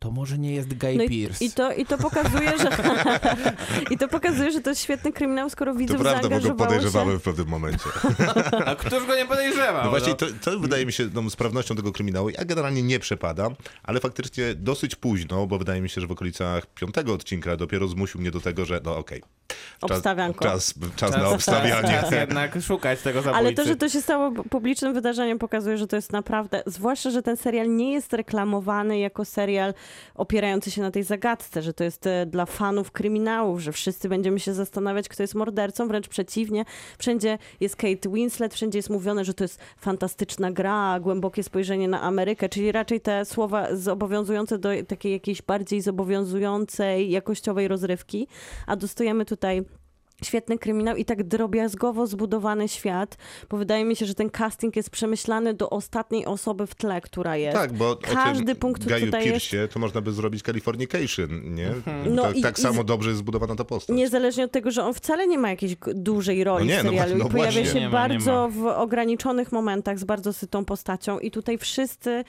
to 0.00 0.10
może 0.10 0.38
nie 0.38 0.52
jest 0.54 0.74
Guy 0.74 0.94
No 0.96 1.02
i, 1.04 1.08
Pearce. 1.26 1.44
i, 1.44 1.50
to, 1.50 1.72
I 1.72 1.86
to 1.86 1.98
pokazuje, 1.98 2.58
że 2.58 2.70
i 3.94 3.98
to 3.98 4.08
pokazuje, 4.08 4.50
że 4.50 4.60
to 4.60 4.70
jest 4.70 4.82
świetny 4.82 5.12
kryminał, 5.12 5.50
skoro 5.50 5.72
To 5.72 5.78
widzów 5.78 6.00
prawda, 6.00 6.28
bo 6.28 6.40
go 6.40 6.54
podejrzewamy 6.54 7.12
się. 7.12 7.18
w 7.18 7.22
pewnym 7.22 7.48
momencie. 7.48 7.84
A 8.66 8.74
któż 8.74 9.06
go 9.06 9.16
nie 9.16 9.26
podejrzewał? 9.26 9.84
No 9.84 9.90
właśnie, 9.90 10.08
no? 10.08 10.16
to, 10.16 10.26
to 10.50 10.58
wydaje 10.60 10.86
mi 10.86 10.92
się 10.92 11.10
tą 11.10 11.30
sprawnością 11.30 11.76
tego 11.76 11.92
kryminału. 11.92 12.30
Ja 12.30 12.44
generalnie 12.44 12.82
nie 12.82 12.98
przepadam, 12.98 13.54
ale 13.82 14.00
faktycznie 14.00 14.54
dosyć 14.54 14.96
późno, 14.96 15.46
bo 15.46 15.58
wydaje 15.58 15.80
mi 15.80 15.88
się, 15.88 16.00
że 16.00 16.06
w 16.06 16.12
okolicach 16.12 16.66
piątego 16.66 17.12
odcinka 17.12 17.56
dopiero 17.56 17.88
zmusił 17.88 18.20
mnie 18.20 18.30
do 18.30 18.40
tego, 18.40 18.64
że 18.64 18.80
no 18.84 18.96
okej. 18.96 19.20
czas, 19.20 19.28
Obstawianko. 19.80 20.44
czas, 20.44 20.74
czas 20.96 21.16
na 21.16 21.28
obstawianie. 21.28 21.88
Czas 21.88 22.10
jednak 22.10 22.62
szukać 22.62 23.02
tego 23.02 23.22
zabójcy. 23.22 23.46
Ale 23.46 23.52
to, 23.52 23.64
że 23.64 23.76
to 23.76 23.88
się 23.88 24.02
stało 24.02 24.32
publicznym 24.50 24.94
wydarzeniem, 24.94 25.38
pokazuje, 25.38 25.78
że 25.78 25.86
to 25.86 25.96
jest 25.96 26.12
naprawdę. 26.12 26.62
Zwłaszcza, 26.66 27.10
że 27.10 27.22
ten 27.22 27.36
serial 27.36 27.76
nie 27.76 27.92
jest 27.92 28.12
reklamowany 28.12 28.98
jako 28.98 29.24
serial 29.24 29.74
opierający 30.14 30.70
się 30.70 30.82
na 30.82 30.90
tej 30.90 31.02
zagadce, 31.02 31.62
że 31.62 31.72
to 31.72 31.84
jest 31.84 32.06
e, 32.06 32.26
dla 32.26 32.46
fanów 32.46 32.90
kryminałów, 32.92 33.60
że 33.60 33.72
wszyscy 33.72 34.08
będziemy 34.08 34.40
się 34.40 34.54
zastanawiać, 34.54 35.08
kto 35.08 35.22
jest 35.22 35.34
mordercą. 35.34 35.88
Wręcz 35.88 36.08
przeciwnie, 36.08 36.64
wszędzie 36.98 37.38
jest 37.60 37.76
Kate 37.76 38.08
Winslet, 38.08 38.54
wszędzie 38.54 38.78
jest 38.78 38.90
mówione, 38.90 39.24
że 39.24 39.34
to 39.34 39.44
jest 39.44 39.60
fantastyczna 39.78 40.52
gra, 40.52 41.00
głębokie 41.00 41.42
spojrzenie 41.42 41.88
na 41.88 42.02
Amerykę, 42.02 42.48
czyli 42.48 42.72
raczej 42.72 43.00
te 43.00 43.24
słowa 43.24 43.76
zobowiązujące 43.76 44.58
do 44.58 44.68
takiej 44.88 45.12
jakiejś 45.12 45.42
bardziej 45.42 45.80
zobowiązującej, 45.80 47.10
jakościowej 47.10 47.68
rozrywki, 47.68 48.28
a 48.66 48.76
dostajemy 48.76 49.24
tutaj 49.24 49.39
świetny 50.24 50.58
kryminał 50.58 50.96
i 50.96 51.04
tak 51.04 51.22
drobiazgowo 51.22 52.06
zbudowany 52.06 52.68
świat, 52.68 53.16
bo 53.50 53.56
wydaje 53.56 53.84
mi 53.84 53.96
się, 53.96 54.06
że 54.06 54.14
ten 54.14 54.30
casting 54.30 54.76
jest 54.76 54.90
przemyślany 54.90 55.54
do 55.54 55.70
ostatniej 55.70 56.26
osoby 56.26 56.66
w 56.66 56.74
tle, 56.74 57.00
która 57.00 57.36
jest. 57.36 57.56
Tak, 57.56 57.72
bo 57.72 57.96
Każdy 57.96 58.54
punkt 58.54 58.84
Gaju 58.86 59.06
tutaj 59.06 59.20
jest- 59.20 59.32
Piercie 59.32 59.68
to 59.68 59.78
można 59.80 60.00
by 60.00 60.12
zrobić 60.12 60.42
Californication, 60.42 61.54
nie? 61.54 61.70
No 62.10 62.22
tak 62.22 62.36
i- 62.36 62.42
tak 62.42 62.58
i 62.58 62.62
samo 62.62 62.82
z- 62.82 62.86
dobrze 62.86 63.08
jest 63.10 63.18
zbudowana 63.18 63.56
ta 63.56 63.64
postać. 63.64 63.96
Niezależnie 63.96 64.44
od 64.44 64.52
tego, 64.52 64.70
że 64.70 64.84
on 64.84 64.94
wcale 64.94 65.26
nie 65.26 65.38
ma 65.38 65.50
jakiejś 65.50 65.76
dużej 65.94 66.44
roli 66.44 66.66
No 66.66 66.72
nie, 66.72 66.80
w 66.80 66.84
no 66.84 66.90
serialu 66.90 67.16
no 67.18 67.24
i 67.24 67.30
pojawia 67.30 67.52
właśnie. 67.52 67.66
się 67.72 67.80
Nie 67.80 67.88
ma, 67.88 68.02
nie 68.08 68.08
bardzo 68.08 68.32
ma. 68.32 68.48
w 68.48 68.66
ograniczonych 68.66 69.52
momentach 69.52 69.98
z 69.98 70.04
bardzo 70.04 70.32
sytą 70.32 70.64
postacią 70.64 71.18
i 71.18 71.30
tutaj 71.30 71.58
wszyscy, 71.58 72.24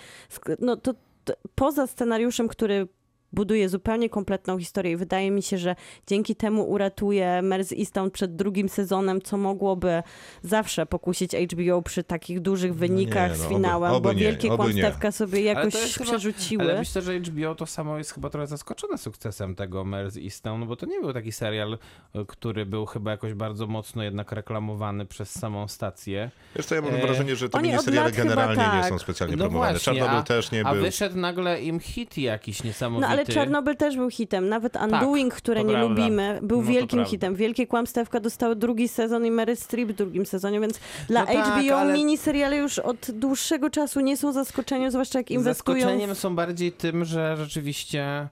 no 0.60 0.76
to, 0.76 0.94
to 1.26 1.34
poza 1.56 1.88
scenariuszem, 1.88 2.48
który 2.48 2.88
buduje 3.34 3.70
zupełnie 3.70 4.10
kompletną 4.10 4.60
historię 4.60 4.92
i 4.92 4.96
wydaje 4.96 5.32
mi 5.32 5.42
się, 5.42 5.58
że 5.58 5.76
dzięki 6.08 6.36
temu 6.36 6.70
uratuje 6.70 7.42
Mers 7.42 7.72
Easton 7.72 8.12
przed 8.12 8.36
drugim 8.36 8.70
sezonem, 8.70 9.22
co 9.22 9.38
mogłoby 9.38 10.04
zawsze 10.44 10.86
pokusić 10.86 11.32
HBO 11.36 11.82
przy 11.82 12.04
takich 12.04 12.40
dużych 12.40 12.76
wynikach 12.76 13.32
nie, 13.32 13.38
no, 13.38 13.44
z 13.44 13.46
oby- 13.46 13.56
finałem, 13.56 13.92
oby 13.92 14.08
bo 14.10 14.14
nie, 14.14 14.20
wielkie 14.20 14.54
oby 14.54 14.64
nie. 14.64 14.82
kłamstewka 14.82 15.12
sobie 15.12 15.42
jakoś 15.42 15.74
jest 15.74 15.94
chyba- 15.94 16.06
przerzuciły. 16.06 16.64
Ale 16.64 16.80
myślę, 16.80 17.02
że 17.02 17.14
HBO 17.20 17.56
to 17.56 17.66
samo 17.66 17.98
jest 17.98 18.12
chyba 18.14 18.30
trochę 18.30 18.48
zaskoczone 18.48 18.98
sukcesem 18.98 19.56
tego 19.56 19.84
Mers 19.84 20.18
Easton, 20.18 20.60
no 20.60 20.66
bo 20.66 20.76
to 20.76 20.86
nie 20.86 21.00
był 21.02 21.14
taki 21.14 21.32
serial, 21.32 21.74
y, 22.16 22.26
który 22.28 22.66
był 22.66 22.86
chyba 22.86 23.12
jakoś 23.12 23.34
bardzo 23.34 23.68
mocno 23.68 24.04
jednak 24.04 24.32
reklamowany 24.32 25.06
przez 25.06 25.30
samą 25.40 25.68
stację. 25.68 26.32
Wiesz 26.56 26.66
co, 26.66 26.76
ja 26.76 26.82
mam 26.82 26.96
E, 26.96 27.02
wrażenie, 27.02 27.36
że 27.36 27.50
te 27.50 27.62
miniseriale 27.62 28.12
generalnie 28.12 28.56
nie 28.64 28.70
tak. 28.70 28.90
są 28.90 29.00
specjalnie 29.00 29.36
No 29.36 29.44
promowane. 29.44 29.72
właśnie, 29.74 29.94
Czarnobyl 29.94 30.18
a- 30.18 30.24
też 30.24 30.52
nie 30.52 30.66
A 30.66 30.74
był. 30.74 30.82
wyszedł 30.84 31.18
nagle 31.18 31.62
im 31.62 31.80
hit 31.80 32.18
jakiś 32.18 32.64
niesamowity. 32.64 33.08
No 33.08 33.14
Ale 33.28 33.34
Czarnobyl 33.36 33.76
też 33.76 33.96
był 33.98 34.10
hitem. 34.10 34.50
Nawet 34.50 34.76
Undoing, 34.76 35.34
które 35.34 35.62
to 35.62 35.68
nie 35.68 35.74
prawda. 35.74 35.90
lubimy, 35.90 36.40
był 36.44 36.62
No 36.62 36.68
wielkim 36.68 37.06
hitem. 37.06 37.36
Wielkie 37.36 37.68
Kłamstewka 37.68 38.20
dostały 38.20 38.56
drugi 38.56 38.88
sezon 38.88 39.26
i 39.26 39.32
Mary 39.32 39.56
Streep 39.56 39.90
w 39.90 39.94
drugim 39.94 40.26
sezonie, 40.26 40.60
więc 40.60 40.80
dla 41.08 41.22
No 41.22 41.28
tak, 41.28 41.46
HBO 41.48 41.76
ale- 41.80 41.94
miniseriale 41.94 42.58
już 42.58 42.80
od 42.80 43.12
dłuższego 43.12 43.70
czasu 43.70 44.00
nie 44.00 44.18
są 44.18 44.32
zaskoczeniem, 44.34 44.92
zwłaszcza 44.92 45.20
jak 45.20 45.32
inwestują 45.32 45.80
Zaskoczeniem 45.80 46.16
są 46.16 46.36
bardziej 46.36 46.72
tym, 46.72 47.06
że 47.06 47.38
rzeczywiście 47.38 48.28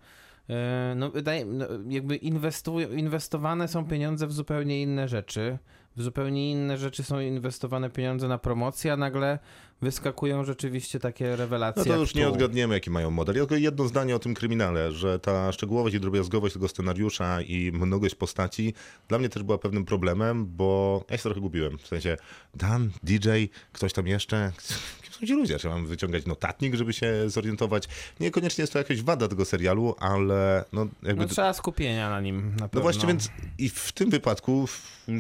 e, 0.50 0.94
no, 0.96 1.10
wydaje, 1.10 1.46
no, 1.46 1.66
jakby 1.90 2.16
inwestowane 2.92 3.68
są 3.68 3.86
pieniądze 3.86 4.28
w 4.28 4.32
zupełnie 4.34 4.82
inne 4.82 5.08
rzeczy. 5.08 5.58
W 5.96 6.02
zupełnie 6.02 6.52
inne 6.52 6.78
rzeczy 6.78 7.04
są 7.04 7.20
inwestowane 7.20 7.90
pieniądze 7.90 8.28
na 8.28 8.38
promocję, 8.38 8.94
a 8.94 8.98
nagle 8.98 9.40
wyskakują 9.82 10.44
rzeczywiście 10.44 11.00
takie 11.00 11.36
rewelacje. 11.36 11.84
No 11.86 11.94
to 11.94 12.00
już 12.00 12.16
nie 12.16 12.28
odgadniemy, 12.28 12.74
jaki 12.74 12.90
mają 12.90 13.12
model. 13.12 13.36
Ja 13.36 13.42
tylko 13.42 13.56
jedno 13.56 13.88
zdanie 13.88 14.16
o 14.16 14.20
tym 14.20 14.34
kryminale, 14.34 14.92
że 14.92 15.20
ta 15.20 15.52
szczegółowość 15.52 15.96
i 15.96 16.00
drobiazgowość 16.00 16.54
tego 16.54 16.68
scenariusza 16.68 17.42
i 17.42 17.72
mnogość 17.74 18.16
postaci 18.16 18.74
dla 19.08 19.20
mnie 19.20 19.30
też 19.30 19.44
była 19.44 19.58
pewnym 19.58 19.86
problemem, 19.86 20.46
bo 20.46 21.04
ja 21.10 21.18
się 21.18 21.24
trochę 21.24 21.42
gubiłem. 21.42 21.78
W 21.78 21.88
sensie 21.88 22.18
Dan, 22.56 22.92
DJ, 23.04 23.30
ktoś 23.72 23.94
tam 23.94 24.08
jeszcze. 24.08 24.52
Kim 25.02 25.14
są 25.14 25.26
ci 25.26 25.34
ludzie? 25.34 25.60
Czy 25.60 25.70
mam 25.70 25.88
wyciągać 25.88 26.26
notatnik, 26.26 26.76
żeby 26.76 26.94
się 26.94 27.30
zorientować? 27.30 27.88
Niekoniecznie 28.20 28.62
jest 28.62 28.74
to 28.74 28.80
jakaś 28.80 29.02
wada 29.02 29.28
tego 29.28 29.46
serialu, 29.46 29.96
ale 30.00 30.66
no 30.74 30.88
jakby... 31.04 31.22
No, 31.22 31.28
trzeba 31.28 31.54
skupienia 31.54 32.10
na 32.10 32.22
nim 32.22 32.50
na 32.50 32.52
pewno. 32.52 32.70
No 32.74 32.82
właśnie, 32.82 33.08
więc 33.08 33.30
i 33.58 33.70
w 33.70 33.92
tym 33.92 34.10
wypadku, 34.10 34.68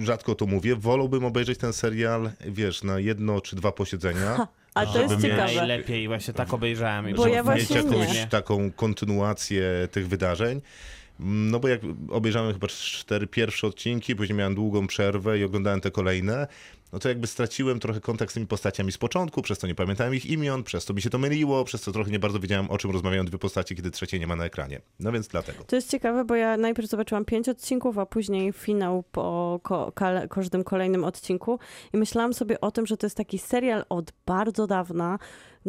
rzadko 0.04 0.36
to 0.36 0.46
mówię, 0.46 0.76
wolałbym 0.76 1.26
obejrzeć 1.26 1.60
ten 1.60 1.74
serial, 1.74 2.32
wiesz, 2.46 2.84
na 2.84 3.00
jedno 3.00 3.42
czy 3.42 3.56
dwa 3.56 3.72
posiedzenia. 3.72 4.48
A 4.74 4.86
to 4.86 5.02
jest 5.02 5.22
ciekawe. 5.22 5.56
Najlepiej, 5.56 6.08
właśnie 6.08 6.34
tak 6.34 6.54
obejrzałem. 6.54 7.10
i 7.10 7.14
Bo 7.14 7.24
żeby 7.24 7.36
ja 7.36 7.44
właśnie 7.44 7.76
mieć 7.76 7.86
nie. 7.86 7.98
jakąś 8.00 8.26
taką 8.30 8.72
kontynuację 8.72 9.88
tych 9.92 10.08
wydarzeń. 10.08 10.62
No 11.20 11.60
bo 11.60 11.68
jak 11.68 11.82
obejrzałem 12.10 12.54
chyba 12.54 12.68
cztery 12.68 13.28
pierwsze 13.28 13.68
odcinki, 13.68 14.16
później 14.16 14.38
miałem 14.38 14.56
długą 14.56 14.88
przerwę 14.88 15.40
i 15.40 15.44
oglądałem 15.44 15.82
te 15.82 15.92
kolejne, 15.92 16.48
no 16.94 17.00
to 17.00 17.10
jakby 17.10 17.28
straciłem 17.28 17.80
trochę 17.80 18.02
kontakt 18.02 18.32
z 18.32 18.34
tymi 18.34 18.48
postaciami 18.48 18.92
z 18.92 18.98
początku, 18.98 19.42
przez 19.42 19.60
to 19.60 19.68
nie 19.68 19.76
pamiętałem 19.76 20.16
ich 20.16 20.26
imion, 20.26 20.64
przez 20.64 20.86
to 20.86 20.94
mi 20.94 21.02
się 21.02 21.10
to 21.10 21.18
myliło, 21.18 21.64
przez 21.66 21.82
to 21.82 21.92
trochę 21.92 22.12
nie 22.12 22.20
bardzo 22.20 22.40
wiedziałem, 22.40 22.70
o 22.72 22.78
czym 22.78 22.92
rozmawiają 22.92 23.26
dwie 23.26 23.38
postacie, 23.38 23.76
kiedy 23.76 23.92
trzeciej 23.92 24.20
nie 24.20 24.28
ma 24.28 24.36
na 24.36 24.46
ekranie. 24.46 24.82
No 25.00 25.12
więc 25.12 25.28
dlatego. 25.28 25.64
To 25.64 25.76
jest 25.76 25.90
ciekawe, 25.92 26.26
bo 26.26 26.36
ja 26.36 26.58
najpierw 26.58 26.90
zobaczyłam 26.90 27.26
pięć 27.26 27.50
odcinków, 27.50 27.98
a 27.98 28.06
później 28.06 28.54
finał 28.54 29.04
po 29.12 29.60
ko- 29.64 29.92
każdym 30.30 30.64
kolejnym 30.64 31.04
odcinku 31.04 31.60
i 31.94 31.98
myślałam 31.98 32.34
sobie 32.34 32.62
o 32.62 32.72
tym, 32.72 32.86
że 32.88 32.98
to 32.98 33.06
jest 33.06 33.18
taki 33.18 33.40
serial 33.40 33.86
od 33.90 34.12
bardzo 34.26 34.68
dawna, 34.68 35.20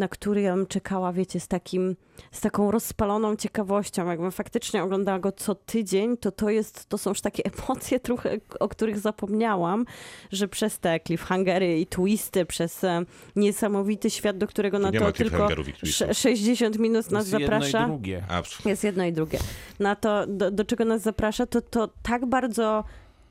na 0.00 0.08
który 0.08 0.40
ja 0.40 0.56
bym 0.56 0.66
czekała, 0.66 1.12
wiecie, 1.12 1.40
z 1.40 1.48
takim, 1.48 1.96
z 2.32 2.40
taką 2.40 2.70
rozpaloną 2.70 3.36
ciekawością. 3.36 4.06
Jakbym 4.08 4.30
faktycznie 4.30 4.82
oglądała 4.82 5.18
go 5.18 5.32
co 5.32 5.54
tydzień, 5.54 6.16
to 6.16 6.32
to 6.32 6.50
jest, 6.50 6.86
to 6.88 6.98
są 6.98 7.10
już 7.10 7.20
takie 7.20 7.42
emocje 7.52 8.00
trochę, 8.00 8.36
o 8.60 8.68
których 8.68 8.98
zapomniałam, 8.98 9.84
że 10.32 10.48
przez 10.48 10.78
te 10.78 11.00
cliffhangery 11.00 11.80
i 11.80 11.86
twisty, 11.86 12.44
przez 12.44 12.84
e, 12.84 13.02
niesamowity 13.36 14.10
świat, 14.10 14.38
do 14.38 14.46
którego 14.46 14.78
na 14.78 14.88
to 14.88 14.92
tylko 14.92 15.12
cliffhangerów 15.12 15.68
i 15.68 15.72
twistów. 15.72 16.06
sze- 16.08 16.14
60 16.14 16.78
minut 16.78 17.10
nas 17.10 17.28
jest 17.28 17.30
zaprasza. 17.30 17.66
jedno 17.80 17.86
i 17.86 17.88
drugie. 17.88 18.24
Jest 18.64 18.84
jedno 18.84 19.04
i 19.04 19.12
drugie. 19.12 19.38
Na 19.80 19.96
to, 19.96 20.26
do, 20.26 20.50
do 20.50 20.64
czego 20.64 20.84
nas 20.84 21.02
zaprasza, 21.02 21.46
to, 21.46 21.60
to 21.62 21.88
tak 22.02 22.26
bardzo 22.26 22.84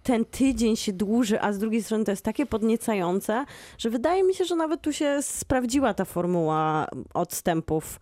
ten 0.04 0.26
tydzień 0.26 0.76
się 0.76 0.94
dłuży, 0.94 1.42
a 1.42 1.54
z 1.54 1.60
drugiej 1.60 1.84
strony 1.84 2.06
to 2.06 2.12
jest 2.12 2.26
takie 2.26 2.46
podniecające, 2.46 3.46
że 3.78 3.90
wydaje 3.90 4.24
mi 4.24 4.34
się, 4.34 4.46
że 4.46 4.56
nawet 4.56 4.82
tu 4.82 4.94
się 4.94 5.18
sprawdziła 5.22 5.94
ta 5.94 6.06
formuła 6.06 6.88
odstępów, 7.14 8.00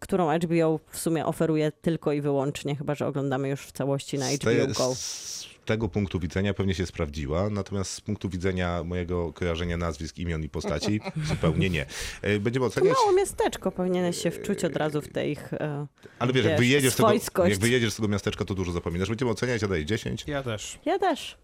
którą 0.00 0.38
HBO 0.38 0.80
w 0.90 0.98
sumie 0.98 1.26
oferuje 1.26 1.72
tylko 1.72 2.12
i 2.12 2.20
wyłącznie, 2.20 2.76
chyba 2.76 2.94
że 2.94 3.06
oglądamy 3.06 3.48
już 3.48 3.60
w 3.60 3.72
całości 3.72 4.18
na 4.18 4.30
HBO 4.30 4.50
te, 4.50 4.66
Go. 4.66 4.94
z 4.94 5.46
tego 5.64 5.88
punktu 5.88 6.20
widzenia 6.20 6.54
pewnie 6.54 6.74
się 6.74 6.86
sprawdziła, 6.86 7.50
natomiast 7.50 7.90
z 7.92 8.00
punktu 8.00 8.28
widzenia 8.28 8.84
mojego 8.84 9.32
kojarzenia 9.32 9.76
nazwisk, 9.76 10.18
imion 10.18 10.42
i 10.42 10.48
postaci 10.48 11.00
zupełnie 11.28 11.70
nie. 11.70 11.86
E, 12.22 12.38
Będziemy 12.40 12.64
To 12.66 12.72
oceniać, 12.72 12.94
mało 12.94 13.12
miasteczko 13.12 13.72
powinieneś 13.72 14.22
się 14.22 14.30
wczuć 14.30 14.64
od 14.64 14.76
razu 14.76 15.02
w 15.02 15.08
tej 15.08 15.32
ich... 15.32 15.52
e, 15.52 15.86
ale 16.18 16.32
wiesz, 16.32 16.44
jak 16.44 16.52
wiesz, 16.52 16.60
wyjedziesz, 16.60 16.92
z 16.92 16.96
tego, 16.96 17.46
jak 17.46 17.58
wyjedziesz 17.58 17.92
z 17.92 17.96
tego 17.96 18.08
miasteczka, 18.08 18.44
to 18.44 18.54
dużo 18.54 18.72
zapominasz. 18.72 19.08
Będziemy 19.08 19.30
oceniać, 19.30 19.62
ja 19.62 19.68
daję 19.68 19.84
10. 19.84 20.24
Ja 20.26 20.42
też. 20.42 20.78
Ja 20.84 20.98
też. 20.98 21.38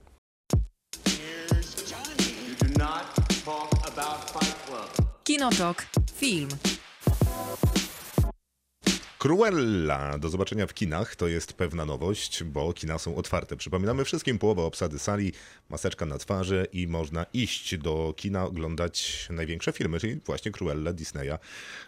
Kinotok. 5.24 5.86
Film. 6.16 6.49
Cruella 9.19 10.19
do 10.19 10.29
zobaczenia 10.29 10.66
w 10.66 10.75
kinach 10.75 11.16
to 11.16 11.29
jest 11.29 11.53
pewna 11.53 11.85
nowość, 11.85 12.45
bo 12.45 12.73
kina 12.73 12.99
są 12.99 13.16
otwarte. 13.16 13.57
Przypominamy 13.57 14.05
wszystkim 14.05 14.39
połowa 14.39 14.62
obsady 14.62 14.99
sali, 14.99 15.33
maseczka 15.69 16.07
na 16.07 16.19
twarzy 16.19 16.66
i 16.73 16.89
można 16.89 17.27
iść 17.33 17.79
do 17.79 18.14
kina 18.16 18.45
oglądać 18.45 19.29
największe 19.31 19.73
filmy, 19.73 20.01
czyli 20.01 20.21
właśnie 20.27 20.53
Cruella 20.53 20.93
Disneya, 20.93 21.39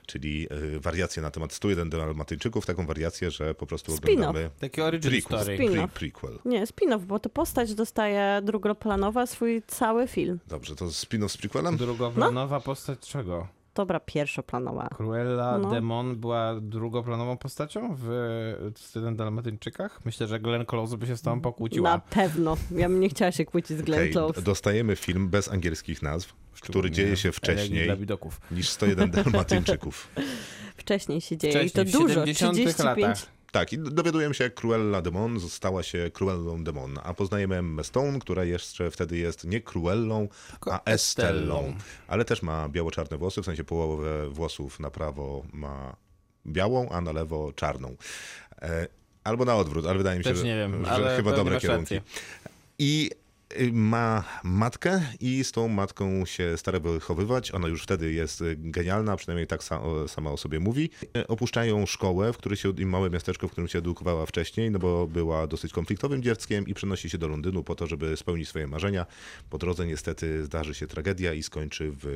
czyli 0.07 0.49
y, 0.53 0.81
wariacje 0.81 1.22
na 1.22 1.31
temat 1.31 1.53
101 1.53 1.91
Dalmatyńczyków, 1.91 2.66
taką 2.66 2.87
wariację, 2.87 3.31
że 3.31 3.55
po 3.55 3.66
prostu 3.66 3.93
Spin-off. 3.93 4.12
oglądamy 4.12 4.51
Takie 4.61 4.85
origin 4.85 5.11
prequel, 5.11 5.39
story. 5.41 5.59
Spin-off. 5.59 5.89
pre, 5.89 5.89
prequel. 5.89 6.39
Nie, 6.45 6.66
spin-off, 6.66 7.05
bo 7.05 7.18
to 7.18 7.28
postać 7.28 7.74
dostaje 7.74 8.41
drugoplanowa 8.45 9.26
swój 9.26 9.62
cały 9.66 10.09
film. 10.09 10.39
Dobrze, 10.49 10.76
to 10.76 10.85
spin-off 10.87 11.28
z 11.28 11.37
prequelem? 11.37 11.76
Drugoplanowa 11.76 12.61
postać 12.61 12.99
czego? 13.01 13.59
Dobra, 13.75 14.01
pierwszoplanowa. 14.01 14.89
Cruella 14.97 15.59
No. 15.59 15.71
Demon 15.71 16.16
była 16.16 16.55
drugoplanową 16.61 17.37
postacią 17.37 17.95
w 17.99 18.73
Student 18.77 19.18
Dalmatyńczykach? 19.18 20.01
Myślę, 20.05 20.27
że 20.27 20.41
Glenn 20.41 20.64
Close 20.66 20.97
by 20.97 21.07
się 21.07 21.16
z 21.16 21.23
tobą 21.23 21.41
pokłóciła. 21.41 21.91
Na 21.91 21.99
pewno. 21.99 22.57
Ja 22.77 22.89
bym 22.89 23.01
nie 23.01 23.09
chciała 23.09 23.33
się 23.33 23.45
kłócić 23.45 23.79
z 23.79 23.83
Glenn 23.83 24.01
Okej, 24.01 24.12
Close. 24.12 24.43
dostajemy 24.43 24.97
film 24.97 25.29
bez 25.29 25.49
angielskich 25.49 26.03
nazw, 26.03 26.29
który 26.29 26.55
Szczególnie 26.59 26.91
dzieje 26.91 27.16
się 27.16 27.33
wcześniej 27.33 27.85
Dla 27.85 27.97
widoków. 27.97 28.41
niż 28.51 28.68
101 28.68 29.11
Dalmatyńczyków. 29.25 30.09
Wcześniej 30.77 31.21
się 31.21 31.37
dzieje 31.37 31.53
Wcześniej, 31.55 31.85
i 31.87 31.93
to 31.93 31.99
dużo. 31.99 32.14
70 32.14 32.55
35. 32.55 32.85
latach. 33.07 33.27
Tak, 33.53 33.72
i 33.72 33.78
dowiadujemy 33.78 34.34
się, 34.34 34.44
jak 34.44 34.55
Cruella 34.55 35.03
Demon 35.03 35.40
stała 35.40 35.82
się 35.82 36.11
Cruellą 36.11 36.64
Demon, 36.64 36.98
a 37.05 37.14
poznajemy 37.14 37.57
Emmę 37.57 37.84
Stone, 37.84 38.18
która 38.18 38.44
jeszcze 38.44 38.90
wtedy 38.90 39.18
jest 39.18 39.44
nie 39.44 39.61
Cruellą, 39.61 40.28
a 40.70 40.80
Estellą. 40.84 41.74
Ale 42.09 42.24
też 42.24 42.42
ma 42.42 42.68
biało-czarne 42.68 43.18
włosy, 43.18 43.42
w 43.42 43.44
sensie 43.44 43.64
połowę 43.64 44.28
włosów 44.30 44.80
na 44.80 44.90
prawo 44.90 45.42
ma 45.53 45.96
białą, 46.46 46.88
a 46.88 47.01
na 47.01 47.12
lewo 47.12 47.53
czarną. 47.53 47.96
E, 48.62 48.86
albo 49.24 49.44
na 49.44 49.57
odwrót, 49.57 49.86
ale 49.86 49.98
wydaje 49.98 50.18
mi 50.18 50.24
się, 50.24 50.30
Też 50.30 50.38
że, 50.38 50.44
nie 50.44 50.57
wiem, 50.57 50.84
że 50.84 50.90
ale 50.90 51.16
chyba 51.16 51.32
dobre 51.32 51.61
kierunki. 51.61 51.94
rację. 51.94 52.03
I 52.78 53.11
ma 53.72 54.24
matkę 54.44 55.03
i 55.20 55.44
z 55.44 55.53
tą 55.53 55.68
matką 55.68 56.26
się 56.26 56.57
stara 56.57 56.80
wychowywać. 56.80 57.55
Ona 57.55 57.68
już 57.68 57.82
wtedy 57.82 58.12
jest 58.12 58.40
y, 58.40 58.57
genialna, 58.59 59.16
przynajmniej 59.16 59.46
tak 59.46 59.64
sama 60.07 60.30
o 60.30 60.36
sobie 60.36 60.61
mówi. 60.61 60.90
Y, 61.16 61.26
Opuszczają 61.26 61.86
szkołę, 61.86 62.32
w 62.32 62.36
której 62.36 62.57
się, 62.57 62.72
małe 62.78 63.11
miasteczko, 63.11 63.48
w 63.48 63.51
którym 63.51 63.68
się 63.68 63.78
edukowała 63.78 64.26
wcześniej, 64.26 64.70
no 64.70 64.78
bo 64.78 65.07
była 65.07 65.46
dosyć 65.46 65.72
konfliktowym 65.72 66.22
dzieckiem 66.22 66.66
i 66.66 66.74
przenosi 66.74 67.11
się 67.11 67.18
do 67.18 67.28
Londynu 67.28 67.64
po 67.64 67.74
to, 67.74 67.86
żeby 67.86 68.16
spełnić 68.16 68.48
swoje 68.48 68.66
marzenia. 68.66 69.07
Po 69.51 69.59
drodze 69.59 69.86
niestety 69.86 70.44
zdarzy 70.44 70.74
się 70.74 70.86
tragedia 70.86 71.32
i 71.32 71.42
skończy 71.42 71.92
w 71.92 72.07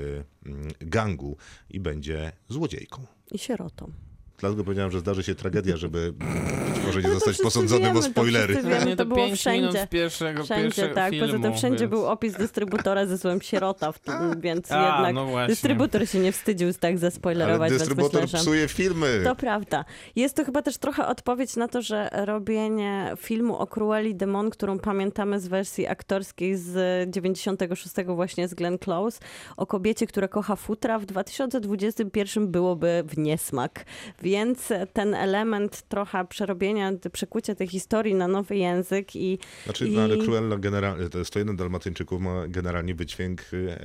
mm, 0.46 0.68
gangu 0.80 1.36
i 1.70 1.80
będzie 1.80 2.32
złodziejką. 2.48 3.06
I 3.32 3.38
sierotą. 3.38 3.92
Dlatego 4.38 4.64
powiedziałem, 4.64 4.90
że 4.90 5.00
zdarzy 5.00 5.22
się 5.22 5.34
tragedia, 5.34 5.76
żeby 5.76 6.12
być 6.12 6.84
może 6.86 7.02
nie 7.02 7.08
to 7.08 7.14
zostać 7.14 7.38
posądzonym 7.38 7.96
o 7.96 8.00
to 8.00 8.02
spoilery. 8.02 8.54
wszyscy 8.54 8.70
wiemy. 8.70 8.86
Nie, 8.86 8.96
to 8.96 9.02
to 9.02 9.08
było 9.08 9.26
5 9.26 9.40
wszędzie. 9.40 9.86
pierwszego, 9.90 10.44
Wszędzie, 10.44 10.64
pierwszego 10.64 10.94
tak. 10.94 11.10
filmu, 11.10 11.26
Poza 11.26 11.42
tym 11.42 11.54
wszędzie 11.54 11.78
więc... 11.78 11.90
był 11.90 12.06
opis 12.06 12.34
dystrybutora 12.34 13.06
ze 13.06 13.18
słowem 13.18 13.40
sierota, 13.42 13.92
w 13.92 13.98
tym, 13.98 14.40
więc 14.40 14.72
A, 14.72 14.86
jednak 14.96 15.14
no 15.14 15.46
dystrybutor 15.46 16.08
się 16.08 16.18
nie 16.18 16.32
wstydził 16.32 16.72
tak 16.72 16.90
Ale 16.90 16.98
zaspoilerować. 16.98 17.70
więc 17.70 17.82
dystrybutor 17.82 18.22
myślę, 18.22 18.38
że... 18.38 18.44
psuje 18.44 18.68
filmy. 18.68 19.20
To 19.24 19.34
prawda. 19.36 19.84
Jest 20.16 20.36
to 20.36 20.44
chyba 20.44 20.62
też 20.62 20.78
trochę 20.78 21.06
odpowiedź 21.06 21.56
na 21.56 21.68
to, 21.68 21.82
że 21.82 22.08
robienie 22.12 23.12
filmu 23.18 23.58
o 23.58 23.66
Cruelli 23.66 24.14
Demon, 24.14 24.50
którą 24.50 24.78
pamiętamy 24.78 25.40
z 25.40 25.48
wersji 25.48 25.86
aktorskiej 25.86 26.56
z 26.56 27.10
96 27.10 27.94
właśnie 28.06 28.48
z 28.48 28.54
Glenn 28.54 28.78
Close, 28.78 29.20
o 29.56 29.66
kobiecie, 29.66 30.06
która 30.06 30.28
kocha 30.28 30.56
futra, 30.56 30.98
w 30.98 31.06
2021 31.06 32.48
byłoby 32.50 33.04
w 33.06 33.18
niesmak. 33.18 33.84
Więc 34.24 34.72
ten 34.92 35.14
element 35.14 35.82
trochę 35.88 36.26
przerobienia, 36.26 36.92
przekucia 37.12 37.54
tej 37.54 37.68
historii 37.68 38.14
na 38.14 38.28
nowy 38.28 38.56
język 38.56 39.16
i 39.16 39.38
Znaczy, 39.64 39.88
I- 39.88 39.96
no, 39.96 40.02
ale 40.02 40.16
Cruella 40.16 40.56
generalnie, 40.56 41.08
to 41.08 41.18
jest 41.18 41.28
101 41.28 41.56
Dalmatyńczyków 41.56 42.20
ma 42.20 42.48
generalnie 42.48 42.94
wydźwięk 42.94 43.40
y, 43.52 43.76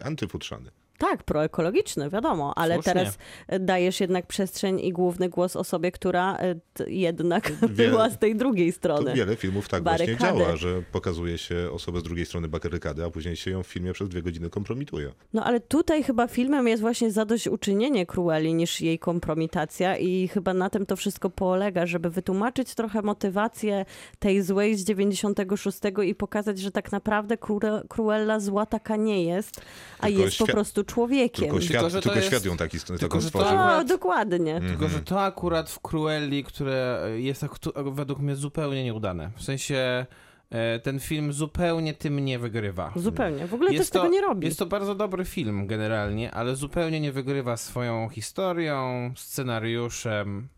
e, 0.00 0.06
antyfutrzany. 0.06 0.70
Tak, 0.98 1.22
proekologiczny, 1.22 2.10
wiadomo, 2.10 2.52
ale 2.56 2.74
Słusznie. 2.74 2.92
teraz 2.92 3.18
e, 3.48 3.58
dajesz 3.60 4.00
jednak 4.00 4.26
przestrzeń 4.26 4.80
i 4.80 4.92
główny 4.92 5.28
głos 5.28 5.56
osobie, 5.56 5.92
która 5.92 6.36
e, 6.36 6.54
jednak 6.86 7.52
Wiele- 7.52 7.90
była 7.90 8.10
z 8.10 8.18
tej 8.18 8.36
drugiej 8.36 8.72
strony. 8.72 9.14
wiele 9.14 9.36
filmów 9.36 9.68
tak 9.68 9.82
właśnie 9.82 10.06
Barykady. 10.06 10.38
działa, 10.38 10.56
że 10.56 10.82
pokazuje 10.92 11.38
się 11.38 11.68
osobę 11.72 12.00
z 12.00 12.02
drugiej 12.02 12.26
strony 12.26 12.48
barykady, 12.48 13.04
a 13.04 13.10
później 13.10 13.36
się 13.36 13.50
ją 13.50 13.62
w 13.62 13.66
filmie 13.66 13.92
przez 13.92 14.08
dwie 14.08 14.22
godziny 14.22 14.50
kompromituje. 14.50 15.12
No 15.32 15.44
ale 15.44 15.60
tutaj 15.60 16.02
chyba 16.02 16.26
filmem 16.28 16.68
jest 16.68 16.82
właśnie 16.82 17.10
zadośćuczynienie 17.12 18.06
Crueli 18.06 18.54
niż 18.54 18.80
jej 18.80 18.98
kompromitacja 18.98 19.96
i 19.96 20.28
chyba 20.28 20.54
na 20.54 20.70
tym 20.70 20.86
to 20.86 20.96
wszystko 20.96 21.30
polega, 21.30 21.86
żeby 21.86 22.10
wytłumaczyć 22.10 22.74
trochę 22.74 23.02
motywację 23.02 23.84
tej 24.18 24.42
złej 24.42 24.74
z 24.76 24.84
96 24.84 25.78
i 26.06 26.14
pokazać, 26.14 26.58
że 26.58 26.70
tak 26.70 26.92
naprawdę 26.92 27.34
Cruel- 27.36 27.88
Cruella 27.88 28.40
zła 28.40 28.66
taka 28.66 28.96
nie 28.96 29.24
jest, 29.24 29.60
a 30.00 30.06
Tylko 30.06 30.22
jest 30.22 30.38
po 30.38 30.44
świat- 30.44 30.54
prostu 30.84 30.94
człowiekiem. 30.94 31.44
Tylko, 31.44 31.60
świat, 31.60 31.82
że 31.92 31.98
to 31.98 32.02
tylko 32.02 32.16
jest- 32.16 32.28
świat 32.28 32.44
ją 32.44 32.56
taki, 32.56 32.78
tylko, 32.80 32.98
taką 32.98 33.20
że 33.20 33.24
to 33.24 33.28
stworzył. 33.28 33.58
akurat- 33.58 33.80
O, 33.80 33.84
dokładnie. 33.84 34.60
Tylko, 34.68 34.88
że 34.88 35.00
to 35.00 35.22
akurat 35.24 35.70
w 35.70 35.80
Cruelli, 35.80 36.44
które 36.44 37.00
jest 37.16 37.44
według 37.92 38.18
mnie 38.20 38.36
zupełnie 38.36 38.84
nieudane. 38.84 39.30
W 39.36 39.42
sensie 39.42 40.06
e, 40.50 40.78
ten 40.78 41.00
film 41.00 41.32
zupełnie 41.32 41.94
tym 41.94 42.24
nie 42.24 42.38
wygrywa. 42.38 42.92
Zupełnie. 42.96 43.46
W 43.46 43.54
ogóle 43.54 43.70
też 43.70 43.78
Jest 43.78 43.92
tego 43.92 44.08
nie 44.08 44.20
robi. 44.20 44.46
Jest 44.46 44.58
to 44.58 44.66
bardzo 44.66 44.94
dobry 44.94 45.24
film 45.24 45.66
generalnie, 45.66 46.30
ale 46.30 46.56
zupełnie 46.56 47.00
nie 47.00 47.12
wygrywa 47.12 47.56
swoją 47.56 48.08
historią, 48.08 49.12
scenariuszem. 49.16 50.48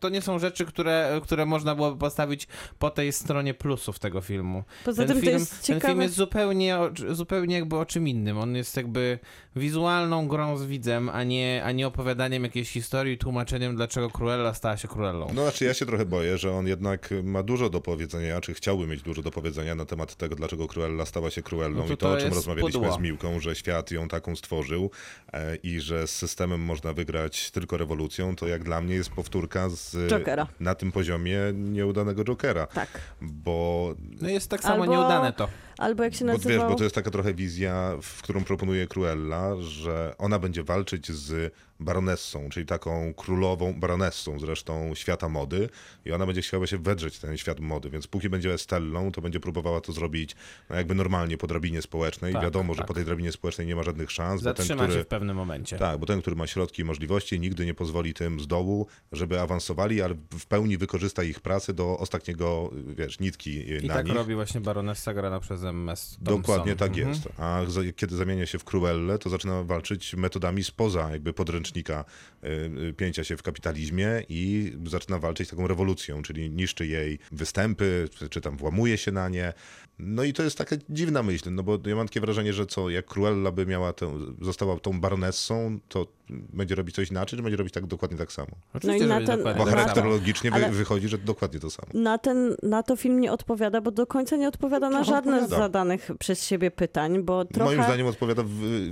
To 0.00 0.08
nie 0.08 0.22
są 0.22 0.38
rzeczy, 0.38 0.64
które, 0.66 1.20
które 1.22 1.46
można 1.46 1.74
byłoby 1.74 1.98
postawić 1.98 2.48
po 2.78 2.90
tej 2.90 3.12
stronie 3.12 3.54
plusów 3.54 3.98
tego 3.98 4.20
filmu. 4.20 4.64
Poza 4.84 5.02
ten 5.04 5.08
tym 5.12 5.20
film, 5.20 5.32
to 5.32 5.38
jest 5.38 5.50
Ten 5.66 5.74
ciekawe. 5.76 5.92
film 5.92 6.02
jest 6.02 6.14
zupełnie, 6.14 6.78
o- 6.78 6.90
zupełnie 7.10 7.54
jakby 7.54 7.76
o 7.76 7.86
czym 7.86 8.08
innym. 8.08 8.38
On 8.38 8.56
jest 8.56 8.76
jakby 8.76 9.18
wizualną 9.56 10.28
grą 10.28 10.56
z 10.56 10.66
widzem, 10.66 11.08
a 11.08 11.22
nie, 11.24 11.62
a 11.64 11.72
nie 11.72 11.86
opowiadaniem 11.86 12.44
jakiejś 12.44 12.70
historii, 12.70 13.18
tłumaczeniem, 13.18 13.76
dlaczego 13.76 14.10
Cruella 14.10 14.54
stała 14.54 14.76
się 14.76 14.88
Cruellą. 14.88 15.26
No 15.34 15.42
znaczy 15.42 15.64
ja 15.64 15.74
się 15.74 15.86
trochę 15.86 16.06
boję, 16.06 16.38
że 16.38 16.52
on 16.52 16.66
jednak 16.66 17.08
ma 17.22 17.42
dużo 17.42 17.70
do 17.70 17.80
powiedzenia, 17.80 18.40
czy 18.40 18.54
chciałby 18.54 18.86
mieć 18.86 19.02
dużo 19.02 19.22
do 19.22 19.30
powiedzenia 19.30 19.74
na 19.74 19.84
temat 19.84 20.14
tego, 20.14 20.36
dlaczego 20.36 20.68
Cruella 20.68 21.06
stała 21.06 21.30
się 21.30 21.42
Cruellą 21.42 21.76
No 21.76 21.82
to 21.86 21.92
i 21.92 21.96
to, 21.96 22.06
to 22.08 22.12
o 22.12 22.16
czym 22.20 22.32
rozmawialiśmy 22.34 22.80
pudło. 22.80 22.96
z 22.96 23.00
Miłką, 23.00 23.40
że 23.40 23.54
świat 23.54 23.90
ją 23.90 24.08
taką 24.08 24.36
stworzył 24.36 24.90
e, 25.32 25.56
i 25.56 25.80
że 25.80 26.06
z 26.06 26.10
systemem 26.10 26.60
można 26.60 26.92
wygrać 26.92 27.50
tylko 27.50 27.76
rewolucją, 27.76 28.36
to 28.36 28.48
jak 28.48 28.64
dla 28.64 28.80
mnie 28.80 28.94
jest 28.94 29.10
powtórka 29.10 29.53
z 29.68 30.10
Jokera. 30.10 30.46
na 30.60 30.74
tym 30.74 30.92
poziomie 30.92 31.38
nieudanego 31.54 32.24
Jokera, 32.24 32.66
Tak. 32.66 32.88
bo 33.20 33.94
No 34.20 34.28
jest 34.28 34.50
tak 34.50 34.62
samo 34.62 34.74
Albo- 34.82 34.86
nieudane 34.92 35.32
to. 35.32 35.48
Albo 35.78 36.04
jak 36.04 36.14
się 36.14 36.24
Bo 36.24 36.32
wiesz, 36.32 36.44
nazywał... 36.44 36.70
bo 36.70 36.74
to 36.74 36.84
jest 36.84 36.94
taka 36.94 37.10
trochę 37.10 37.34
wizja, 37.34 37.96
w 38.02 38.22
którą 38.22 38.44
proponuje 38.44 38.86
Cruella, 38.86 39.56
że 39.60 40.14
ona 40.18 40.38
będzie 40.38 40.62
walczyć 40.62 41.12
z 41.12 41.54
baronessą, 41.80 42.48
czyli 42.48 42.66
taką 42.66 43.14
królową 43.14 43.80
baronessą 43.80 44.38
zresztą 44.38 44.94
świata 44.94 45.28
mody 45.28 45.68
i 46.04 46.12
ona 46.12 46.26
będzie 46.26 46.42
chciała 46.42 46.66
się 46.66 46.78
wedrzeć 46.78 47.16
w 47.16 47.20
ten 47.20 47.36
świat 47.36 47.60
mody, 47.60 47.90
więc 47.90 48.06
póki 48.06 48.28
będzie 48.28 48.52
Estellą, 48.52 49.12
to 49.12 49.20
będzie 49.20 49.40
próbowała 49.40 49.80
to 49.80 49.92
zrobić 49.92 50.36
no 50.70 50.76
jakby 50.76 50.94
normalnie 50.94 51.36
po 51.36 51.46
drabinie 51.46 51.82
społecznej. 51.82 52.32
Tak, 52.32 52.42
Wiadomo, 52.42 52.74
że 52.74 52.78
tak. 52.78 52.86
po 52.86 52.94
tej 52.94 53.04
drabinie 53.04 53.32
społecznej 53.32 53.66
nie 53.66 53.76
ma 53.76 53.82
żadnych 53.82 54.10
szans, 54.10 54.42
bo 54.42 54.54
ten, 54.54 54.56
Zatrzyma 54.56 54.82
który... 54.82 54.98
się 54.98 55.04
w 55.04 55.08
pewnym 55.08 55.36
momencie. 55.36 55.78
Tak, 55.78 55.98
bo 55.98 56.06
ten, 56.06 56.20
który 56.20 56.36
ma 56.36 56.46
środki 56.46 56.82
i 56.82 56.84
możliwości, 56.84 57.40
nigdy 57.40 57.66
nie 57.66 57.74
pozwoli 57.74 58.14
tym 58.14 58.40
z 58.40 58.46
dołu, 58.46 58.86
żeby 59.12 59.40
awansowali, 59.40 60.02
ale 60.02 60.14
w 60.38 60.46
pełni 60.46 60.78
wykorzysta 60.78 61.22
ich 61.22 61.40
pracę 61.40 61.74
do 61.74 61.98
ostatniego, 61.98 62.70
wiesz, 62.96 63.20
nitki 63.20 63.68
I 63.68 63.86
na 63.86 63.94
tak 63.94 64.06
nich. 64.06 64.14
robi 64.14 64.34
właśnie 64.34 64.60
baronessa 64.60 65.14
grana 65.14 65.40
przez 65.40 65.63
MS 65.68 66.10
Thompson. 66.10 66.36
Dokładnie 66.36 66.76
tak 66.76 66.88
Mhm. 66.88 67.08
jest. 67.08 67.28
A 67.38 67.60
kiedy 67.96 68.16
zamienia 68.16 68.46
się 68.46 68.58
w 68.58 68.64
Cruellę, 68.64 69.18
to 69.18 69.30
zaczyna 69.30 69.62
walczyć 69.62 70.14
metodami 70.14 70.64
spoza 70.64 71.10
jakby 71.10 71.32
podręcznika 71.32 72.04
y, 72.44 72.48
y, 72.88 72.92
pięcia 72.92 73.24
się 73.24 73.36
w 73.36 73.42
kapitalizmie 73.42 74.22
i 74.28 74.72
zaczyna 74.86 75.18
walczyć 75.18 75.50
taką 75.50 75.66
rewolucją, 75.66 76.22
czyli 76.22 76.50
niszczy 76.50 76.86
jej 76.86 77.18
występy, 77.32 78.08
czy 78.30 78.40
tam 78.40 78.56
włamuje 78.56 78.98
się 78.98 79.12
na 79.12 79.28
nie. 79.28 79.52
No 79.98 80.24
i 80.24 80.32
to 80.32 80.42
jest 80.42 80.58
taka 80.58 80.76
dziwna 80.88 81.22
myśl, 81.22 81.50
no 81.50 81.62
bo 81.62 81.78
ja 81.86 81.96
mam 81.96 82.06
takie 82.08 82.20
wrażenie, 82.20 82.52
że 82.52 82.66
co, 82.66 82.90
jak 82.90 83.06
Cruella 83.06 83.50
by 83.52 83.66
miała 83.66 83.92
tę, 83.92 84.18
została 84.40 84.80
tą 84.80 85.00
baronessą, 85.00 85.78
to 85.88 86.06
będzie 86.28 86.74
robić 86.74 86.94
coś 86.94 87.10
inaczej, 87.10 87.36
czy 87.36 87.42
będzie 87.42 87.56
robić 87.56 87.74
tak 87.74 87.86
dokładnie 87.86 88.18
tak 88.18 88.32
samo? 88.32 88.48
Oczywiście, 88.74 89.06
No 89.06 89.20
i 89.20 89.20
na 89.20 89.26
ten- 89.26 89.42
Bo 89.42 89.64
tak 89.64 89.68
charakterologicznie 89.68 90.50
wy, 90.50 90.56
Ale- 90.56 90.70
wychodzi, 90.70 91.08
że 91.08 91.18
dokładnie 91.18 91.60
to 91.60 91.70
samo. 91.70 91.88
Na, 91.94 92.18
ten, 92.18 92.56
na 92.62 92.82
to 92.82 92.96
film 92.96 93.20
nie 93.20 93.32
odpowiada, 93.32 93.80
bo 93.80 93.90
do 93.90 94.06
końca 94.06 94.36
nie 94.36 94.48
odpowiada 94.48 94.90
na 94.90 95.04
żadne 95.04 95.46
z 95.46 95.50
zadanych 95.50 96.10
przez 96.18 96.44
siebie 96.46 96.70
pytań, 96.70 97.22
bo 97.22 97.44
trochę... 97.44 97.70
Moim 97.76 97.84
zdaniem 97.84 98.06
odpowiada 98.06 98.42
w, 98.42 98.48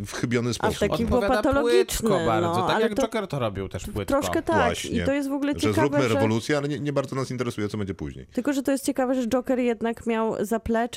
w 0.07 0.12
chybiony 0.12 0.55
sposób. 0.55 0.78
taki 0.78 1.07
był 1.07 1.18
Odpowiada 1.18 1.42
patologiczny, 1.42 2.09
bardzo, 2.26 2.48
no, 2.48 2.66
tak 2.66 2.76
ale 2.76 2.84
jak 2.84 2.94
to- 2.94 3.03
Joker 3.03 3.26
to 3.26 3.38
robił 3.38 3.68
też 3.68 3.82
płytko. 3.84 4.05
Troszkę 4.05 4.42
tak. 4.42 4.57
Właśnie. 4.57 5.03
I 5.03 5.05
to 5.05 5.12
jest 5.12 5.28
w 5.28 5.32
ogóle 5.32 5.53
że 5.53 5.61
ciekawe, 5.61 5.80
zróbmy 5.80 6.09
że... 6.09 6.14
rewolucję, 6.14 6.57
ale 6.57 6.68
nie, 6.68 6.80
nie 6.80 6.92
bardzo 6.92 7.16
nas 7.16 7.30
interesuje, 7.30 7.68
co 7.68 7.78
będzie 7.78 7.94
później. 7.94 8.26
Tylko, 8.32 8.53
że 8.53 8.62
to 8.62 8.72
jest 8.72 8.84
ciekawe, 8.84 9.14
że 9.14 9.26
Joker 9.26 9.59
jednak 9.59 10.07
miał 10.07 10.44
zaplecze 10.44 10.91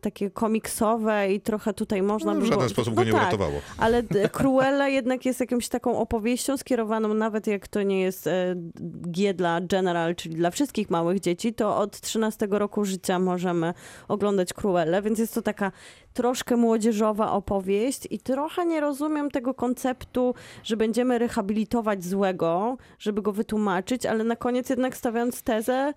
takie 0.00 0.30
komiksowe 0.30 1.32
i 1.32 1.40
trochę 1.40 1.74
tutaj 1.74 2.02
można 2.02 2.34
No, 2.34 2.40
w 2.40 2.42
było... 2.42 2.52
żaden 2.52 2.68
sposób 2.68 2.96
no 2.96 3.02
go 3.02 3.06
nie 3.06 3.12
tak, 3.12 3.22
uratowało. 3.22 3.60
Ale 3.78 4.02
Cruella 4.32 4.88
jednak 4.88 5.26
jest 5.26 5.40
jakąś 5.40 5.68
taką 5.68 5.98
opowieścią 5.98 6.56
skierowaną, 6.56 7.14
nawet 7.14 7.46
jak 7.46 7.68
to 7.68 7.82
nie 7.82 8.00
jest 8.00 8.26
e, 8.26 8.54
G 8.84 9.34
dla 9.34 9.60
General, 9.60 10.14
czyli 10.14 10.34
dla 10.34 10.50
wszystkich 10.50 10.90
małych 10.90 11.20
dzieci, 11.20 11.54
to 11.54 11.76
od 11.76 12.00
13 12.00 12.48
roku 12.50 12.84
życia 12.84 13.18
możemy 13.18 13.74
oglądać 14.08 14.52
Cruellę, 14.52 15.02
więc 15.02 15.18
jest 15.18 15.34
to 15.34 15.42
taka 15.42 15.72
troszkę 16.14 16.56
młodzieżowa 16.56 17.32
opowieść 17.32 18.08
i 18.10 18.18
trochę 18.18 18.66
nie 18.66 18.80
rozumiem 18.80 19.30
tego 19.30 19.54
konceptu, 19.54 20.34
że 20.64 20.76
będziemy 20.76 21.18
rehabilitować 21.18 22.04
złego, 22.04 22.76
żeby 22.98 23.22
go 23.22 23.32
wytłumaczyć, 23.32 24.06
ale 24.06 24.24
na 24.24 24.36
koniec 24.36 24.70
jednak 24.70 24.96
stawiając 24.96 25.42
tezę, 25.42 25.94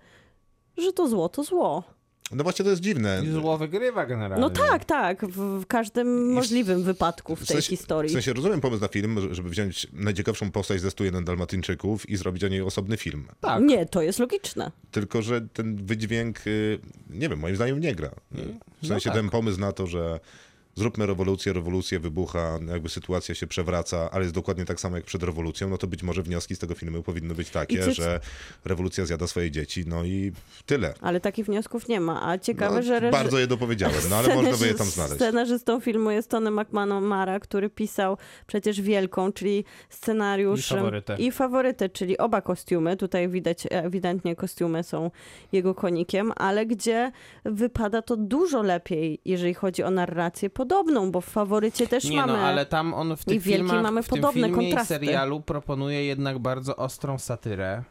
że 0.76 0.92
to 0.92 1.08
zło 1.08 1.28
to 1.28 1.42
zło. 1.44 1.82
No 2.32 2.42
właśnie 2.42 2.64
to 2.64 2.70
jest 2.70 2.82
dziwne. 2.82 3.22
I 3.24 3.30
zło 3.30 3.58
wygrywa 3.58 4.06
generalnie. 4.06 4.40
No 4.40 4.50
tak, 4.50 4.84
tak, 4.84 5.26
w, 5.26 5.60
w 5.62 5.66
każdym 5.66 6.30
w- 6.30 6.34
możliwym 6.34 6.82
wypadku 6.82 7.36
w 7.36 7.38
tej 7.38 7.46
sensie, 7.46 7.68
historii. 7.68 8.08
W 8.08 8.12
sensie 8.12 8.32
rozumiem 8.32 8.60
pomysł 8.60 8.82
na 8.82 8.88
film, 8.88 9.20
że- 9.20 9.34
żeby 9.34 9.48
wziąć 9.48 9.86
najciekawszą 9.92 10.50
postać 10.50 10.80
ze 10.80 10.90
101 10.90 11.24
Dalmatyńczyków 11.24 12.08
i 12.10 12.16
zrobić 12.16 12.44
o 12.44 12.48
niej 12.48 12.60
osobny 12.62 12.96
film. 12.96 13.26
tak. 13.40 13.62
Nie, 13.62 13.86
to 13.86 14.02
jest 14.02 14.18
logiczne. 14.18 14.72
Tylko, 14.90 15.22
że 15.22 15.40
ten 15.40 15.76
wydźwięk, 15.86 16.46
y, 16.46 16.78
nie 17.10 17.28
wiem, 17.28 17.38
moim 17.38 17.56
zdaniem 17.56 17.80
nie 17.80 17.94
gra. 17.94 18.10
W 18.82 18.86
sensie 18.86 19.10
tak. 19.10 19.18
ten 19.18 19.30
pomysł 19.30 19.60
na 19.60 19.72
to, 19.72 19.86
że 19.86 20.20
zróbmy 20.74 21.06
rewolucję, 21.06 21.52
rewolucja 21.52 22.00
wybucha, 22.00 22.58
jakby 22.68 22.88
sytuacja 22.88 23.34
się 23.34 23.46
przewraca, 23.46 24.10
ale 24.10 24.22
jest 24.22 24.34
dokładnie 24.34 24.64
tak 24.64 24.80
samo 24.80 24.96
jak 24.96 25.04
przed 25.04 25.22
rewolucją, 25.22 25.68
no 25.68 25.78
to 25.78 25.86
być 25.86 26.02
może 26.02 26.22
wnioski 26.22 26.56
z 26.56 26.58
tego 26.58 26.74
filmu 26.74 27.02
powinny 27.02 27.34
być 27.34 27.50
takie, 27.50 27.80
cyc- 27.82 27.92
że 27.94 28.20
rewolucja 28.64 29.06
zjada 29.06 29.26
swoje 29.26 29.50
dzieci, 29.50 29.84
no 29.86 30.04
i 30.04 30.32
tyle. 30.66 30.94
Ale 31.00 31.20
takich 31.20 31.46
wniosków 31.46 31.88
nie 31.88 32.00
ma. 32.00 32.28
A 32.30 32.38
ciekawe, 32.38 32.76
No, 32.76 32.82
że 32.82 33.10
bardzo 33.10 33.38
je 33.38 33.46
dopowiedziałem, 33.46 34.00
no 34.10 34.16
ale 34.16 34.34
można 34.42 34.56
by 34.56 34.66
je 34.66 34.74
tam 34.74 34.86
znaleźć. 34.86 35.14
Scenarzystą 35.16 35.80
filmu 35.80 36.10
jest 36.10 36.30
Tony 36.30 36.50
McManamara, 36.50 37.40
który 37.40 37.70
pisał 37.70 38.16
przecież 38.46 38.80
Wielką, 38.80 39.32
czyli 39.32 39.64
scenariusz 39.88 40.70
I 40.70 40.74
Faworytę. 40.74 41.16
i 41.18 41.32
faworytę, 41.32 41.88
czyli 41.88 42.18
oba 42.18 42.40
kostiumy. 42.40 42.96
Tutaj 42.96 43.28
widać 43.28 43.66
ewidentnie 43.70 44.36
kostiumy 44.36 44.82
są 44.82 45.10
jego 45.52 45.74
konikiem, 45.74 46.32
ale 46.36 46.66
gdzie 46.66 47.12
wypada 47.44 48.02
to 48.02 48.16
dużo 48.16 48.62
lepiej, 48.62 49.20
jeżeli 49.24 49.54
chodzi 49.54 49.82
o 49.82 49.90
narrację 49.90 50.50
podobną, 50.62 51.10
bo 51.10 51.20
w 51.20 51.24
faworycie 51.26 51.86
też 51.86 52.04
Nie 52.04 52.16
mamy... 52.16 52.32
no, 52.32 52.38
ale 52.38 52.66
tam 52.66 52.94
on 52.94 53.16
w 53.16 53.24
tych 53.24 53.42
filmach, 53.42 53.82
mamy 53.82 54.02
w 54.02 54.08
tym 54.08 54.20
podobne 54.20 54.48
filmie 54.48 54.54
kontrasty. 54.56 54.94
i 54.94 54.98
serialu 54.98 55.40
proponuje 55.40 56.04
jednak 56.04 56.38
bardzo 56.38 56.76
ostrą 56.76 57.18
satyrę 57.18 57.82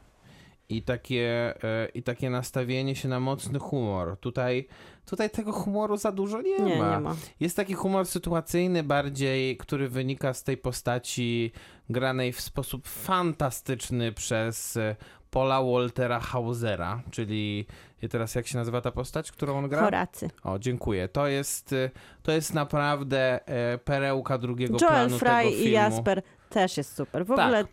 i 0.70 0.82
takie, 0.82 1.54
e, 1.64 1.88
i 1.94 2.04
takie 2.04 2.30
nastawienie 2.30 2.96
się 2.96 3.08
na 3.10 3.20
mocny 3.20 3.60
humor. 3.60 4.18
Tutaj, 4.20 4.68
tutaj 5.06 5.30
tego 5.30 5.52
humoru 5.52 5.98
za 5.98 6.12
dużo 6.12 6.42
nie, 6.42 6.58
Nie, 6.60 6.76
ma. 6.76 6.96
nie 6.96 7.00
ma. 7.00 7.16
Jest 7.40 7.56
taki 7.56 7.74
humor 7.74 8.06
sytuacyjny 8.06 8.84
bardziej, 8.84 9.58
który 9.58 9.90
wynika 9.90 10.34
z 10.34 10.44
tej 10.44 10.58
postaci 10.58 11.52
granej 11.90 12.32
w 12.34 12.42
sposób 12.42 12.88
fantastyczny 12.88 14.12
przez 14.12 14.78
e, 14.78 14.96
Paula 15.32 15.64
Waltera 15.64 16.20
Hausera, 16.20 17.02
czyli 17.12 17.66
i 18.02 18.10
teraz 18.10 18.36
jak 18.36 18.48
się 18.48 18.58
nazywa 18.58 18.82
ta 18.82 18.92
postać, 18.92 19.32
którą 19.32 19.58
on 19.58 19.70
gra? 19.70 19.82
Horacy. 19.82 20.30
O, 20.44 20.60
dziękuję. 20.60 21.08
To 21.08 21.28
jest, 21.28 21.74
y, 21.74 21.92
to 22.24 22.32
jest 22.32 22.54
naprawdę 22.54 23.48
e, 23.48 23.78
perełka 23.78 24.38
drugiego 24.38 24.78
Joel 24.82 24.94
planu 24.94 25.20
Fry 25.20 25.30
tego 25.30 25.50
filmu. 25.50 25.66
i 25.66 25.72
Jasper 25.72 26.22
też 26.50 26.78
jest 26.78 26.96
super. 26.96 27.26
W 27.26 27.28
Tak. 27.28 27.40
ogóle 27.40 27.66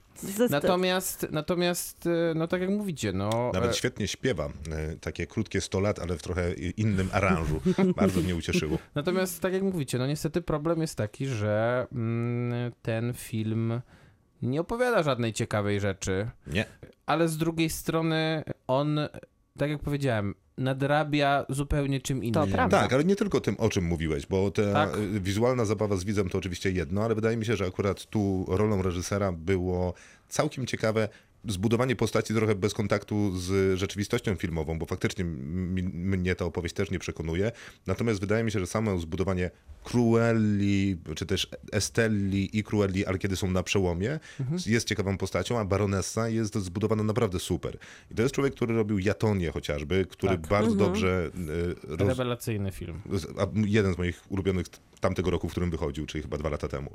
Natomiast, 0.50 1.26
natomiast, 1.30 2.06
y, 2.06 2.32
no 2.34 2.48
tak 2.48 2.60
jak 2.60 2.70
mówicie, 2.70 3.12
no... 3.12 3.50
Nawet 3.54 3.70
e, 3.70 3.74
świetnie 3.74 4.08
śpiewa. 4.08 4.48
Takie 5.00 5.26
krótkie 5.26 5.60
100 5.60 5.80
lat, 5.80 5.98
ale 5.98 6.18
w 6.18 6.22
trochę 6.22 6.52
innym 6.54 7.08
aranżu. 7.12 7.60
Bardzo 7.96 8.20
mnie 8.20 8.36
ucieszyło. 8.36 8.78
Natomiast 8.94 9.40
tak 9.40 9.52
jak 9.52 9.62
mówicie, 9.62 9.98
no 9.98 10.06
niestety 10.06 10.42
problem 10.42 10.80
jest 10.80 10.96
taki, 10.96 11.26
że 11.26 11.86
mm, 11.92 12.72
ten 12.82 13.14
film 13.14 13.80
nie 14.42 14.60
opowiada 14.60 15.02
żadnej 15.02 15.32
ciekawej 15.32 15.80
rzeczy, 15.80 16.30
Nie. 16.46 16.64
ale 17.06 17.28
z 17.28 17.36
drugiej 17.36 17.70
strony 17.70 18.44
on 18.66 19.00
tak 19.58 19.70
jak 19.70 19.80
powiedziałem, 19.80 20.34
nadrabia 20.58 21.44
zupełnie 21.48 22.00
czym 22.00 22.24
innym. 22.24 22.32
prawda. 22.52 22.80
Tak, 22.80 22.92
ale 22.92 23.04
nie 23.04 23.16
tylko 23.16 23.40
tym, 23.40 23.56
o 23.58 23.68
czym 23.68 23.84
mówiłeś, 23.84 24.26
bo 24.26 24.50
ta 24.50 24.72
Tak. 24.72 25.00
wizualna 25.20 25.64
zabawa 25.64 25.96
z 25.96 26.04
widzem 26.04 26.28
to 26.28 26.38
oczywiście 26.38 26.70
jedno, 26.70 27.04
ale 27.04 27.14
wydaje 27.14 27.36
mi 27.36 27.44
się, 27.44 27.56
że 27.56 27.66
akurat 27.66 28.06
tu 28.06 28.44
rolą 28.48 28.82
reżysera 28.82 29.32
było 29.32 29.94
całkiem 30.28 30.66
ciekawe 30.66 31.08
zbudowanie 31.48 31.96
postaci 31.96 32.34
trochę 32.34 32.54
bez 32.54 32.74
kontaktu 32.74 33.38
z 33.38 33.78
rzeczywistością 33.78 34.34
filmową, 34.34 34.78
bo 34.78 34.86
faktycznie 34.86 35.24
m- 35.24 35.90
mnie 35.94 36.34
ta 36.34 36.44
opowieść 36.44 36.74
też 36.74 36.90
nie 36.90 36.98
przekonuje. 36.98 37.52
Natomiast 37.86 38.20
wydaje 38.20 38.44
mi 38.44 38.50
się, 38.50 38.60
że 38.60 38.66
samo 38.66 38.98
zbudowanie 38.98 39.50
Cruelli, 39.84 40.96
czy 41.16 41.26
też 41.26 41.48
Estelli 41.72 42.58
i 42.58 42.62
Cruelli, 42.64 43.06
ale 43.06 43.18
kiedy 43.18 43.36
są 43.36 43.50
na 43.50 43.62
przełomie, 43.62 44.20
Mhm. 44.40 44.60
jest 44.66 44.88
ciekawą 44.88 45.16
postacią, 45.18 45.58
a 45.58 45.64
Baronessa 45.64 46.28
jest 46.28 46.54
zbudowana 46.54 47.02
naprawdę 47.02 47.38
super. 47.38 47.78
I 48.10 48.14
to 48.14 48.22
jest 48.22 48.34
człowiek, 48.34 48.54
który 48.54 48.74
robił 48.74 48.98
Jatonię 48.98 49.50
chociażby, 49.50 50.06
który 50.10 50.32
Tak. 50.32 50.46
bardzo 50.48 50.74
dobrze 50.74 51.30
y, 51.88 51.96
roz, 51.96 52.08
Rewelacyjny 52.08 52.72
film. 52.72 53.00
jeden 53.54 53.94
z 53.94 53.98
moich 53.98 54.22
ulubionych 54.28 54.66
tamtego 55.00 55.30
roku, 55.30 55.48
w 55.48 55.50
którym 55.50 55.70
wychodził, 55.70 56.06
czyli 56.06 56.22
chyba 56.22 56.38
dwa 56.38 56.48
lata 56.48 56.68
temu. 56.68 56.94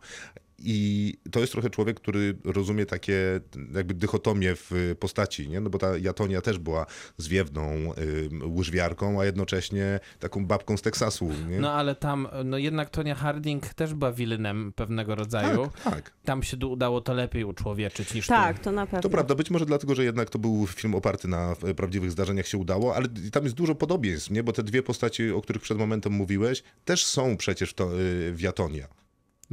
I 0.66 1.18
to 1.32 1.40
jest 1.40 1.52
trochę 1.52 1.70
człowiek, 1.70 2.00
który 2.00 2.38
rozumie 2.44 2.86
takie 2.86 3.40
jakby 3.76 3.94
dychotomię 3.94 4.56
w 4.56 4.96
postaci, 5.00 5.50
nie? 5.50 5.62
No 5.62 5.70
bo 5.70 5.78
ta 5.78 5.98
Jatonia 5.98 6.42
też 6.42 6.58
była 6.58 6.86
zwiewną 7.18 7.94
y, 7.98 8.30
łyżwiarką, 8.46 9.22
a 9.22 9.26
jednocześnie 9.26 10.00
taką 10.20 10.46
babką 10.46 10.78
z 10.78 10.82
Teksasu, 10.82 11.30
nie? 11.50 11.60
No 11.60 11.72
ale 11.74 11.96
tam, 11.96 12.28
no 12.46 12.58
jednak 12.58 12.90
Tonia 12.90 13.16
Harding 13.16 13.74
też 13.74 13.94
była 13.94 14.12
wilenem 14.12 14.74
pewnego 14.76 15.16
rodzaju. 15.16 15.70
tak, 15.84 15.94
tak. 15.94 16.12
Tam 16.26 16.44
się 16.44 16.58
udało 16.58 17.02
to 17.02 17.14
lepiej 17.14 17.44
uczłowieczyć 17.44 18.14
niż 18.14 18.28
Tak, 18.28 18.58
tu. 18.58 18.64
to 18.64 18.72
na 18.72 18.86
pewno. 18.86 19.02
To 19.02 19.10
prawda, 19.10 19.36
być 19.36 19.50
może 19.52 19.66
dlatego, 19.66 19.96
że 19.96 20.04
jednak 20.04 20.30
to 20.30 20.40
był 20.40 20.68
film 20.68 20.96
oparty 20.96 21.28
na 21.28 21.56
prawdziwych 21.76 22.12
zdarzeniach 22.12 22.48
się 22.48 22.58
udało, 22.58 22.96
ale 22.96 23.08
tam 23.32 23.44
jest 23.44 23.56
dużo 23.56 23.76
podobieństw, 23.76 24.32
nie? 24.32 24.44
Bo 24.44 24.54
te 24.54 24.64
dwie 24.64 24.84
postaci, 24.84 25.32
o 25.32 25.42
których 25.42 25.62
przed 25.62 25.78
momentem 25.78 26.14
mówiłeś, 26.14 26.64
też 26.86 27.06
są 27.06 27.38
przecież 27.38 27.74
to, 27.74 28.00
y, 28.00 28.34
w 28.34 28.42
Jatonia. 28.42 28.88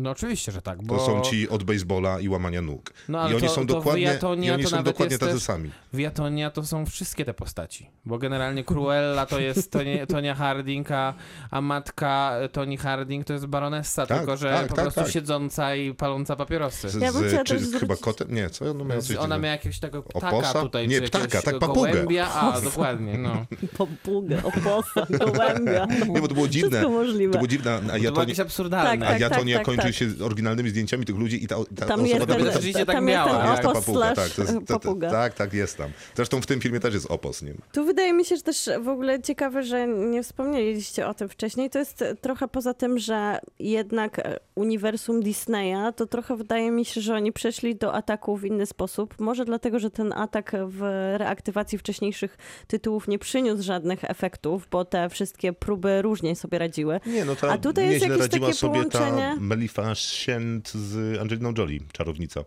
No 0.03 0.11
oczywiście, 0.11 0.53
że 0.53 0.63
tak, 0.63 0.79
To 0.79 0.83
bo 0.85 1.07
są 1.07 1.21
ci 1.21 1.49
od 1.49 1.63
baseballa 1.65 2.21
i 2.21 2.29
łamania 2.29 2.63
nóg. 2.63 2.93
No, 3.09 3.19
I 3.19 3.21
ale 3.23 3.37
oni 3.37 3.49
to- 3.49 3.55
są 3.55 3.67
to 3.67 3.75
dokładnie, 3.75 4.03
Jatonia 4.03 4.49
i 4.51 4.55
oni 4.55 4.63
to 4.63 4.69
są 4.71 4.77
nawet 4.77 4.93
dokładnie 4.93 5.19
tacy 5.19 5.33
też- 5.33 5.43
sami. 5.43 5.71
w 5.93 5.99
Jatonia 5.99 6.51
to 6.51 6.67
są 6.67 6.87
wszystkie 6.87 7.25
te 7.25 7.35
postaci, 7.35 7.91
bo 8.05 8.19
generalnie 8.19 8.65
Cruella 8.65 9.27
to 9.27 9.41
jest 9.41 9.71
Tonia, 9.71 10.07
Tonia 10.07 10.35
Harding, 10.35 10.91
a, 10.91 11.15
a 11.51 11.61
matka 11.61 12.35
Toni 12.53 12.77
Harding 12.77 13.27
to 13.27 13.33
jest 13.33 13.47
baronessa, 13.47 14.07
Tak, 14.07 14.19
tylko 14.19 14.37
że 14.37 14.51
tak, 14.51 14.69
po 14.69 14.75
tak, 14.75 14.85
prostu 14.85 15.01
tak. 15.01 15.11
siedząca 15.11 15.75
i 15.75 15.95
paląca 15.95 16.37
papierosy. 16.37 16.89
Z, 16.91 16.95
Ja 17.03 17.13
z, 17.13 17.43
czy 17.47 17.59
z, 17.59 17.75
chyba 17.77 17.97
kotem? 17.97 18.35
Nie, 18.35 18.51
co 18.51 18.71
ona 18.71 18.85
miała 18.85 19.01
coś 19.03 19.17
Ona 19.17 19.39
miała 19.39 19.53
jakiegoś 19.53 19.79
takiego 19.79 20.03
ptaka 20.03 20.29
Oposa? 20.37 20.61
tutaj, 20.61 20.89
Nie, 20.89 21.03
ptaka, 21.03 21.43
tak, 21.43 21.59
papugę. 21.59 21.91
gołębia, 21.91 22.29
a 22.35 22.61
dokładnie, 22.61 23.19
no. 23.19 23.47
Popugę, 23.79 24.43
oposa, 24.45 25.07
gołębia. 25.11 25.87
Nie, 26.09 26.21
bo 26.21 26.29
to 26.29 26.35
było 26.35 26.49
dziwne. 26.49 26.71
Wszystko 26.71 26.89
możliwe. 26.91 27.33
To 27.33 27.39
było 27.39 27.49
dziwne, 27.49 27.75
a 27.75 27.79
To 27.79 27.83
było 27.85 27.97
Jatonia, 27.99 28.21
jakieś 28.21 28.41
absurdalne. 28.41 29.07
a 29.07 29.11
Tak, 29.11 29.21
Jatonia 29.21 29.57
tak, 29.57 29.67
kończy 29.67 29.90
tak. 29.93 30.19
się 30.19 30.25
oryginalnymi 30.25 30.71
zdjęciami 30.71 31.05
tych 31.05 31.17
ludzi 31.17 31.45
i 31.45 31.49
ta, 31.49 31.57
ta 31.77 31.87
Tam 31.87 32.01
osoba 32.01 32.19
naprawdę- 32.19 32.45
ten, 32.45 32.53
rzeczywiście 32.53 32.87
tak 32.87 32.97
tam 32.97 33.09
jest 33.09 33.17
miała, 33.19 33.31
ten 33.31 33.41
tak. 33.41 33.51
jest 33.51 33.63
ta 33.63 33.69
opos 33.71 33.85
papuga, 33.85 34.15
slash 34.15 34.17
tak, 34.17 34.37
to 34.37 34.43
jest, 34.43 34.55
to, 34.55 34.61
to, 34.61 34.81
papuga. 34.81 35.11
tak, 35.11 35.35
tak, 35.35 35.53
jest 35.53 35.77
tam. 35.77 35.91
Zresztą 36.17 36.41
w 36.41 36.47
tym 36.47 36.61
filmie 36.61 36.81
też 36.81 36.95
jest 36.95 37.11
opos, 37.11 37.43
nie? 37.43 37.55
Tu 37.73 37.85
wydaje 37.85 38.13
mi 38.13 38.25
się, 38.25 38.37
że 38.37 38.43
też 38.43 38.71
w 38.81 38.89
ogóle 38.89 39.23
ciekawe, 39.23 39.63
że 39.63 39.87
nie 39.89 40.23
wspomnieliście 40.23 41.07
o 41.07 41.15
tym 41.15 41.29
wcześniej. 41.29 41.71
To 41.71 41.79
jest 41.79 42.05
trochę 42.21 42.49
poza 42.49 42.75
tym, 42.75 42.99
że 42.99 43.39
jednak 43.59 44.19
e, 44.19 44.39
uniwersum 44.55 45.23
Disneya, 45.23 45.93
to 45.97 46.07
trochę 46.07 46.37
wydaje 46.37 46.71
mi 46.71 46.85
się, 46.85 47.01
że 47.01 47.15
oni 47.15 47.33
przeszli 47.33 47.77
do 47.77 47.95
ataku 47.95 48.37
w 48.37 48.45
inny 48.45 48.67
sposób. 48.67 49.15
Może 49.19 49.45
dlatego, 49.45 49.79
że 49.79 49.91
ten 49.91 50.13
atak 50.13 50.53
w 50.67 50.81
reaktywacji 51.17 51.79
wcześniejszych 51.79 52.39
tytułów 52.67 53.09
nie 53.09 53.19
przyniósł 53.19 53.63
żadnych 53.63 54.05
efektów, 54.05 54.69
bo 54.71 54.85
te 54.85 55.09
wszystkie 55.09 55.53
próby 55.53 56.03
różnie 56.03 56.37
sobie 56.37 56.59
radziły. 56.59 57.01
Nie, 57.07 57.25
no 57.25 57.37
to 57.37 57.53
A 57.53 57.59
tutaj 57.59 57.91
jest 57.91 58.07
jakieś 58.07 58.29
takie 58.29 58.55
sobie 58.55 58.73
połączenie. 58.73 59.37
Maleficent 59.77 60.69
z 60.69 61.21
Angeliną 61.21 61.53
Jolie, 61.59 61.81
czarownica. 61.93 62.41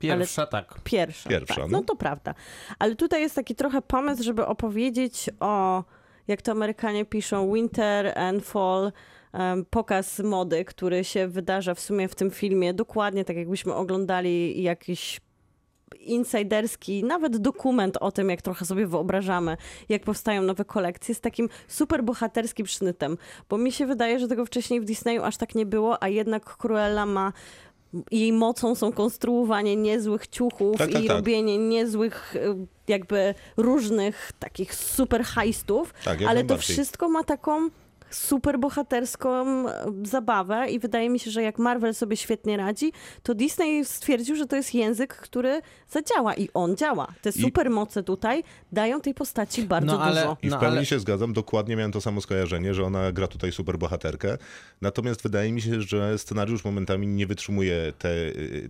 Pierwsza, 0.00 0.46
tak. 0.46 0.80
Pierwsza. 0.84 1.30
Pierwsza, 1.30 1.54
tak. 1.54 1.70
no. 1.70 1.78
No 1.78 1.84
to 1.84 1.96
prawda. 1.96 2.34
Ale 2.78 2.96
tutaj 2.96 3.20
jest 3.20 3.34
taki 3.34 3.54
trochę 3.54 3.82
pomysł, 3.82 4.22
żeby 4.22 4.46
opowiedzieć 4.46 5.30
o, 5.40 5.84
jak 6.28 6.42
to 6.42 6.52
Amerykanie 6.52 7.04
piszą, 7.04 7.52
winter 7.52 8.18
and 8.18 8.44
fall, 8.44 8.92
pokaz 9.70 10.18
mody, 10.18 10.64
który 10.64 11.04
się 11.04 11.28
wydarza 11.28 11.74
w 11.74 11.80
sumie 11.80 12.08
w 12.08 12.14
tym 12.14 12.30
filmie, 12.30 12.74
dokładnie 12.74 13.24
tak 13.24 13.36
jakbyśmy 13.36 13.74
oglądali 13.74 14.62
jakiś 14.62 15.20
insiderski, 16.12 17.04
nawet 17.04 17.36
dokument 17.36 17.96
o 18.00 18.12
tym, 18.12 18.30
jak 18.30 18.42
trochę 18.42 18.64
sobie 18.64 18.86
wyobrażamy, 18.86 19.56
jak 19.88 20.02
powstają 20.02 20.42
nowe 20.42 20.64
kolekcje, 20.64 21.14
z 21.14 21.20
takim 21.20 21.48
super 21.68 22.04
bohaterskim 22.04 22.66
sznytem. 22.66 23.18
Bo 23.50 23.58
mi 23.58 23.72
się 23.72 23.86
wydaje, 23.86 24.18
że 24.18 24.28
tego 24.28 24.46
wcześniej 24.46 24.80
w 24.80 24.84
Disneyu 24.84 25.22
aż 25.22 25.36
tak 25.36 25.54
nie 25.54 25.66
było, 25.66 26.02
a 26.02 26.08
jednak 26.08 26.56
Cruella 26.56 27.06
ma 27.06 27.32
jej 28.10 28.32
mocą 28.32 28.74
są 28.74 28.92
konstruowanie 28.92 29.76
niezłych 29.76 30.26
ciuchów 30.26 30.78
Tak, 30.78 30.92
tak, 30.92 31.04
i 31.04 31.06
tak. 31.06 31.16
robienie 31.16 31.58
niezłych 31.58 32.36
y, 32.36 32.40
jakby 32.88 33.34
różnych 33.56 34.32
takich 34.38 34.74
super 34.74 35.22
hajstów, 35.24 35.94
Tak, 36.04 36.18
ale 36.18 36.26
to 36.28 36.34
najbardziej. 36.34 36.74
wszystko 36.74 37.08
ma 37.08 37.24
taką 37.24 37.70
super 38.16 38.58
bohaterską 38.58 39.68
e, 39.68 39.84
zabawę 40.02 40.70
i 40.70 40.78
wydaje 40.78 41.10
mi 41.10 41.18
się, 41.18 41.30
że 41.30 41.42
jak 41.42 41.58
Marvel 41.58 41.94
sobie 41.94 42.16
świetnie 42.16 42.56
radzi, 42.56 42.92
to 43.22 43.34
Disney 43.34 43.84
stwierdził, 43.84 44.36
że 44.36 44.46
to 44.46 44.56
jest 44.56 44.74
język, 44.74 45.16
który 45.16 45.60
zadziała 45.90 46.34
i 46.34 46.48
on 46.54 46.76
działa. 46.76 47.06
Te 47.22 47.32
supermoce 47.32 48.02
tutaj 48.02 48.44
dają 48.72 49.00
tej 49.00 49.14
postaci 49.14 49.62
bardzo 49.62 49.86
No, 49.92 50.02
ale- 50.02 50.20
dużo. 50.20 50.36
I 50.42 50.48
w 50.48 50.50
No, 50.50 50.58
pełni 50.60 50.76
ale- 50.76 50.86
się 50.86 50.98
zgadzam, 50.98 51.32
dokładnie 51.32 51.76
miałem 51.76 51.92
to 51.92 52.00
samo 52.00 52.20
skojarzenie, 52.20 52.74
że 52.74 52.84
ona 52.84 53.12
gra 53.12 53.26
tutaj 53.26 53.52
super 53.52 53.78
bohaterkę. 53.78 54.38
Natomiast 54.80 55.22
wydaje 55.22 55.52
mi 55.52 55.62
się, 55.62 55.80
że 55.82 56.18
scenariusz 56.18 56.64
momentami 56.64 57.06
nie 57.06 57.26
wytrzymuje 57.26 57.92
te, 57.98 58.08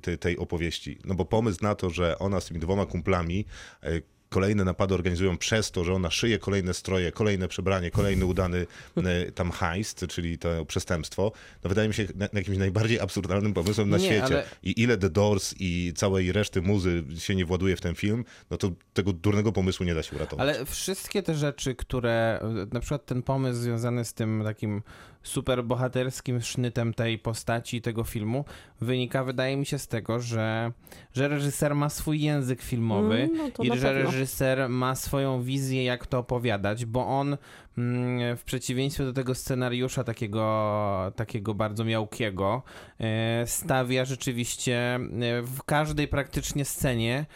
te, 0.03 0.19
tej 0.19 0.39
opowieści. 0.39 0.99
No 1.05 1.15
bo 1.15 1.25
pomysł 1.25 1.59
na 1.63 1.75
to, 1.75 1.91
że 1.91 2.19
ona 2.19 2.41
z 2.41 2.47
tymi 2.47 2.61
dwoma 2.61 2.87
kumplami 2.87 3.45
e, 3.83 4.14
kolejne 4.35 4.65
napady 4.65 4.95
organizują 4.95 5.39
przez 5.39 5.71
to, 5.71 5.85
że 5.85 5.93
ona 5.95 6.11
szyje 6.11 6.39
kolejne 6.39 6.75
stroje, 6.75 7.13
kolejne 7.13 7.49
przebranie, 7.49 7.91
kolejny 7.91 8.25
udany 8.27 8.67
e, 8.97 9.33
tam 9.33 9.51
heist, 9.53 10.05
czyli 10.09 10.39
to 10.39 10.65
przestępstwo, 10.67 11.33
no 11.65 11.69
wydaje 11.69 11.89
mi 11.89 11.95
się 11.95 12.07
na, 12.15 12.29
na 12.33 12.39
jakimś 12.41 12.59
najbardziej 12.59 13.01
absurdalnym 13.01 13.55
pomysłem 13.55 13.91
na 13.91 13.97
Nie, 13.99 14.05
świecie. 14.05 14.25
ale- 14.25 14.45
I 14.63 14.83
ile 14.83 14.99
The 14.99 15.11
Doors 15.11 15.55
i 15.59 15.93
całej 15.97 16.33
reszty 16.33 16.63
muzy 16.63 17.05
się 17.19 17.35
nie 17.35 17.45
właduje 17.45 17.77
w 17.77 17.81
ten 17.81 17.95
film, 17.95 18.25
no 18.51 18.57
to 18.57 18.71
tego 18.95 19.13
durnego 19.13 19.53
pomysłu 19.53 19.87
nie 19.87 19.95
da 19.95 20.03
się 20.03 20.17
uratować. 20.17 20.49
Ale 20.49 20.67
wszystkie 20.67 21.23
te 21.23 21.35
rzeczy, 21.35 21.75
które, 21.75 22.41
na 22.73 22.81
przykład 22.81 23.07
ten 23.07 23.23
pomysł 23.23 23.61
związany 23.61 24.05
z 24.05 24.15
tym 24.15 24.43
takim 24.45 24.83
super 25.25 25.65
bohaterskim 25.65 26.41
sznytem 26.41 26.95
tej 26.95 27.19
postaci, 27.19 27.83
tego 27.83 28.05
filmu, 28.05 28.45
wynika, 28.81 29.25
wydaje 29.25 29.57
mi 29.57 29.67
się, 29.67 29.79
z 29.79 29.89
tego, 29.89 30.21
że, 30.21 30.73
że 31.13 31.29
reżyser 31.29 31.75
ma 31.75 31.89
swój 31.89 32.21
język 32.21 32.63
filmowy 32.63 33.15
Mm, 33.15 33.53
no 33.59 33.65
i 33.65 33.79
że 33.79 33.93
reżyser 33.93 34.69
ma 34.69 34.95
swoją 34.95 35.43
wizję, 35.43 35.85
jak 35.85 36.07
to 36.07 36.19
opowiadać, 36.19 36.85
bo 36.85 37.07
on 37.07 37.37
mm, 37.79 38.37
w 38.37 38.45
przeciwieństwie 38.45 39.05
do 39.05 39.13
tego 39.13 39.35
scenariusza 39.35 40.05
takiego, 40.05 41.13
takiego 41.17 41.55
bardzo 41.55 41.85
miałkiego, 41.85 42.63
e, 43.01 43.47
stawia 43.47 44.05
rzeczywiście 44.05 44.95
e, 44.95 45.43
w 45.43 45.63
każdej 45.63 46.09
praktycznie 46.09 46.65
scenie 46.65 47.27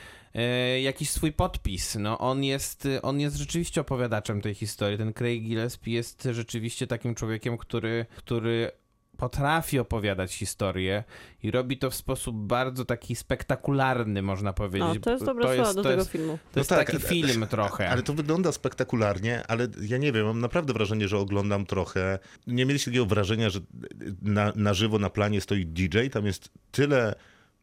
jakiś 0.83 1.11
swój 1.11 1.33
podpis. 1.33 1.97
No, 2.01 2.19
on, 2.19 2.45
jest, 2.45 2.89
on 3.03 3.21
jest 3.21 3.37
rzeczywiście 3.37 3.81
opowiadaczem 3.81 4.41
tej 4.41 4.55
historii. 4.55 4.99
Ten 4.99 5.13
Craig 5.13 5.43
Gillespie 5.43 5.93
jest 5.93 6.29
rzeczywiście 6.33 6.87
takim 6.87 7.15
człowiekiem, 7.15 7.59
który, 7.59 8.07
który 8.17 8.71
potrafi 9.17 9.79
opowiadać 9.79 10.35
historię 10.35 11.05
i 11.43 11.51
robi 11.51 11.79
to 11.79 11.91
w 11.91 11.95
sposób 11.95 12.37
bardzo 12.37 12.85
taki 12.85 13.17
spektakularny, 13.17 14.23
można 14.23 14.53
powiedzieć. 14.53 14.89
No, 14.95 15.01
to 15.01 15.11
jest 15.11 15.25
dobre 15.25 15.45
słowo 15.45 15.59
jest- 15.63 15.75
do 15.77 15.83
to 15.83 15.89
tego 15.89 16.01
jest, 16.01 16.11
filmu. 16.13 16.39
To 16.53 16.61
jest 16.61 16.71
No 16.71 16.77
tak, 16.77 16.87
taki 16.87 16.99
ale- 16.99 17.09
film 17.09 17.47
trochę. 17.47 17.89
Ale 17.91 18.03
to 18.03 18.15
wygląda 18.15 18.53
spektakularnie, 18.53 19.43
ale 19.49 19.69
ja 19.81 19.99
nie 19.99 20.13
wiem, 20.13 20.27
mam 20.27 20.41
naprawdę 20.41 20.73
wrażenie, 20.73 21.09
że 21.09 21.19
oglądam 21.19 21.67
trochę. 21.67 22.19
Nie 22.47 22.67
mieliście 22.67 22.91
takiego 22.91 23.07
wrażenia, 23.07 23.51
że 23.51 23.61
na, 24.23 24.53
na 24.57 24.75
żywo 24.75 24.99
na 24.99 25.11
planie 25.11 25.41
stoi 25.41 25.67
DJ, 25.67 25.99
tam 26.13 26.27
jest 26.27 26.49
tyle 26.71 27.15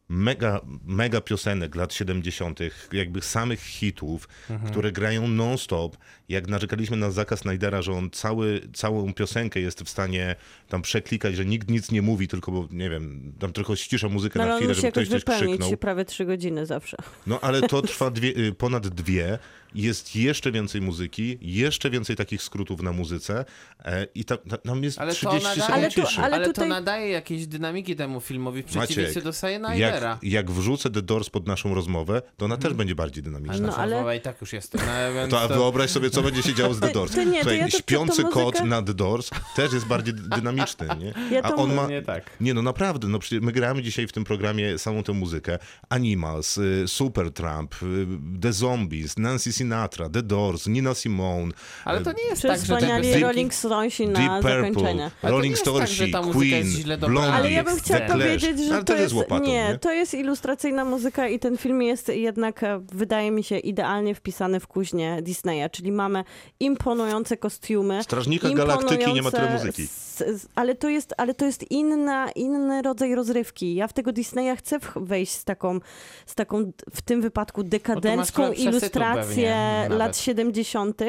mega, 0.08 0.60
mega 0.84 1.20
piosenek 1.20 1.74
lat 1.74 1.94
70., 1.94 2.60
jakby 2.92 3.20
samych 3.22 3.60
hitów, 3.60 4.28
które 4.66 4.92
grają 4.92 5.28
non-stop. 5.28 5.96
Jak 6.28 6.48
narzekaliśmy 6.48 6.96
na 6.96 7.10
zakaz 7.10 7.40
Snydera, 7.40 7.82
że 7.82 7.92
on 7.92 8.10
cały, 8.10 8.60
całą 8.74 9.14
piosenkę 9.14 9.60
jest 9.60 9.82
w 9.82 9.88
stanie 9.88 10.36
tam 10.68 10.82
przeklikać, 10.82 11.36
że 11.36 11.44
nikt 11.44 11.70
nic 11.70 11.90
nie 11.90 12.02
mówi, 12.02 12.28
tylko, 12.28 12.52
bo 12.52 12.68
nie 12.70 12.90
wiem, 12.90 13.32
tam 13.38 13.52
tylko 13.52 13.76
ścisza 13.76 14.08
muzykę 14.08 14.38
No, 14.38 14.46
na 14.46 14.56
chwilę, 14.56 14.74
żeby 14.74 14.92
ktoś 14.92 15.08
coś 15.08 15.24
krzyknął. 15.24 15.76
prawie 15.76 16.04
trzy 16.04 16.24
godziny 16.24 16.66
zawsze. 16.66 16.96
No 17.26 17.40
ale 17.40 17.62
to 17.62 17.82
trwa 17.92 18.10
dwie, 18.10 18.28
y, 18.28 18.52
ponad 18.52 18.88
dwie. 18.88 19.38
Jest 19.74 20.16
jeszcze 20.16 20.52
więcej 20.52 20.80
muzyki, 20.80 21.38
jeszcze 21.40 21.90
więcej 21.90 22.16
takich 22.16 22.42
skrótów 22.42 22.82
na 22.82 22.92
muzyce 22.92 23.44
e, 23.84 24.06
i 24.14 24.24
tam, 24.24 24.38
tam- 24.38 24.58
tam 24.58 24.82
jest 24.84 24.98
Ale 24.98 25.14
to 25.14 25.16
30 25.16 25.36
nadaje, 25.36 25.54
sekund 25.60 25.78
Ale 25.78 25.90
tu- 25.90 26.02
ciszy. 26.02 26.20
ale 26.20 26.36
ale 26.36 26.46
tutaj- 26.46 26.64
to 26.68 26.74
nadaje 26.74 27.08
jakiejś 27.10 27.46
dynamiki 27.46 27.96
temu 27.96 28.20
filmowi 28.20 28.62
w 28.62 28.66
przeciwieństwie 28.66 29.02
Maciek, 29.20 29.24
do 29.24 29.32
Sayonara. 29.32 29.74
jak, 29.76 30.18
jak 30.22 30.50
wrzucę 30.50 30.90
The 30.90 31.02
Doors 31.02 31.30
pod 31.30 31.46
naszą 31.46 31.74
rozmowę, 31.74 32.22
to 32.36 32.44
ona 32.44 32.56
też 32.56 32.72
będzie 32.74 32.94
bardziej 32.94 33.22
dynamiczna. 33.22 33.66
No, 33.68 33.76
ale- 33.76 34.16
i 34.16 34.20
tak 34.20 34.40
już 34.40 34.52
jest. 34.52 34.74
No, 34.74 35.28
To, 35.28 35.40
a 35.40 35.48
wyobraź 35.48 35.90
sobie, 35.90 36.10
co 36.10 36.22
będzie 36.22 36.42
się 36.42 36.54
działo 36.54 36.74
z 36.74 36.80
The 36.80 36.86
To- 36.88 36.94
Doors. 36.98 37.12
to 37.12 37.24
nie, 37.24 37.32
to 37.32 37.38
Słuchaj, 37.40 37.58
ja 37.58 37.64
to- 37.64 37.70
to- 37.70 37.76
to 37.76 37.82
śpiący 37.82 38.22
muzykę- 38.22 38.32
kot 38.32 38.64
na 38.64 38.82
The 38.82 38.94
Doors 38.94 39.30
też 39.56 39.72
jest 39.72 39.86
bardziej 39.86 40.14
dy- 40.14 40.28
dynamiczny, 40.28 40.88
nie? 40.98 41.14
Ja 41.36 41.42
A 41.42 41.48
to- 41.48 41.56
on 41.56 41.74
ma... 41.74 41.86
Nie 41.86 42.02
tak. 42.02 42.30
Nie, 42.40 42.54
no 42.54 42.62
naprawdę, 42.62 43.08
no 43.08 43.18
my 43.40 43.52
gramy 43.52 43.82
dzisiaj 43.82 44.06
w 44.06 44.12
tym 44.12 44.24
programie 44.24 44.78
samą 44.78 45.02
tę 45.02 45.12
muzykę. 45.12 45.58
Animals, 45.88 46.58
y, 46.58 46.84
Supertramp, 46.86 47.74
y, 47.82 48.06
The 48.40 48.52
Zombies, 48.52 49.16
Nancy 49.18 49.52
Sinatra, 49.56 50.08
The 50.08 50.22
Doors, 50.22 50.66
Nina 50.66 50.94
Simone, 50.94 51.52
Ale 51.84 52.00
to 52.00 52.12
nie 52.12 52.24
jest 52.24 52.42
tak, 52.42 52.50
że 52.50 52.64
Wspaniali 52.64 53.12
te 53.12 53.18
Rolling 53.18 53.54
Stonesi 53.54 54.08
na 54.08 54.18
Deep 54.18 54.32
Purple, 54.32 54.60
zakończenie. 54.60 55.02
Ale 55.02 55.10
to 55.20 55.26
nie 55.26 55.30
Rolling 55.30 55.52
jest 55.52 56.12
tak, 56.12 56.22
Queen. 56.22 56.66
Blondie, 56.98 57.32
Ale 57.32 57.50
ja 57.50 57.64
bym 57.64 57.76
chciała 57.76 58.00
powiedzieć, 58.00 58.58
że 58.58 58.74
Ale 58.74 58.84
to 58.84 58.96
jest, 58.96 59.14
łopatą, 59.14 59.44
nie, 59.44 59.68
nie? 59.68 59.78
to 59.78 59.92
jest 59.92 60.14
ilustracyjna 60.14 60.84
muzyka 60.84 61.28
i 61.28 61.38
ten 61.38 61.58
film 61.58 61.82
jest 61.82 62.08
jednak, 62.08 62.62
e, 62.62 62.80
wydaje 62.92 63.30
mi 63.30 63.44
się, 63.44 63.58
idealnie 63.58 64.14
wpisany 64.14 64.60
w 64.60 64.66
kuźnię 64.66 65.18
Disneya, 65.22 65.70
czyli 65.72 65.92
mamy 65.92 66.24
imponujące 66.60 67.36
kostiumy. 67.36 68.02
Strażnika 68.02 68.50
Galaktyki 68.50 69.12
nie 69.12 69.22
ma 69.22 69.30
tyle 69.30 69.42
imponujące 69.42 69.66
muzyki. 69.66 70.05
Ale 70.54 70.74
to 70.74 70.88
jest, 70.88 71.14
ale 71.16 71.34
to 71.34 71.44
jest 71.44 71.70
inna, 71.70 72.30
inny 72.30 72.82
rodzaj 72.82 73.14
rozrywki. 73.14 73.74
Ja 73.74 73.88
w 73.88 73.92
tego 73.92 74.12
Disneya 74.12 74.56
chcę 74.56 74.78
wejść 74.96 75.32
z 75.32 75.44
taką, 75.44 75.80
z 76.26 76.34
taką, 76.34 76.72
w 76.94 77.02
tym 77.02 77.20
wypadku 77.22 77.62
dekadencką 77.62 78.52
ilustrację 78.52 79.54
pewnie, 79.82 79.96
lat 79.98 80.16
70. 80.16 81.00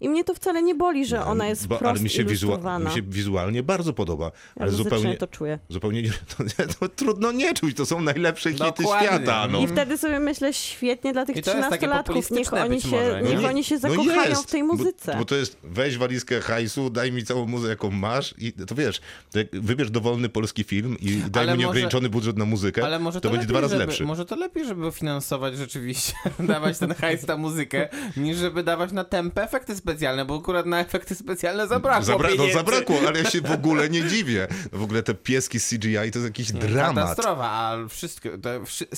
I 0.00 0.08
mnie 0.08 0.24
to 0.24 0.34
wcale 0.34 0.62
nie 0.62 0.74
boli, 0.74 1.06
że 1.06 1.24
ona 1.24 1.46
jest 1.46 1.66
Bo, 1.66 1.76
wprost 1.76 1.90
ale 1.90 2.00
mi 2.00 2.10
się, 2.10 2.24
mi 2.24 2.90
się 2.90 3.02
wizualnie 3.02 3.62
bardzo 3.62 3.92
podoba. 3.92 4.24
Ja 4.24 4.30
Ale 4.62 4.70
muzycznie 4.70 4.90
zupełnie, 4.90 5.16
to 5.16 5.26
czuję. 5.26 5.58
zupełnie 5.68 6.02
nie, 6.02 6.10
to, 6.36 6.44
to 6.80 6.88
trudno 6.88 7.32
nie 7.32 7.54
czuć. 7.54 7.76
To 7.76 7.86
są 7.86 8.00
najlepsze 8.00 8.50
hity 8.52 8.64
Dokładnie. 8.64 9.08
świata. 9.08 9.48
No. 9.52 9.60
I 9.60 9.66
wtedy 9.66 9.98
sobie 9.98 10.20
myślę, 10.20 10.52
świetnie 10.52 11.12
dla 11.12 11.26
tych 11.26 11.36
I 11.36 11.42
to 11.42 11.56
jest 11.56 11.70
takie 11.70 11.88
13-latków, 11.88 12.30
niech 12.30 12.52
oni 12.52 12.80
się, 12.80 12.88
może, 12.88 13.22
nie? 13.22 13.30
niech 13.30 13.40
nie- 13.40 13.48
oni 13.48 13.64
się 13.64 13.74
no 13.74 13.80
zakochają 13.80 14.28
jest, 14.30 14.42
w 14.42 14.50
tej 14.50 14.62
muzyce. 14.62 15.12
Bo, 15.12 15.18
bo 15.18 15.24
to 15.24 15.34
jest 15.34 15.56
weź 15.62 15.98
walizkę 15.98 16.40
hajsu, 16.40 16.90
daj 16.90 17.12
mi 17.12 17.24
całą 17.24 17.46
muzykę, 17.46 17.70
jaką 17.70 17.90
masz 17.90 18.34
i 18.38 18.51
to 18.66 18.74
wiesz, 18.74 19.00
to 19.32 19.38
jak 19.38 19.50
wybierz 19.52 19.90
dowolny 19.90 20.28
polski 20.28 20.64
film 20.64 20.96
i 21.00 21.16
daj 21.16 21.42
Ale 21.42 21.52
mu 21.52 21.56
może- 21.56 21.58
nieograniczony 21.58 22.08
budżet 22.08 22.38
na 22.38 22.44
muzykę, 22.44 22.84
Ale 22.84 22.98
może 22.98 23.20
to, 23.20 23.28
to, 23.28 23.32
będzie 23.32 23.42
lepiej, 23.46 23.48
dwa 23.52 23.60
razy 23.60 23.74
żeby, 23.74 23.86
lepszy. 23.86 24.04
Może 24.04 24.24
to 24.24 24.36
lepiej, 24.36 24.66
żeby 24.66 24.92
finansować 24.92 25.56
rzeczywiście, 25.56 26.12
dawać 26.40 26.78
ten 26.78 26.94
hajs 26.94 27.26
na 27.26 27.36
muzykę, 27.36 27.88
niż 28.16 28.36
żeby 28.36 28.62
dawać 28.62 28.92
na 28.92 29.04
tempę 29.04 29.42
efekty 29.44 29.76
specjalne, 29.76 30.24
bo 30.24 30.36
akurat 30.38 30.66
na 30.66 30.80
efekty 30.80 31.14
specjalne 31.14 31.66
zabrakło 31.68 32.06
Zabra- 32.14 32.22
no 32.22 32.28
pieniędzy. 32.36 32.54
zabrakło, 32.54 32.96
ale 33.08 33.18
ja 33.22 33.30
się 33.30 33.40
w 33.40 33.50
ogóle 33.58 33.88
nie 33.90 34.02
dziwię. 34.08 34.48
W 34.72 34.82
ogóle 34.82 35.02
te 35.02 35.14
pieski 35.14 35.60
z 35.60 35.68
CGI 35.68 35.94
to 35.94 36.00
jest 36.18 36.24
jakiś 36.24 36.52
dramat. 36.52 36.94
Katastrofa, 37.08 37.50
a 37.50 37.76
wszystko, 37.88 38.28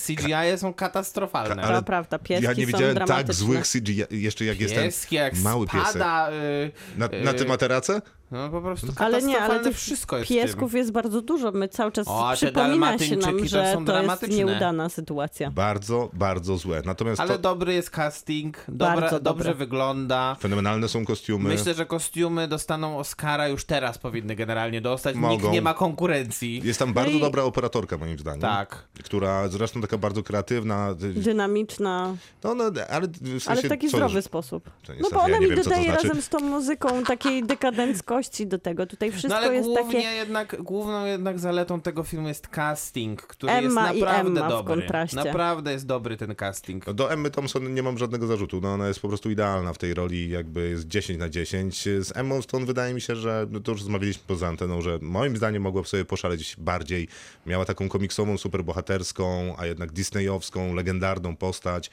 CGI 0.06 0.58
są 0.58 0.74
katastrofalne. 0.74 1.62
ale 1.62 1.78
to 1.78 1.82
prawda, 1.84 2.18
pieski 2.18 2.44
Ja 2.44 2.52
nie 2.52 2.66
są 2.66 2.72
widziałem 2.72 2.96
tak 2.96 3.34
złych 3.34 3.64
CGI, 3.66 4.04
jeszcze 4.10 4.44
jak 4.44 4.60
jest 4.60 4.74
ten 4.74 4.84
Pieski, 4.84 5.14
jak 5.16 5.36
mały 5.36 5.66
piesek. 5.66 5.88
spada, 5.90 6.30
y, 6.32 6.70
Na, 6.96 7.08
na 7.24 7.30
y, 7.30 7.34
tym 7.34 7.48
materace? 7.48 8.02
No 8.34 8.48
po 8.50 8.60
prostu 8.60 8.86
Ale 8.96 9.22
nie, 9.22 9.40
ale 9.40 9.60
tych 9.60 9.76
wszystko 9.76 10.16
jest 10.18 10.28
piesków 10.28 10.74
jest 10.74 10.92
bardzo 10.92 11.22
dużo. 11.22 11.52
My 11.52 11.68
cały 11.68 11.92
czas 11.92 12.08
O, 12.08 12.30
przypomina 12.34 12.98
się 12.98 13.16
nam, 13.16 13.38
to 13.38 13.46
że 13.46 13.72
są 13.74 13.84
to 13.84 14.02
jest 14.02 14.28
nieudana 14.28 14.88
sytuacja. 14.88 15.50
Bardzo, 15.50 16.10
bardzo 16.12 16.56
złe. 16.56 16.82
Natomiast. 16.84 17.20
Ale 17.20 17.30
to 17.30 17.38
dobry 17.38 17.74
jest 17.74 17.90
casting, 17.90 18.56
dobra, 18.68 18.94
Bardzo 19.00 19.20
dobrze 19.20 19.54
wygląda. 19.54 20.36
fenomenalne 20.40 20.88
są 20.88 21.04
kostiumy. 21.04 21.48
Myślę, 21.48 21.74
że 21.74 21.86
kostiumy 21.86 22.48
dostaną 22.48 22.98
Oscara 22.98 23.48
już 23.48 23.64
teraz 23.64 23.98
powinny 23.98 24.36
generalnie 24.36 24.80
dostać. 24.80 25.16
Mogą. 25.16 25.34
Nikt 25.34 25.50
nie 25.50 25.62
ma 25.62 25.74
konkurencji. 25.74 26.60
Jest 26.64 26.78
tam 26.78 26.92
bardzo 26.92 27.12
No 27.12 27.18
i- 27.18 27.20
dobra 27.20 27.42
operatorka, 27.42 27.98
moim 27.98 28.18
zdaniem. 28.18 28.40
Tak. 28.40 28.88
Która 29.04 29.48
zresztą 29.48 29.80
taka 29.80 29.98
bardzo 29.98 30.22
kreatywna. 30.22 30.94
Dynamiczna, 30.94 32.14
No, 32.44 32.54
no 32.54 32.64
ale 32.90 33.08
w 33.08 33.18
sensie, 33.20 33.50
ale 33.50 33.62
w 33.62 33.68
taki 33.68 33.88
co 33.90 33.96
zdrowy 33.96 34.22
sposób. 34.22 34.70
To 34.86 34.92
No 35.00 35.08
bo 35.12 35.18
ona 35.20 35.28
ja 35.28 35.40
mi 35.40 35.46
wiem, 35.46 35.56
to 35.58 35.64
dodaje 35.64 35.84
znaczy. 35.84 36.08
razem 36.08 36.22
z 36.22 36.28
tą 36.28 36.38
muzyką 36.40 37.02
takiej 37.02 37.44
dekadenckości 37.44 38.23
do 38.46 38.58
tego. 38.58 38.86
Tutaj 38.86 39.10
wszystko 39.12 39.28
No 39.28 39.36
ale 39.36 39.54
jest 39.54 39.68
głównie 39.68 40.02
takie... 40.02 40.16
jednak, 40.16 40.62
główną 40.62 41.06
jednak 41.06 41.38
zaletą 41.38 41.80
tego 41.80 42.02
filmu 42.02 42.28
jest 42.28 42.48
casting, 42.48 43.22
który 43.22 43.52
Emma 43.52 43.92
jest 43.92 44.00
naprawdę 44.00 44.40
Emma 44.40 44.46
w 44.46 44.50
dobry. 44.50 44.74
kontraście. 44.76 45.16
Naprawdę 45.16 45.72
jest 45.72 45.86
dobry 45.86 46.16
ten 46.16 46.34
casting. 46.34 46.86
No 46.86 46.94
do 46.94 47.12
Emmy 47.12 47.30
Thompson 47.30 47.74
nie 47.74 47.82
mam 47.82 47.98
żadnego 47.98 48.26
zarzutu. 48.26 48.60
No 48.60 48.74
ona 48.74 48.88
jest 48.88 49.00
po 49.00 49.08
prostu 49.08 49.30
idealna 49.30 49.72
w 49.72 49.78
tej 49.78 49.94
roli, 49.94 50.30
jakby 50.30 50.68
jest 50.68 50.88
10 50.88 51.18
na 51.18 51.28
10. 51.28 51.82
Z 52.00 52.16
Emmą 52.16 52.42
Stone 52.42 52.66
wydaje 52.66 52.94
mi 52.94 53.00
się, 53.00 53.16
że 53.16 53.46
no 53.50 53.60
to 53.60 53.72
już 53.72 53.80
rozmawialiśmy 53.80 54.22
poza 54.26 54.48
anteną, 54.48 54.80
że 54.80 54.98
moim 55.02 55.36
zdaniem 55.36 55.62
mogła 55.62 55.84
sobie 55.84 56.04
poszaleć 56.04 56.56
bardziej. 56.58 57.08
Miała 57.46 57.64
taką 57.64 57.88
komiksową, 57.88 58.38
superbohaterską, 58.38 59.54
a 59.58 59.66
jednak 59.66 59.92
disneyowską, 59.92 60.74
legendarną 60.74 61.36
postać. 61.36 61.90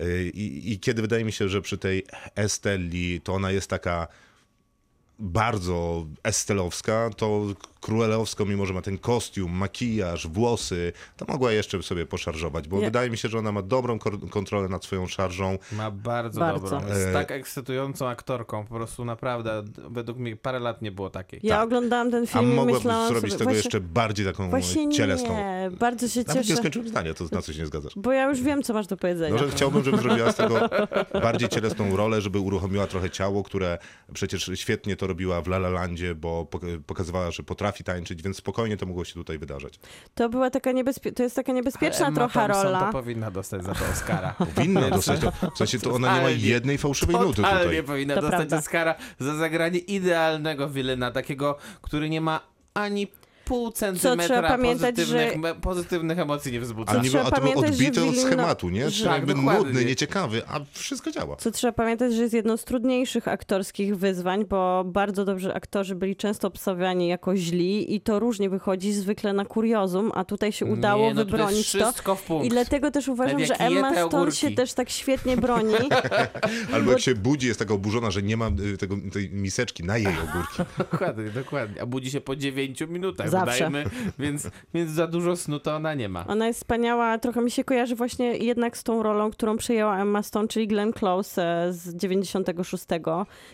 Yy, 0.00 0.24
I, 0.24 0.72
I 0.72 0.78
kiedy 0.80 1.02
wydaje 1.02 1.24
mi 1.24 1.32
się, 1.32 1.48
że 1.48 1.62
przy 1.62 1.78
tej 1.78 2.04
Estelli 2.36 3.20
to 3.20 3.34
ona 3.34 3.50
jest 3.50 3.70
taka 3.70 4.06
bardzo 5.20 6.06
estelowska, 6.24 7.10
to 7.16 7.40
królewsko, 7.80 8.44
mimo 8.44 8.66
że 8.66 8.74
ma 8.74 8.82
ten 8.82 8.98
kostium, 8.98 9.52
makijaż, 9.52 10.26
włosy, 10.26 10.92
to 11.16 11.24
mogła 11.28 11.52
jeszcze 11.52 11.82
sobie 11.82 12.06
poszarżować, 12.06 12.68
bo 12.68 12.78
Nie. 12.78 12.84
wydaje 12.84 13.10
mi 13.10 13.18
się, 13.18 13.28
że 13.28 13.38
ona 13.38 13.52
ma 13.52 13.62
dobrą 13.62 13.98
kontrolę 14.30 14.68
nad 14.68 14.84
swoją 14.84 15.06
szarżą. 15.06 15.58
Ma 15.72 15.90
bardzo, 15.90 16.40
Bardzo. 16.40 16.70
dobrą. 16.70 16.88
Jest 16.88 17.06
E- 17.08 17.12
tak 17.12 17.30
ekscytującą 17.30 18.08
aktorką. 18.08 18.66
Po 18.66 18.74
prostu 18.74 19.04
naprawdę, 19.04 19.62
według 19.90 20.18
mnie 20.18 20.36
parę 20.36 20.58
lat 20.58 20.82
nie 20.82 20.92
było 20.92 21.10
takiej. 21.10 21.40
Ja 21.42 21.54
tak. 21.56 21.64
oglądałem 21.64 22.10
ten 22.10 22.24
A 22.24 22.26
film 22.26 22.52
i 22.52 22.54
mogłaby 22.54 22.72
myślałam 22.78 23.08
zrobić 23.08 23.22
sobie, 23.22 23.30
z 23.30 23.38
tego 23.38 23.44
właśnie, 23.50 23.58
jeszcze 23.58 23.80
bardziej 23.80 24.26
taką 24.26 24.50
właśnie 24.50 24.88
cielesną. 24.92 25.36
nie, 25.36 25.70
bardzo 25.78 26.08
się 26.08 26.20
Nawet 26.20 26.34
nie 26.36 26.42
cieszę, 26.42 26.56
skończyłem 26.56 26.88
zdania, 26.88 27.14
to 27.14 27.24
na 27.32 27.42
coś 27.42 27.58
nie 27.58 27.66
zgadzasz. 27.66 27.92
bo 27.96 28.12
ja 28.12 28.28
już 28.28 28.40
wiem, 28.42 28.62
co 28.62 28.74
masz 28.74 28.86
do 28.86 28.96
powiedzenia. 28.96 29.30
No, 29.32 29.38
że 29.38 29.50
chciałbym, 29.50 29.84
żeby 29.84 29.96
zrobiła 29.98 30.32
z 30.32 30.36
tego 30.36 30.60
bardziej 31.22 31.48
cielesną 31.48 31.96
rolę, 31.96 32.20
żeby 32.20 32.38
uruchomiła 32.38 32.86
trochę 32.86 33.10
ciało, 33.10 33.42
które 33.42 33.78
przecież 34.14 34.50
świetnie 34.54 34.96
to 34.96 35.06
robiła 35.10 35.42
w 35.42 35.46
La 35.46 35.56
La 35.56 35.68
Landzie, 35.68 36.14
bo 36.14 36.44
pok- 36.50 36.80
pokazywała, 36.86 37.30
że 37.30 37.42
potrafi 37.42 37.84
tańczyć, 37.84 38.22
więc 38.22 38.36
spokojnie 38.36 38.76
to 38.76 38.86
mogło 38.86 39.04
się 39.04 39.14
tutaj 39.14 39.38
wydarzać. 39.38 39.80
To 40.14 40.28
była 40.28 40.50
taka 40.50 40.72
niebezpie... 40.72 41.12
to 41.12 41.22
jest 41.22 41.36
taka 41.36 41.52
niebezpieczna 41.52 42.06
Emma 42.06 42.16
trochę 42.16 42.40
Thompson 42.40 42.62
rola. 42.64 42.80
to 42.86 42.92
powinna 42.92 43.30
dostać 43.30 43.64
za 43.64 43.74
to 43.74 43.84
Oscara. 43.92 44.34
Powinna 44.54 44.90
dostać 44.90 45.20
to. 45.20 45.32
W 45.54 45.58
sensie 45.58 45.78
to 45.78 45.92
ona 45.92 46.16
nie 46.16 46.22
ma 46.22 46.30
jednej 46.30 46.78
fałszywej 46.78 47.16
nuty 47.16 47.36
Totalnie 47.42 47.64
tutaj. 47.64 47.82
powinna 47.82 48.14
To 48.14 48.20
dostać 48.20 48.38
prawda. 48.38 48.58
Oscara 48.58 48.94
za 49.18 49.34
zagranie 49.36 49.78
idealnego 49.78 50.68
wilyna, 50.68 51.10
takiego, 51.10 51.56
który 51.82 52.10
nie 52.10 52.20
ma 52.20 52.40
ani 52.74 53.06
pół 53.50 53.70
centymetra 53.70 54.42
pamiętać, 54.42 54.94
pozytywnych, 54.96 55.44
że- 55.44 55.54
pozytywnych 55.54 56.18
emocji 56.18 56.52
nie 56.52 56.60
wzbudza. 56.60 56.92
A, 56.92 57.02
trzeba 57.02 57.24
a 57.24 57.30
to 57.30 57.30
był 57.30 57.40
pamiętać, 57.40 57.76
że 57.76 57.88
odbity 57.88 58.04
od 58.04 58.16
schematu, 58.16 58.68
nie? 58.70 58.80
jakby 58.80 59.04
Tak, 59.04 59.26
dokładnie. 59.26 59.64
nudny, 59.64 59.84
nieciekawy, 59.84 60.42
a 60.48 60.60
wszystko 60.72 61.10
działa. 61.10 61.36
Co 61.36 61.50
trzeba 61.50 61.72
pamiętać, 61.72 62.14
że 62.14 62.22
jest 62.22 62.34
jedno 62.34 62.56
z 62.56 62.64
trudniejszych 62.64 63.28
aktorskich 63.28 63.96
wyzwań, 63.96 64.44
bo 64.44 64.84
bardzo 64.86 65.24
dobrzy 65.24 65.54
aktorzy 65.54 65.94
byli 65.94 66.16
często 66.16 66.48
obstawiani 66.48 67.08
jako 67.08 67.36
źli 67.36 67.94
i 67.94 68.00
to 68.00 68.18
różnie 68.18 68.50
wychodzi, 68.50 68.92
zwykle 68.92 69.32
na 69.32 69.44
kuriozum, 69.44 70.12
a 70.14 70.24
tutaj 70.24 70.52
się 70.52 70.66
udało 70.66 71.06
nie, 71.06 71.14
no 71.14 71.24
wybronić 71.24 71.72
to. 71.72 71.78
wszystko 71.78 72.14
w 72.14 72.22
punkt. 72.22 72.46
I 72.46 72.48
dlatego 72.48 72.90
też 72.90 73.08
uważam, 73.08 73.38
Tak 73.38 73.46
że 73.46 73.54
Emma 73.54 74.06
Stone 74.06 74.32
się 74.32 74.50
też 74.50 74.72
tak 74.72 74.90
świetnie 74.90 75.36
broni. 75.36 75.74
Albo 76.74 76.90
jak 76.90 77.00
się 77.00 77.14
budzi, 77.14 77.46
jest 77.46 77.58
taka 77.58 77.74
oburzona, 77.74 78.10
że 78.10 78.22
nie 78.22 78.36
ma 78.36 78.50
y, 78.74 78.78
tego, 78.78 78.96
tej 79.12 79.30
miseczki 79.30 79.84
na 79.84 79.98
jej 79.98 80.06
ogórki. 80.06 80.62
Dokładnie, 80.90 81.30
dokładnie. 81.30 81.82
A 81.82 81.86
budzi 81.86 82.10
się 82.10 82.20
po 82.20 82.36
9 82.36 82.80
minutach, 82.88 83.30
Zawsze. 83.30 83.39
Wydajemy, 83.40 83.84
więc, 84.18 84.50
więc 84.74 84.90
za 84.90 85.06
dużo 85.06 85.36
snu 85.36 85.60
to 85.60 85.76
ona 85.76 85.94
nie 85.94 86.08
ma. 86.08 86.26
Ona 86.26 86.46
jest 86.46 86.60
wspaniała, 86.60 87.18
trochę 87.18 87.42
mi 87.42 87.50
się 87.50 87.64
kojarzy 87.64 87.96
właśnie 87.96 88.36
jednak 88.36 88.76
z 88.76 88.82
tą 88.82 89.02
rolą, 89.02 89.30
którą 89.30 89.56
przejęła 89.56 89.98
Emma 89.98 90.22
Stone, 90.22 90.48
czyli 90.48 90.68
Glenn 90.68 90.92
Close 90.92 91.66
e, 91.66 91.72
z 91.72 91.94
96, 91.94 92.84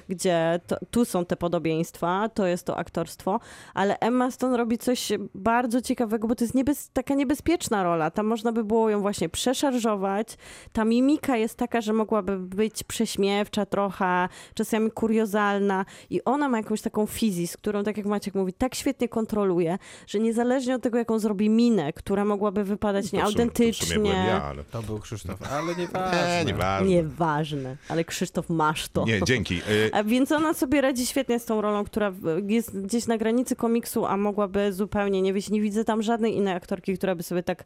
gdzie 0.08 0.60
to, 0.66 0.76
tu 0.90 1.04
są 1.04 1.24
te 1.24 1.36
podobieństwa, 1.36 2.28
to 2.28 2.46
jest 2.46 2.66
to 2.66 2.76
aktorstwo, 2.76 3.40
ale 3.74 3.98
Emma 3.98 4.30
Stone 4.30 4.56
robi 4.56 4.78
coś 4.78 5.12
bardzo 5.34 5.82
ciekawego, 5.82 6.28
bo 6.28 6.34
to 6.34 6.44
jest 6.44 6.54
niebez, 6.54 6.90
taka 6.92 7.14
niebezpieczna 7.14 7.82
rola. 7.82 8.10
Tam 8.10 8.26
można 8.26 8.52
by 8.52 8.64
było 8.64 8.90
ją 8.90 9.00
właśnie 9.00 9.28
przeszarżować. 9.28 10.36
Ta 10.72 10.84
mimika 10.84 11.36
jest 11.36 11.56
taka, 11.56 11.80
że 11.80 11.92
mogłaby 11.92 12.38
być 12.38 12.84
prześmiewcza 12.84 13.66
trochę, 13.66 14.28
czasami 14.54 14.90
kuriozalna 14.90 15.84
i 16.10 16.24
ona 16.24 16.48
ma 16.48 16.56
jakąś 16.56 16.80
taką 16.80 17.06
fizis, 17.06 17.56
którą, 17.56 17.84
tak 17.84 17.96
jak 17.96 18.06
Maciek 18.06 18.34
mówi, 18.34 18.52
tak 18.52 18.74
świetnie 18.74 19.08
kontroluje, 19.08 19.75
uwagę, 19.76 20.04
że 20.06 20.18
niezależnie 20.18 20.74
od 20.74 20.82
tego, 20.82 20.98
jaką 20.98 21.18
zrobi 21.18 21.50
minę, 21.50 21.92
która 21.92 22.24
mogłaby 22.24 22.64
wypadać 22.64 23.04
To 23.04 23.08
w 23.08 23.10
sumie- 23.10 23.20
to 23.22 23.26
w 23.28 23.32
sumie 23.32 23.44
nieautentycznie, 23.44 23.98
byłem 23.98 24.26
ja, 24.26 24.42
ale... 24.42 24.64
To 24.64 24.82
był 24.82 24.98
Krzysztof, 24.98 25.52
ale 25.52 25.74
nieważne. 25.76 26.38
Nie, 26.38 26.44
nieważne. 26.44 26.88
nieważne, 26.88 27.76
ale 27.88 28.04
Krzysztof 28.04 28.50
masz 28.50 28.88
to. 28.88 29.04
Nie, 29.04 29.20
dzięki. 29.22 29.60
A 29.92 30.04
więc 30.04 30.32
ona 30.32 30.54
sobie 30.54 30.80
radzi 30.80 31.06
świetnie 31.06 31.38
z 31.38 31.44
tą 31.44 31.60
rolą, 31.60 31.84
która 31.84 32.10
w- 32.10 32.50
jest 32.50 32.80
gdzieś 32.80 33.06
na 33.06 33.18
granicy 33.18 33.56
komiksu, 33.56 34.06
a 34.06 34.16
mogłaby 34.16 34.72
zupełnie 34.72 35.22
nie 35.22 35.32
wiesz, 35.32 35.50
nie 35.50 35.60
widzę 35.60 35.84
tam 35.84 36.02
żadnej 36.02 36.36
innej 36.36 36.54
aktorki, 36.54 36.96
która 36.98 37.14
by 37.14 37.22
sobie 37.22 37.42
tak 37.42 37.64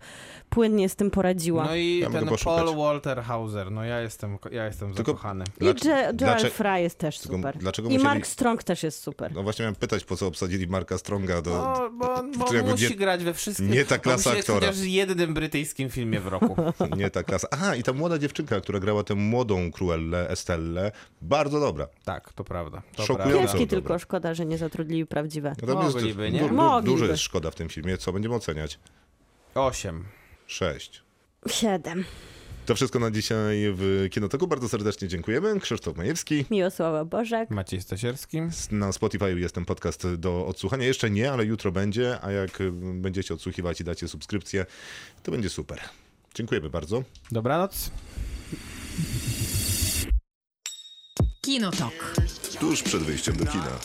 płynnie 0.50 0.88
z 0.88 0.96
tym 0.96 1.10
poradziła. 1.10 1.64
No 1.64 1.74
i 1.76 1.98
Ja 1.98 2.10
ten. 2.10 2.28
Paul 2.44 2.76
Walter 2.76 3.22
Hauser, 3.22 3.70
no 3.70 3.84
ja 3.84 4.00
jestem, 4.00 4.38
ja 4.52 4.66
jestem 4.66 4.94
Tylko- 4.94 5.12
zakochany. 5.12 5.44
I 5.60 5.64
Joel 5.64 5.76
dlaczego- 6.16 6.54
Fry 6.54 6.80
jest 6.80 6.98
też 6.98 7.18
tylko 7.18 7.36
super. 7.36 7.56
dlaczego 7.58 7.88
I 7.88 7.92
musieli- 7.92 8.04
Mark 8.04 8.26
Strong 8.26 8.64
też 8.64 8.82
jest 8.82 9.02
super. 9.02 9.32
No 9.34 9.42
właśnie 9.42 9.62
miałem 9.62 9.74
pytać, 9.74 10.04
po 10.04 10.16
co 10.16 10.26
obsadzili 10.26 10.66
Marka 10.66 10.98
Stronga 10.98 11.42
do... 11.42 11.50
No, 11.50 11.89
bo, 11.98 12.22
bo 12.38 12.44
to 12.44 12.54
jakby 12.54 12.70
musi 12.70 12.88
nie- 12.90 12.96
grać 12.96 13.24
we 13.24 13.34
wszystkim. 13.34 13.70
nie 13.70 13.84
ta 13.84 13.98
klasa 13.98 14.30
on 14.30 14.36
musi 14.36 14.50
aktora. 14.52 14.72
w 14.72 14.76
jednym 14.84 15.34
brytyjskim 15.34 15.90
filmie 15.90 16.20
w 16.20 16.26
roku. 16.26 16.56
Nie 16.96 17.10
ta 17.10 17.22
klasa. 17.22 17.48
Aha, 17.50 17.76
i 17.76 17.82
ta 17.82 17.92
młoda 17.92 18.18
dziewczynka, 18.18 18.60
która 18.60 18.80
grała 18.80 19.04
tę 19.04 19.14
młodą 19.14 19.70
Cruellę, 19.72 20.28
Estellę, 20.28 20.92
bardzo 21.22 21.60
dobra. 21.60 21.88
tak, 22.04 22.32
to 22.32 22.44
prawda. 22.44 22.82
To 22.96 23.02
Szokujące. 23.06 23.32
prawda. 23.32 23.42
Pieski 23.52 23.66
dobra. 23.66 23.76
tylko 23.76 23.98
szkoda, 23.98 24.34
że 24.34 24.46
nie 24.46 24.58
zatrudnili 24.58 25.06
prawdziwe. 25.06 25.54
No 25.66 25.82
jest 25.82 25.94
Mogliby, 25.94 26.26
du- 26.26 26.32
nie? 26.32 26.40
du- 26.40 26.48
du- 26.48 26.54
Mogliby. 26.54 26.92
Dużo 26.92 27.06
jest 27.06 27.22
szkoda 27.22 27.50
w 27.50 27.54
tym 27.54 27.68
filmie. 27.68 27.98
Co 27.98 28.12
będziemy 28.12 28.34
oceniać? 28.34 28.78
Osiem. 29.54 30.04
Sześć. 30.46 31.02
Siedem. 31.48 32.04
To 32.70 32.74
wszystko 32.74 32.98
na 32.98 33.10
dzisiaj 33.10 33.56
w 33.74 34.08
Kinotoku. 34.10 34.46
Bardzo 34.46 34.68
serdecznie 34.68 35.08
dziękujemy. 35.08 35.60
Krzysztof 35.60 35.96
Majewski. 35.96 36.44
Miłosława 36.50 37.04
Bożek. 37.04 37.50
Maciej 37.50 37.80
Stasierski. 37.80 38.38
Na 38.70 38.92
Spotify 38.92 39.40
jest 39.40 39.54
ten 39.54 39.64
podcast 39.64 40.14
do 40.14 40.46
odsłuchania. 40.46 40.86
Jeszcze 40.86 41.10
nie, 41.10 41.32
ale 41.32 41.44
jutro 41.44 41.72
będzie, 41.72 42.18
a 42.22 42.30
jak 42.30 42.58
będziecie 42.94 43.34
odsłuchiwać 43.34 43.80
i 43.80 43.84
dacie 43.84 44.08
subskrypcję, 44.08 44.66
to 45.22 45.32
będzie 45.32 45.50
super. 45.50 45.80
Dziękujemy 46.34 46.70
bardzo. 46.70 47.02
Dobranoc. 47.30 47.90
Kinotok. 51.40 52.14
Tuż 52.60 52.82
przed 52.82 53.02
wyjściem 53.02 53.36
do 53.36 53.46
kina. 53.46 53.78